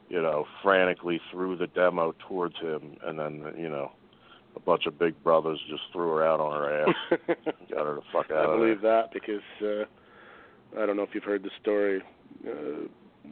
you 0.08 0.20
know 0.20 0.46
frantically 0.62 1.20
threw 1.30 1.56
the 1.56 1.66
demo 1.68 2.14
towards 2.28 2.56
him, 2.58 2.96
and 3.04 3.18
then 3.18 3.54
you 3.56 3.68
know 3.68 3.92
a 4.56 4.60
bunch 4.60 4.86
of 4.86 4.98
big 4.98 5.22
brothers 5.22 5.60
just 5.68 5.82
threw 5.92 6.08
her 6.10 6.26
out 6.26 6.40
on 6.40 6.52
her 6.52 6.82
ass, 6.82 6.94
got 7.70 7.86
her 7.86 7.94
the 7.94 8.02
fuck 8.12 8.26
I 8.30 8.34
out 8.34 8.50
of 8.50 8.58
believe 8.58 8.80
that 8.82 9.12
because 9.12 9.42
uh 9.62 9.84
I 10.78 10.86
don't 10.86 10.96
know 10.96 11.02
if 11.02 11.10
you've 11.14 11.24
heard 11.24 11.42
the 11.42 11.50
story. 11.60 12.02
Uh, 12.46 12.86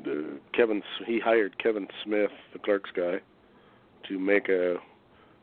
the 0.05 0.39
Kevin 0.53 0.83
he 1.07 1.21
hired 1.21 1.59
Kevin 1.63 1.89
Smith, 2.05 2.31
the 2.53 2.59
clerks 2.59 2.91
guy, 2.95 3.21
to 4.09 4.19
make 4.19 4.49
a 4.49 4.77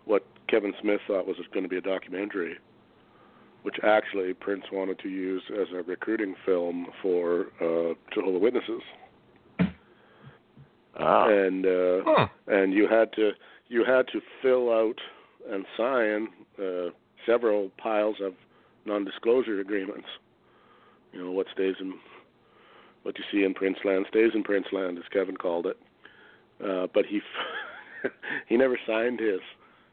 what 0.05 0.25
Kevin 0.55 0.73
Smith 0.79 1.01
thought 1.05 1.27
was 1.27 1.35
going 1.53 1.63
to 1.63 1.69
be 1.69 1.75
a 1.75 1.81
documentary, 1.81 2.55
which 3.63 3.75
actually 3.83 4.33
Prince 4.33 4.63
wanted 4.71 4.97
to 4.99 5.09
use 5.09 5.43
as 5.51 5.67
a 5.73 5.83
recruiting 5.83 6.33
film 6.45 6.87
for 7.01 7.47
uh, 7.59 7.93
Jehovah 8.13 8.39
Witnesses. 8.39 8.81
Ah, 10.97 11.27
and 11.27 11.65
uh, 11.65 11.99
Huh. 12.05 12.27
and 12.47 12.73
you 12.73 12.87
had 12.87 13.11
to 13.17 13.31
you 13.67 13.83
had 13.83 14.07
to 14.13 14.21
fill 14.41 14.71
out 14.71 14.95
and 15.51 15.65
sign 15.75 16.29
uh, 16.57 16.91
several 17.25 17.69
piles 17.77 18.15
of 18.23 18.31
non-disclosure 18.85 19.59
agreements. 19.59 20.07
You 21.11 21.21
know 21.21 21.31
what 21.31 21.47
stays 21.53 21.75
in 21.81 21.95
what 23.03 23.17
you 23.17 23.25
see 23.29 23.43
in 23.43 23.53
Prince 23.53 23.79
Land 23.83 24.05
stays 24.07 24.31
in 24.33 24.41
Prince 24.41 24.67
Land, 24.71 24.99
as 24.99 25.03
Kevin 25.11 25.35
called 25.35 25.65
it. 25.65 25.77
Uh, 26.65 26.87
but 26.93 27.05
he 27.05 27.19
he 28.47 28.55
never 28.55 28.79
signed 28.87 29.19
his. 29.19 29.41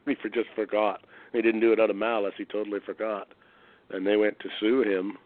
He 0.23 0.29
just 0.29 0.49
forgot. 0.55 1.01
He 1.31 1.41
didn't 1.41 1.61
do 1.61 1.71
it 1.71 1.79
out 1.79 1.89
of 1.89 1.95
malice. 1.95 2.33
He 2.37 2.45
totally 2.45 2.79
forgot, 2.85 3.27
and 3.89 4.05
they 4.05 4.17
went 4.17 4.39
to 4.39 4.49
sue 4.59 4.81
him 4.81 5.17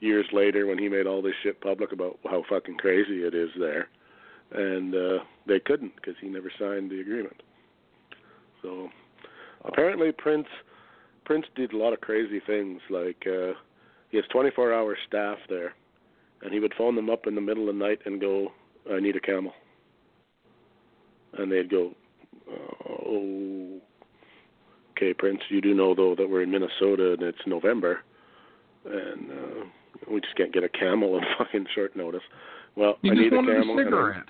years 0.00 0.26
later 0.32 0.66
when 0.66 0.78
he 0.78 0.88
made 0.88 1.06
all 1.06 1.22
this 1.22 1.34
shit 1.42 1.60
public 1.60 1.92
about 1.92 2.18
how 2.24 2.42
fucking 2.48 2.76
crazy 2.76 3.22
it 3.22 3.34
is 3.34 3.50
there 3.58 3.88
and 4.54 4.94
uh, 4.94 5.18
they 5.46 5.60
couldn't 5.60 5.94
because 5.96 6.14
he 6.20 6.28
never 6.28 6.50
signed 6.58 6.90
the 6.90 7.00
agreement. 7.00 7.42
So 8.62 8.88
apparently 9.64 10.12
Prince 10.12 10.48
Prince 11.24 11.46
did 11.54 11.72
a 11.72 11.76
lot 11.76 11.92
of 11.92 12.00
crazy 12.00 12.40
things. 12.46 12.80
Like 12.90 13.24
uh, 13.26 13.52
he 14.10 14.16
has 14.16 14.26
24-hour 14.34 14.96
staff 15.06 15.38
there, 15.48 15.74
and 16.42 16.52
he 16.52 16.60
would 16.60 16.74
phone 16.76 16.96
them 16.96 17.10
up 17.10 17.26
in 17.26 17.34
the 17.34 17.40
middle 17.40 17.68
of 17.68 17.74
the 17.74 17.84
night 17.84 18.00
and 18.04 18.20
go, 18.20 18.52
"I 18.90 19.00
need 19.00 19.16
a 19.16 19.20
camel," 19.20 19.52
and 21.38 21.50
they'd 21.50 21.70
go, 21.70 21.92
"Oh, 22.88 23.80
okay, 25.02 25.14
Prince, 25.14 25.40
you 25.48 25.60
do 25.60 25.74
know 25.74 25.94
though 25.94 26.14
that 26.16 26.28
we're 26.28 26.42
in 26.42 26.50
Minnesota 26.50 27.12
and 27.14 27.22
it's 27.22 27.38
November, 27.46 28.00
and 28.84 29.30
uh, 29.30 29.64
we 30.10 30.20
just 30.20 30.36
can't 30.36 30.52
get 30.52 30.64
a 30.64 30.68
camel 30.68 31.14
on 31.14 31.22
fucking 31.38 31.66
short 31.74 31.96
notice. 31.96 32.22
Well, 32.76 32.98
You 33.02 33.12
I 33.12 33.14
need 33.14 33.32
a 33.32 33.36
camel. 33.36 33.50
a 33.50 33.60
and 33.60 33.70
I- 33.80 33.84
cigarette. 33.84 34.24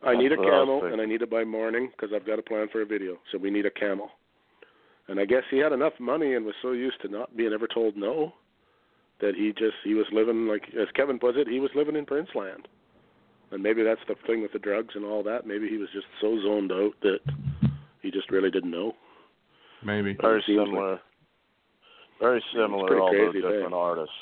I 0.00 0.14
need 0.16 0.26
a 0.26 0.36
That's 0.36 0.38
what 0.46 0.50
camel, 0.52 0.84
and 0.84 1.00
I 1.00 1.06
need 1.06 1.22
it 1.22 1.30
by 1.30 1.42
morning 1.42 1.90
because 1.90 2.14
I've 2.14 2.24
got 2.24 2.38
a 2.38 2.42
plan 2.42 2.68
for 2.70 2.82
a 2.82 2.86
video. 2.86 3.16
So 3.32 3.38
we 3.38 3.50
need 3.50 3.66
a 3.66 3.70
camel. 3.70 4.10
And 5.08 5.18
I 5.18 5.24
guess 5.24 5.42
he 5.50 5.58
had 5.58 5.72
enough 5.72 5.94
money 5.98 6.34
and 6.34 6.44
was 6.46 6.54
so 6.62 6.70
used 6.70 7.00
to 7.02 7.08
not 7.08 7.36
being 7.36 7.52
ever 7.52 7.66
told 7.66 7.96
no 7.96 8.32
that 9.20 9.34
he 9.34 9.48
just 9.58 9.74
he 9.82 9.94
was 9.94 10.06
living 10.12 10.46
like 10.46 10.62
as 10.80 10.86
Kevin 10.94 11.18
puts 11.18 11.36
it, 11.36 11.48
he 11.48 11.58
was 11.58 11.70
living 11.74 11.96
in 11.96 12.06
Prince 12.06 12.28
Land. 12.36 12.68
And 13.50 13.60
maybe 13.60 13.82
that's 13.82 14.00
the 14.06 14.14
thing 14.24 14.40
with 14.40 14.52
the 14.52 14.60
drugs 14.60 14.94
and 14.94 15.04
all 15.04 15.24
that. 15.24 15.48
Maybe 15.48 15.68
he 15.68 15.78
was 15.78 15.88
just 15.92 16.06
so 16.20 16.38
zoned 16.44 16.70
out 16.70 16.92
that 17.02 17.18
he 18.00 18.12
just 18.12 18.30
really 18.30 18.52
didn't 18.52 18.70
know. 18.70 18.92
Maybe. 19.84 20.16
Very 20.20 20.42
similar. 20.46 21.00
Very 22.20 22.42
similar, 22.52 23.00
although 23.00 23.30
crazy 23.30 23.40
different 23.40 23.64
thing. 23.66 23.72
artists. 23.72 24.14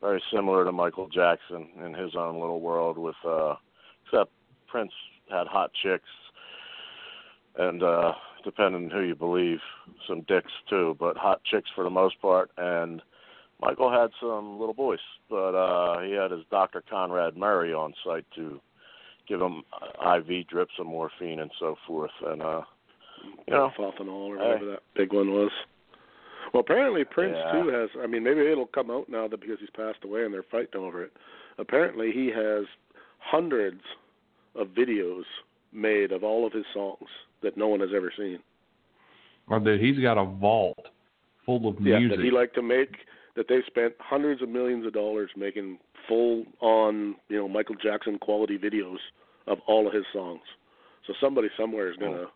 Very 0.00 0.22
similar 0.32 0.64
to 0.64 0.72
Michael 0.72 1.08
Jackson 1.08 1.68
in 1.84 1.94
his 1.94 2.14
own 2.14 2.38
little 2.38 2.60
world 2.60 2.98
with 2.98 3.16
uh 3.26 3.54
except 4.04 4.30
Prince 4.68 4.92
had 5.30 5.46
hot 5.46 5.70
chicks 5.82 6.08
and 7.56 7.82
uh 7.82 8.12
depending 8.44 8.84
on 8.84 8.90
who 8.90 9.00
you 9.00 9.14
believe, 9.14 9.60
some 10.06 10.20
dicks 10.28 10.52
too, 10.68 10.94
but 11.00 11.16
hot 11.16 11.42
chicks 11.44 11.70
for 11.74 11.82
the 11.84 11.90
most 11.90 12.20
part 12.20 12.50
and 12.58 13.00
Michael 13.60 13.90
had 13.90 14.10
some 14.20 14.58
little 14.60 14.74
boys, 14.74 14.98
but 15.30 15.54
uh 15.54 16.00
he 16.02 16.12
had 16.12 16.30
his 16.30 16.44
Dr. 16.50 16.84
Conrad 16.88 17.36
Murray 17.36 17.72
on 17.72 17.94
site 18.04 18.26
to 18.36 18.60
give 19.26 19.40
him 19.40 19.62
IV 20.06 20.46
drips 20.48 20.74
of 20.78 20.86
morphine 20.86 21.40
and 21.40 21.50
so 21.58 21.76
forth 21.86 22.12
and 22.26 22.42
uh 22.42 22.60
you 23.46 23.54
oh. 23.54 23.68
know, 23.68 23.70
Fentanyl 23.78 24.08
or 24.08 24.36
hey. 24.36 24.44
whatever 24.44 24.70
that 24.72 24.82
big 24.94 25.12
one 25.12 25.30
was. 25.30 25.50
Well, 26.52 26.60
apparently 26.60 27.04
Prince 27.04 27.36
Yeah. 27.36 27.52
too 27.52 27.68
has. 27.68 27.90
I 28.02 28.06
mean, 28.06 28.22
maybe 28.22 28.40
it'll 28.40 28.66
come 28.66 28.90
out 28.90 29.08
now 29.08 29.26
that 29.28 29.40
because 29.40 29.58
he's 29.60 29.70
passed 29.70 30.04
away 30.04 30.24
and 30.24 30.32
they're 30.32 30.44
fighting 30.44 30.80
over 30.80 31.02
it. 31.02 31.12
Apparently, 31.58 32.12
he 32.12 32.28
has 32.28 32.64
hundreds 33.18 33.80
of 34.54 34.68
videos 34.68 35.24
made 35.72 36.12
of 36.12 36.22
all 36.22 36.46
of 36.46 36.52
his 36.52 36.64
songs 36.72 37.08
that 37.42 37.56
no 37.56 37.68
one 37.68 37.80
has 37.80 37.90
ever 37.94 38.12
seen. 38.16 38.38
Oh, 39.50 39.58
dude, 39.58 39.80
he's 39.80 39.98
got 39.98 40.16
a 40.16 40.24
vault 40.24 40.78
full 41.44 41.68
of 41.68 41.80
Yeah, 41.80 41.98
music. 41.98 42.18
that 42.18 42.24
he 42.24 42.30
liked 42.30 42.54
to 42.54 42.62
make. 42.62 42.96
That 43.36 43.48
they 43.48 43.62
spent 43.66 43.94
hundreds 43.98 44.40
of 44.42 44.48
millions 44.48 44.86
of 44.86 44.92
dollars 44.92 45.30
making 45.36 45.78
full-on, 46.06 47.16
you 47.28 47.36
know, 47.36 47.48
Michael 47.48 47.74
Jackson 47.74 48.18
quality 48.18 48.58
videos 48.58 48.98
of 49.46 49.58
all 49.66 49.88
of 49.88 49.92
his 49.92 50.04
songs. 50.12 50.42
So 51.06 51.14
somebody 51.20 51.48
somewhere 51.56 51.90
is 51.90 51.96
gonna 51.96 52.26
oh. 52.26 52.30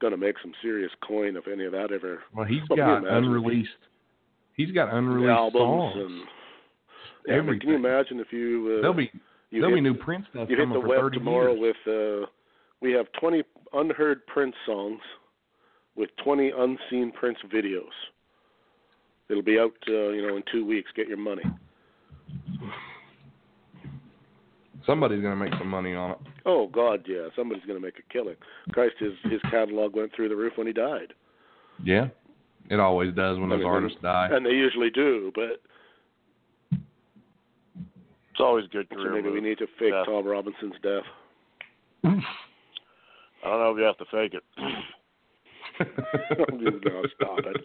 Gonna 0.00 0.16
make 0.16 0.36
some 0.42 0.52
serious 0.62 0.90
coin 1.06 1.36
if 1.36 1.46
any 1.48 1.64
of 1.64 1.72
that 1.72 1.92
ever 1.92 2.22
well, 2.34 2.46
he's 2.46 2.60
Well, 2.68 2.78
can 2.78 3.02
you 3.02 3.08
got 3.08 3.16
unreleased. 3.16 3.70
He's 4.54 4.70
got 4.70 4.92
unreleased 4.92 5.30
albums 5.30 5.94
songs. 5.94 6.26
and 7.26 7.36
I 7.36 7.40
mean, 7.40 7.60
can 7.60 7.70
you 7.70 7.76
imagine 7.76 8.20
if 8.20 8.32
you 8.32 8.76
uh, 8.78 8.80
there'll 8.82 8.94
be 8.94 9.10
you 9.50 9.60
there'll 9.60 9.74
hit, 9.74 9.82
be 9.82 9.88
new 9.90 9.94
Prince 9.94 10.26
stuff 10.30 10.48
you 10.50 10.56
hit 10.56 10.68
the 10.72 10.80
web 10.80 11.12
tomorrow 11.12 11.54
years. 11.54 11.76
with 11.86 12.22
uh 12.24 12.26
we 12.80 12.92
have 12.92 13.06
20 13.18 13.42
unheard 13.72 14.26
Prince 14.26 14.54
songs 14.66 15.00
with 15.96 16.10
20 16.22 16.52
unseen 16.56 17.12
Prince 17.12 17.38
videos. 17.52 17.94
It'll 19.30 19.42
be 19.42 19.58
out 19.58 19.72
uh, 19.88 20.10
you 20.10 20.26
know 20.26 20.36
in 20.36 20.42
2 20.52 20.66
weeks. 20.66 20.90
Get 20.94 21.08
your 21.08 21.16
money. 21.16 21.44
Somebody's 24.86 25.22
gonna 25.22 25.36
make 25.36 25.54
some 25.58 25.68
money 25.68 25.94
on 25.94 26.12
it. 26.12 26.18
Oh 26.46 26.68
god, 26.68 27.06
yeah, 27.08 27.28
somebody's 27.34 27.64
going 27.64 27.78
to 27.78 27.84
make 27.84 27.98
a 27.98 28.12
killing. 28.12 28.36
Christ 28.72 28.94
his 28.98 29.12
his 29.30 29.40
catalog 29.50 29.96
went 29.96 30.14
through 30.14 30.28
the 30.28 30.36
roof 30.36 30.52
when 30.56 30.66
he 30.66 30.72
died. 30.72 31.14
Yeah, 31.82 32.08
it 32.70 32.80
always 32.80 33.14
does 33.14 33.38
when 33.38 33.50
I 33.50 33.56
those 33.56 33.64
mean, 33.64 33.72
artists 33.72 33.98
die. 34.02 34.28
And 34.30 34.44
they 34.44 34.50
usually 34.50 34.90
do, 34.90 35.32
but 35.34 35.62
it's 38.30 38.40
always 38.40 38.66
good 38.72 38.86
so 38.90 39.10
maybe 39.10 39.30
we 39.30 39.40
need 39.40 39.58
to 39.58 39.66
fake 39.78 39.92
Yeah. 39.92 40.04
Tom 40.04 40.26
Robinson's 40.26 40.74
death. 40.82 41.04
I 42.04 42.08
don't 43.44 43.58
know 43.58 43.70
if 43.70 43.78
you 43.78 43.84
have 43.84 43.98
to 43.98 44.04
fake 44.10 44.34
it. 44.34 44.42
no, 45.80 47.02
stop 47.14 47.38
it. 47.38 47.56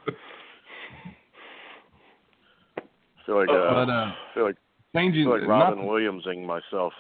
I 2.78 2.82
feel 3.26 3.36
like 3.38 3.50
uh, 3.50 3.54
but 3.54 3.90
uh, 3.90 3.92
I 3.92 4.16
feel 4.34 4.46
like 4.46 4.58
I 4.94 4.98
changing 4.98 5.26
feel 5.26 5.40
like 5.40 5.48
not 5.48 5.70
Robin 5.70 5.86
Williamsing 5.86 6.46
myself. 6.46 6.94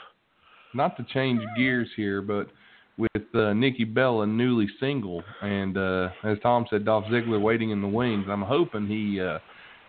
Not 0.74 0.97
to 0.97 1.05
change 1.13 1.41
gears 1.57 1.89
here, 1.95 2.22
but 2.22 2.47
with 2.97 3.24
uh, 3.34 3.53
Nikki 3.53 3.86
Bella 3.86 4.28
newly 4.28 4.67
single, 4.80 5.24
and 5.41 5.78
uh, 5.78 6.09
as 6.24 6.38
Tom 6.43 6.65
said, 6.70 6.84
Dolph 6.86 7.05
Ziggler 7.05 7.41
waiting 7.41 7.70
in 7.70 7.82
the 7.82 7.88
wings. 7.88 8.26
I'm 8.30 8.41
hoping 8.41 8.88
he 8.88 9.22
uh, 9.22 9.39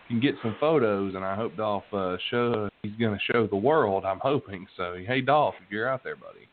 can 0.07 0.19
get 0.21 0.35
some 0.41 0.55
photos, 0.59 1.13
and 1.15 1.23
I 1.23 1.35
hope 1.35 1.57
Dolph 1.57 1.83
uh, 1.91 2.15
show 2.29 2.69
he's 2.83 2.93
going 2.99 3.13
to 3.17 3.33
show 3.33 3.47
the 3.47 3.55
world. 3.57 4.05
I'm 4.05 4.19
hoping 4.21 4.65
so. 4.77 4.95
Hey 5.05 5.21
Dolph, 5.21 5.55
if 5.65 5.69
you're 5.71 5.89
out 5.89 6.03
there, 6.03 6.15
buddy, 6.15 6.47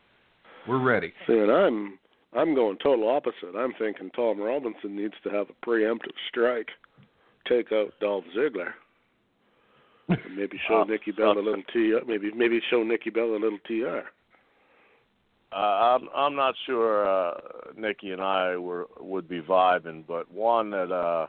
we're 0.67 0.83
ready. 0.83 1.13
See, 1.27 1.33
and 1.37 1.49
I'm 1.51 1.97
I'm 2.33 2.53
going 2.53 2.77
total 2.83 3.07
opposite. 3.09 3.57
I'm 3.57 3.73
thinking 3.79 4.11
Tom 4.11 4.39
Robinson 4.39 4.95
needs 4.95 5.15
to 5.23 5.29
have 5.29 5.47
a 5.49 5.65
preemptive 5.65 6.13
strike, 6.27 6.67
take 7.47 7.71
out 7.71 7.93
Dolph 8.01 8.25
Ziggler, 8.37 8.73
maybe 10.35 10.59
show 10.67 10.81
Oh, 10.81 10.83
Nikki 10.83 11.11
Bella 11.11 11.35
a 11.35 11.37
okay. 11.37 11.45
little 11.45 11.63
TR. 11.71 12.05
Maybe 12.05 12.31
maybe 12.35 12.59
show 12.69 12.83
Nikki 12.83 13.09
Bella 13.11 13.37
a 13.37 13.39
little 13.39 13.59
TR. 13.65 14.09
Uh, 15.51 15.55
I'm 15.55 16.09
I'm 16.15 16.35
not 16.35 16.53
sure 16.65 17.09
uh, 17.09 17.33
Nikki 17.75 18.11
and 18.11 18.21
I 18.21 18.55
were 18.57 18.87
would 18.99 19.27
be 19.27 19.41
vibing, 19.41 20.03
but 20.07 20.31
one 20.31 20.69
that 20.71 20.91
uh, 20.91 21.27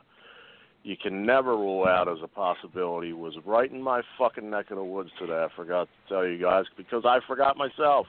you 0.83 0.97
can 0.97 1.25
never 1.25 1.57
rule 1.57 1.87
out 1.87 2.09
as 2.09 2.19
a 2.23 2.29
possibility 2.29 3.13
was 3.13 3.35
right 3.47 3.71
in 3.71 3.83
my 3.83 4.03
fucking 4.19 4.51
neck 4.51 4.71
of 4.71 4.77
the 4.77 4.85
woods 4.85 5.11
today. 5.19 5.33
I 5.33 5.49
forgot 5.57 5.89
to 5.89 6.15
tell 6.15 6.27
you 6.27 6.39
guys 6.39 6.65
because 6.77 7.05
I 7.07 7.21
forgot 7.27 7.57
myself. 7.57 8.07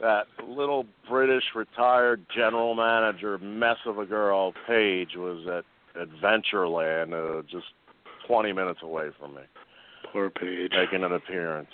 That 0.00 0.24
little 0.48 0.86
British 1.10 1.44
retired 1.54 2.24
general 2.34 2.74
manager 2.74 3.36
mess 3.36 3.76
of 3.84 3.98
a 3.98 4.06
girl, 4.06 4.54
Paige, 4.66 5.14
was 5.16 5.46
at 5.46 6.08
Adventureland, 6.08 7.12
uh, 7.12 7.42
just 7.42 7.66
20 8.26 8.52
minutes 8.52 8.80
away 8.82 9.08
from 9.18 9.34
me 9.34 9.42
Poor 10.10 10.30
Paige. 10.30 10.70
making 10.72 11.04
an 11.04 11.12
appearance. 11.12 11.68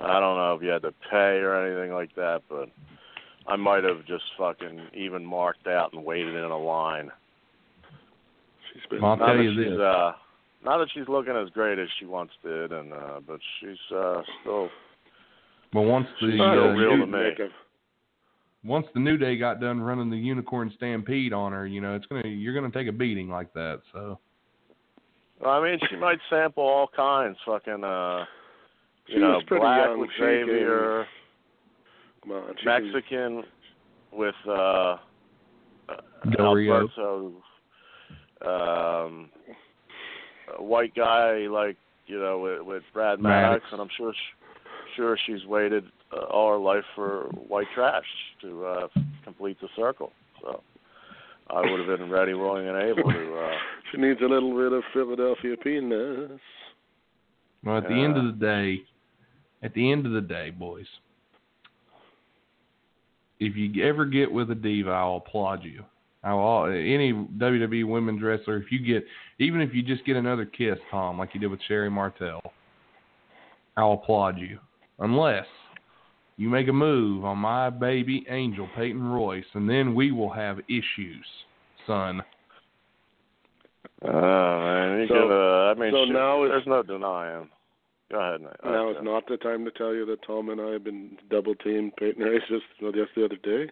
I 0.00 0.20
don't 0.20 0.36
know 0.36 0.54
if 0.54 0.62
you 0.62 0.68
had 0.68 0.82
to 0.82 0.92
pay 1.10 1.38
or 1.38 1.54
anything 1.64 1.92
like 1.94 2.14
that, 2.16 2.42
but 2.48 2.68
I 3.46 3.56
might 3.56 3.84
have 3.84 4.04
just 4.06 4.24
fucking 4.38 4.88
even 4.94 5.24
marked 5.24 5.66
out 5.66 5.92
and 5.92 6.04
waited 6.04 6.34
in 6.34 6.44
a 6.44 6.58
line. 6.58 7.10
She's 8.72 8.82
been 8.90 9.02
I'll 9.04 9.16
Not 9.16 9.26
tell 9.26 9.36
that 9.36 9.54
she's 9.56 9.70
this. 9.70 9.78
uh 9.80 10.12
not 10.64 10.78
that 10.78 10.88
she's 10.92 11.08
looking 11.08 11.34
as 11.36 11.48
great 11.50 11.78
as 11.78 11.88
she 11.98 12.06
once 12.06 12.30
did 12.44 12.72
and 12.72 12.92
uh 12.92 13.20
but 13.26 13.38
she's 13.60 13.78
uh 13.96 14.22
still 14.40 14.68
Well, 15.72 15.84
once 15.84 16.06
the 16.20 16.30
She's 16.32 16.40
uh, 16.40 16.68
real 16.74 16.90
to 16.98 17.06
me. 17.06 17.12
make 17.38 17.38
once 18.64 18.86
the 18.94 19.00
New 19.00 19.16
Day 19.16 19.36
got 19.36 19.60
done 19.60 19.80
running 19.80 20.10
the 20.10 20.16
Unicorn 20.16 20.72
Stampede 20.76 21.32
on 21.32 21.52
her, 21.52 21.66
you 21.68 21.80
know, 21.80 21.94
it's 21.94 22.06
gonna 22.06 22.26
you're 22.26 22.54
gonna 22.54 22.72
take 22.72 22.88
a 22.88 22.92
beating 22.92 23.28
like 23.28 23.52
that. 23.54 23.80
So 23.92 24.18
I 25.46 25.62
mean 25.62 25.78
she 25.88 25.96
might 25.96 26.18
sample 26.28 26.64
all 26.64 26.88
kinds, 26.94 27.36
fucking 27.46 27.84
uh 27.84 28.24
She 29.08 29.14
you 29.14 29.20
know, 29.20 29.40
pretty 29.46 29.60
black 29.62 29.86
young. 29.86 30.00
with 30.00 30.10
She 30.16 30.22
Xavier, 30.22 31.06
come 32.22 32.32
on, 32.32 32.54
she 32.58 32.64
can- 32.64 32.82
Mexican 32.92 33.44
with 34.12 34.34
uh 34.48 34.96
Del 36.36 36.54
Rio. 36.54 36.74
Alberto, 36.88 37.32
um, 38.44 39.30
a 40.58 40.62
white 40.62 40.94
guy 40.94 41.46
like 41.50 41.76
you 42.06 42.18
know 42.18 42.38
with, 42.38 42.62
with 42.62 42.82
Brad 42.92 43.20
Maddox, 43.20 43.62
Maddox. 43.62 43.64
and 43.72 43.80
I'm 43.80 43.88
sure 43.96 44.12
sh- 44.12 44.96
sure 44.96 45.18
she's 45.26 45.44
waited 45.46 45.84
uh, 46.12 46.24
all 46.24 46.50
her 46.52 46.58
life 46.58 46.84
for 46.94 47.24
white 47.48 47.66
trash 47.74 48.04
to 48.42 48.64
uh, 48.64 48.88
complete 49.24 49.58
the 49.60 49.68
circle. 49.76 50.12
So 50.42 50.62
I 51.50 51.60
would 51.60 51.78
have 51.86 51.98
been 51.98 52.10
ready, 52.10 52.34
willing, 52.34 52.66
and 52.68 52.76
able 52.76 53.10
to. 53.10 53.36
Uh, 53.38 53.50
She 53.92 53.98
needs 53.98 54.20
a 54.20 54.26
little 54.26 54.52
bit 54.56 54.72
of 54.72 54.82
Philadelphia 54.92 55.56
penis. 55.62 56.40
well, 57.64 57.76
at 57.78 57.84
the 57.86 57.94
end 57.94 58.16
of 58.16 58.24
the 58.24 58.32
day, 58.44 58.82
at 59.62 59.74
the 59.74 59.90
end 59.90 60.06
of 60.06 60.12
the 60.12 60.20
day, 60.20 60.50
boys, 60.50 60.86
if 63.38 63.56
you 63.56 63.84
ever 63.84 64.04
get 64.04 64.30
with 64.30 64.50
a 64.50 64.54
diva, 64.54 64.90
I'll 64.90 65.16
applaud 65.16 65.62
you. 65.64 65.84
I 66.24 66.34
will, 66.34 66.64
any 66.66 67.12
WWE 67.12 67.86
women's 67.86 68.22
wrestler, 68.22 68.56
if 68.56 68.72
you 68.72 68.78
get, 68.80 69.04
even 69.38 69.60
if 69.60 69.72
you 69.74 69.82
just 69.82 70.04
get 70.04 70.16
another 70.16 70.44
kiss, 70.44 70.78
Tom, 70.90 71.18
like 71.18 71.34
you 71.34 71.40
did 71.40 71.50
with 71.50 71.60
Sherri 71.68 71.90
Martel, 71.90 72.40
I'll 73.76 73.92
applaud 73.92 74.38
you. 74.38 74.58
Unless 74.98 75.46
you 76.36 76.48
make 76.48 76.68
a 76.68 76.72
move 76.72 77.24
on 77.24 77.38
my 77.38 77.70
baby 77.70 78.26
angel, 78.28 78.68
Peyton 78.74 79.02
Royce, 79.02 79.44
and 79.54 79.68
then 79.68 79.94
we 79.94 80.10
will 80.10 80.30
have 80.32 80.58
issues, 80.68 81.26
son. 81.86 82.22
uh, 84.02 84.08
man, 84.08 85.00
you 85.00 85.06
So- 85.08 85.14
could, 85.14 85.30
uh, 85.30 85.70
I 85.70 85.74
mean, 85.74 85.92
so 85.92 86.04
shit, 86.06 86.14
now 86.14 86.42
there's 86.46 86.66
no 86.66 86.82
denying. 86.82 87.48
Go 88.10 88.20
ahead, 88.20 88.40
Nate. 88.40 88.52
Now 88.64 88.88
Okay. 88.88 88.98
is 88.98 89.04
not 89.04 89.26
the 89.26 89.36
time 89.36 89.64
to 89.64 89.70
tell 89.72 89.92
you 89.94 90.06
that 90.06 90.22
Tom 90.22 90.48
and 90.50 90.60
I 90.60 90.70
have 90.72 90.84
been 90.84 91.18
double 91.28 91.54
teamed 91.56 91.96
Peyton 91.96 92.22
Royce 92.22 92.42
just 92.48 92.64
just 92.94 93.14
the 93.16 93.24
other 93.24 93.36
day. 93.36 93.70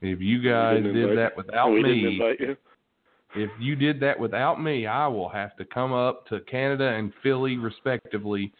If 0.00 0.20
you 0.20 0.40
guys 0.42 0.82
didn't 0.82 0.96
invite- 0.96 1.16
that 1.16 1.36
without 1.36 1.70
we 1.70 1.82
me, 1.82 1.94
didn't 1.94 2.12
invite 2.12 2.40
you. 2.40 2.56
if 3.34 3.50
you 3.58 3.74
did 3.74 4.00
that 4.00 4.18
without 4.18 4.60
me, 4.62 4.86
I 4.86 5.06
will 5.08 5.28
have 5.30 5.56
to 5.56 5.64
come 5.64 5.92
up 5.92 6.26
to 6.28 6.40
Canada 6.40 6.88
and 6.88 7.12
Philly 7.22 7.56
respectively, 7.56 8.52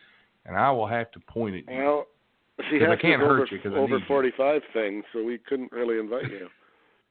and 0.47 0.57
I 0.57 0.71
will 0.71 0.87
have 0.87 1.11
to 1.13 1.21
point 1.21 1.55
at 1.57 1.73
you. 1.73 1.81
Well, 1.83 2.07
she 2.71 2.79
'Cause 2.81 2.89
I 2.89 2.97
can't 2.97 3.21
hurt 3.23 3.43
over, 3.43 3.55
you 3.55 3.61
'cause 3.61 3.73
I 3.73 3.77
over 3.77 3.95
need 3.95 4.01
you. 4.01 4.07
45 4.07 4.65
thing, 4.73 5.05
so 5.13 5.23
we 5.23 5.39
couldn't 5.39 5.71
really 5.71 5.99
invite 5.99 6.31
you. 6.31 6.49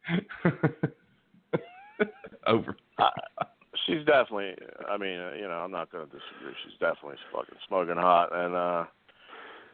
Over. 2.45 2.75
Uh, 2.97 3.09
she's 3.87 4.05
definitely. 4.05 4.53
I 4.87 4.97
mean, 4.97 5.17
uh, 5.19 5.31
you 5.33 5.47
know, 5.47 5.63
I'm 5.63 5.71
not 5.71 5.91
going 5.91 6.05
to 6.05 6.11
disagree. 6.11 6.53
She's 6.63 6.77
definitely 6.79 7.17
fucking 7.33 7.57
smoking 7.67 7.95
hot, 7.95 8.29
and 8.31 8.53
uh 8.55 8.85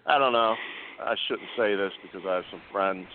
I 0.06 0.18
don't 0.18 0.34
know. 0.34 0.56
I 1.02 1.16
shouldn't 1.28 1.50
say 1.58 1.76
this 1.76 1.92
because 2.04 2.22
I 2.28 2.36
have 2.36 2.44
some 2.52 2.62
friends. 2.72 3.08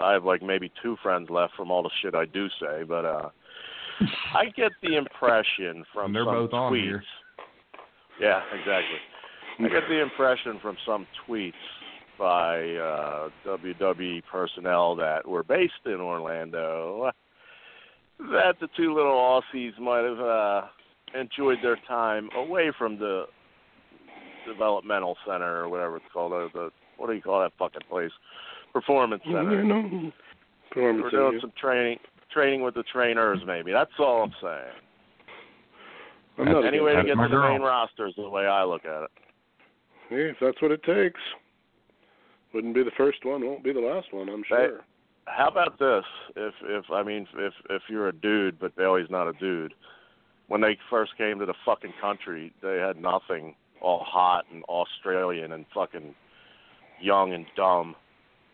I 0.00 0.12
have 0.12 0.24
like 0.24 0.42
maybe 0.42 0.70
two 0.82 0.96
friends 1.02 1.30
left 1.30 1.54
from 1.56 1.70
all 1.70 1.82
the 1.82 1.90
shit 2.02 2.14
I 2.14 2.24
do 2.24 2.48
say, 2.60 2.82
but 2.86 3.04
uh 3.04 3.28
I 4.34 4.46
get 4.56 4.72
the 4.82 4.96
impression 4.96 5.84
from 5.92 6.06
And 6.06 6.14
they're 6.14 6.24
some 6.24 6.34
both 6.34 6.52
on 6.52 6.72
tweets. 6.72 6.82
here. 6.82 7.04
Yeah, 8.20 8.40
exactly. 8.52 8.98
I 9.58 9.68
get 9.68 9.88
the 9.88 10.00
impression 10.02 10.58
from 10.60 10.76
some 10.86 11.06
tweets 11.26 11.52
by 12.18 12.60
uh, 12.74 13.28
WWE 13.46 14.22
personnel 14.30 14.96
that 14.96 15.26
were 15.26 15.42
based 15.42 15.72
in 15.86 15.94
Orlando 16.00 17.10
that 18.18 18.56
the 18.60 18.68
two 18.76 18.94
little 18.94 19.12
Aussies 19.12 19.78
might 19.78 20.04
have 20.04 20.20
uh, 20.20 20.62
enjoyed 21.18 21.58
their 21.62 21.78
time 21.88 22.28
away 22.36 22.72
from 22.78 22.98
the 22.98 23.24
developmental 24.46 25.16
center 25.26 25.64
or 25.64 25.68
whatever 25.68 25.96
it's 25.96 26.06
called. 26.12 26.32
Uh, 26.32 26.48
the 26.54 26.70
what 26.96 27.08
do 27.08 27.12
you 27.12 27.22
call 27.22 27.40
that 27.40 27.52
fucking 27.58 27.82
place? 27.90 28.10
Performance 28.72 29.22
center. 29.24 29.62
You 29.62 29.68
know, 29.68 30.12
We're 30.74 31.10
doing 31.10 31.38
some 31.40 31.52
training, 31.60 31.98
training 32.32 32.62
with 32.62 32.74
the 32.74 32.84
trainers. 32.84 33.40
Maybe 33.46 33.72
that's 33.72 33.90
all 33.98 34.22
I'm 34.22 34.34
saying. 34.42 34.72
I'm 36.38 36.52
not 36.52 36.64
Any 36.66 36.80
way 36.80 36.94
to 36.94 37.02
get 37.02 37.14
to 37.14 37.22
the 37.22 37.28
girl. 37.28 37.52
main 37.52 37.62
roster 37.62 38.06
is 38.06 38.14
the 38.16 38.28
way 38.28 38.46
I 38.46 38.64
look 38.64 38.84
at 38.84 39.04
it. 39.04 39.10
Hey, 40.08 40.30
if 40.30 40.36
that's 40.40 40.60
what 40.62 40.70
it 40.70 40.82
takes. 40.82 41.20
Wouldn't 42.54 42.74
be 42.74 42.82
the 42.82 42.90
first 42.96 43.24
one, 43.24 43.44
won't 43.44 43.64
be 43.64 43.72
the 43.72 43.80
last 43.80 44.12
one, 44.12 44.28
I'm 44.28 44.42
sure. 44.46 44.80
How 45.26 45.48
about 45.48 45.78
this? 45.78 46.04
If 46.36 46.54
if 46.62 46.84
I 46.90 47.02
mean 47.02 47.26
if 47.36 47.52
if 47.68 47.82
you're 47.88 48.08
a 48.08 48.12
dude 48.12 48.58
but 48.58 48.76
Bayley's 48.76 49.10
not 49.10 49.28
a 49.28 49.32
dude, 49.34 49.74
when 50.48 50.60
they 50.60 50.78
first 50.88 51.16
came 51.18 51.38
to 51.40 51.46
the 51.46 51.54
fucking 51.64 51.94
country, 52.00 52.52
they 52.62 52.76
had 52.76 53.00
nothing, 53.00 53.54
all 53.80 54.04
hot 54.04 54.44
and 54.52 54.62
Australian 54.64 55.52
and 55.52 55.66
fucking 55.74 56.14
young 57.00 57.32
and 57.32 57.46
dumb. 57.56 57.96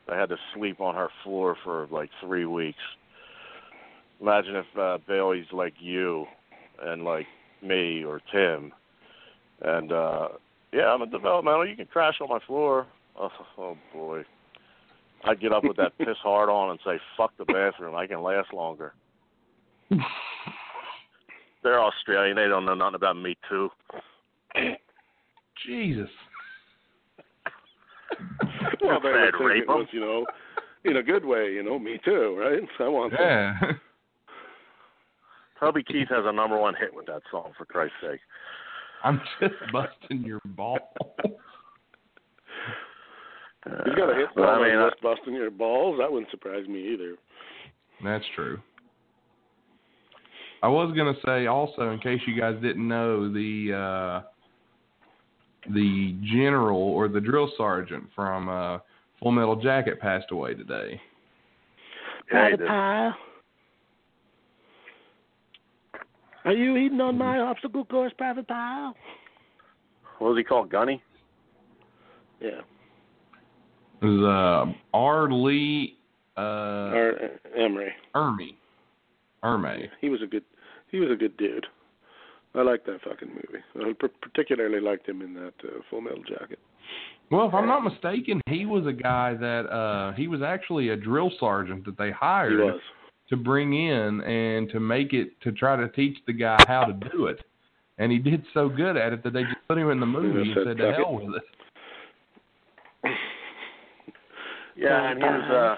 They 0.08 0.16
had 0.16 0.30
to 0.30 0.36
sleep 0.54 0.80
on 0.80 0.94
her 0.94 1.08
floor 1.22 1.56
for 1.62 1.86
like 1.90 2.10
three 2.20 2.46
weeks. 2.46 2.82
Imagine 4.20 4.56
if 4.56 4.78
uh, 4.78 4.98
Bayley's 5.06 5.52
like 5.52 5.74
you 5.78 6.26
and 6.82 7.04
like 7.04 7.26
me 7.62 8.02
or 8.02 8.20
Tim, 8.32 8.72
and 9.60 9.92
uh 9.92 10.28
yeah, 10.72 10.86
I'm 10.86 11.02
a 11.02 11.06
developmental. 11.06 11.68
You 11.68 11.76
can 11.76 11.86
crash 11.86 12.14
on 12.20 12.30
my 12.30 12.38
floor. 12.46 12.86
Oh, 13.18 13.28
oh 13.58 13.76
boy. 13.92 14.22
I'd 15.24 15.40
get 15.40 15.52
up 15.52 15.64
with 15.64 15.76
that 15.76 15.96
piss 15.98 16.16
hard 16.22 16.48
on 16.48 16.70
and 16.70 16.80
say, 16.84 16.98
"Fuck 17.16 17.36
the 17.38 17.44
bathroom. 17.44 17.94
I 17.94 18.06
can 18.06 18.22
last 18.22 18.52
longer." 18.52 18.94
They're 21.62 21.80
Australian. 21.80 22.36
They 22.36 22.48
don't 22.48 22.64
know 22.64 22.74
nothing 22.74 22.96
about 22.96 23.16
me 23.16 23.36
too. 23.48 23.70
Jesus. 25.64 26.08
Well, 28.80 28.98
they 29.00 29.12
Bad 29.12 29.24
would 29.24 29.32
think 29.38 29.44
rape 29.48 29.62
it 29.62 29.68
was, 29.68 29.82
'em. 29.82 29.88
you 29.92 30.00
know, 30.00 30.26
in 30.84 30.96
a 30.96 31.02
good 31.02 31.24
way, 31.24 31.52
you 31.52 31.62
know, 31.62 31.78
me 31.78 31.98
too, 32.04 32.36
right? 32.38 32.68
I 32.80 32.88
want 32.88 33.12
that. 33.12 33.20
Yeah. 33.20 33.72
Toby 35.60 35.84
Keith 35.84 36.08
has 36.08 36.24
a 36.26 36.32
number 36.32 36.58
one 36.58 36.74
hit 36.74 36.92
with 36.92 37.06
that 37.06 37.22
song. 37.30 37.52
For 37.56 37.64
Christ's 37.64 37.94
sake. 38.00 38.20
I'm 39.04 39.20
just 39.40 39.54
busting 39.72 40.22
your 40.24 40.40
ball. 40.44 40.78
He's 43.64 43.94
got 43.94 44.10
a 44.10 44.14
hit 44.14 44.28
But 44.34 44.42
ball 44.42 44.62
I 44.62 44.68
mean, 44.68 44.76
uh, 44.76 44.84
that's 44.84 45.00
busting 45.00 45.34
your 45.34 45.50
balls. 45.50 45.98
That 46.00 46.10
wouldn't 46.10 46.30
surprise 46.30 46.66
me 46.66 46.92
either. 46.92 47.16
That's 48.02 48.24
true. 48.34 48.60
I 50.62 50.68
was 50.68 50.94
gonna 50.96 51.14
say 51.24 51.46
also, 51.46 51.90
in 51.90 51.98
case 51.98 52.20
you 52.26 52.38
guys 52.38 52.54
didn't 52.62 52.86
know, 52.86 53.32
the 53.32 53.72
uh, 53.72 55.70
the 55.72 56.16
general 56.32 56.80
or 56.80 57.08
the 57.08 57.20
drill 57.20 57.50
sergeant 57.56 58.04
from 58.14 58.48
uh, 58.48 58.78
Full 59.20 59.32
Metal 59.32 59.56
Jacket 59.56 60.00
passed 60.00 60.30
away 60.30 60.54
today. 60.54 61.00
yeah, 62.32 62.50
he 62.50 62.56
did. 62.56 62.66
Pile. 62.66 63.16
Are 66.44 66.52
you 66.52 66.76
eating 66.76 67.00
on 67.00 67.16
my 67.16 67.38
obstacle 67.38 67.84
course, 67.84 68.12
Private 68.18 68.48
Pile? 68.48 68.94
What 70.18 70.30
was 70.30 70.38
he 70.38 70.44
called? 70.44 70.70
Gunny. 70.70 71.00
Yeah. 72.40 72.62
It 74.02 74.06
was 74.06 74.72
uh, 74.74 74.96
R. 74.96 75.30
Lee 75.30 75.96
uh, 76.36 76.40
uh, 76.40 77.12
Emery. 77.56 77.92
Ermey. 78.14 78.56
Erme. 79.44 79.88
He 80.00 80.08
was 80.08 80.20
a 80.22 80.26
good. 80.26 80.44
He 80.90 80.98
was 80.98 81.10
a 81.10 81.14
good 81.14 81.36
dude. 81.36 81.66
I 82.54 82.62
like 82.62 82.84
that 82.84 83.00
fucking 83.02 83.28
movie. 83.28 83.64
I 83.76 83.92
particularly 84.20 84.80
liked 84.80 85.08
him 85.08 85.22
in 85.22 85.32
that 85.34 85.54
uh, 85.64 85.80
Full 85.88 86.02
Metal 86.02 86.22
Jacket. 86.22 86.58
Well, 87.30 87.48
if 87.48 87.54
I'm 87.54 87.66
not 87.66 87.80
mistaken, 87.80 88.42
he 88.46 88.66
was 88.66 88.86
a 88.86 88.92
guy 88.92 89.32
that 89.34 89.66
uh, 89.70 90.12
he 90.12 90.28
was 90.28 90.42
actually 90.42 90.90
a 90.90 90.96
drill 90.96 91.30
sergeant 91.40 91.86
that 91.86 91.96
they 91.96 92.10
hired 92.10 92.74
to 93.30 93.36
bring 93.36 93.72
in 93.72 94.20
and 94.20 94.68
to 94.70 94.80
make 94.80 95.14
it 95.14 95.40
to 95.40 95.52
try 95.52 95.76
to 95.76 95.88
teach 95.88 96.18
the 96.26 96.34
guy 96.34 96.62
how 96.68 96.84
to 96.84 96.92
do 97.10 97.26
it. 97.26 97.40
And 97.96 98.12
he 98.12 98.18
did 98.18 98.44
so 98.52 98.68
good 98.68 98.98
at 98.98 99.14
it 99.14 99.22
that 99.22 99.32
they 99.32 99.44
just 99.44 99.56
put 99.66 99.78
him 99.78 99.90
in 99.90 99.98
the 99.98 100.06
movie 100.06 100.42
and 100.42 100.66
said, 100.66 100.76
to 100.76 100.92
hell 100.92 101.18
it." 101.18 101.24
with 101.24 101.36
it. 101.36 101.42
Yeah, 104.76 105.10
and 105.10 105.18
he 105.18 105.24
was 105.24 105.50
uh, 105.50 105.76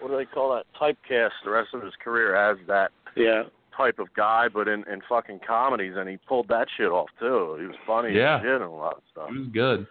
what 0.00 0.10
do 0.10 0.16
they 0.16 0.26
call 0.26 0.54
that? 0.54 0.64
Typecast. 0.80 1.30
The 1.44 1.50
rest 1.50 1.70
of 1.74 1.82
his 1.82 1.94
career 2.02 2.34
as 2.36 2.56
that 2.66 2.90
Yeah. 3.16 3.44
type 3.76 3.98
of 3.98 4.12
guy, 4.14 4.48
but 4.52 4.68
in 4.68 4.84
in 4.84 5.00
fucking 5.08 5.40
comedies, 5.46 5.94
and 5.96 6.08
he 6.08 6.16
pulled 6.28 6.48
that 6.48 6.68
shit 6.76 6.88
off 6.88 7.08
too. 7.18 7.56
He 7.60 7.66
was 7.66 7.76
funny 7.86 8.14
Yeah. 8.14 8.36
as 8.36 8.42
shit 8.42 8.50
and 8.52 8.62
a 8.64 8.68
lot 8.70 8.96
of 8.98 9.02
stuff. 9.10 9.30
He 9.30 9.38
was 9.38 9.48
good. 9.52 9.86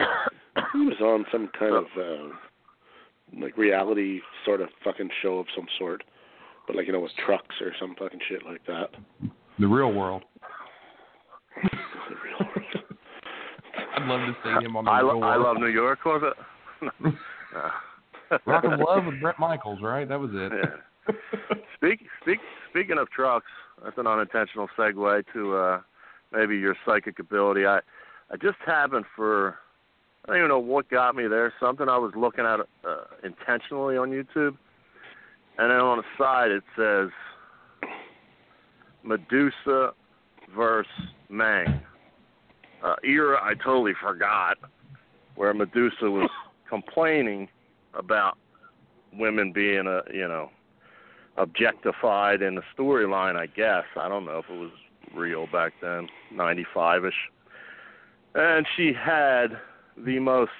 He 0.72 0.80
was 0.86 0.96
on 1.02 1.24
some 1.30 1.48
kind 1.58 1.74
of 1.74 1.84
uh, 1.98 2.34
like 3.40 3.56
reality 3.58 4.20
sort 4.44 4.60
of 4.62 4.68
fucking 4.82 5.10
show 5.22 5.38
of 5.38 5.46
some 5.54 5.66
sort, 5.78 6.02
but 6.66 6.74
like 6.76 6.86
you 6.86 6.92
know 6.94 7.00
with 7.00 7.12
trucks 7.26 7.54
or 7.60 7.72
some 7.78 7.94
fucking 7.98 8.20
shit 8.28 8.44
like 8.44 8.64
that. 8.66 8.88
The 9.58 9.66
real 9.68 9.92
world. 9.92 10.22
The 11.62 12.14
real 12.24 12.38
world. 12.54 12.84
I'd 13.96 14.06
love 14.08 14.20
to 14.20 14.34
see 14.44 14.64
him 14.64 14.76
on 14.76 14.84
the 14.86 14.90
I, 14.90 15.00
real 15.00 15.20
lo- 15.20 15.26
I 15.28 15.36
love 15.36 15.56
New 15.58 15.66
York. 15.68 16.04
Was 16.04 16.22
it? 16.24 16.34
No. 16.82 17.12
Rock 18.46 18.64
of 18.64 18.80
Love 18.80 19.06
with 19.06 19.20
Bret 19.20 19.38
Michaels, 19.38 19.80
right? 19.82 20.08
That 20.08 20.20
was 20.20 20.30
it. 20.32 20.52
Yeah. 20.52 21.14
Speak, 21.76 22.00
speak, 22.22 22.38
speaking 22.70 22.98
of 22.98 23.10
trucks, 23.10 23.46
that's 23.84 23.98
an 23.98 24.06
unintentional 24.06 24.68
segue 24.76 25.24
to 25.34 25.56
uh, 25.56 25.80
maybe 26.32 26.56
your 26.56 26.74
psychic 26.84 27.18
ability. 27.18 27.66
I, 27.66 27.78
I 28.30 28.36
just 28.40 28.56
happened 28.64 29.04
for, 29.14 29.58
I 30.24 30.28
don't 30.28 30.36
even 30.38 30.48
know 30.48 30.58
what 30.58 30.88
got 30.88 31.14
me 31.14 31.28
there. 31.28 31.52
Something 31.60 31.88
I 31.88 31.98
was 31.98 32.12
looking 32.16 32.44
at 32.44 32.60
uh, 32.60 33.04
intentionally 33.22 33.96
on 33.96 34.10
YouTube, 34.10 34.56
and 35.58 35.70
then 35.70 35.78
on 35.78 35.98
the 35.98 36.04
side 36.18 36.50
it 36.50 36.64
says 36.76 37.10
Madusa 39.06 39.92
versus 40.56 40.90
Mang. 41.28 41.80
Uh, 42.82 42.96
era 43.04 43.38
I 43.42 43.54
totally 43.54 43.92
forgot, 44.02 44.56
where 45.34 45.54
Madusa 45.54 46.10
was 46.10 46.30
complaining 46.68 47.48
about 47.94 48.36
women 49.12 49.52
being 49.52 49.86
a 49.86 50.02
you 50.12 50.28
know 50.28 50.50
objectified 51.38 52.42
in 52.42 52.54
the 52.54 52.62
storyline 52.76 53.36
i 53.36 53.46
guess. 53.46 53.84
I 53.96 54.08
don't 54.08 54.24
know 54.24 54.38
if 54.38 54.50
it 54.50 54.58
was 54.58 54.70
real 55.14 55.46
back 55.52 55.72
then 55.80 56.08
ninety 56.32 56.66
five 56.74 57.04
ish 57.04 57.14
and 58.34 58.66
she 58.76 58.92
had 58.92 59.58
the 59.96 60.18
most 60.18 60.50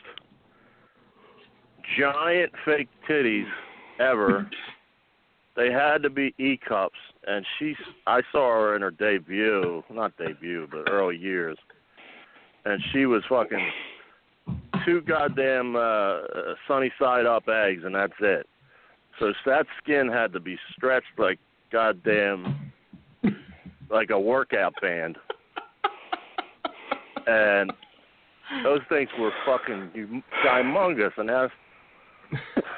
giant 1.99 2.53
fake 2.65 2.89
titties 3.09 3.47
ever. 4.01 4.49
They 5.57 5.71
had 5.71 6.03
to 6.03 6.11
be 6.11 6.35
e 6.39 6.59
cups 6.67 6.99
and 7.27 7.45
she 7.59 7.75
i 8.07 8.23
saw 8.33 8.51
her 8.53 8.77
in 8.77 8.83
her 8.83 8.91
debut 8.91 9.83
not 9.91 10.17
debut 10.17 10.69
but 10.71 10.91
early 10.91 11.17
years. 11.17 11.59
And 12.65 12.83
she 12.93 13.07
was 13.07 13.23
fucking 13.29 13.71
two 14.87 15.03
goddamn 15.03 15.77
uh 15.77 16.19
sunny 16.67 16.91
side 16.99 17.27
up 17.27 17.47
eggs 17.49 17.83
and 17.85 17.95
that's 17.95 18.15
it 18.21 18.47
so 19.19 19.33
that 19.45 19.67
skin 19.83 20.09
had 20.09 20.33
to 20.33 20.41
be 20.41 20.57
stretched 20.75 21.19
like 21.19 21.39
goddamn 21.71 22.73
like 23.91 24.11
a 24.11 24.19
workout 24.19 24.75
band. 24.81 25.17
And 27.27 27.73
those 28.63 28.81
things 28.89 29.09
were 29.19 29.33
fucking 29.45 29.91
hum- 29.95 30.25
humongous 30.45 31.13
and 31.17 31.31
as 31.31 31.51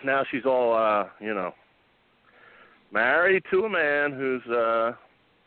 now 0.05 0.25
she's 0.31 0.45
all 0.47 0.75
uh, 0.75 1.09
you 1.21 1.35
know, 1.35 1.53
married 2.93 3.43
to 3.51 3.65
a 3.65 3.69
man 3.69 4.13
who's 4.13 4.47
uh 4.53 4.93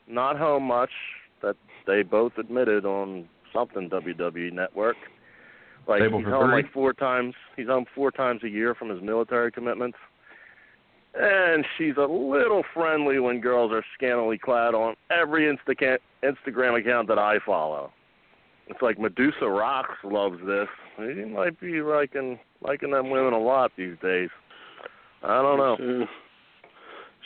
not 0.08 0.38
home 0.38 0.64
much. 0.64 0.92
That 1.42 1.56
they 1.88 2.04
both 2.04 2.34
admitted 2.38 2.86
on 2.86 3.28
something 3.52 3.90
WWE 3.90 4.54
Network. 4.54 4.98
Like 5.88 6.02
Table 6.02 6.20
he's 6.20 6.28
home 6.28 6.50
three? 6.50 6.64
like 6.64 6.72
four 6.72 6.94
times. 6.94 7.34
He's 7.58 7.68
home 7.68 7.86
four 7.94 8.12
times 8.12 8.44
a 8.44 8.50
year 8.50 8.76
from 8.76 8.90
his 8.90 9.02
military 9.02 9.52
commitments. 9.52 9.98
And 11.14 11.66
she's 11.78 11.98
a 11.98 12.06
little 12.06 12.64
friendly 12.74 13.20
when 13.20 13.42
girls 13.42 13.72
are 13.74 13.84
scantily 13.96 14.38
clad 14.38 14.74
on 14.74 14.96
every 15.10 15.44
Insta- 15.44 15.98
Instagram 16.24 16.80
account 16.80 17.08
that 17.10 17.20
I 17.20 17.38
follow. 17.46 17.92
It's 18.68 18.82
like 18.82 18.98
Madusa 18.98 19.42
Rocks 19.42 19.98
loves 20.04 20.38
this. 20.46 20.70
He 20.98 21.26
might 21.26 21.60
be 21.60 21.82
liking 21.82 22.40
liking 22.62 22.92
them 22.92 23.10
women 23.10 23.34
a 23.34 23.40
lot 23.40 23.72
these 23.76 23.96
days. 24.02 24.30
I 25.24 25.42
don't 25.42 25.58
know. 25.58 26.02
Uh, 26.02 26.06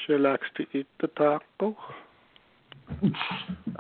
she 0.06 0.14
likes 0.14 0.48
to 0.58 0.66
eat 0.74 0.88
the 1.00 1.08
taco. 1.08 1.76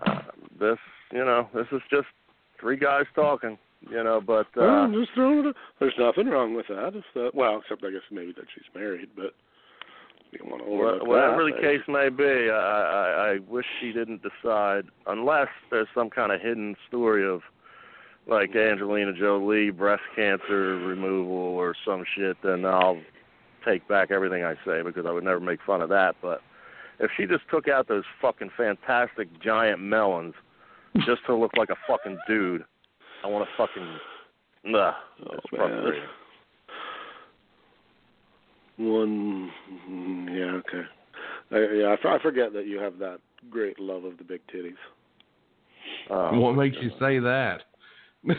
Uh, 0.05 0.21
this, 0.59 0.77
you 1.11 1.25
know, 1.25 1.47
this 1.53 1.67
is 1.71 1.81
just 1.89 2.07
three 2.59 2.77
guys 2.77 3.05
talking, 3.15 3.57
you 3.89 4.03
know. 4.03 4.21
But 4.25 4.47
uh, 4.57 4.61
well, 4.61 4.91
just 4.91 5.13
throw 5.13 5.49
it. 5.49 5.55
There's 5.79 5.93
nothing 5.97 6.27
wrong 6.27 6.55
with 6.55 6.67
that. 6.67 6.93
If 6.95 7.03
that, 7.15 7.31
well, 7.33 7.61
except 7.61 7.83
I 7.83 7.91
guess 7.91 8.01
maybe 8.11 8.33
that 8.33 8.45
she's 8.53 8.65
married, 8.73 9.09
but 9.15 9.33
you 10.31 10.45
want 10.45 10.63
to 10.63 10.69
wha- 10.69 10.77
overlook 10.77 11.07
whatever 11.07 11.45
that. 11.45 11.55
the 11.55 11.61
case 11.61 11.81
may 11.87 12.09
be, 12.09 12.49
I, 12.49 12.55
I 12.55 13.31
I 13.33 13.39
wish 13.49 13.65
she 13.81 13.91
didn't 13.91 14.21
decide 14.21 14.85
unless 15.07 15.47
there's 15.71 15.87
some 15.95 16.09
kind 16.09 16.31
of 16.31 16.41
hidden 16.41 16.75
story 16.87 17.27
of 17.27 17.41
like 18.27 18.55
Angelina 18.55 19.13
Jolie 19.13 19.69
breast 19.69 20.03
cancer 20.15 20.77
removal 20.77 21.35
or 21.35 21.75
some 21.85 22.03
shit. 22.15 22.37
Then 22.43 22.65
I'll 22.65 22.99
take 23.65 23.87
back 23.87 24.11
everything 24.11 24.43
I 24.43 24.55
say 24.65 24.81
because 24.81 25.05
I 25.07 25.11
would 25.11 25.23
never 25.23 25.39
make 25.39 25.59
fun 25.65 25.81
of 25.81 25.89
that. 25.89 26.15
But 26.21 26.41
if 26.99 27.11
she 27.17 27.25
just 27.25 27.43
took 27.51 27.67
out 27.67 27.87
those 27.87 28.03
fucking 28.21 28.51
fantastic 28.57 29.27
giant 29.41 29.79
melons 29.79 30.33
just 31.05 31.25
to 31.27 31.35
look 31.35 31.51
like 31.57 31.69
a 31.69 31.75
fucking 31.87 32.17
dude, 32.27 32.63
I 33.25 33.27
want 33.27 33.43
to 33.43 33.51
fucking 33.57 33.97
nah. 34.65 34.93
Oh, 35.25 35.33
It's 35.33 35.45
man. 35.51 35.81
frustrating. 35.81 36.03
One, 38.77 39.51
mm, 39.89 40.27
yeah, 40.29 40.51
okay. 40.59 40.83
I, 41.51 41.57
yeah, 41.73 41.95
I 42.07 42.19
forget 42.21 42.53
that 42.53 42.67
you 42.67 42.77
have 42.77 42.99
that 42.99 43.19
great 43.49 43.79
love 43.79 44.03
of 44.03 44.19
the 44.19 44.23
big 44.23 44.41
titties. 44.53 44.75
Um, 46.11 46.39
what 46.39 46.53
makes 46.53 46.77
you 46.79 46.91
say 46.99 47.17
that? 47.17 47.63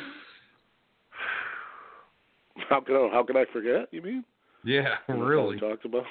How 2.69 2.81
can 2.81 2.95
I, 2.97 3.09
how 3.13 3.23
can 3.25 3.37
I 3.37 3.45
forget? 3.53 3.89
You 3.93 4.03
mean? 4.03 4.25
yeah, 4.65 4.97
When 5.07 5.19
that's 5.19 5.23
all 5.23 5.27
really. 5.29 5.55
he 5.55 5.61
talks 5.61 5.85
about. 5.85 6.05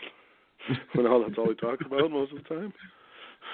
when 0.94 1.08
all 1.08 1.22
that's 1.22 1.38
all 1.38 1.50
he 1.50 1.56
talks 1.56 1.86
about 1.86 2.12
most 2.12 2.32
of 2.34 2.38
the 2.44 2.50
time. 2.50 2.74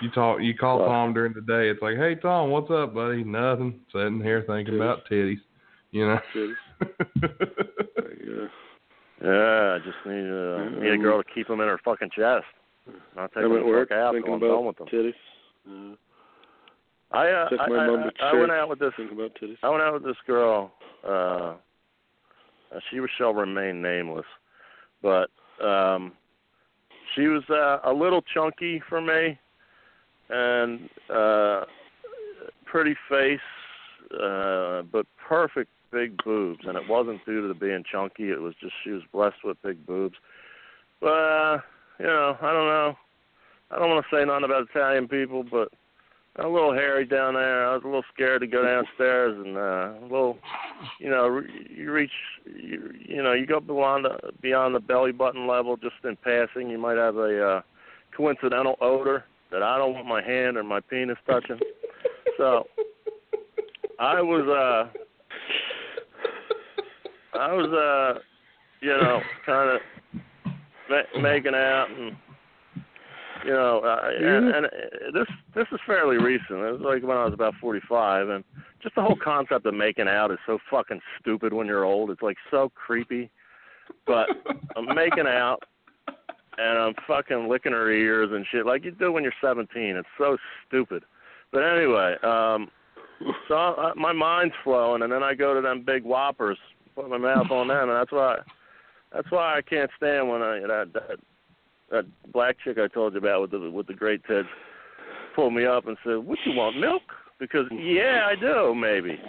You 0.02 0.10
talk. 0.12 0.42
You 0.42 0.56
call 0.56 0.80
Well- 0.80 0.88
Tom 0.90 1.14
during 1.14 1.34
the 1.34 1.42
day. 1.42 1.70
It's 1.70 1.82
like, 1.82 1.98
hey 1.98 2.16
Tom, 2.16 2.50
what's 2.50 2.72
up, 2.72 2.94
buddy? 2.94 3.24
Nothing. 3.24 3.80
Sitting 3.92 4.22
here 4.22 4.44
thinking 4.48 4.76
Titties. 4.76 4.78
about 4.78 5.06
titties. 5.10 5.42
You 5.92 6.08
know. 6.08 6.20
Titties. 6.34 6.56
Yeah. 8.24 8.48
Yeah, 9.24 9.76
I 9.76 9.78
just 9.86 9.98
need 10.08 10.28
uh, 10.32 10.82
need 10.82 10.94
a 10.94 10.98
girl 10.98 11.22
to 11.22 11.30
keep 11.32 11.48
them 11.48 11.62
in 11.62 11.68
her 11.68 11.80
fucking 11.86 12.10
chest. 12.10 12.44
Not 13.16 13.32
take 13.34 13.44
I'm 13.44 13.50
them 13.50 13.58
at 13.60 13.60
the 13.60 13.66
work 13.68 13.90
fuck 13.90 13.96
out 14.00 14.14
thinking 14.16 14.26
till 14.26 14.34
I'm 14.34 14.40
done 14.40 14.50
about 14.50 14.66
with 14.66 14.78
them. 14.78 14.88
titties. 14.88 15.14
Yeah. 15.68 15.96
I 17.12 17.30
uh, 17.30 17.50
Took 17.50 17.60
my 17.60 17.66
I, 17.66 17.88
mom 17.88 17.98
to 18.18 18.24
I, 18.24 18.30
I 18.30 18.34
went 18.34 18.52
out 18.52 18.70
with 18.70 18.80
this 18.80 18.94
Thinking 18.98 19.16
about 19.20 19.38
titties. 19.40 19.58
I 19.62 19.70
went 19.70 19.84
out 19.84 19.94
with 19.94 20.04
this 20.06 20.16
girl. 20.26 20.72
Uh, 21.08 21.08
uh, 22.74 22.80
she 22.90 23.00
shall 23.20 23.36
remain 23.36 23.80
nameless, 23.80 24.26
but 25.04 25.30
um, 25.64 26.14
she 27.16 27.28
was 27.28 27.44
uh, 27.52 27.88
a 27.88 27.94
little 27.94 28.24
chunky 28.34 28.82
for 28.90 29.02
me, 29.02 29.38
and 30.32 30.90
uh, 31.14 31.66
pretty 32.66 32.96
face, 33.10 33.40
uh, 34.14 34.84
but 34.84 35.06
perfect 35.28 35.70
big 35.92 36.24
boobs. 36.24 36.62
And 36.66 36.78
it 36.78 36.88
wasn't 36.88 37.24
due 37.26 37.42
to 37.42 37.48
the 37.48 37.54
being 37.54 37.84
chunky; 37.90 38.32
it 38.32 38.42
was 38.42 38.56
just 38.62 38.74
she 38.84 38.92
was 38.92 39.04
blessed 39.12 39.44
with 39.44 39.62
big 39.62 39.86
boobs. 39.86 40.16
But 41.00 41.08
uh, 41.08 41.58
you 42.00 42.08
know, 42.08 42.38
I 42.42 42.52
don't 42.52 42.68
know. 42.68 42.96
I 43.72 43.80
don't 43.80 43.90
want 43.90 44.06
to 44.10 44.16
say 44.16 44.26
nothing 44.26 44.46
about 44.46 44.68
Italian 44.70 45.08
people, 45.08 45.44
but 45.44 45.70
a 46.38 46.48
little 46.48 46.74
hairy 46.74 47.06
down 47.06 47.34
there. 47.34 47.68
I 47.68 47.74
was 47.74 47.84
a 47.84 47.88
little 47.88 48.04
scared 48.14 48.42
to 48.42 48.48
go 48.48 48.64
downstairs, 48.64 49.38
and 49.38 49.58
uh, 49.58 49.94
a 50.00 50.04
little, 50.04 50.38
you 51.00 51.10
know, 51.10 51.28
re- 51.28 51.68
you 51.70 51.92
reach, 51.92 52.12
you, 52.46 52.94
you 53.00 53.22
know, 53.22 53.34
you 53.34 53.46
go 53.46 53.60
beyond 53.60 54.06
the 54.06 54.32
beyond 54.42 54.76
the 54.76 54.80
belly 54.80 55.12
button 55.12 55.48
level 55.48 55.78
just 55.78 55.96
in 56.04 56.16
passing. 56.18 56.70
You 56.70 56.78
might 56.78 56.98
have 56.98 57.18
a 57.18 57.48
uh, 57.48 57.62
coincidental 58.16 58.76
odor 58.82 59.26
that 59.52 59.64
I 59.64 59.78
don't 59.78 59.94
want 59.94 60.08
my 60.08 60.22
hand 60.22 60.58
or 60.58 60.64
my 60.64 60.80
penis 60.80 61.18
touching. 61.28 61.60
So 62.38 62.66
I 64.00 64.22
was, 64.22 64.48
uh, 64.48 64.90
I 67.38 67.54
was, 67.54 67.72
uh, 67.72 68.20
you 68.82 68.90
know, 68.90 69.22
kind 69.46 69.70
of 69.70 69.82
ma- 70.90 71.22
making 71.22 71.56
out 71.56 71.88
and 71.98 72.16
you 73.46 73.52
know, 73.52 73.80
uh, 73.80 74.10
and, 74.16 74.54
and 74.54 74.66
uh, 74.66 74.70
this 75.14 75.28
this 75.56 75.66
is 75.72 75.80
fairly 75.86 76.18
recent. 76.18 76.60
It 76.60 76.72
was 76.72 76.82
like 76.82 77.04
when 77.04 77.18
I 77.18 77.26
was 77.26 77.34
about 77.34 77.56
45, 77.60 78.30
and 78.30 78.44
just 78.84 78.96
the 78.96 79.02
whole 79.02 79.18
concept 79.22 79.66
of 79.66 79.74
making 79.74 80.08
out 80.08 80.32
is 80.32 80.38
so 80.46 80.60
fucking 80.70 81.02
stupid 81.20 81.54
when 81.54 81.68
you're 81.68 81.84
old. 81.84 82.12
It's 82.12 82.22
like 82.22 82.38
so 82.52 82.72
creepy. 82.76 83.30
But 84.06 84.28
I'm 84.78 84.96
making 84.96 85.28
out, 85.28 85.64
and 86.58 86.78
I'm 86.78 86.94
fucking 87.08 87.48
licking 87.50 87.72
her 87.72 87.92
ears 87.92 88.30
and 88.32 88.46
shit 88.52 88.66
like 88.66 88.84
you 88.86 88.92
do 88.92 89.12
when 89.12 89.24
you're 89.24 89.34
17. 89.42 89.68
It's 89.96 90.08
so 90.18 90.38
stupid. 90.68 91.04
But 91.52 91.60
anyway, 91.60 92.16
um, 92.24 92.70
so 93.48 93.56
I, 93.56 93.92
my 93.96 94.14
mind's 94.14 94.54
flowing, 94.64 95.02
and 95.04 95.12
then 95.12 95.24
I 95.24 95.34
go 95.34 95.54
to 95.54 95.62
them 95.62 95.84
big 95.86 96.04
whoppers, 96.04 96.58
put 96.96 97.10
my 97.10 97.18
mouth 97.18 97.52
on 97.52 97.68
them, 97.68 97.90
and 97.90 97.98
that's 97.98 98.12
why 98.12 98.38
that's 99.14 99.30
why 99.30 99.58
I 99.58 99.62
can't 99.62 99.92
stand 99.98 100.30
when 100.30 100.42
I 100.42 100.60
that 100.62 100.92
that 100.94 101.20
that 101.92 102.06
black 102.32 102.56
chick 102.64 102.78
I 102.78 102.88
told 102.88 103.14
you 103.14 103.20
about 103.20 103.42
with 103.42 103.52
the 103.52 103.70
with 103.70 103.88
the 103.88 103.94
great 103.94 104.24
tits 104.26 104.48
pulled 105.36 105.54
me 105.54 105.66
up 105.66 105.88
and 105.88 105.98
said, 106.04 106.18
"What 106.18 106.40
you 106.46 106.54
want, 106.56 106.78
milk?" 106.80 107.04
Because 107.40 107.66
yeah, 107.72 108.28
I 108.30 108.36
do 108.40 108.74
maybe. 108.76 109.20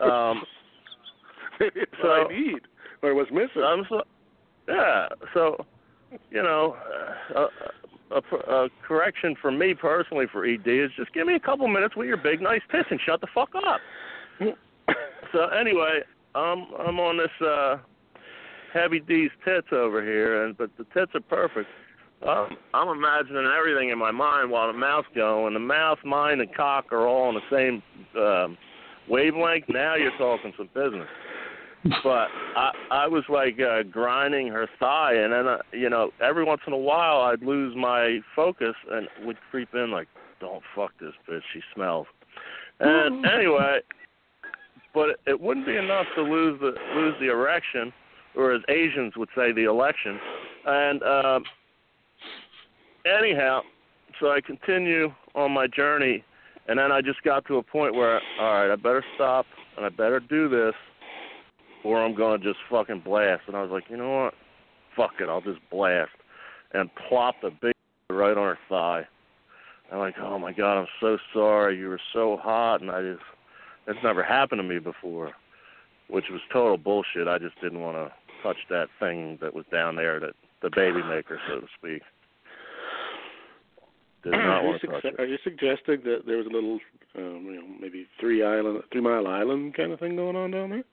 Um, 0.00 0.42
Maybe 1.60 1.80
it's 1.80 1.92
So- 2.02 2.08
what 2.08 2.30
I 2.32 2.34
need. 2.38 2.60
Or 3.02 3.14
was 3.14 3.26
missing. 3.30 3.62
I'm 3.62 3.84
so 3.88 4.02
yeah. 4.68 5.08
So 5.34 5.64
you 6.30 6.42
know, 6.42 6.76
uh, 7.34 7.46
a, 8.10 8.16
a, 8.16 8.64
a 8.64 8.68
correction 8.86 9.34
for 9.40 9.50
me 9.50 9.74
personally 9.74 10.26
for 10.30 10.44
ED 10.46 10.66
is 10.66 10.90
just 10.96 11.12
give 11.12 11.26
me 11.26 11.34
a 11.34 11.40
couple 11.40 11.66
minutes 11.68 11.96
with 11.96 12.06
your 12.06 12.16
big 12.16 12.40
nice 12.40 12.62
tits 12.70 12.88
and 12.90 13.00
shut 13.04 13.20
the 13.20 13.28
fuck 13.34 13.50
up. 13.54 13.80
so 15.32 15.46
anyway, 15.48 16.00
um, 16.34 16.66
I'm 16.78 16.98
on 17.00 17.16
this 17.16 17.46
uh, 17.46 17.76
heavy 18.72 19.00
D's 19.00 19.30
tits 19.44 19.68
over 19.72 20.02
here, 20.02 20.44
and 20.44 20.56
but 20.56 20.70
the 20.76 20.84
tits 20.92 21.12
are 21.14 21.20
perfect. 21.20 21.68
Um, 22.26 22.56
I'm 22.72 22.88
imagining 22.88 23.46
everything 23.46 23.90
in 23.90 23.98
my 23.98 24.10
mind 24.10 24.50
while 24.50 24.72
the 24.72 24.78
mouth's 24.78 25.08
going. 25.14 25.54
The 25.54 25.60
mouth, 25.60 25.98
mind, 26.04 26.40
and 26.40 26.54
cock 26.54 26.90
are 26.90 27.06
all 27.06 27.28
on 27.28 27.34
the 27.34 27.40
same 27.50 27.82
um, 28.20 28.56
wavelength. 29.08 29.66
Now 29.68 29.94
you're 29.94 30.16
talking 30.16 30.52
some 30.56 30.68
business. 30.74 31.08
But 32.02 32.28
I, 32.56 32.70
I 32.90 33.06
was 33.06 33.24
like 33.28 33.60
uh, 33.60 33.82
grinding 33.82 34.48
her 34.48 34.66
thigh, 34.80 35.14
and 35.14 35.32
then 35.32 35.46
uh, 35.46 35.58
you 35.72 35.90
know, 35.90 36.10
every 36.22 36.44
once 36.44 36.62
in 36.66 36.72
a 36.72 36.78
while 36.78 37.20
I'd 37.20 37.42
lose 37.42 37.76
my 37.76 38.20
focus 38.34 38.74
and 38.90 39.06
would 39.24 39.36
creep 39.50 39.68
in 39.74 39.90
like, 39.90 40.08
"Don't 40.40 40.62
fuck 40.74 40.92
this 40.98 41.12
bitch, 41.28 41.42
she 41.52 41.60
smells." 41.74 42.06
And 42.80 43.26
anyway, 43.26 43.80
but 44.94 45.10
it, 45.10 45.20
it 45.26 45.40
wouldn't 45.40 45.66
be 45.66 45.76
enough 45.76 46.06
to 46.16 46.22
lose 46.22 46.58
the 46.60 46.72
lose 46.94 47.14
the 47.20 47.30
erection, 47.30 47.92
or 48.34 48.54
as 48.54 48.62
Asians 48.68 49.14
would 49.16 49.28
say, 49.36 49.52
the 49.52 49.64
election. 49.64 50.18
And 50.66 51.02
um, 51.02 51.44
anyhow, 53.04 53.60
so 54.20 54.30
I 54.30 54.40
continue 54.40 55.12
on 55.34 55.52
my 55.52 55.66
journey, 55.66 56.24
and 56.68 56.78
then 56.78 56.92
I 56.92 57.02
just 57.02 57.22
got 57.22 57.44
to 57.46 57.58
a 57.58 57.62
point 57.62 57.94
where, 57.94 58.20
all 58.40 58.54
right, 58.54 58.72
I 58.72 58.76
better 58.76 59.04
stop 59.16 59.44
and 59.76 59.84
I 59.84 59.88
better 59.88 60.20
do 60.20 60.48
this, 60.48 60.74
or 61.84 62.02
I'm 62.02 62.14
gonna 62.14 62.38
just 62.38 62.58
fucking 62.70 63.02
blast. 63.04 63.42
And 63.46 63.56
I 63.56 63.62
was 63.62 63.70
like, 63.70 63.84
you 63.88 63.96
know 63.96 64.24
what? 64.24 64.34
Fuck 64.96 65.20
it, 65.20 65.28
I'll 65.28 65.40
just 65.40 65.60
blast, 65.70 66.12
and 66.72 66.90
plop 67.08 67.36
the 67.42 67.50
big 67.50 67.74
right 68.10 68.36
on 68.36 68.56
her 68.56 68.58
thigh. 68.68 69.06
I'm 69.92 69.98
like, 69.98 70.14
oh 70.18 70.38
my 70.38 70.52
god, 70.52 70.80
I'm 70.80 70.86
so 71.00 71.18
sorry. 71.32 71.78
You 71.78 71.88
were 71.88 72.00
so 72.12 72.38
hot, 72.42 72.80
and 72.80 72.90
I 72.90 73.02
just 73.02 73.22
that's 73.86 73.98
never 74.02 74.22
happened 74.22 74.60
to 74.60 74.62
me 74.62 74.78
before, 74.78 75.32
which 76.08 76.24
was 76.30 76.40
total 76.52 76.78
bullshit. 76.78 77.28
I 77.28 77.38
just 77.38 77.60
didn't 77.60 77.80
want 77.80 77.96
to 77.96 78.12
touch 78.42 78.56
that 78.70 78.88
thing 78.98 79.38
that 79.40 79.54
was 79.54 79.64
down 79.70 79.96
there, 79.96 80.18
that 80.20 80.34
the 80.62 80.70
baby 80.74 81.02
maker, 81.02 81.38
so 81.48 81.60
to 81.60 81.66
speak. 81.78 82.02
Did 84.22 84.32
not 84.32 84.40
are, 84.40 84.62
you 84.62 84.68
want 84.68 84.80
to 84.80 84.86
touch 84.86 85.04
it. 85.04 85.20
are 85.20 85.26
you 85.26 85.36
suggesting 85.44 86.00
that 86.04 86.22
there 86.26 86.38
was 86.38 86.46
a 86.46 86.50
little, 86.50 86.78
um, 87.16 87.44
you 87.44 87.56
know, 87.56 87.66
maybe 87.78 88.06
three 88.18 88.42
island, 88.42 88.82
three 88.90 89.02
mile 89.02 89.26
island 89.26 89.74
kind 89.74 89.92
of 89.92 90.00
thing 90.00 90.16
going 90.16 90.36
on 90.36 90.50
down 90.50 90.70
there? 90.70 90.84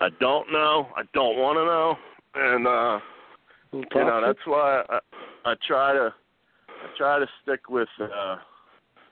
I 0.00 0.08
don't 0.20 0.52
know. 0.52 0.88
I 0.96 1.02
don't 1.14 1.36
want 1.38 1.56
to 1.58 1.64
know. 1.64 1.96
And 2.34 2.66
uh 2.66 3.00
you 3.72 3.84
know 3.94 4.22
that's 4.24 4.46
why 4.46 4.82
I, 4.88 4.98
I 5.44 5.54
try 5.66 5.92
to 5.92 6.12
I 6.68 6.96
try 6.96 7.18
to 7.18 7.26
stick 7.42 7.68
with 7.68 7.88
uh 8.00 8.36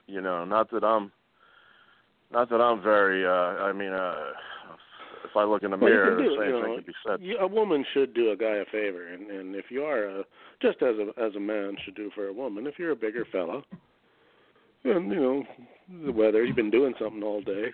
you 0.07 0.21
know 0.21 0.45
not 0.45 0.69
that 0.71 0.83
I'm 0.83 1.11
not 2.31 2.49
that 2.49 2.61
I'm 2.61 2.81
very 2.81 3.25
uh 3.25 3.63
I 3.63 3.73
mean 3.73 3.93
uh 3.93 4.15
if 5.23 5.35
I 5.35 5.43
look 5.43 5.63
in 5.63 5.71
the 5.71 5.77
Well, 5.77 5.89
mirror 5.89 6.15
the 6.15 6.35
same 6.39 6.49
you 6.49 6.61
thing 6.61 6.75
could 6.75 6.85
be 6.85 6.93
said. 7.05 7.19
You, 7.21 7.37
a 7.39 7.47
woman 7.47 7.83
should 7.93 8.13
do 8.13 8.31
a 8.31 8.37
guy 8.37 8.57
a 8.57 8.65
favor, 8.65 9.07
and 9.07 9.29
and 9.31 9.55
if 9.55 9.65
you 9.69 9.83
are 9.83 10.05
a 10.19 10.23
just 10.61 10.81
as 10.83 10.95
a 10.97 11.19
as 11.21 11.35
a 11.35 11.39
man 11.39 11.75
should 11.83 11.95
do 11.95 12.11
for 12.13 12.27
a 12.27 12.33
woman, 12.33 12.67
if 12.67 12.75
you're 12.77 12.91
a 12.91 12.95
bigger 12.95 13.25
fella, 13.31 13.63
and 14.83 15.11
you 15.11 15.19
know 15.19 15.43
the 16.05 16.11
weather, 16.11 16.45
you've 16.45 16.55
been 16.55 16.69
doing 16.71 16.93
something 16.99 17.23
all 17.23 17.41
day, 17.41 17.65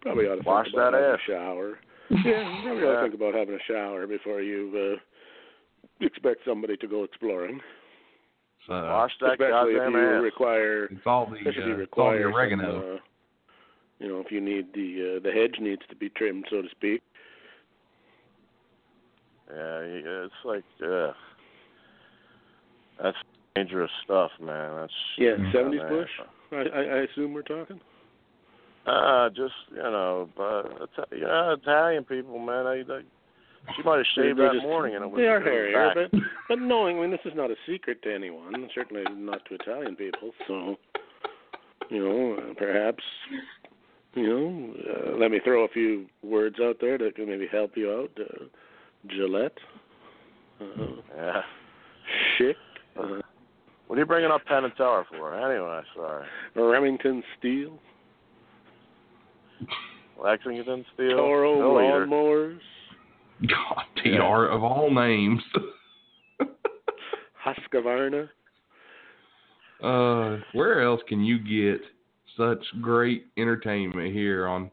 probably 0.00 0.26
ought 0.26 0.36
to 0.36 0.42
Wash 0.46 0.68
that 0.76 0.94
ass. 0.94 1.18
a 1.28 1.30
shower. 1.30 1.78
Yeah, 2.10 2.18
you 2.24 2.62
probably 2.62 2.84
ought 2.84 2.94
to 2.96 3.02
think 3.02 3.14
about 3.14 3.34
having 3.34 3.54
a 3.54 3.58
shower 3.66 4.06
before 4.06 4.40
you 4.40 4.96
uh, 4.96 6.04
expect 6.04 6.40
somebody 6.46 6.76
to 6.78 6.86
go 6.86 7.04
exploring. 7.04 7.60
So 8.66 8.72
Wash 8.72 9.12
that 9.20 9.32
Especially 9.32 9.74
if 9.74 9.92
you 9.92 9.98
ass. 10.16 10.22
require, 10.22 10.84
it's 10.86 11.06
all 11.06 11.26
the 11.26 11.36
especially 11.36 11.62
if 11.62 11.66
you 11.68 11.74
uh, 11.74 11.78
it's 11.78 11.92
all 11.96 12.10
the 12.10 12.16
require 12.18 12.32
oregano. 12.32 12.72
Some, 12.72 12.96
uh, 12.96 12.98
you 13.98 14.08
know, 14.08 14.20
if 14.20 14.30
you 14.30 14.40
need 14.40 14.66
the 14.74 15.16
uh, 15.16 15.20
the 15.22 15.32
hedge 15.32 15.56
needs 15.60 15.82
to 15.88 15.96
be 15.96 16.08
trimmed, 16.10 16.46
so 16.50 16.62
to 16.62 16.68
speak. 16.70 17.02
Yeah, 19.48 19.80
you- 19.82 20.24
it's 20.24 20.34
like 20.44 20.64
uh 20.84 21.12
that's 23.02 23.16
dangerous 23.54 23.90
stuff, 24.04 24.30
man. 24.40 24.74
That's 24.76 24.92
Yeah, 25.18 25.36
Mm. 25.36 25.52
seventies 25.52 25.82
bush. 25.88 26.10
I, 26.52 26.56
I 26.56 26.82
I 26.82 26.98
assume 27.04 27.32
we're 27.32 27.42
talking. 27.42 27.80
Uh, 28.86 29.28
just 29.30 29.54
you 29.70 29.82
know, 29.82 30.28
but 30.36 30.88
you 31.12 31.22
know, 31.22 31.56
Italian 31.60 32.04
people, 32.04 32.38
man. 32.38 32.64
They, 32.64 32.82
they, 32.86 33.00
she 33.76 33.82
might 33.82 33.96
have 33.96 34.06
shaved 34.14 34.38
that 34.38 34.52
just- 34.52 34.62
morning, 34.62 34.94
and 34.94 35.04
it 35.04 35.10
was 35.10 35.18
They 35.18 35.26
are 35.26 35.40
hairier, 35.40 35.92
back. 35.94 36.10
but 36.12 36.20
but 36.48 36.58
knowing, 36.60 36.98
I 36.98 37.02
mean, 37.02 37.10
this 37.10 37.20
is 37.24 37.32
not 37.34 37.50
a 37.50 37.56
secret 37.66 38.00
to 38.02 38.14
anyone. 38.14 38.68
Certainly 38.74 39.04
not 39.16 39.44
to 39.46 39.54
Italian 39.56 39.96
people. 39.96 40.30
So, 40.46 40.76
you 41.90 41.98
know, 42.02 42.36
uh, 42.50 42.54
perhaps, 42.56 43.02
you 44.14 44.26
know, 44.28 44.74
uh, 45.12 45.16
let 45.16 45.32
me 45.32 45.40
throw 45.42 45.64
a 45.64 45.68
few 45.68 46.06
words 46.22 46.56
out 46.62 46.76
there 46.80 46.96
that 46.98 47.16
can 47.16 47.26
maybe 47.28 47.48
help 47.50 47.72
you 47.76 47.90
out. 47.90 48.10
Uh, 48.20 48.44
Gillette, 49.08 49.58
uh, 50.60 50.64
Yeah. 51.16 51.42
Schick, 52.38 52.54
uh, 52.96 53.20
What 53.88 53.96
are 53.96 53.98
you 53.98 54.06
bringing 54.06 54.30
up 54.30 54.44
Penn 54.46 54.64
and 54.64 54.74
Teller 54.76 55.04
for? 55.10 55.34
Anyway, 55.34 55.80
sorry. 55.96 56.24
Remington 56.54 57.22
Steele, 57.38 57.78
Lexington 60.22 60.84
Steele. 60.94 61.16
Toro 61.16 61.58
no 61.60 61.80
eater. 61.80 62.06
lawnmowers, 62.06 62.58
God, 63.42 63.84
TR 64.02 64.46
of 64.52 64.62
all 64.64 64.90
names. 64.90 65.42
Husqvarna. 67.44 68.28
uh, 69.82 70.38
where 70.52 70.82
else 70.82 71.00
can 71.08 71.22
you 71.22 71.38
get 71.38 71.80
such 72.36 72.58
great 72.80 73.26
entertainment 73.36 74.12
here 74.12 74.46
on? 74.46 74.70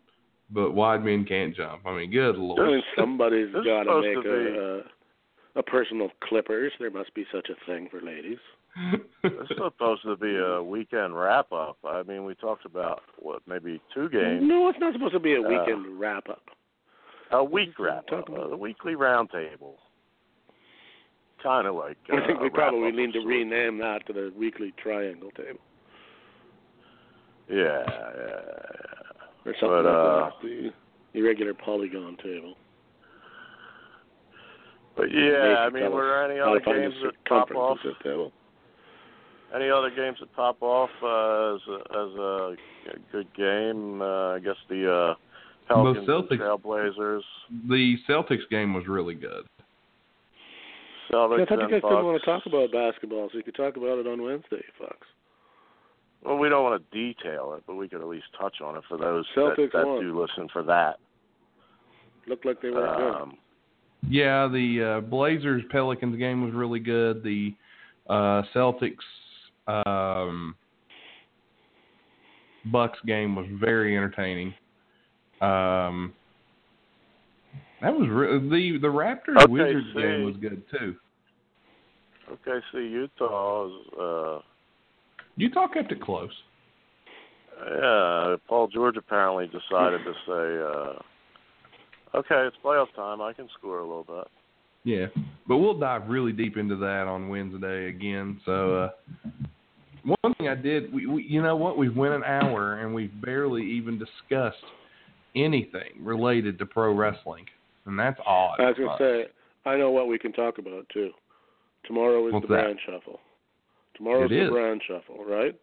But 0.50 0.72
wide 0.74 1.04
men 1.04 1.26
can't 1.26 1.56
jump. 1.56 1.82
I 1.86 1.96
mean, 1.98 2.12
good 2.12 2.36
I 2.36 2.40
lord. 2.40 2.68
mean, 2.68 2.84
somebody's 2.98 3.52
This 3.54 3.62
is 3.62 3.66
got 3.66 3.84
to 3.84 4.02
make 4.02 4.26
a, 4.26 4.80
a 5.56 5.60
a 5.60 5.64
personal 5.64 6.10
clippers. 6.24 6.72
There 6.80 6.92
must 6.92 7.14
be 7.16 7.26
such 7.34 7.50
a 7.50 7.66
thing 7.66 7.88
for 7.90 8.02
ladies. 8.02 8.38
This 9.24 9.32
is 9.50 9.58
supposed 9.58 10.02
to 10.04 10.16
be 10.18 10.36
a 10.38 10.62
weekend 10.62 11.16
wrap 11.18 11.52
up. 11.52 11.78
I 11.88 12.04
mean, 12.04 12.26
we 12.26 12.34
talked 12.36 12.66
about 12.66 13.02
what 13.20 13.42
maybe 13.48 13.80
two 13.94 14.10
games, 14.10 14.42
No, 14.44 14.68
it's 14.70 14.80
not 14.80 14.94
supposed 14.94 15.14
to 15.14 15.20
be 15.20 15.36
a 15.36 15.42
Uh, 15.42 15.48
weekend 15.48 16.00
wrap 16.00 16.28
up. 16.30 16.42
a 17.32 17.44
week 17.44 17.78
wrap 17.80 18.12
up, 18.12 18.30
about- 18.30 18.52
a 18.52 18.58
weekly 18.58 18.96
roundtable. 18.96 19.76
Kind 21.42 21.68
of 21.68 21.76
like. 21.76 21.98
Uh, 22.12 22.16
I 22.18 22.26
think 22.28 22.40
we 22.42 22.50
probably 22.50 22.92
need 22.92 23.14
to 23.14 23.20
rename 23.26 23.78
that 23.80 24.06
to 24.08 24.14
the 24.14 24.34
weekly 24.36 24.72
triangle 24.82 25.30
table 25.32 25.60
Yeah, 27.50 27.84
yeah, 27.88 28.12
yeah. 28.18 29.46
or 29.46 29.54
something 29.60 29.84
But, 29.84 29.86
like 29.86 29.88
uh, 29.88 30.26
that. 30.26 30.34
The 30.42 30.74
irregular 31.20 31.54
polygon 31.54 32.18
table. 32.18 32.56
But 34.96 35.12
yeah, 35.12 35.58
I 35.60 35.70
mean, 35.70 35.92
were 35.92 36.06
there 36.06 36.32
any 36.32 36.40
other 36.40 36.60
games 36.60 36.96
the 37.02 37.08
that 37.12 37.26
pop 37.26 37.52
off? 37.52 37.78
of 37.84 37.94
the 37.98 38.04
table. 38.10 38.32
Any 39.56 39.70
other 39.70 39.92
games 39.92 40.18
that 40.20 40.34
pop 40.36 40.62
off 40.62 40.90
uh, 41.04 41.56
as 41.56 41.62
a, 41.70 41.78
as 41.92 42.20
a 42.20 42.56
good 43.12 43.28
game? 43.36 44.02
Uh, 44.02 44.36
I 44.36 44.40
guess 44.40 44.56
the 44.70 44.92
uh, 44.92 45.16
Pelicans, 45.68 46.08
and 46.08 46.30
Celtics- 46.30 46.40
Trailblazers, 46.40 47.22
the 47.70 47.96
Celtics 48.10 48.50
game 48.50 48.74
was 48.74 48.88
really 48.88 49.16
good. 49.16 49.44
Celtics, 51.12 51.42
I 51.42 51.46
thought 51.46 51.62
you 51.62 51.70
guys 51.70 51.82
Bucks. 51.82 51.94
didn't 51.94 52.06
want 52.06 52.22
to 52.22 52.26
talk 52.26 52.46
about 52.48 52.72
basketball, 52.72 53.30
so 53.32 53.38
you 53.38 53.44
could 53.44 53.56
talk 53.56 53.78
about 53.78 54.00
it 54.00 54.08
on 54.08 54.22
Wednesday, 54.24 54.58
you 54.58 54.86
fucks. 54.86 55.06
Well, 56.26 56.38
we 56.38 56.50
don't 56.50 56.64
want 56.64 56.82
to 56.82 56.98
detail 56.98 57.54
it, 57.58 57.64
but 57.68 57.76
we 57.76 57.88
could 57.88 58.02
at 58.02 58.08
least 58.08 58.26
touch 58.40 58.56
on 58.64 58.78
it 58.78 58.84
for 58.88 58.98
those 58.98 59.26
Celtics 59.38 59.72
that, 59.74 59.80
that 59.80 59.88
won. 59.88 60.02
do 60.02 60.20
listen 60.20 60.48
for 60.52 60.64
that. 60.64 60.98
Looked 62.28 62.46
like 62.46 62.62
they 62.62 62.70
were 62.70 62.88
good. 62.98 63.22
Um, 63.22 63.38
Yeah, 64.10 64.48
the 64.48 64.98
uh, 64.98 65.02
Blazers 65.02 65.64
Pelicans 65.70 66.18
game 66.18 66.44
was 66.44 66.54
really 66.54 66.80
good. 66.80 67.22
The 67.24 67.54
uh, 68.10 68.44
Celtics 68.56 68.96
um, 69.68 70.56
Bucks 72.72 73.00
game 73.06 73.36
was 73.36 73.46
very 73.60 73.96
entertaining. 73.98 74.54
Um, 75.42 76.14
that 77.82 77.94
was 77.94 78.08
re- 78.10 78.40
the 78.40 78.80
the 78.80 78.88
Raptors 78.88 79.42
Okay, 79.44 79.52
Wizards 79.52 79.88
see. 79.94 80.02
game 80.02 80.24
was 80.24 80.36
good 80.38 80.64
too. 80.72 80.96
okay, 82.32 82.64
see, 82.72 82.88
Utah 82.88 83.68
uh, 84.00 84.40
Utah 85.36 85.68
kept 85.68 85.92
it 85.92 86.02
close. 86.02 86.32
yeah, 87.60 88.36
Paul 88.48 88.68
George 88.68 88.96
apparently 88.98 89.48
decided 89.48 90.00
to 90.06 90.14
say, 90.26 91.02
uh, 92.16 92.18
okay, 92.20 92.48
it's 92.48 92.56
playoff 92.64 92.94
time. 92.96 93.20
I 93.22 93.34
can 93.34 93.50
score 93.60 93.80
a 93.80 93.84
little 93.88 94.06
bit. 94.06 94.28
Yeah, 94.86 95.06
but 95.48 95.58
we'll 95.58 95.78
dive 95.80 96.08
really 96.08 96.32
deep 96.34 96.56
into 96.58 96.76
that 96.78 97.08
on 97.08 97.30
Wednesday 97.30 97.88
again. 97.90 98.40
So, 98.46 98.76
uh, 98.76 98.90
one 100.04 100.34
thing 100.36 100.48
I 100.48 100.56
did, 100.56 100.94
we, 100.94 101.06
we, 101.08 101.24
you 101.24 101.42
know 101.42 101.56
what, 101.56 101.78
we've 101.78 101.96
went 101.96 102.14
an 102.14 102.24
hour 102.24 102.80
and 102.80 102.94
we've 102.94 103.22
barely 103.22 103.64
even 103.64 103.98
discussed 103.98 104.64
anything 105.36 105.92
related 106.02 106.60
to 106.60 106.66
pro 106.66 106.94
wrestling, 106.94 107.46
and 107.86 107.98
that's 107.98 108.20
odd. 108.26 108.60
I 108.60 108.68
was 108.68 108.76
going 108.78 108.98
to 108.98 109.04
say, 109.26 109.70
I 109.70 109.78
know 109.78 109.92
what 109.92 110.08
we 110.08 110.20
can 110.20 110.34
talk 110.34 110.58
about, 110.58 110.88
too. 110.94 111.12
Tomorrow 111.86 112.28
is 112.28 112.34
What's 112.34 112.48
the 112.48 112.56
that? 112.56 112.62
brand 112.64 112.80
shuffle. 112.86 113.20
Tomorrow's 113.96 114.32
It 114.32 114.36
the 114.36 114.46
is. 114.46 114.52
brand 114.52 114.82
shuffle, 114.88 115.24
right? 115.26 115.56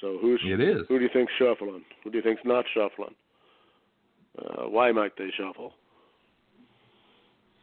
So 0.00 0.18
who's 0.20 0.40
it 0.44 0.60
is. 0.60 0.82
who 0.88 0.98
do 0.98 1.04
you 1.04 1.10
think's 1.12 1.32
shuffling? 1.38 1.82
Who 2.04 2.10
do 2.10 2.16
you 2.16 2.22
think's 2.22 2.42
not 2.44 2.64
shuffling? 2.74 3.14
Uh, 4.38 4.62
why 4.68 4.92
might 4.92 5.12
they 5.18 5.28
shuffle? 5.36 5.74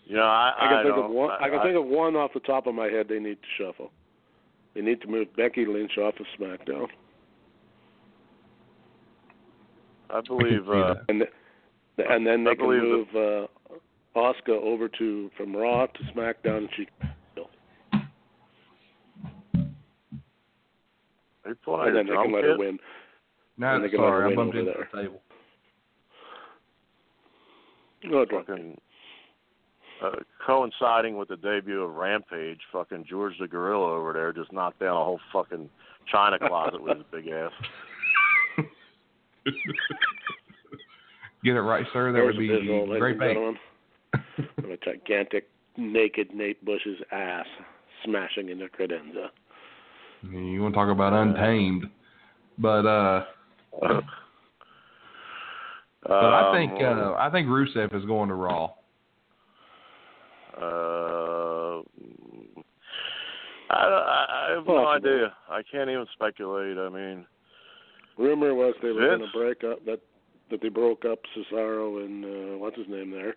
You 0.05 0.18
know, 0.18 0.24
I, 0.24 0.53
I 0.58 0.68
can 0.70 0.84
think 0.84 1.05
of 1.05 1.12
one. 1.12 1.32
I, 1.32 1.49
can 1.49 1.62
think 1.62 1.76
of 1.76 1.86
one 1.86 2.16
off 2.16 2.32
the 2.34 2.39
top 2.41 2.68
of 2.68 2.76
my 2.76 2.88
head. 2.88 3.08
They 3.10 3.20
need 3.20 3.38
to 3.41 3.64
shuffle. 3.64 3.91
They 4.78 4.84
need 4.84 5.02
to 5.02 5.08
move 5.08 5.36
Becky 5.36 5.66
Lynch 5.66 5.98
off 5.98 6.14
of 6.20 6.26
SmackDown, 6.40 6.86
I 10.12 10.22
believe. 10.22 10.66
see 10.68 10.72
Uh, 10.72 10.94
and 11.10 11.22
th- 11.22 12.08
and 12.08 12.28
then 12.28 12.44
they 12.44 12.52
I 12.52 12.54
can 12.56 12.64
believe 12.68 12.84
move 12.84 13.08
uh, 13.16 13.48
Asuka 14.16 14.50
over 14.62 14.88
to 14.88 15.32
from 15.36 15.56
Raw 15.56 15.88
to 15.88 16.04
SmackDown, 16.16 16.58
and 16.58 16.70
she 16.78 16.88
are 21.44 21.50
you 21.50 21.56
pulling 21.66 21.88
and 21.88 21.96
then 21.98 22.06
they 22.06 22.14
can 22.14 22.32
let 22.32 22.42
kit? 22.44 22.52
her 22.52 22.58
win. 22.60 22.78
No, 23.58 23.74
And 23.76 23.84
they 23.84 23.90
can 23.90 24.00
let 24.00 24.10
her 24.12 24.20
sorry, 24.20 24.34
I 24.34 24.36
bumped 24.36 24.56
into 24.58 24.74
the 24.92 25.02
table. 25.02 25.22
No 28.04 28.26
drunk. 28.26 28.46
fucking 28.46 28.78
uh, 30.04 30.12
coinciding 30.45 31.18
with 31.18 31.30
the 31.30 31.38
debut 31.38 31.82
of 31.82 31.95
Rampage, 31.95 32.60
fucking 32.72 33.06
George 33.10 33.34
the 33.39 33.48
Gorilla 33.48 33.93
over 33.93 34.14
there 34.14 34.34
just 34.34 34.52
knocked 34.54 34.80
down 34.80 34.95
a 34.95 35.04
whole 35.04 35.20
fucking 35.34 35.70
china 36.12 36.38
closet 36.39 36.82
with 36.82 36.98
his 36.98 37.06
big 37.12 37.28
ass. 37.28 37.52
Get 41.43 41.56
it 41.56 41.62
right, 41.62 41.86
sir. 41.93 42.12
That 42.12 42.18
There's 42.20 42.36
would 42.36 42.39
be 42.39 42.54
a 42.54 42.60
visual, 42.60 42.88
ladies 42.88 43.00
great 43.00 43.20
bait. 43.20 43.34
gentlemen, 43.34 43.58
a 44.74 44.78
gigantic 44.84 45.48
naked 45.78 46.34
Nate 46.34 46.64
Bush's 46.66 47.00
ass 47.12 47.45
smashing 48.04 48.50
into 48.50 48.66
credenza. 48.66 49.28
You 50.24 50.62
want 50.62 50.74
to 50.74 50.78
talk 50.78 50.89
about 50.89 51.14
untamed, 51.14 51.86
but 52.58 52.86
uh, 52.86 53.26
but 53.82 54.04
I 56.12 56.52
think 56.56 56.72
Um, 56.82 57.00
uh, 57.00 57.14
I 57.14 57.30
think 57.32 57.48
Rusev 57.48 57.93
is 57.95 58.04
going 58.06 58.30
to 58.30 58.36
Raw. 58.36 58.72
Uh, 60.62 61.82
I, 63.70 63.76
I, 63.76 64.47
I 64.49 64.55
have 64.55 64.66
no 64.66 64.88
idea. 64.88 65.34
I 65.49 65.62
can't 65.70 65.89
even 65.89 66.05
speculate. 66.14 66.78
I 66.78 66.89
mean, 66.89 67.26
Rumor 68.18 68.53
was 68.53 68.74
they 68.82 68.89
were 68.91 69.01
going 69.01 69.20
Vince? 69.20 69.32
to 69.34 69.39
break 69.39 69.64
up 69.64 69.86
that 69.86 69.99
that 70.49 70.62
they 70.62 70.70
broke 70.70 71.03
up 71.03 71.20
Cesaro 71.36 72.05
and 72.05 72.24
uh, 72.24 72.58
what's 72.58 72.78
his 72.78 72.88
name 72.88 73.12
there, 73.12 73.36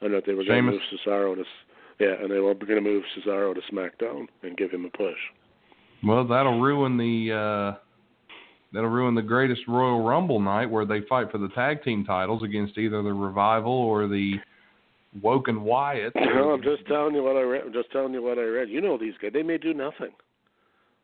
and 0.00 0.12
that 0.14 0.24
they 0.26 0.32
were 0.32 0.44
going 0.44 0.64
to 0.64 0.72
move 0.72 0.80
Cesaro 1.06 1.34
to 1.34 1.42
S- 1.42 1.46
Yeah, 2.00 2.14
and 2.22 2.30
they 2.30 2.38
were 2.38 2.54
going 2.54 2.76
to 2.76 2.80
move 2.80 3.04
Cesaro 3.16 3.54
to 3.54 3.60
SmackDown 3.72 4.26
and 4.42 4.56
give 4.56 4.70
him 4.70 4.86
a 4.86 4.96
push. 4.96 5.18
Well, 6.02 6.26
that'll 6.26 6.60
ruin 6.60 6.96
the 6.96 7.32
uh 7.32 7.78
that'll 8.72 8.90
ruin 8.90 9.14
the 9.14 9.22
greatest 9.22 9.62
Royal 9.68 10.02
Rumble 10.02 10.40
night 10.40 10.66
where 10.70 10.86
they 10.86 11.02
fight 11.02 11.30
for 11.30 11.38
the 11.38 11.48
tag 11.48 11.82
team 11.84 12.04
titles 12.04 12.42
against 12.42 12.78
either 12.78 13.02
the 13.02 13.12
Revival 13.12 13.72
or 13.72 14.08
the 14.08 14.34
Woken 15.22 15.62
Wyatt. 15.62 16.12
No, 16.34 16.50
I'm 16.50 16.62
just 16.62 16.86
telling 16.86 17.14
you 17.14 17.22
what 17.22 17.36
I 17.36 17.42
read. 17.42 17.62
I'm 17.66 17.72
just 17.72 17.90
telling 17.92 18.12
you 18.12 18.22
what 18.22 18.38
I 18.38 18.42
read. 18.42 18.68
You 18.68 18.80
know 18.80 18.98
these 18.98 19.14
guys; 19.20 19.32
they 19.32 19.42
may 19.42 19.58
do 19.58 19.72
nothing. 19.74 20.10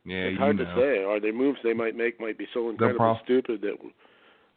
yeah, 0.05 0.17
it's 0.31 0.39
hard 0.39 0.59
you 0.59 0.65
to 0.65 0.75
say. 0.77 1.03
Are 1.05 1.21
their 1.21 1.33
moves 1.33 1.59
they 1.65 1.73
might 1.73 1.97
make 1.97 2.21
might 2.21 2.37
be 2.39 2.47
so 2.53 2.69
incredibly 2.71 2.99
prob- 2.99 3.19
stupid 3.25 3.61
that 3.63 3.77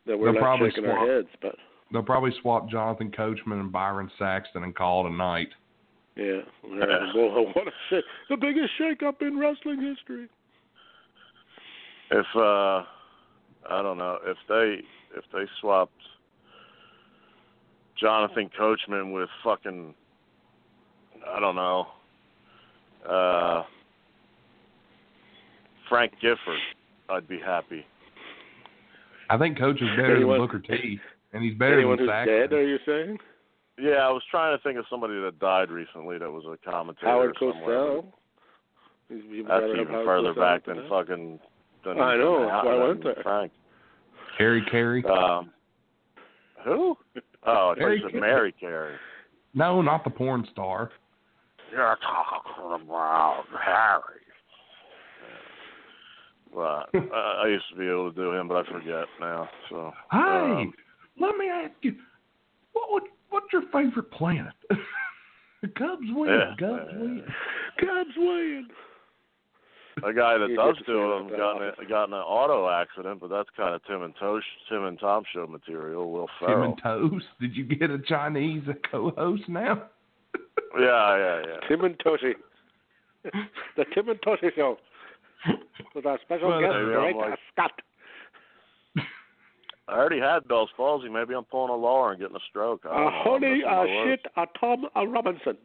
that 0.08 0.18
we're 0.18 0.34
not 0.34 0.60
shaking 0.60 0.84
swap- 0.84 0.98
our 1.00 1.08
heads. 1.16 1.28
But 1.42 1.56
They'll 1.92 2.04
probably 2.04 2.32
swap 2.42 2.70
Jonathan 2.70 3.12
Coachman 3.12 3.60
and 3.60 3.72
Byron 3.72 4.10
Saxton 4.20 4.64
and 4.64 4.76
call 4.76 5.06
it 5.06 5.12
a 5.12 5.14
night. 5.16 5.50
yeah, 6.16 6.24
yeah. 6.68 7.12
well, 7.16 7.46
what 7.54 7.68
a 7.68 7.72
shit! 7.90 8.04
The 8.30 8.38
biggest 8.38 8.72
shake-up 8.78 9.22
in 9.22 9.38
wrestling 9.40 9.82
history. 9.82 10.28
If 12.12 12.26
uh, 12.36 12.84
I 13.70 13.82
don't 13.82 13.98
know 13.98 14.20
if 14.26 14.38
they 14.50 14.82
if 15.18 15.24
they 15.34 15.46
swapped 15.62 15.92
Jonathan 18.00 18.50
Coachman 18.58 19.12
with 19.12 19.30
fucking 19.44 19.94
I 21.28 21.40
don't 21.40 21.56
know 21.56 21.88
uh, 23.10 23.64
Frank 25.90 26.14
Gifford, 26.22 26.60
I'd 27.10 27.28
be 27.28 27.40
happy. 27.40 27.86
I 29.30 29.38
think 29.38 29.58
Coach 29.58 29.82
is 29.82 29.90
better 29.96 30.16
Anyone- 30.16 30.40
than 30.40 30.48
Booker 30.48 30.60
T, 30.60 31.00
and 31.34 31.44
he's 31.44 31.56
better 31.56 31.76
Anyone 31.80 31.98
than 31.98 32.06
who's 32.08 32.14
Saxton. 32.14 32.40
dead? 32.40 32.54
Are 32.54 32.68
you 32.68 32.78
saying 32.86 33.20
Yeah, 33.80 33.98
I 34.08 34.10
was 34.10 34.24
trying 34.32 34.58
to 34.58 34.64
think 34.64 34.78
of 34.80 34.86
somebody 34.90 35.20
that 35.22 35.40
died 35.40 35.70
recently 35.72 36.18
that 36.18 36.30
was 36.32 36.44
a 36.46 36.58
commentator 36.70 37.08
Howard 37.08 37.36
somewhere. 37.40 37.78
Cosell? 37.78 38.06
He's 39.10 39.46
That's 39.48 39.66
even 39.74 39.88
Howard 39.88 40.06
further 40.06 40.34
Cosell 40.34 40.40
back 40.40 40.66
than 40.66 40.76
than 40.78 40.84
that. 40.86 40.90
fucking. 40.90 41.40
Than, 41.84 42.00
I 42.02 42.16
know, 42.18 42.40
than 42.40 42.48
that's 42.50 42.66
why 42.66 42.72
I 42.74 42.88
went 42.88 43.04
there. 43.04 43.16
Frank. 43.22 43.52
Harry 44.40 44.64
Caray. 44.72 45.04
Um, 45.04 45.52
who? 46.64 46.98
Oh, 47.46 47.52
I 47.52 47.54
thought 47.54 47.78
Harry 47.80 47.98
you 47.98 48.04
said 48.04 48.12
Carey. 48.12 48.22
Mary 48.22 48.56
Carey. 48.60 48.96
No, 49.54 49.82
not 49.82 50.04
the 50.04 50.10
porn 50.10 50.48
star. 50.52 50.92
You're 51.72 51.98
talking 52.02 52.86
about 52.86 53.44
Harry. 53.64 54.22
Well, 56.54 56.86
I, 56.94 57.42
I 57.44 57.48
used 57.48 57.66
to 57.72 57.78
be 57.78 57.88
able 57.88 58.12
to 58.12 58.16
do 58.16 58.32
him, 58.32 58.48
but 58.48 58.66
I 58.66 58.72
forget 58.72 59.06
now. 59.20 59.50
So. 59.70 59.92
Hey, 60.12 60.18
um, 60.18 60.74
let 61.20 61.36
me 61.38 61.48
ask 61.50 61.74
you, 61.82 61.96
what 62.74 62.92
would 62.92 63.04
what's 63.30 63.48
your 63.52 63.64
favorite 63.74 64.10
planet? 64.12 64.54
the 64.70 65.68
Cubs 65.78 66.08
win. 66.10 66.30
Yeah. 66.30 66.56
Cubs 66.58 66.92
win. 66.94 67.24
Cubs 67.80 68.16
win. 68.18 68.68
A 70.04 70.12
guy 70.14 70.38
that 70.38 70.50
You 70.50 70.56
does 70.58 70.78
to 70.78 70.84
do 70.84 70.94
say 70.94 71.34
him 71.34 71.38
got 71.40 71.62
in, 71.62 71.86
a, 71.86 71.90
got 71.90 72.04
in 72.10 72.14
an 72.14 72.20
auto 72.20 72.70
accident, 72.70 73.20
but 73.22 73.30
that's 73.30 73.50
kind 73.56 73.74
of 73.74 73.84
Tim 73.86 74.02
and 74.04 74.14
Tosh, 74.20 74.44
Tim 74.70 74.84
and 74.86 75.00
Tom 75.00 75.24
show 75.34 75.48
material. 75.48 76.12
Will 76.12 76.28
Ferrell. 76.40 76.76
Tim 76.82 76.90
and 77.04 77.12
Toast. 77.12 77.26
Did 77.40 77.56
you 77.56 77.64
get 77.64 77.90
a 77.92 78.00
Chinese 78.00 78.64
co-host 78.92 79.44
now? 79.48 79.84
Yeah, 80.78 81.18
yeah, 81.18 81.42
yeah. 81.48 81.68
Tim 81.70 81.86
and 81.86 81.98
Toshi. 82.00 82.34
the 83.24 83.86
Tim 83.94 84.10
and 84.10 84.20
Toshi 84.22 84.54
Show 84.54 84.78
with 85.96 86.06
our 86.06 86.20
special 86.26 86.50
Well, 86.50 86.60
guest, 86.60 86.74
maybe 86.74 86.86
Greg 86.92 87.16
like- 87.16 87.40
Scott. 87.54 87.72
I 89.88 89.94
already 89.94 90.20
had 90.20 90.48
Bell's 90.50 90.70
palsy. 90.76 91.08
Maybe 91.10 91.34
I'm 91.34 91.44
pulling 91.46 91.72
a 91.72 91.76
Lawler 91.76 92.12
and 92.12 92.20
getting 92.20 92.36
a 92.36 92.40
stroke. 92.50 92.82
I 92.86 92.90
Uh, 92.90 92.94
don't 92.94 93.04
know. 93.04 93.08
I'm 93.08 93.24
honey, 93.24 93.50
missing 93.58 93.64
uh, 93.68 93.72
my 93.72 93.86
words. 93.86 94.22
shit, 94.24 94.32
uh, 94.36 94.46
Tom 94.60 94.86
uh, 94.96 95.08
Robinson. 95.08 95.58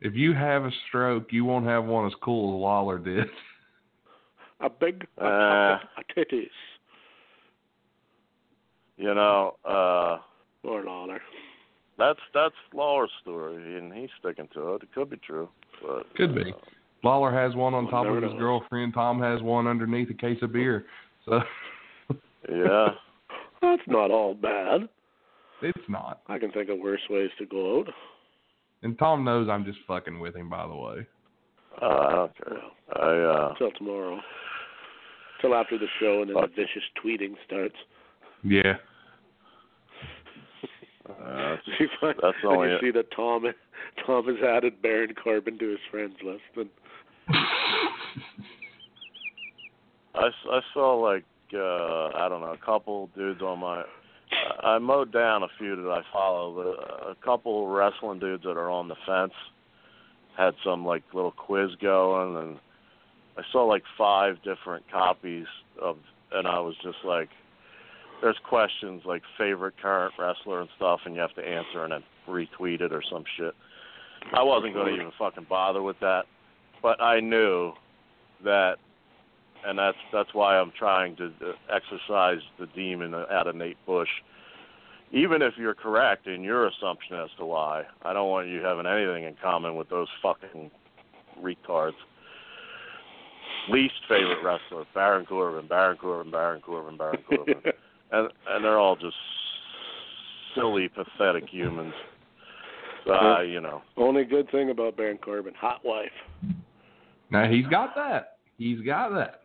If 0.00 0.14
you 0.14 0.32
have 0.32 0.64
a 0.64 0.70
stroke, 0.88 1.26
you 1.30 1.44
won't 1.44 1.66
have 1.66 1.84
one 1.84 2.06
as 2.06 2.12
cool 2.22 2.56
as 2.56 2.60
Lawler 2.60 2.98
did. 2.98 3.26
A 4.60 4.68
big 4.70 5.06
uh, 5.20 5.24
Uh. 5.24 5.78
chocolate 5.78 5.88
uh, 5.96 6.20
titties. 6.34 6.58
You 8.96 9.14
know, 9.14 9.56
uh, 9.64 10.18
Or 10.62 10.82
Lawler. 10.84 11.20
that's 11.98 12.20
that's 12.34 12.54
Lawler's 12.74 13.10
story, 13.22 13.78
and 13.78 13.92
he's 13.92 14.10
sticking 14.18 14.48
to 14.54 14.74
it. 14.74 14.82
It 14.82 14.92
could 14.94 15.08
be 15.10 15.16
true, 15.18 15.48
but 15.82 16.14
Could 16.16 16.34
be. 16.34 16.52
uh, 16.52 16.56
Lawler 17.02 17.32
has 17.32 17.54
one 17.56 17.72
on 17.72 17.88
top 17.88 18.06
of 18.06 18.22
his 18.22 18.32
girlfriend. 18.34 18.92
Tom 18.92 19.18
has 19.22 19.40
one 19.42 19.66
underneath 19.66 20.10
a 20.10 20.14
case 20.14 20.38
of 20.42 20.52
beer. 20.52 20.84
So 21.24 21.40
yeah. 22.50 22.88
That's 23.62 23.82
not 23.86 24.10
all 24.10 24.34
bad. 24.34 24.88
it's 25.62 25.88
not. 25.88 26.20
I 26.28 26.38
can 26.38 26.50
think 26.52 26.68
of 26.70 26.78
worse 26.78 27.00
ways 27.10 27.30
to 27.38 27.46
go 27.46 27.80
out. 27.80 27.88
And 28.82 28.98
Tom 28.98 29.24
knows 29.24 29.48
I'm 29.50 29.64
just 29.64 29.78
fucking 29.86 30.18
with 30.20 30.34
him, 30.34 30.48
by 30.50 30.66
the 30.66 30.74
way. 30.74 31.06
Uh, 31.80 31.86
I. 31.86 32.98
I 32.98 33.18
uh, 33.18 33.54
Till 33.54 33.70
tomorrow. 33.72 34.18
Till 35.40 35.54
after 35.54 35.78
the 35.78 35.86
show, 35.98 36.22
and 36.22 36.30
then 36.30 36.36
the 36.36 36.48
vicious 36.48 36.82
tweeting 37.02 37.34
starts. 37.46 37.76
Yeah. 38.42 38.74
uh 41.08 41.56
You 41.78 41.88
find, 42.00 42.16
That's 42.22 42.36
and 42.42 42.52
only 42.52 42.68
you 42.68 42.74
it. 42.76 42.80
see 42.82 42.90
that 42.92 43.10
Tom 43.14 43.44
Tom 44.06 44.26
has 44.26 44.36
added 44.46 44.82
Baron 44.82 45.14
Corbin 45.14 45.58
to 45.58 45.68
his 45.70 45.78
friends 45.90 46.14
list, 46.24 46.42
and 46.56 46.68
I 50.14 50.60
saw 50.74 50.94
like 50.96 51.24
uh 51.54 52.08
I 52.16 52.28
don't 52.28 52.40
know 52.40 52.52
a 52.52 52.64
couple 52.64 53.08
dudes 53.16 53.42
on 53.42 53.60
my 53.60 53.84
I 54.62 54.78
mowed 54.78 55.12
down 55.12 55.42
a 55.42 55.48
few 55.58 55.74
that 55.76 55.90
I 55.90 56.02
follow, 56.12 56.54
but 56.54 57.10
a 57.10 57.14
couple 57.24 57.66
wrestling 57.68 58.20
dudes 58.20 58.44
that 58.44 58.56
are 58.56 58.70
on 58.70 58.88
the 58.88 58.94
fence 59.06 59.32
had 60.36 60.54
some 60.64 60.84
like 60.84 61.02
little 61.12 61.32
quiz 61.32 61.70
going, 61.80 62.36
and 62.36 62.58
I 63.40 63.52
saw 63.52 63.64
like 63.64 63.84
five 63.96 64.36
different 64.42 64.84
copies 64.90 65.46
of, 65.80 65.96
and 66.32 66.46
I 66.46 66.60
was 66.60 66.74
just 66.82 66.98
like, 67.04 67.30
there's 68.20 68.36
questions 68.46 69.02
like 69.06 69.22
favorite 69.38 69.74
current 69.80 70.12
wrestler 70.18 70.60
and 70.60 70.68
stuff, 70.76 71.00
and 71.06 71.14
you 71.14 71.20
have 71.22 71.34
to 71.36 71.42
answer 71.42 71.84
and 71.84 71.92
then 71.92 72.02
retweet 72.28 72.82
it 72.82 72.92
or 72.92 73.02
some 73.10 73.24
shit. 73.38 73.54
I 74.34 74.42
wasn't 74.42 74.74
going 74.74 74.88
to 74.88 75.00
even 75.00 75.12
fucking 75.18 75.46
bother 75.48 75.82
with 75.82 75.98
that, 76.00 76.26
but 76.82 77.00
I 77.00 77.20
knew 77.20 77.72
that 78.44 78.76
and 79.64 79.78
that's 79.78 79.96
that's 80.12 80.32
why 80.34 80.58
I'm 80.58 80.72
trying 80.78 81.16
to 81.16 81.26
uh, 81.26 81.52
exercise 81.74 82.40
the 82.58 82.66
demon 82.66 83.14
out 83.14 83.46
of 83.46 83.54
Nate 83.54 83.76
Bush. 83.86 84.08
Even 85.12 85.42
if 85.42 85.54
you're 85.58 85.74
correct 85.74 86.26
in 86.26 86.42
your 86.42 86.68
assumption 86.68 87.16
as 87.16 87.30
to 87.38 87.44
why, 87.44 87.84
I 88.02 88.12
don't 88.12 88.30
want 88.30 88.48
you 88.48 88.62
having 88.62 88.86
anything 88.86 89.24
in 89.24 89.36
common 89.42 89.74
with 89.76 89.88
those 89.88 90.08
fucking 90.22 90.70
retards. 91.42 91.94
Least 93.68 93.94
favorite 94.08 94.42
wrestler, 94.42 94.84
Baron 94.94 95.26
Corbin, 95.26 95.68
Baron 95.68 95.96
Corbin, 95.98 96.30
Baron 96.30 96.60
Corbin, 96.62 96.96
Baron 96.96 97.22
Corbin, 97.28 97.54
and 98.12 98.28
and 98.48 98.64
they're 98.64 98.78
all 98.78 98.96
just 98.96 99.16
silly, 100.54 100.88
pathetic 100.88 101.48
humans. 101.48 101.94
So, 103.06 103.12
uh, 103.12 103.40
you 103.40 103.60
know, 103.60 103.82
only 103.96 104.24
good 104.24 104.50
thing 104.50 104.70
about 104.70 104.96
Baron 104.96 105.18
Corbin, 105.18 105.54
hot 105.54 105.84
wife. 105.84 106.10
Now 107.30 107.50
he's 107.50 107.66
got 107.66 107.94
that. 107.94 108.38
He's 108.58 108.80
got 108.80 109.10
that. 109.14 109.42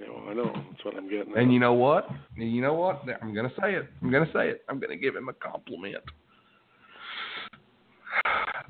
Yeah, 0.00 0.08
well, 0.10 0.28
I 0.28 0.34
know 0.34 0.52
that's 0.70 0.84
what 0.84 0.96
I'm 0.96 1.08
getting. 1.08 1.36
And 1.36 1.48
at. 1.48 1.52
you 1.52 1.60
know 1.60 1.72
what? 1.72 2.08
You 2.36 2.60
know 2.60 2.74
what? 2.74 3.02
I'm 3.22 3.34
gonna 3.34 3.52
say 3.60 3.74
it. 3.74 3.88
I'm 4.02 4.10
gonna 4.10 4.30
say 4.32 4.48
it. 4.48 4.62
I'm 4.68 4.80
gonna 4.80 4.96
give 4.96 5.14
him 5.16 5.28
a 5.28 5.32
compliment. 5.32 5.96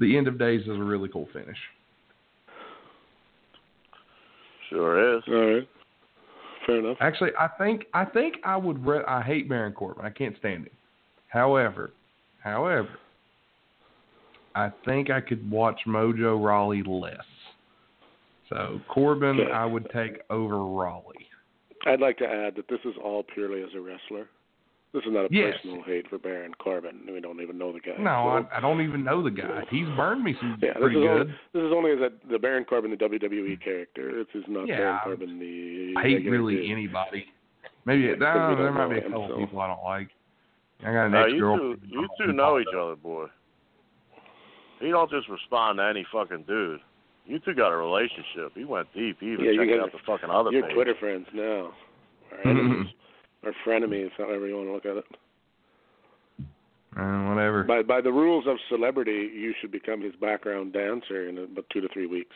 The 0.01 0.17
end 0.17 0.27
of 0.27 0.41
days 0.41 0.63
is 0.63 0.71
a 0.71 0.83
really 0.83 1.09
cool 1.09 1.29
finish. 1.33 1.57
Sure 4.71 5.17
is. 5.17 5.23
all 5.29 5.35
right, 5.55 5.69
fair 6.67 6.79
enough. 6.79 6.97
Actually, 7.01 7.31
I 7.39 7.49
think 7.59 7.85
I 7.95 8.05
think 8.05 8.37
I 8.45 8.57
would. 8.57 8.85
Re- 8.87 9.05
I 9.07 9.23
hate 9.23 9.49
Baron 9.49 9.73
Corbin. 9.73 10.05
I 10.05 10.11
can't 10.11 10.37
stand 10.39 10.65
him. 10.65 10.73
However, 11.29 11.91
however, 12.43 12.91
I 14.55 14.71
think 14.85 15.11
I 15.11 15.21
could 15.21 15.51
watch 15.51 15.81
Mojo 15.87 16.43
Rawley 16.43 16.83
less. 16.83 17.17
So 18.49 18.81
Corbin, 18.89 19.41
Okay. 19.41 19.51
I 19.53 19.65
would 19.65 19.89
take 19.91 20.21
over 20.31 20.65
Raleigh. 20.65 21.27
I'd 21.87 22.01
like 22.01 22.19
to 22.19 22.27
add 22.27 22.55
that 22.57 22.69
this 22.69 22.81
is 22.85 22.95
all 23.03 23.23
purely 23.35 23.63
as 23.63 23.71
a 23.75 23.81
wrestler. 23.81 24.29
This 24.95 25.03
is 25.05 25.13
not 25.13 25.25
a 25.25 25.29
Yes. 25.31 25.57
personal 25.57 25.83
hate 25.83 26.09
for 26.09 26.19
Baron 26.19 26.55
Corbin. 26.55 27.01
We 27.13 27.21
don't 27.21 27.41
even 27.43 27.59
know 27.59 27.73
the 27.73 27.81
guy. 27.81 27.97
No, 27.99 28.05
so- 28.41 28.49
I, 28.55 28.59
I 28.59 28.61
don't 28.61 28.81
even 28.81 29.03
know 29.03 29.23
the 29.23 29.31
guy. 29.31 29.65
He's 29.69 29.89
burned 29.97 30.23
me 30.23 30.35
some 30.41 30.57
Yeah, 30.63 30.75
this 30.75 30.81
pretty 30.81 30.97
is 30.99 31.03
good. 31.03 31.11
only 31.21 31.33
this 31.53 31.63
is 31.63 31.73
only 31.75 31.91
as 31.91 31.99
a, 32.01 32.11
the 32.31 32.39
Baron 32.39 32.65
Corbin, 32.65 32.93
the 32.93 32.97
WWE 32.97 33.61
character. 33.63 34.13
This 34.25 34.29
is 34.41 34.45
not 34.49 34.69
Yeah, 34.69 34.77
Baron 34.79 35.01
Corbin, 35.03 35.39
the 35.41 35.95
I 35.99 36.03
hate 36.03 36.15
regular 36.15 36.39
really 36.39 36.57
dude. 36.57 36.71
anybody. 36.71 37.27
Maybe 37.87 38.03
Yeah, 38.05 38.15
no, 38.15 38.55
there 38.57 38.71
might 38.73 38.85
know 38.85 38.89
be 38.91 38.99
a 38.99 39.03
him, 39.03 39.11
couple 39.13 39.29
so- 39.29 39.37
people 39.39 39.61
I 39.61 39.67
don't 39.67 39.83
like. 39.85 40.09
I 40.87 40.93
got 40.93 41.07
an 41.07 41.15
Uh, 41.15 41.19
ex 41.23 41.33
you 41.33 41.39
two, 41.39 41.41
girlfriend. 41.41 41.81
you 41.91 42.09
two 42.21 42.33
know 42.33 42.59
each 42.61 42.75
other, 42.77 42.95
boy. 42.97 43.27
He 44.81 44.91
don't 44.91 45.11
just 45.11 45.29
respond 45.29 45.79
to 45.79 45.85
any 45.85 46.05
fucking 46.13 46.45
dude. 46.47 46.81
You 47.27 47.39
two 47.39 47.55
got 47.55 47.73
a 47.73 47.77
relationship. 47.77 48.53
He 48.55 48.65
went 48.65 48.93
deep. 48.95 49.17
He 49.21 49.33
even 49.33 49.45
Yeah, 49.47 49.51
you 49.53 49.67
checked 49.67 49.81
out 49.83 49.93
the 49.93 49.99
fucking 50.07 50.31
other 50.31 50.51
You're 50.53 50.63
page. 50.65 50.75
Twitter 50.75 50.95
friends 51.01 51.27
now, 51.33 51.73
or 52.31 52.41
enemies, 52.45 52.89
or 53.47 53.53
frenemies, 53.67 54.11
however 54.19 54.47
you 54.47 54.57
want 54.57 54.69
to 54.69 54.73
look 54.73 54.87
at 54.87 54.97
it. 54.99 55.05
Uh, 56.97 57.29
whatever. 57.29 57.65
By 57.65 57.83
by 57.83 58.01
the 58.01 58.13
rules 58.13 58.47
of 58.47 58.57
celebrity, 58.69 59.29
you 59.35 59.53
should 59.61 59.73
become 59.73 60.01
his 60.01 60.15
background 60.21 60.73
dancer 60.73 61.29
in 61.29 61.39
about 61.39 61.65
two 61.73 61.81
to 61.81 61.89
three 61.93 62.07
weeks. 62.07 62.35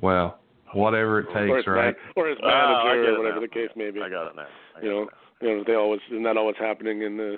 Well, 0.00 0.38
whatever 0.72 1.20
it 1.20 1.26
or 1.28 1.46
takes, 1.56 1.66
right? 1.66 1.86
Man, 1.86 1.94
or 2.16 2.28
his 2.28 2.38
Oh, 2.42 2.46
manager, 2.48 3.02
get 3.02 3.10
or 3.14 3.18
whatever 3.18 3.34
now. 3.36 3.40
the 3.42 3.48
case 3.48 3.70
may 3.76 3.90
be. 3.90 4.00
I 4.02 4.08
got 4.08 4.28
it 4.28 4.36
now. 4.36 4.46
I 4.76 4.80
You 4.82 4.88
know, 4.90 5.02
it 5.02 5.08
you 5.42 5.56
know, 5.56 5.64
they 5.66 5.74
always 5.74 6.00
isn't 6.10 6.22
that 6.22 6.36
always 6.36 6.56
happening 6.58 7.02
in 7.02 7.16
the 7.16 7.36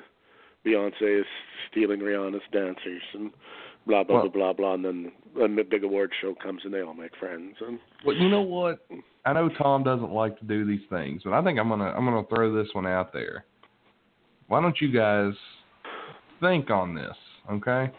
Beyonce 0.64 1.20
is 1.20 1.26
stealing 1.70 2.00
Rihanna's 2.00 2.42
dancers 2.52 3.02
and 3.14 3.30
blah 3.89 4.05
blah 4.05 4.20
Well- 4.23 4.28
blah 4.28 4.52
blah 4.52 4.52
blah, 4.52 4.74
and 4.74 4.85
then 4.85 5.12
when 5.32 5.56
the 5.56 5.65
big 5.65 5.82
award 5.82 6.12
show 6.20 6.35
comes 6.35 6.65
and 6.65 6.73
they 6.73 6.82
all 6.82 6.94
make 6.94 7.16
friends 7.16 7.56
and 7.66 7.81
Well, 8.05 8.15
you 8.15 8.28
know 8.28 8.43
what? 8.43 8.86
I 9.24 9.32
know 9.32 9.48
Tom 9.48 9.82
doesn't 9.82 10.12
like 10.12 10.39
to 10.39 10.44
do 10.44 10.65
these 10.65 10.86
things, 10.89 11.23
but 11.24 11.32
I 11.32 11.43
think 11.43 11.59
I'm 11.59 11.69
gonna 11.69 11.93
I'm 11.97 12.05
gonna 12.05 12.24
throw 12.24 12.52
this 12.55 12.73
one 12.74 12.86
out 12.86 13.12
there. 13.12 13.44
Why 14.47 14.60
don't 14.60 14.81
you 14.81 14.93
guys 14.93 15.35
think 16.40 16.70
on 16.70 16.94
this? 16.94 17.16
Okay. 17.51 17.90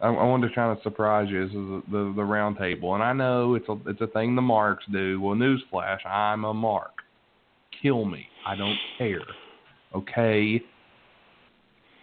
I, 0.00 0.08
I 0.08 0.24
wanted 0.24 0.48
to 0.48 0.54
kind 0.54 0.76
of 0.76 0.82
surprise 0.82 1.28
you. 1.30 1.46
This 1.46 1.50
is 1.50 1.56
the, 1.56 1.82
the 1.90 2.12
the 2.16 2.24
round 2.24 2.56
table, 2.58 2.94
and 2.94 3.02
I 3.02 3.12
know 3.12 3.54
it's 3.54 3.68
a 3.68 3.76
it's 3.86 4.00
a 4.00 4.06
thing 4.08 4.34
the 4.34 4.42
marks 4.42 4.84
do. 4.90 5.20
Well, 5.20 5.36
newsflash, 5.36 6.04
I'm 6.06 6.44
a 6.44 6.54
mark. 6.54 7.02
Kill 7.82 8.04
me. 8.04 8.26
I 8.46 8.56
don't 8.56 8.78
care. 8.98 9.26
Okay. 9.94 10.62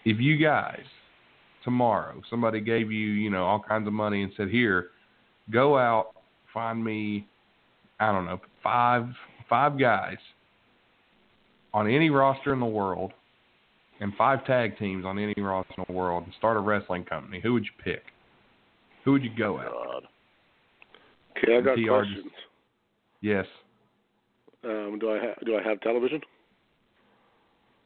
If 0.06 0.20
you 0.20 0.38
guys 0.38 0.86
tomorrow 1.68 2.22
somebody 2.30 2.62
gave 2.62 2.94
you 2.94 3.10
you 3.10 3.30
know 3.30 3.44
all 3.44 3.60
kinds 3.60 3.88
of 3.88 3.92
money 3.92 4.24
and 4.24 4.32
said 4.38 4.48
here, 4.48 4.88
go 5.52 5.78
out 5.78 6.12
find 6.54 6.82
me 6.82 7.28
I 8.00 8.14
don't 8.14 8.26
know, 8.26 8.40
five 8.64 9.08
five 9.50 9.78
guys 9.78 10.18
on 11.74 11.90
any 11.90 12.10
roster 12.10 12.54
in 12.54 12.62
the 12.62 12.66
world 12.66 13.12
and 14.00 14.14
five 14.18 14.46
tag 14.46 14.78
teams 14.78 15.04
on 15.04 15.20
any 15.20 15.34
roster 15.38 15.74
in 15.78 15.84
the 15.90 15.94
world 15.94 16.24
and 16.24 16.34
start 16.38 16.56
a 16.56 16.62
wrestling 16.62 17.04
company, 17.04 17.42
who 17.42 17.52
would 17.52 17.66
you 17.66 17.72
pick? 17.84 18.04
Who 19.04 19.12
would 19.12 19.24
you 19.24 19.32
go 19.38 19.60
at? 19.60 19.68
God. 19.68 20.04
okay, 21.38 21.58
I 21.58 21.62
got 21.62 21.76
TR 21.76 21.80
just- 21.80 21.90
questions. 21.90 22.32
Yes. 23.20 23.46
Um, 24.64 24.98
do 25.00 25.12
I 25.12 25.20
ha- 25.20 25.36
do 25.46 25.58
I 25.58 25.68
have 25.68 25.82
television? 25.82 26.22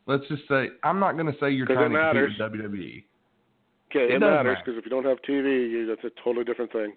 Let's 0.05 0.27
just 0.27 0.43
say 0.47 0.67
I'm 0.83 0.99
not 0.99 1.13
going 1.13 1.31
to 1.31 1.39
say 1.39 1.49
you're 1.49 1.65
trying 1.65 1.91
to 1.91 2.11
compete 2.13 2.39
with 2.39 2.71
WWE. 2.71 3.03
Okay, 3.91 4.05
It 4.05 4.15
it, 4.15 4.19
matters 4.19 4.57
because 4.63 4.77
if 4.77 4.85
you 4.85 4.89
don't 4.89 5.05
have 5.05 5.17
TV, 5.27 5.69
you, 5.69 5.85
that's 5.85 6.03
a 6.05 6.11
totally 6.23 6.45
different 6.45 6.71
thing. 6.71 6.93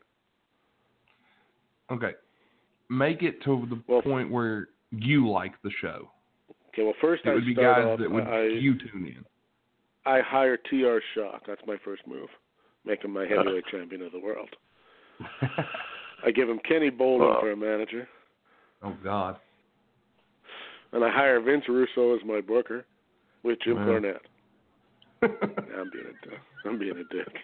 Okay. 1.91 2.13
Make 2.89 3.23
it 3.23 3.43
to 3.45 3.67
the 3.69 3.83
Well- 3.87 4.03
point 4.03 4.31
where 4.31 4.69
you 4.93 5.29
like 5.29 5.61
the 5.63 5.71
show. 5.81 6.11
Okay, 6.69 6.83
well 6.85 6.95
first 7.01 7.25
It 7.25 7.31
I 7.31 7.35
would 7.35 7.45
be 7.47 7.55
guys 7.55 7.85
off. 7.85 7.99
that 7.99 8.11
would 8.11 8.25
I 8.25 8.45
you 8.45 8.75
tune 8.79 9.07
in. 9.07 9.25
I 10.07 10.21
hire 10.21 10.57
TR 10.57 10.99
Shock. 11.15 11.43
That's 11.47 11.61
my 11.67 11.77
first 11.85 12.07
move. 12.07 12.29
Make 12.85 13.03
him 13.05 13.13
my 13.13 13.27
heavyweight 13.27 13.65
champion 13.71 14.03
of 14.03 14.13
the 14.13 14.19
world. 14.21 14.51
I 16.25 16.31
give 16.31 16.49
him 16.49 16.59
Kenny 16.69 16.91
Bolin 16.91 17.37
Oh. 17.37 17.41
for 17.41 17.53
a 17.53 17.57
manager, 17.57 18.09
oh 18.83 18.95
God. 19.03 19.37
and 20.93 21.05
I 21.05 21.11
hire 21.11 21.41
Vince 21.41 21.65
Russo 21.69 22.15
as 22.17 22.21
my 22.25 22.41
booker 22.41 22.85
with 23.43 23.59
Jim. 23.63 23.77
Cornette. 23.77 24.19
I'm 25.79 25.91
being 25.91 26.07
a 26.07 26.27
dick. 26.29 26.39
I'm 26.65 26.79
being 26.79 26.93
a 26.99 27.15
dick. 27.15 27.35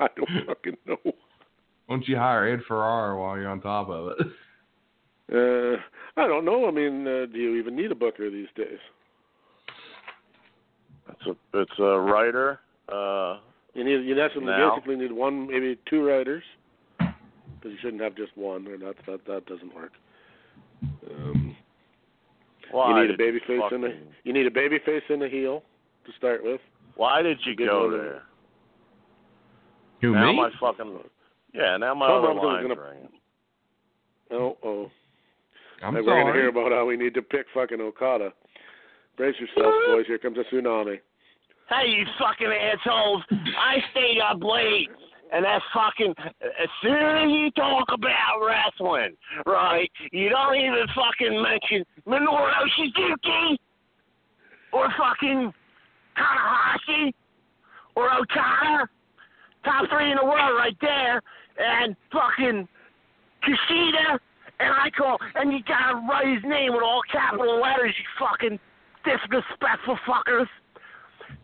I 0.00 0.06
don't 0.16 0.28
fucking 0.46 0.76
know. 0.86 0.96
Why 1.04 1.12
don't 1.96 2.08
you 2.08 2.16
hire 2.16 2.48
Ed 2.52 2.60
Ferrara 2.66 3.18
while 3.18 3.36
you're 3.36 3.48
on 3.48 3.60
top 3.60 3.88
of 3.88 4.12
it? 4.18 4.26
Uh, 5.32 5.76
I 6.20 6.26
don't 6.26 6.44
know. 6.44 6.66
I 6.66 6.70
mean, 6.70 7.06
uh, 7.06 7.26
do 7.32 7.38
you 7.38 7.56
even 7.56 7.76
need 7.76 7.90
a 7.92 7.94
booker 7.94 8.30
these 8.30 8.48
days? 8.56 8.78
It's 11.08 11.26
a 11.26 11.60
it's 11.60 11.78
a 11.78 11.98
writer. 12.00 12.60
Uh, 12.88 13.38
You 13.74 13.84
need 13.84 14.06
you 14.06 14.20
actually 14.20 14.46
Now? 14.46 14.74
basically 14.76 14.96
need 14.96 15.12
one, 15.12 15.46
maybe 15.46 15.78
two 15.88 16.06
writers, 16.06 16.42
because 16.98 17.12
you 17.72 17.76
shouldn't 17.80 18.02
have 18.02 18.16
just 18.16 18.36
one, 18.36 18.66
or 18.66 18.76
that 18.78 18.94
that 19.06 19.20
that 19.26 19.46
doesn't 19.46 19.74
work. 19.74 19.92
Um, 21.10 21.56
why 22.70 22.88
you 23.00 23.06
need 23.06 23.14
a 23.14 23.18
baby 23.18 23.40
face 23.46 23.60
and 23.70 23.84
a 23.84 23.88
you 24.24 24.32
need 24.32 24.46
a 24.46 24.50
baby 24.50 24.78
face 24.84 25.02
and 25.08 25.22
a 25.22 25.28
heel 25.28 25.62
to 26.06 26.12
start 26.18 26.42
with. 26.42 26.60
Why 26.96 27.22
did 27.22 27.38
you 27.44 27.54
Good 27.56 27.68
go 27.68 27.88
one. 27.88 27.98
there? 27.98 28.22
Who 30.02 30.12
now 30.12 30.32
me? 30.32 30.36
my 30.36 30.50
fucking 30.60 30.98
yeah. 31.52 31.76
Now 31.76 31.94
my 31.94 32.06
other 32.06 32.34
line's 32.34 32.68
gonna- 32.68 32.80
ringing. 32.80 33.08
Oh 34.30 34.56
oh. 34.62 34.90
I'm 35.82 35.94
Maybe 35.94 36.06
we're 36.06 36.20
gonna 36.22 36.32
hear 36.32 36.48
about 36.48 36.72
how 36.72 36.84
we 36.86 36.96
need 36.96 37.14
to 37.14 37.22
pick 37.22 37.46
fucking 37.54 37.80
Okada. 37.80 38.32
Brace 39.16 39.34
yourselves, 39.38 39.76
boys. 39.86 40.06
Here 40.06 40.18
comes 40.18 40.38
a 40.38 40.44
tsunami. 40.54 41.00
Hey, 41.68 41.88
you 41.88 42.04
fucking 42.18 42.50
assholes! 42.52 43.22
I 43.58 43.76
stayed 43.92 44.20
up 44.20 44.42
late, 44.42 44.88
and 45.32 45.44
that 45.44 45.62
fucking. 45.72 46.14
As 46.42 46.68
soon 46.82 46.92
as 46.94 47.30
you 47.30 47.50
talk 47.52 47.86
about 47.92 48.40
wrestling, 48.44 49.16
right, 49.46 49.90
you 50.12 50.28
don't 50.28 50.56
even 50.56 50.86
fucking 50.94 51.40
mention 51.42 51.84
Minoru 52.06 52.52
Suzuki, 52.76 53.60
or 54.72 54.88
fucking 54.98 55.52
Tanahashi, 56.16 57.12
or 57.96 58.12
Okada. 58.12 58.88
Top 59.64 59.88
three 59.88 60.10
in 60.10 60.18
the 60.20 60.24
world 60.24 60.58
right 60.58 60.76
there, 60.80 61.22
and 61.58 61.96
fucking 62.12 62.68
Kushida, 63.42 64.18
and 64.60 64.72
I 64.74 64.90
call, 64.90 65.18
and 65.34 65.52
you 65.52 65.60
gotta 65.66 65.96
write 66.08 66.26
his 66.26 66.44
name 66.44 66.74
with 66.74 66.82
all 66.82 67.00
capital 67.10 67.60
letters, 67.60 67.94
you 67.96 68.04
fucking 68.18 68.58
disrespectful 69.04 69.98
fuckers. 70.06 70.46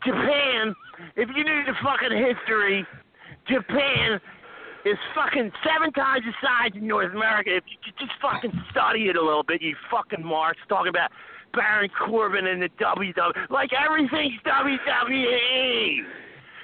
Japan, 0.04 0.74
if 1.16 1.28
you 1.34 1.44
knew 1.44 1.64
the 1.64 1.74
fucking 1.82 2.16
history, 2.16 2.86
Japan 3.48 4.20
is 4.84 4.96
fucking 5.14 5.50
seven 5.64 5.92
times 5.92 6.24
the 6.24 6.32
size 6.40 6.76
of 6.76 6.82
North 6.82 7.12
America. 7.12 7.56
If 7.56 7.64
you 7.68 7.76
could 7.84 7.98
just 7.98 8.12
fucking 8.20 8.52
study 8.70 9.08
it 9.08 9.16
a 9.16 9.22
little 9.22 9.42
bit, 9.42 9.60
you 9.62 9.76
fucking 9.90 10.24
marks 10.24 10.60
talking 10.68 10.88
about 10.88 11.10
Baron 11.52 11.90
Corbin 12.06 12.46
and 12.46 12.62
the 12.62 12.68
WWE, 12.80 13.50
like 13.50 13.70
everything's 13.72 14.40
WWE, 14.46 15.98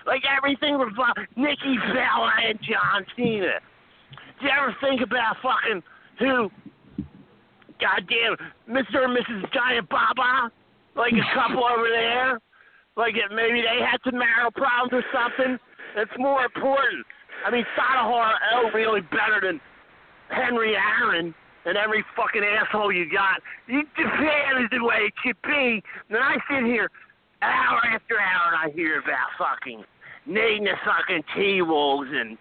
like 0.07 0.23
everything 0.27 0.79
with 0.79 0.89
Nikki 1.37 1.77
Bella 1.93 2.33
and 2.47 2.59
John 2.63 3.07
Cena. 3.17 3.61
Do 4.41 4.47
you 4.47 4.53
ever 4.53 4.77
think 4.81 5.01
about 5.01 5.37
fucking 5.43 5.83
who? 6.19 6.51
Goddamn, 7.81 8.37
Mr. 8.69 9.05
and 9.05 9.17
Mrs. 9.17 9.53
Giant 9.53 9.89
Baba, 9.89 10.51
like 10.97 11.13
a 11.13 11.35
couple 11.35 11.65
over 11.73 11.89
there. 11.89 12.41
Like 12.97 13.15
it, 13.17 13.31
maybe 13.35 13.61
they 13.61 13.85
had 13.85 13.99
some 14.05 14.19
marital 14.19 14.51
problems 14.53 14.93
or 14.93 15.05
something. 15.13 15.59
That's 15.95 16.11
more 16.19 16.45
important. 16.45 17.05
I 17.45 17.51
mean, 17.51 17.65
Sadahar 17.77 18.33
L 18.55 18.71
really 18.73 19.03
better 19.03 19.41
than 19.43 19.61
Henry 20.31 20.75
Aaron 20.75 21.35
and 21.67 21.77
every 21.77 22.05
fucking 22.17 22.43
asshole 22.43 22.93
you 22.93 23.11
got. 23.11 23.43
Japan 23.69 24.63
is 24.63 24.71
the 24.71 24.83
way 24.83 25.11
it 25.11 25.15
should 25.25 25.43
be. 25.43 25.83
Then 26.09 26.23
I 26.23 26.37
sit 26.49 26.65
here 26.65 26.89
hour 27.43 27.81
after 27.93 28.19
hour 28.19 28.55
and 28.55 28.71
I 28.71 28.75
hear 28.75 29.01
about 29.01 29.29
fucking 29.37 29.85
needing 30.25 30.65
the 30.65 30.75
fucking 30.85 31.23
T-Wolves 31.37 32.09
and 32.11 32.39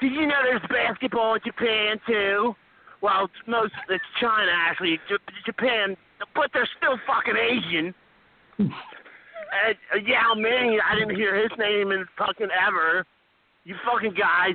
did 0.00 0.12
you 0.12 0.26
know 0.26 0.40
there's 0.42 0.62
basketball 0.70 1.34
in 1.34 1.40
Japan 1.44 2.00
too? 2.06 2.54
Well, 3.02 3.24
it's 3.24 3.34
most 3.46 3.72
it's 3.88 4.04
China 4.18 4.50
actually, 4.54 4.98
Japan, 5.44 5.96
but 6.34 6.50
they're 6.54 6.68
still 6.78 6.98
fucking 7.06 7.36
Asian. 7.36 7.94
Uh, 8.58 9.98
Yao 10.06 10.34
Ming, 10.34 10.78
I 10.88 10.94
didn't 10.94 11.16
hear 11.16 11.36
his 11.36 11.50
name 11.58 11.92
in 11.92 12.06
fucking 12.16 12.48
ever. 12.66 13.04
You 13.64 13.74
fucking 13.84 14.14
guys. 14.14 14.54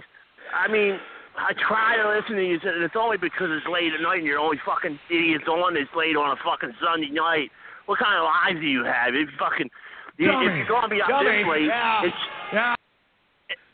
I 0.53 0.71
mean, 0.71 0.97
I 1.37 1.51
try 1.67 1.97
to 1.97 2.07
listen 2.09 2.35
to 2.35 2.45
you, 2.45 2.59
and 2.63 2.83
it's 2.83 2.95
only 2.97 3.17
because 3.17 3.51
it's 3.51 3.67
late 3.67 3.91
at 3.93 4.01
night 4.01 4.19
and 4.19 4.27
you're 4.27 4.39
only 4.39 4.59
fucking 4.65 4.99
idiots 5.09 5.45
on 5.47 5.73
this 5.73 5.89
late 5.95 6.15
on 6.15 6.31
a 6.31 6.39
fucking 6.43 6.73
Sunday 6.79 7.11
night. 7.11 7.51
What 7.85 7.99
kind 7.99 8.15
of 8.15 8.23
lives 8.23 8.59
do 8.63 8.67
you 8.67 8.83
have? 8.83 9.13
If 9.13 9.29
you 9.29 9.37
fucking, 9.37 9.69
you, 10.17 10.31
if 10.31 10.51
you're 10.55 10.67
gonna 10.67 10.87
be 10.87 11.01
up 11.01 11.11
this 11.11 11.45
late, 11.45 11.67
it's 11.67 12.21
yeah. 12.53 12.75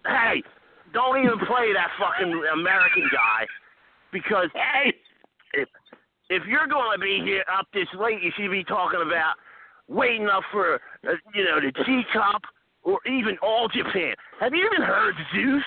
hey, 0.06 0.44
don't 0.94 1.24
even 1.24 1.38
play 1.46 1.72
that 1.74 1.94
fucking 2.00 2.34
American 2.54 3.08
guy 3.14 3.46
because 4.12 4.50
hey, 4.54 4.94
if 5.54 5.70
if 6.30 6.44
you're 6.48 6.68
going 6.68 6.98
to 6.98 7.02
be 7.02 7.22
here 7.24 7.44
up 7.52 7.68
this 7.74 7.88
late, 8.00 8.24
you 8.24 8.32
should 8.36 8.52
be 8.52 8.64
talking 8.64 9.02
about 9.06 9.36
waiting 9.88 10.28
up 10.28 10.44
for 10.52 10.76
uh, 11.08 11.12
you 11.34 11.44
know 11.44 11.60
the 11.60 11.72
G 11.86 12.02
Cup 12.14 12.42
or 12.84 13.00
even 13.06 13.38
All 13.42 13.68
Japan. 13.68 14.16
Have 14.40 14.54
you 14.54 14.66
even 14.66 14.86
heard 14.86 15.16
Zeus, 15.36 15.64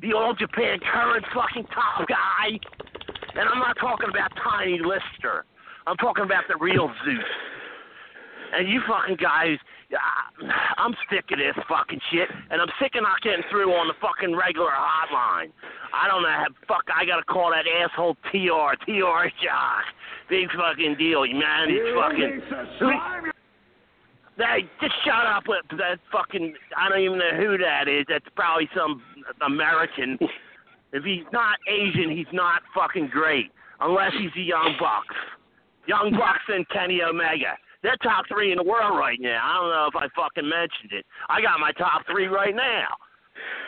the 0.00 0.12
All 0.12 0.34
Japan 0.34 0.78
current 0.80 1.24
fucking 1.34 1.64
top 1.74 2.08
guy? 2.08 2.58
And 3.34 3.48
I'm 3.48 3.58
not 3.58 3.76
talking 3.80 4.08
about 4.08 4.32
Tiny 4.42 4.80
Lister. 4.80 5.44
I'm 5.86 5.96
talking 5.96 6.24
about 6.24 6.44
the 6.48 6.56
real 6.60 6.92
Zeus. 7.04 7.24
And 8.52 8.68
you 8.68 8.80
fucking 8.88 9.16
guys, 9.16 9.58
uh, 9.92 10.46
I'm 10.78 10.94
sick 11.10 11.24
of 11.32 11.38
this 11.38 11.56
fucking 11.68 12.00
shit, 12.10 12.28
and 12.50 12.60
I'm 12.60 12.68
sick 12.80 12.94
of 12.94 13.02
not 13.02 13.20
getting 13.22 13.44
through 13.50 13.72
on 13.72 13.88
the 13.88 13.94
fucking 14.00 14.34
regular 14.34 14.70
hotline. 14.70 15.52
I 15.92 16.08
don't 16.08 16.22
know, 16.22 16.28
how, 16.28 16.46
fuck, 16.66 16.84
I 16.94 17.04
gotta 17.04 17.24
call 17.24 17.50
that 17.50 17.64
asshole 17.66 18.16
TR, 18.30 18.76
TR 18.84 19.28
Jock. 19.42 19.84
Big 20.28 20.48
fucking 20.52 20.96
deal, 20.98 21.24
You 21.24 21.38
man. 21.38 21.68
He's 21.68 21.80
fucking. 21.94 23.28
Hey, 24.38 24.70
just 24.80 24.94
shut 25.04 25.26
up 25.26 25.44
with 25.48 25.66
that 25.78 25.98
fucking. 26.12 26.54
I 26.76 26.88
don't 26.88 27.00
even 27.00 27.18
know 27.18 27.34
who 27.36 27.58
that 27.58 27.88
is. 27.88 28.06
That's 28.08 28.24
probably 28.36 28.68
some 28.74 29.02
American. 29.44 30.16
If 30.92 31.02
he's 31.02 31.26
not 31.32 31.58
Asian, 31.68 32.16
he's 32.16 32.30
not 32.32 32.62
fucking 32.72 33.08
great. 33.12 33.50
Unless 33.80 34.12
he's 34.18 34.30
the 34.34 34.42
Young 34.42 34.74
Bucks. 34.78 35.14
Young 35.86 36.12
Bucks 36.12 36.46
and 36.48 36.68
Kenny 36.68 37.02
Omega. 37.02 37.58
They're 37.82 37.96
top 38.02 38.26
three 38.28 38.52
in 38.52 38.58
the 38.58 38.64
world 38.64 38.98
right 38.98 39.18
now. 39.20 39.40
I 39.42 39.54
don't 39.58 39.70
know 39.70 39.86
if 39.90 39.96
I 39.96 40.06
fucking 40.14 40.48
mentioned 40.48 40.92
it. 40.92 41.06
I 41.28 41.40
got 41.40 41.58
my 41.60 41.72
top 41.72 42.02
three 42.10 42.26
right 42.26 42.54
now. 42.54 42.94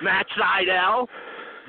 Matt 0.03 0.27
Sydal, 0.39 1.07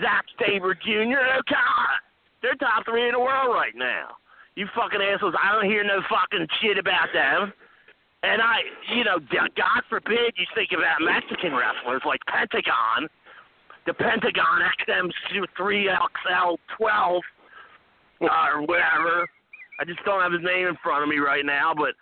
Zack 0.02 0.26
Sabre 0.40 0.74
Jr., 0.76 1.22
O'Connor. 1.38 1.98
They're 2.42 2.56
top 2.56 2.86
three 2.86 3.06
in 3.06 3.14
the 3.14 3.20
world 3.20 3.54
right 3.54 3.74
now. 3.76 4.18
You 4.56 4.68
fucking 4.76 5.02
assholes. 5.02 5.36
I 5.42 5.54
don't 5.54 5.70
hear 5.70 5.84
no 5.84 6.02
fucking 6.10 6.48
shit 6.62 6.78
about 6.78 7.10
them. 7.14 7.54
And 8.24 8.42
I, 8.42 8.62
you 8.94 9.04
know, 9.04 9.20
God 9.20 9.82
forbid 9.90 10.34
you 10.38 10.46
think 10.54 10.70
about 10.74 11.02
Mexican 11.02 11.56
wrestlers 11.56 12.04
like 12.06 12.20
Pentagon, 12.28 13.10
the 13.88 13.94
Pentagon 13.94 14.62
XM3XL12, 14.88 17.22
uh, 18.22 18.28
or 18.54 18.62
whatever. 18.62 19.28
I 19.80 19.86
just 19.86 20.04
don't 20.06 20.22
have 20.22 20.32
his 20.32 20.44
name 20.44 20.68
in 20.68 20.78
front 20.84 21.02
of 21.02 21.10
me 21.10 21.18
right 21.18 21.44
now, 21.44 21.74
but 21.76 21.96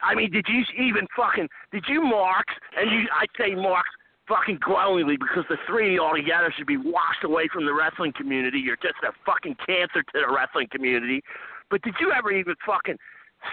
I 0.00 0.14
mean, 0.14 0.30
did 0.30 0.46
you 0.48 0.62
even 0.78 1.08
fucking 1.16 1.48
did 1.72 1.84
you 1.88 2.02
mark? 2.02 2.46
And 2.76 2.88
you, 2.90 3.08
I 3.10 3.26
say 3.36 3.56
mark 3.56 3.86
fucking 4.28 4.60
glowingly 4.64 5.16
because 5.16 5.44
the 5.48 5.56
three 5.66 5.98
altogether 5.98 6.54
should 6.56 6.68
be 6.68 6.76
washed 6.76 7.24
away 7.24 7.48
from 7.52 7.66
the 7.66 7.74
wrestling 7.74 8.12
community. 8.16 8.58
You're 8.58 8.76
just 8.76 9.02
a 9.02 9.10
fucking 9.26 9.56
cancer 9.66 10.02
to 10.02 10.12
the 10.14 10.28
wrestling 10.32 10.68
community. 10.70 11.24
But 11.70 11.82
did 11.82 11.94
you 12.00 12.12
ever 12.12 12.30
even 12.30 12.54
fucking 12.64 12.96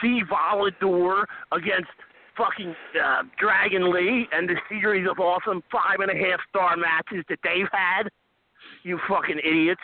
see 0.01 0.21
Volador 0.29 1.25
against 1.51 1.89
fucking 2.37 2.75
uh, 3.03 3.23
Dragon 3.39 3.91
Lee 3.91 4.27
and 4.31 4.47
the 4.47 4.55
series 4.69 5.07
of 5.09 5.19
awesome 5.19 5.63
five 5.71 5.99
and 5.99 6.11
a 6.11 6.15
half 6.15 6.39
star 6.49 6.75
matches 6.77 7.23
that 7.29 7.39
they've 7.43 7.67
had. 7.71 8.09
You 8.83 8.99
fucking 9.07 9.39
idiots. 9.43 9.81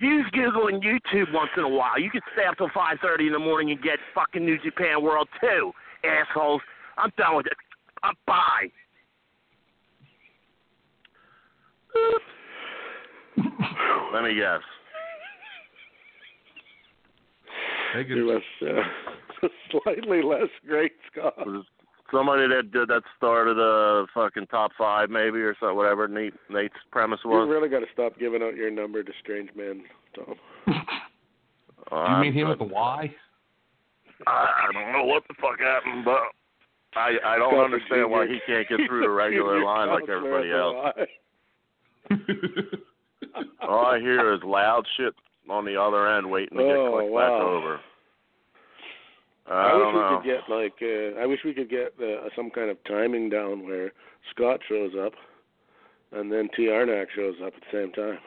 Use 0.00 0.26
Google 0.32 0.68
and 0.68 0.82
YouTube 0.82 1.32
once 1.32 1.50
in 1.56 1.64
a 1.64 1.68
while. 1.68 1.98
You 1.98 2.10
can 2.10 2.20
stay 2.32 2.44
up 2.44 2.56
till 2.56 2.70
five 2.72 2.98
thirty 3.02 3.26
in 3.26 3.32
the 3.32 3.38
morning 3.38 3.72
and 3.72 3.82
get 3.82 3.98
fucking 4.14 4.44
New 4.44 4.58
Japan 4.58 5.02
World 5.02 5.28
too, 5.40 5.72
assholes. 6.04 6.62
I'm 6.96 7.10
done 7.16 7.36
with 7.36 7.46
it. 7.46 7.52
I'm 8.02 8.14
bye. 8.26 8.68
Let 14.12 14.22
me 14.22 14.34
guess. 14.34 14.60
Take 17.94 18.08
It 18.60 18.84
it. 19.42 19.50
was 19.50 19.50
uh, 19.74 19.78
slightly 19.84 20.22
less 20.22 20.48
great, 20.66 20.92
Scott. 21.12 21.34
Somebody 22.10 22.48
that 22.48 22.72
did 22.72 22.88
that 22.88 23.02
started 23.18 23.58
a 23.58 24.06
fucking 24.14 24.46
top 24.46 24.70
five 24.78 25.10
maybe 25.10 25.40
or 25.40 25.54
so 25.60 25.74
whatever 25.74 26.08
Nate 26.08 26.32
Nate's 26.48 26.74
premise 26.90 27.20
was. 27.24 27.46
You 27.46 27.52
really 27.52 27.68
got 27.68 27.80
to 27.80 27.86
stop 27.92 28.18
giving 28.18 28.42
out 28.42 28.56
your 28.56 28.70
number 28.70 29.02
to 29.02 29.12
strange 29.20 29.50
men, 29.56 29.82
Tom. 30.14 30.34
Uh, 31.90 32.16
you 32.16 32.20
mean 32.24 32.32
him 32.34 32.48
with 32.50 32.58
the 32.58 32.64
Y? 32.66 33.14
I, 34.26 34.30
I 34.30 34.72
don't 34.74 34.92
know 34.92 35.04
what 35.04 35.22
the 35.26 35.34
fuck 35.40 35.58
happened, 35.58 36.04
but 36.04 36.18
I 36.94 37.12
I 37.24 37.38
don't 37.38 37.52
Scott 37.54 37.64
understand 37.64 38.10
why 38.10 38.26
he 38.26 38.40
can't 38.46 38.68
get 38.68 38.80
through 38.86 39.00
the 39.00 39.08
regular 39.08 39.64
line 39.64 39.88
like 39.88 40.06
everybody 40.06 40.50
else. 40.50 40.74
All 43.62 43.86
I 43.86 44.00
hear 44.00 44.34
is 44.34 44.40
loud 44.44 44.84
shit 44.98 45.14
on 45.48 45.64
the 45.64 45.80
other 45.80 46.14
end 46.16 46.30
waiting 46.30 46.58
to 46.58 46.64
get 46.64 46.76
Oh, 46.76 46.92
clicked 46.92 47.10
wow. 47.12 47.20
back 47.20 47.46
over. 47.46 47.80
I, 49.50 49.52
I, 49.52 49.74
wish 49.76 49.94
we 49.94 50.00
know. 50.00 50.20
could 50.20 50.26
get 50.26 50.54
like 50.54 50.74
uh, 50.82 51.20
I 51.20 51.26
wish 51.26 51.40
we 51.44 51.54
could 51.54 51.70
get 51.70 51.94
uh, 52.00 52.28
some 52.36 52.50
kind 52.50 52.70
of 52.70 52.76
timing 52.84 53.30
down 53.30 53.66
where 53.66 53.92
Scott 54.30 54.60
shows 54.68 54.92
up, 55.00 55.12
and 56.12 56.30
then 56.30 56.48
T 56.56 56.64
Arnak 56.64 57.06
shows 57.14 57.34
up 57.44 57.52
at 57.54 57.60
the 57.60 57.72
same 57.72 57.92
time. 57.92 58.18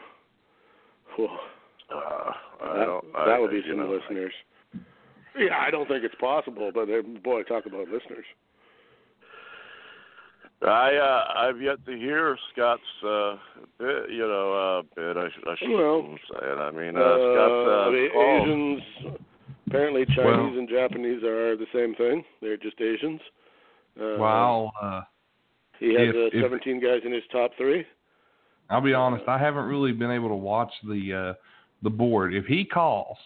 Uh, 1.19 2.31
I 2.63 2.77
that 2.77 3.25
that 3.27 3.41
would 3.41 3.51
be 3.51 3.61
some 3.67 3.79
know, 3.79 3.91
listeners. 3.91 4.33
Yeah, 5.37 5.57
I 5.59 5.71
don't 5.71 5.87
think 5.87 6.03
it's 6.03 6.15
possible, 6.15 6.71
but 6.73 6.89
uh, 6.89 7.01
boy, 7.23 7.43
talk 7.43 7.65
about 7.65 7.87
listeners. 7.89 8.25
I 10.61 10.95
uh, 10.95 11.39
I've 11.39 11.61
yet 11.61 11.83
to 11.85 11.91
hear 11.91 12.37
Scott's 12.53 12.81
uh, 13.05 13.35
bit, 13.79 14.11
you 14.11 14.19
know 14.19 14.53
uh, 14.53 14.81
bit. 14.95 15.17
I 15.17 15.27
should 15.33 15.47
I 15.47 15.55
shouldn't 15.57 15.77
Well, 15.77 16.17
say 16.31 16.45
it. 16.47 16.57
I 16.57 16.71
mean 16.71 16.95
uh, 16.95 17.01
Scott's 17.01 17.67
uh, 17.67 17.91
the 17.91 18.07
call. 18.13 18.41
Asians, 18.43 18.81
apparently 19.71 20.05
Chinese 20.05 20.17
Well- 20.25 20.57
and 20.57 20.69
Japanese 20.69 21.23
are 21.23 21.55
the 21.55 21.67
same 21.73 21.95
thing. 21.95 22.23
They're 22.41 22.57
just 22.57 22.79
Asians. 22.81 23.21
Uh, 23.99 24.15
Well, 24.17 24.71
uh, 24.81 25.01
he 25.79 25.93
has 25.95 26.09
if- 26.09 26.15
uh, 26.15 26.37
if- 26.37 26.41
17 26.43 26.79
guys 26.79 27.01
in 27.03 27.11
his 27.11 27.23
top 27.31 27.51
three. 27.55 27.85
I'll 28.69 28.81
be 28.81 28.93
honest. 28.93 29.27
I 29.27 29.37
haven't 29.37 29.65
really 29.67 29.91
been 29.91 30.11
able 30.11 30.29
to 30.29 30.35
watch 30.35 30.71
the 30.83 31.13
uh, 31.13 31.33
the 31.83 31.89
board. 31.89 32.33
If 32.33 32.45
he 32.45 32.63
calls, 32.63 33.17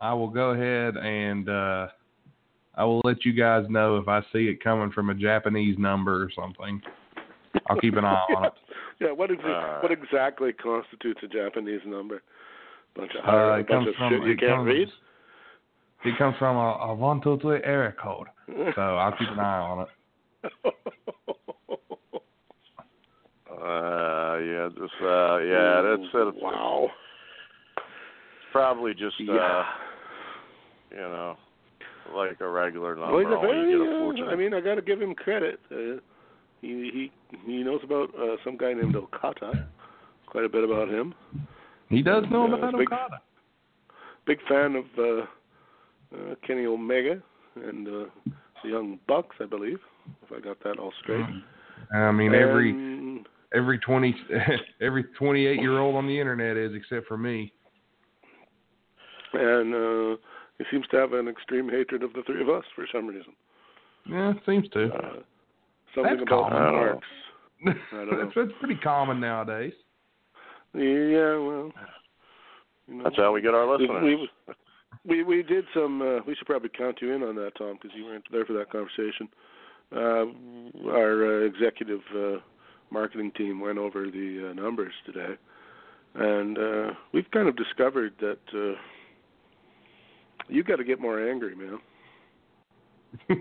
I 0.00 0.12
will 0.14 0.28
go 0.28 0.50
ahead 0.50 0.96
and 0.96 1.48
uh, 1.48 1.88
I 2.74 2.84
will 2.84 3.00
let 3.04 3.24
you 3.24 3.32
guys 3.32 3.68
know 3.68 3.98
if 3.98 4.08
I 4.08 4.22
see 4.32 4.48
it 4.48 4.62
coming 4.64 4.90
from 4.90 5.10
a 5.10 5.14
Japanese 5.14 5.78
number 5.78 6.20
or 6.22 6.30
something. 6.30 6.82
I'll 7.68 7.78
keep 7.80 7.94
an 7.96 8.04
eye 8.04 8.24
on 8.36 8.44
it. 8.46 8.52
Yeah, 9.00 9.12
what, 9.12 9.30
ex- 9.30 9.42
Uh, 9.42 9.78
what 9.80 9.90
exactly 9.92 10.52
constitutes 10.52 11.20
a 11.22 11.26
Japanese 11.26 11.80
number? 11.86 12.20
Bunch 12.94 13.12
of, 13.14 13.24
Uh, 13.26 13.56
bunch 13.56 13.68
comes 13.68 13.88
of 13.88 13.94
from 13.94 14.12
shit 14.12 14.22
you 14.28 14.36
can't 14.36 14.66
read. 14.66 14.88
It 16.04 16.16
comes 16.18 16.34
from 16.38 16.56
a, 16.56 16.90
a 16.90 16.94
one 16.94 17.20
two 17.20 17.38
three 17.40 17.60
area 17.64 17.92
code, 18.02 18.26
so 18.74 18.80
I'll 18.80 19.12
keep 19.12 19.28
an 19.28 19.38
eye 19.38 19.58
on 19.58 19.86
it. 19.86 19.88
Uh, 23.50 24.38
yeah, 24.38 24.68
just 24.70 24.94
uh, 25.02 25.36
yeah, 25.38 25.82
that's 25.82 26.08
it. 26.14 26.34
wow. 26.42 26.88
Probably 28.52 28.92
just 28.94 29.16
uh, 29.28 29.62
you 30.90 30.96
know, 30.96 31.36
like 32.14 32.40
a 32.40 32.48
regular 32.48 32.94
number. 32.96 33.12
Well, 33.12 33.18
he's 33.20 33.26
a 33.36 33.40
very. 33.40 33.70
you 33.70 33.78
get 34.14 34.24
a 34.24 34.28
Uh. 34.28 34.32
I 34.32 34.36
mean, 34.36 34.54
I 34.54 34.60
got 34.60 34.76
to 34.76 34.82
give 34.82 35.00
him 35.02 35.14
credit. 35.14 35.60
Uh, 35.70 36.00
he 36.62 36.90
he 36.92 37.12
he 37.46 37.62
knows 37.62 37.80
about 37.84 38.08
uh, 38.18 38.36
some 38.44 38.56
guy 38.56 38.72
named 38.72 38.96
Okada. 38.96 39.68
Quite 40.26 40.44
a 40.44 40.48
bit 40.48 40.64
about 40.64 40.88
him. 40.88 41.12
He 41.88 42.02
does 42.02 42.24
know 42.30 42.46
Yeah, 42.46 42.54
about 42.54 42.68
it's 42.74 42.78
big- 42.78 42.92
Okada. 42.92 43.20
Big 44.26 44.38
fan 44.48 44.76
of 44.76 44.84
uh, 44.98 45.26
uh, 46.14 46.34
Kenny 46.46 46.66
Omega 46.66 47.20
and 47.56 47.86
uh, 47.88 48.04
the 48.62 48.68
Young 48.68 48.98
Bucks, 49.08 49.36
I 49.40 49.46
believe. 49.46 49.78
If 50.24 50.32
I 50.36 50.40
got 50.40 50.62
that 50.64 50.78
all 50.78 50.92
straight. 51.02 51.24
I 51.94 52.10
mean, 52.12 52.34
every 52.34 52.70
And- 52.70 53.26
every 53.54 53.78
twenty 53.78 54.14
every 54.80 55.04
twenty 55.18 55.46
eight 55.46 55.60
year 55.60 55.78
old 55.78 55.94
on 55.96 56.06
the 56.06 56.18
internet 56.18 56.56
is, 56.56 56.72
except 56.74 57.06
for 57.06 57.16
me. 57.16 57.52
and 59.32 59.74
uh, 59.74 60.16
he 60.58 60.64
seems 60.70 60.86
to 60.88 60.96
have 60.96 61.12
an 61.12 61.28
extreme 61.28 61.68
hatred 61.68 62.02
of 62.02 62.12
the 62.12 62.22
three 62.26 62.42
of 62.42 62.48
us 62.48 62.64
for 62.74 62.86
some 62.92 63.06
reason. 63.06 63.32
Yeah, 64.08 64.32
seems 64.46 64.68
to. 64.70 64.86
Uh, 64.86 65.00
something 65.94 66.16
That's 66.16 66.22
about 66.22 66.50
common. 66.50 66.72
marks. 66.72 67.06
I 67.66 67.72
don't 67.92 68.10
know. 68.10 68.24
that's, 68.24 68.32
that's 68.34 68.58
pretty 68.58 68.76
common 68.76 69.20
nowadays. 69.20 69.72
Yeah, 70.74 71.36
well, 71.38 71.72
you 72.86 72.94
know, 72.94 73.04
That's 73.04 73.16
how 73.16 73.32
we 73.32 73.42
get 73.42 73.54
our 73.54 73.66
we, 73.76 73.82
listeners. 73.88 74.02
we 74.04 74.14
we 74.16 74.28
we 75.04 75.22
we 75.22 75.42
did 75.42 75.64
some. 75.74 76.02
Uh, 76.02 76.20
we 76.26 76.34
should 76.34 76.46
probably 76.46 76.68
count 76.76 76.98
you 77.00 77.12
in 77.12 77.22
on 77.22 77.34
that, 77.36 77.52
Tom, 77.56 77.78
because 77.80 77.96
you 77.96 78.04
weren't 78.04 78.24
there 78.30 78.44
for 78.44 78.52
that 78.54 78.70
conversation. 78.70 79.28
Uh, 79.94 80.88
our 80.90 81.42
uh, 81.42 81.46
executive 81.46 82.00
uh, 82.16 82.36
marketing 82.90 83.32
team 83.36 83.60
went 83.60 83.78
over 83.78 84.04
the 84.10 84.50
uh, 84.50 84.52
numbers 84.54 84.92
today, 85.06 85.34
and 86.14 86.58
uh, 86.58 86.90
we've 87.12 87.30
kind 87.32 87.48
of 87.48 87.56
discovered 87.56 88.12
that 88.20 88.38
uh, 88.54 88.74
you 90.48 90.62
got 90.62 90.76
to 90.76 90.84
get 90.84 91.00
more 91.00 91.28
angry, 91.28 91.54
man. 91.56 91.78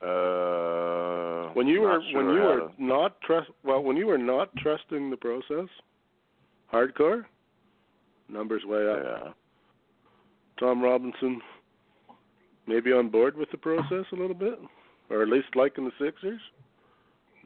Uh, 0.00 1.48
When 1.54 1.66
you 1.66 1.80
were 1.80 2.00
sure 2.12 2.22
when 2.24 2.32
you 2.36 2.40
were 2.40 2.60
to- 2.68 2.72
not 2.78 3.20
trust 3.22 3.50
well 3.64 3.82
when 3.82 3.96
you 3.96 4.06
were 4.06 4.16
not 4.16 4.54
trusting 4.58 5.10
the 5.10 5.16
process, 5.16 5.68
hardcore, 6.72 7.24
numbers 8.28 8.64
way 8.64 8.88
up. 8.88 9.36
Tom 10.58 10.82
Robinson, 10.82 11.40
maybe 12.66 12.92
on 12.92 13.08
board 13.08 13.36
with 13.36 13.50
the 13.50 13.58
process 13.58 14.04
a 14.12 14.16
little 14.16 14.34
bit, 14.34 14.58
or 15.10 15.22
at 15.22 15.28
least 15.28 15.48
liking 15.54 15.84
the 15.84 15.92
Sixers. 16.04 16.40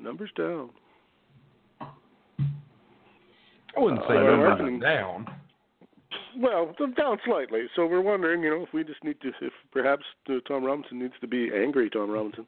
Numbers 0.00 0.30
down. 0.36 0.70
I 1.80 3.80
wouldn't 3.80 4.02
say 4.08 4.16
Uh, 4.16 4.36
numbers 4.36 4.80
down. 4.80 5.26
Well, 6.36 6.74
they're 6.78 6.88
down 6.88 7.18
slightly. 7.24 7.66
So 7.76 7.86
we're 7.86 8.00
wondering, 8.00 8.42
you 8.42 8.50
know, 8.50 8.62
if 8.62 8.72
we 8.72 8.84
just 8.84 9.02
need 9.04 9.20
to, 9.20 9.28
if 9.40 9.52
perhaps 9.70 10.04
uh, 10.28 10.34
Tom 10.48 10.64
Robinson 10.64 10.98
needs 10.98 11.14
to 11.20 11.26
be 11.26 11.50
angry. 11.54 11.90
Tom 11.90 12.10
Robinson. 12.10 12.46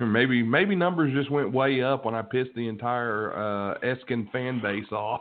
Maybe 0.00 0.42
maybe 0.42 0.74
numbers 0.74 1.12
just 1.12 1.30
went 1.30 1.52
way 1.52 1.82
up 1.82 2.06
when 2.06 2.14
I 2.14 2.22
pissed 2.22 2.54
the 2.56 2.68
entire 2.68 3.34
uh 3.34 3.78
Eskin 3.80 4.32
fan 4.32 4.58
base 4.62 4.90
off. 4.92 5.20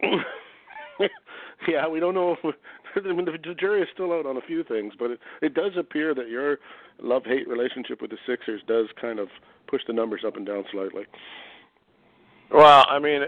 yeah, 1.68 1.86
we 1.86 2.00
don't 2.00 2.14
know. 2.14 2.34
If 2.42 2.54
I 3.04 3.12
mean, 3.12 3.26
the 3.26 3.54
jury 3.54 3.82
is 3.82 3.88
still 3.92 4.12
out 4.12 4.26
on 4.26 4.36
a 4.36 4.42
few 4.42 4.64
things, 4.64 4.94
but 4.98 5.10
it 5.12 5.20
it 5.42 5.54
does 5.54 5.72
appear 5.76 6.14
that 6.14 6.28
your 6.28 6.58
love 7.02 7.24
hate 7.24 7.48
relationship 7.48 8.00
with 8.00 8.10
the 8.10 8.18
Sixers 8.26 8.62
does 8.66 8.86
kind 9.00 9.18
of 9.18 9.28
push 9.66 9.82
the 9.86 9.92
numbers 9.92 10.22
up 10.26 10.36
and 10.36 10.46
down 10.46 10.64
slightly. 10.70 11.04
Well, 12.50 12.86
I 12.88 12.98
mean, 12.98 13.22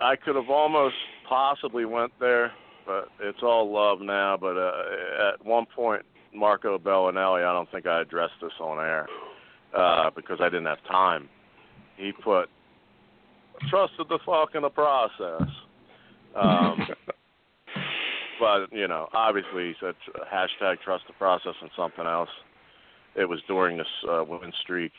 I 0.00 0.16
could 0.16 0.36
have 0.36 0.48
almost 0.48 0.94
possibly 1.28 1.84
went 1.84 2.12
there, 2.20 2.52
but 2.86 3.08
it's 3.20 3.42
all 3.42 3.70
love 3.70 4.00
now. 4.00 4.36
But 4.40 4.56
uh, 4.56 5.32
at 5.34 5.44
one 5.44 5.66
point, 5.66 6.02
Marco 6.34 6.78
Belinelli, 6.78 7.44
I 7.44 7.52
don't 7.52 7.70
think 7.70 7.86
I 7.86 8.00
addressed 8.00 8.34
this 8.40 8.52
on 8.60 8.78
air 8.78 9.08
uh, 9.76 10.10
because 10.14 10.38
I 10.40 10.44
didn't 10.44 10.66
have 10.66 10.82
time. 10.84 11.28
He 11.96 12.12
put 12.12 12.48
trusted 13.68 14.08
the 14.08 14.18
fuck 14.24 14.54
in 14.54 14.62
the 14.62 14.70
process. 14.70 15.48
Um, 16.34 16.86
but 18.42 18.72
you 18.72 18.88
know, 18.88 19.06
obviously, 19.14 19.72
said 19.78 19.94
hashtag 20.34 20.80
trust 20.80 21.04
the 21.06 21.12
process 21.12 21.54
and 21.60 21.70
something 21.76 22.06
else. 22.06 22.28
It 23.14 23.28
was 23.28 23.38
during 23.46 23.76
this 23.76 23.86
uh, 24.10 24.24
win 24.26 24.52
streak, 24.60 24.90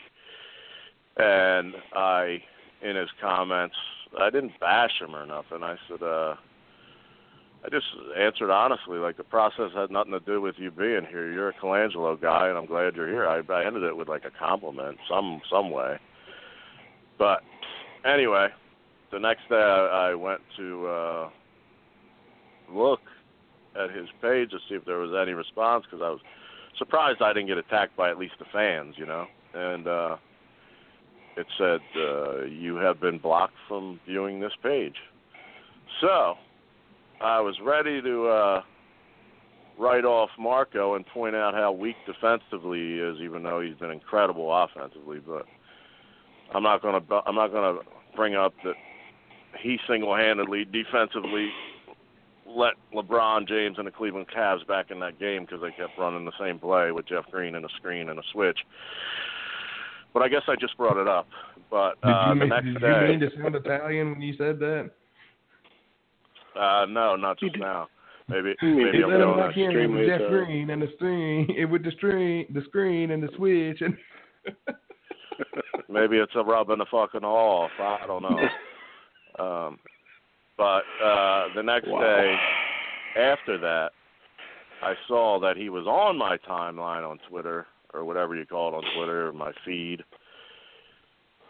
and 1.17 1.73
I, 1.93 2.41
in 2.81 2.95
his 2.95 3.09
comments, 3.19 3.75
I 4.17 4.29
didn't 4.29 4.57
bash 4.61 4.91
him 5.01 5.13
or 5.13 5.25
nothing. 5.25 5.61
I 5.61 5.75
said, 5.89 6.01
uh, 6.01 6.35
I 7.65 7.69
just 7.69 7.85
answered 8.17 8.49
honestly, 8.49 8.97
like 8.97 9.17
the 9.17 9.25
process 9.25 9.71
had 9.75 9.91
nothing 9.91 10.13
to 10.13 10.21
do 10.21 10.39
with 10.39 10.55
you 10.57 10.71
being 10.71 11.05
here. 11.09 11.29
You're 11.29 11.49
a 11.49 11.53
Colangelo 11.53 12.19
guy, 12.21 12.47
and 12.47 12.57
I'm 12.57 12.65
glad 12.65 12.95
you're 12.95 13.09
here. 13.09 13.27
I, 13.27 13.41
I 13.51 13.65
ended 13.65 13.83
it 13.83 13.97
with 13.97 14.07
like 14.07 14.23
a 14.23 14.31
compliment, 14.39 14.97
some 15.09 15.41
some 15.51 15.69
way. 15.69 15.97
But 17.19 17.41
anyway, 18.05 18.47
the 19.11 19.19
next 19.19 19.49
day 19.49 19.55
I, 19.55 20.11
I 20.11 20.15
went 20.15 20.39
to 20.55 20.87
uh, 20.87 21.29
look 22.71 23.01
at 23.75 23.91
his 23.91 24.07
page 24.21 24.51
to 24.51 24.57
see 24.69 24.75
if 24.75 24.85
there 24.85 24.97
was 24.97 25.11
any 25.19 25.33
response 25.33 25.85
because 25.85 26.03
I 26.03 26.09
was 26.09 26.19
surprised 26.77 27.21
I 27.21 27.33
didn't 27.33 27.47
get 27.47 27.57
attacked 27.57 27.95
by 27.95 28.09
at 28.09 28.17
least 28.17 28.33
the 28.39 28.45
fans, 28.51 28.95
you 28.97 29.05
know. 29.05 29.25
And 29.53 29.87
uh, 29.87 30.17
it 31.37 31.47
said 31.57 31.79
uh, 31.95 32.45
you 32.45 32.75
have 32.77 32.99
been 32.99 33.17
blocked 33.17 33.55
from 33.67 33.99
viewing 34.07 34.39
this 34.39 34.53
page. 34.61 34.95
So 36.01 36.35
I 37.21 37.39
was 37.39 37.55
ready 37.63 38.01
to 38.01 38.27
uh, 38.27 38.61
write 39.79 40.05
off 40.05 40.29
Marco 40.39 40.95
and 40.95 41.05
point 41.05 41.35
out 41.35 41.53
how 41.53 41.71
weak 41.71 41.95
defensively 42.05 42.79
he 42.79 42.99
is, 42.99 43.17
even 43.21 43.43
though 43.43 43.61
he's 43.61 43.75
been 43.75 43.91
incredible 43.91 44.49
offensively. 44.51 45.19
But 45.19 45.45
I'm 46.53 46.63
not 46.63 46.81
gonna 46.81 47.01
I'm 47.25 47.35
not 47.35 47.51
gonna 47.51 47.79
bring 48.15 48.35
up 48.35 48.53
that 48.63 48.75
he 49.61 49.77
single-handedly 49.87 50.65
defensively 50.65 51.49
let 52.55 52.73
LeBron 52.93 53.47
James 53.47 53.77
and 53.77 53.87
the 53.87 53.91
Cleveland 53.91 54.27
Cavs 54.35 54.65
back 54.67 54.91
in 54.91 54.99
that 54.99 55.19
game 55.19 55.43
because 55.45 55.61
they 55.61 55.71
kept 55.71 55.97
running 55.97 56.25
the 56.25 56.31
same 56.39 56.59
play 56.59 56.91
with 56.91 57.07
Jeff 57.07 57.25
Green 57.31 57.55
and 57.55 57.65
a 57.65 57.69
screen 57.77 58.09
and 58.09 58.19
a 58.19 58.23
switch. 58.31 58.59
But 60.13 60.21
I 60.21 60.29
guess 60.29 60.43
I 60.47 60.55
just 60.55 60.77
brought 60.77 60.97
it 60.97 61.07
up. 61.07 61.27
But 61.71 61.97
uh, 62.03 62.05
did 62.05 62.09
you 62.09 62.29
the 62.29 62.35
mean, 62.35 62.49
next 62.49 62.65
did 62.65 62.81
day, 62.81 63.01
you 63.01 63.07
mean 63.07 63.19
to 63.19 63.29
sound 63.35 63.55
Italian 63.55 64.11
when 64.11 64.21
you 64.21 64.35
said 64.37 64.59
that? 64.59 64.91
uh, 66.55 66.85
no, 66.87 67.15
not 67.15 67.39
just 67.39 67.57
now. 67.57 67.87
Maybe 68.29 68.55
maybe 68.61 69.03
I'm 69.03 69.09
going 69.09 69.39
back 69.39 69.57
in 69.57 69.95
with 69.95 70.07
Jeff 70.07 70.21
Italian. 70.21 70.45
Green 70.45 70.69
and 70.69 70.81
the 70.81 70.87
screen, 70.95 71.55
it 71.57 71.65
with 71.69 71.83
the 71.83 71.91
screen, 71.91 72.45
the 72.53 72.61
screen 72.65 73.11
and 73.11 73.23
the 73.23 73.29
switch, 73.35 73.81
and 73.81 73.97
maybe 75.89 76.17
it's 76.17 76.31
a 76.35 76.43
rubbing 76.43 76.77
the 76.77 76.85
fucking 76.91 77.23
off. 77.23 77.71
I 77.79 78.05
don't 78.07 78.21
know. 78.23 78.47
Um, 79.43 79.79
but 80.57 80.83
uh, 81.03 81.47
the 81.55 81.63
next 81.63 81.87
Wow. 81.87 81.99
day 82.01 82.35
after 83.15 83.57
that, 83.57 83.91
I 84.81 84.93
saw 85.07 85.39
that 85.39 85.55
he 85.57 85.69
was 85.69 85.85
on 85.87 86.17
my 86.17 86.37
timeline 86.37 87.09
on 87.09 87.19
Twitter 87.29 87.67
or 87.93 88.03
whatever 88.03 88.35
you 88.35 88.45
call 88.45 88.69
it 88.69 88.75
on 88.75 88.83
Twitter, 88.95 89.31
my 89.31 89.51
feed, 89.63 90.03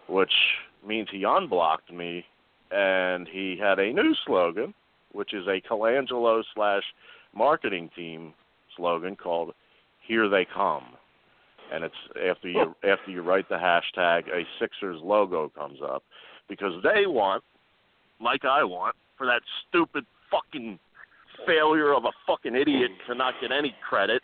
which 0.08 0.34
means 0.86 1.08
he 1.12 1.24
unblocked 1.24 1.92
me, 1.92 2.26
and 2.72 3.28
he 3.28 3.58
had 3.58 3.80
a 3.80 3.92
new 3.94 4.14
slogan, 4.26 4.74
which 5.14 5.34
is 5.34 5.48
a 5.48 5.62
Colangelo 5.62 6.44
slash 6.54 6.84
marketing 7.34 7.90
team 7.96 8.34
slogan 8.76 9.16
called 9.16 9.54
"Here 10.06 10.28
They 10.30 10.46
Come," 10.46 10.86
and 11.72 11.84
it's 11.84 11.96
after 12.30 12.50
you 12.50 12.76
after 12.84 13.10
you 13.12 13.22
write 13.22 13.48
the 13.50 13.56
hashtag, 13.56 14.28
a 14.28 14.44
Sixers 14.60 15.00
logo 15.02 15.50
comes 15.50 15.80
up 15.84 16.04
because 16.50 16.74
they 16.84 17.06
want, 17.06 17.44
like 18.24 18.46
I 18.46 18.64
want, 18.64 18.96
for 19.18 19.26
that 19.28 19.42
stupid 19.68 20.06
fucking 20.32 20.80
failure 21.46 21.94
of 21.94 22.06
a 22.06 22.12
fucking 22.26 22.56
idiot 22.56 22.92
to 23.08 23.16
not 23.16 23.34
get 23.42 23.52
any 23.52 23.76
credit. 23.88 24.22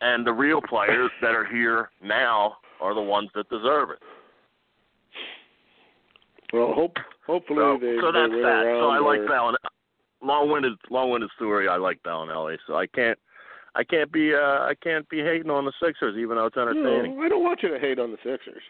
And 0.00 0.26
the 0.26 0.32
real 0.32 0.60
players 0.60 1.10
that 1.20 1.34
are 1.34 1.44
here 1.44 1.90
now 2.02 2.56
are 2.80 2.94
the 2.94 3.00
ones 3.00 3.30
that 3.34 3.48
deserve 3.48 3.90
it. 3.90 3.98
Well, 6.52 6.72
hope 6.74 6.96
hopefully 7.26 7.58
So, 7.60 7.78
they 7.80 7.96
so 8.00 8.12
they 8.12 8.20
that's 8.20 8.32
win 8.32 8.42
that. 8.42 8.62
So 8.62 8.88
I 8.90 8.96
around 8.96 9.04
like 9.04 9.20
or- 9.20 9.28
Ballin. 9.28 9.56
Long-winded, 10.24 10.74
long-winded 10.88 11.30
story. 11.34 11.66
I 11.66 11.76
like 11.78 12.00
Belinelli, 12.04 12.56
so 12.68 12.76
I 12.76 12.86
can't, 12.86 13.18
I 13.74 13.82
can't 13.82 14.12
be, 14.12 14.32
uh, 14.32 14.38
I 14.38 14.74
can't 14.80 15.08
be 15.08 15.18
hating 15.18 15.50
on 15.50 15.64
the 15.64 15.72
Sixers, 15.82 16.16
even 16.16 16.36
though 16.36 16.46
it's 16.46 16.56
entertaining. 16.56 17.16
No, 17.16 17.22
I 17.24 17.28
don't 17.28 17.42
want 17.42 17.60
you 17.60 17.70
to 17.70 17.78
hate 17.80 17.98
on 17.98 18.12
the 18.12 18.18
Sixers. 18.18 18.62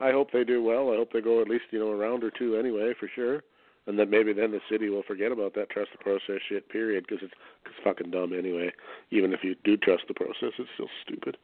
I 0.00 0.10
hope 0.10 0.30
they 0.32 0.44
do 0.44 0.62
well. 0.62 0.92
I 0.92 0.96
hope 0.96 1.12
they 1.12 1.20
go 1.20 1.40
at 1.40 1.48
least 1.48 1.64
you 1.70 1.78
know 1.78 1.88
a 1.88 1.96
round 1.96 2.24
or 2.24 2.30
two 2.30 2.56
anyway, 2.56 2.92
for 2.98 3.08
sure. 3.14 3.42
And 3.86 3.98
then 3.98 4.08
maybe 4.08 4.32
then 4.32 4.50
the 4.50 4.60
city 4.70 4.88
will 4.88 5.02
forget 5.02 5.30
about 5.30 5.54
that 5.54 5.70
trust 5.70 5.90
the 5.92 5.98
process 6.02 6.40
shit. 6.48 6.68
Period, 6.68 7.04
because 7.06 7.22
it's 7.22 7.34
cause 7.64 7.74
it's 7.76 7.84
fucking 7.84 8.10
dumb 8.10 8.32
anyway. 8.32 8.72
Even 9.10 9.32
if 9.32 9.40
you 9.44 9.54
do 9.64 9.76
trust 9.76 10.04
the 10.08 10.14
process, 10.14 10.52
it's 10.58 10.70
still 10.74 10.88
stupid. 11.06 11.36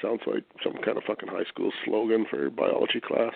Sounds 0.00 0.20
like 0.26 0.44
some 0.64 0.74
kind 0.84 0.96
of 0.96 1.04
fucking 1.04 1.28
high 1.28 1.44
school 1.44 1.70
slogan 1.84 2.26
for 2.30 2.48
biology 2.50 3.00
class. 3.00 3.34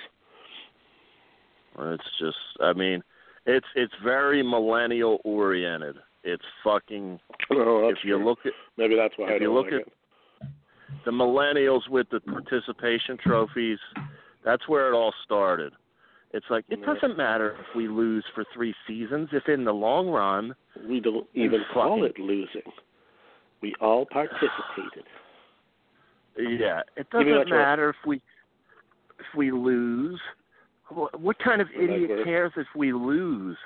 It's 1.78 2.04
just, 2.18 2.36
I 2.60 2.72
mean, 2.72 3.02
it's 3.44 3.66
it's 3.74 3.92
very 4.02 4.42
millennial 4.42 5.20
oriented. 5.24 5.96
It's 6.24 6.44
fucking. 6.64 7.20
Oh, 7.50 7.54
no, 7.54 7.88
if 7.88 7.98
you 8.02 8.16
true. 8.16 8.24
look 8.24 8.38
at 8.44 8.52
maybe 8.76 8.96
that's 8.96 9.14
why 9.16 9.26
if 9.26 9.30
I 9.30 9.34
you 9.34 9.40
don't 9.40 9.54
look 9.54 9.66
like 9.66 9.74
at- 9.74 9.80
it. 9.82 9.92
The 11.04 11.10
millennials 11.10 11.88
with 11.88 12.08
the 12.10 12.20
participation 12.20 13.16
trophies, 13.22 13.78
that's 14.44 14.68
where 14.68 14.88
it 14.88 14.94
all 14.94 15.12
started. 15.24 15.72
It's 16.32 16.46
like 16.50 16.64
it 16.68 16.84
doesn't 16.84 17.16
matter 17.16 17.56
if 17.58 17.76
we 17.76 17.88
lose 17.88 18.24
for 18.34 18.44
three 18.52 18.74
seasons 18.86 19.28
if 19.32 19.48
in 19.48 19.64
the 19.64 19.72
long 19.72 20.08
run 20.08 20.54
We 20.86 21.00
don't 21.00 21.26
even 21.34 21.62
call 21.72 22.04
it 22.04 22.18
losing. 22.18 22.62
We 23.62 23.74
all 23.80 24.06
participated. 24.06 25.04
Yeah, 26.38 26.82
it 26.96 27.08
doesn't 27.10 27.48
matter 27.48 27.90
if 27.90 27.96
we 28.06 28.20
if 29.18 29.26
we 29.36 29.50
lose. 29.50 30.20
What, 30.88 31.38
kind 31.40 31.60
of 31.60 31.68
idiot 31.74 32.10
cares 32.24 32.52
if 32.56 32.66
we 32.76 32.92
lose? 32.92 33.56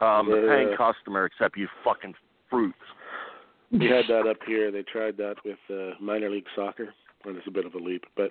Um, 0.00 0.28
the 0.28 0.40
Yeah. 0.40 0.48
paying 0.48 0.76
customer, 0.76 1.24
except 1.26 1.56
you 1.56 1.68
fucking 1.84 2.14
fruits. 2.50 2.78
We 3.78 3.86
had 3.86 4.04
that 4.08 4.26
up 4.28 4.38
here. 4.46 4.70
They 4.70 4.82
tried 4.82 5.16
that 5.18 5.36
with 5.44 5.58
uh, 5.70 5.94
minor 6.00 6.30
league 6.30 6.46
soccer, 6.54 6.94
and 7.24 7.36
it's 7.36 7.46
a 7.46 7.50
bit 7.50 7.66
of 7.66 7.74
a 7.74 7.78
leap, 7.78 8.04
but 8.16 8.30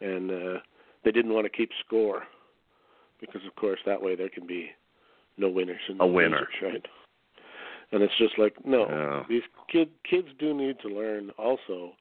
and 0.00 0.30
uh, 0.30 0.58
they 1.04 1.10
didn't 1.12 1.32
want 1.32 1.44
to 1.46 1.50
keep 1.50 1.70
score 1.84 2.22
because, 3.20 3.40
of 3.46 3.54
course, 3.56 3.80
that 3.86 4.00
way 4.00 4.14
there 4.14 4.28
can 4.28 4.46
be 4.46 4.70
no 5.38 5.48
winners 5.48 5.80
and 5.88 5.98
no 5.98 6.04
A 6.04 6.08
winner. 6.08 6.46
losers, 6.62 6.74
right? 6.74 6.86
And 7.92 8.02
it's 8.02 8.16
just 8.18 8.38
like 8.38 8.54
no, 8.64 8.86
Yeah. 8.88 9.22
these 9.28 9.42
kid 9.70 9.88
kids 10.08 10.28
do 10.38 10.52
need 10.54 10.78
to 10.80 10.88
learn 10.88 11.30
also 11.38 11.92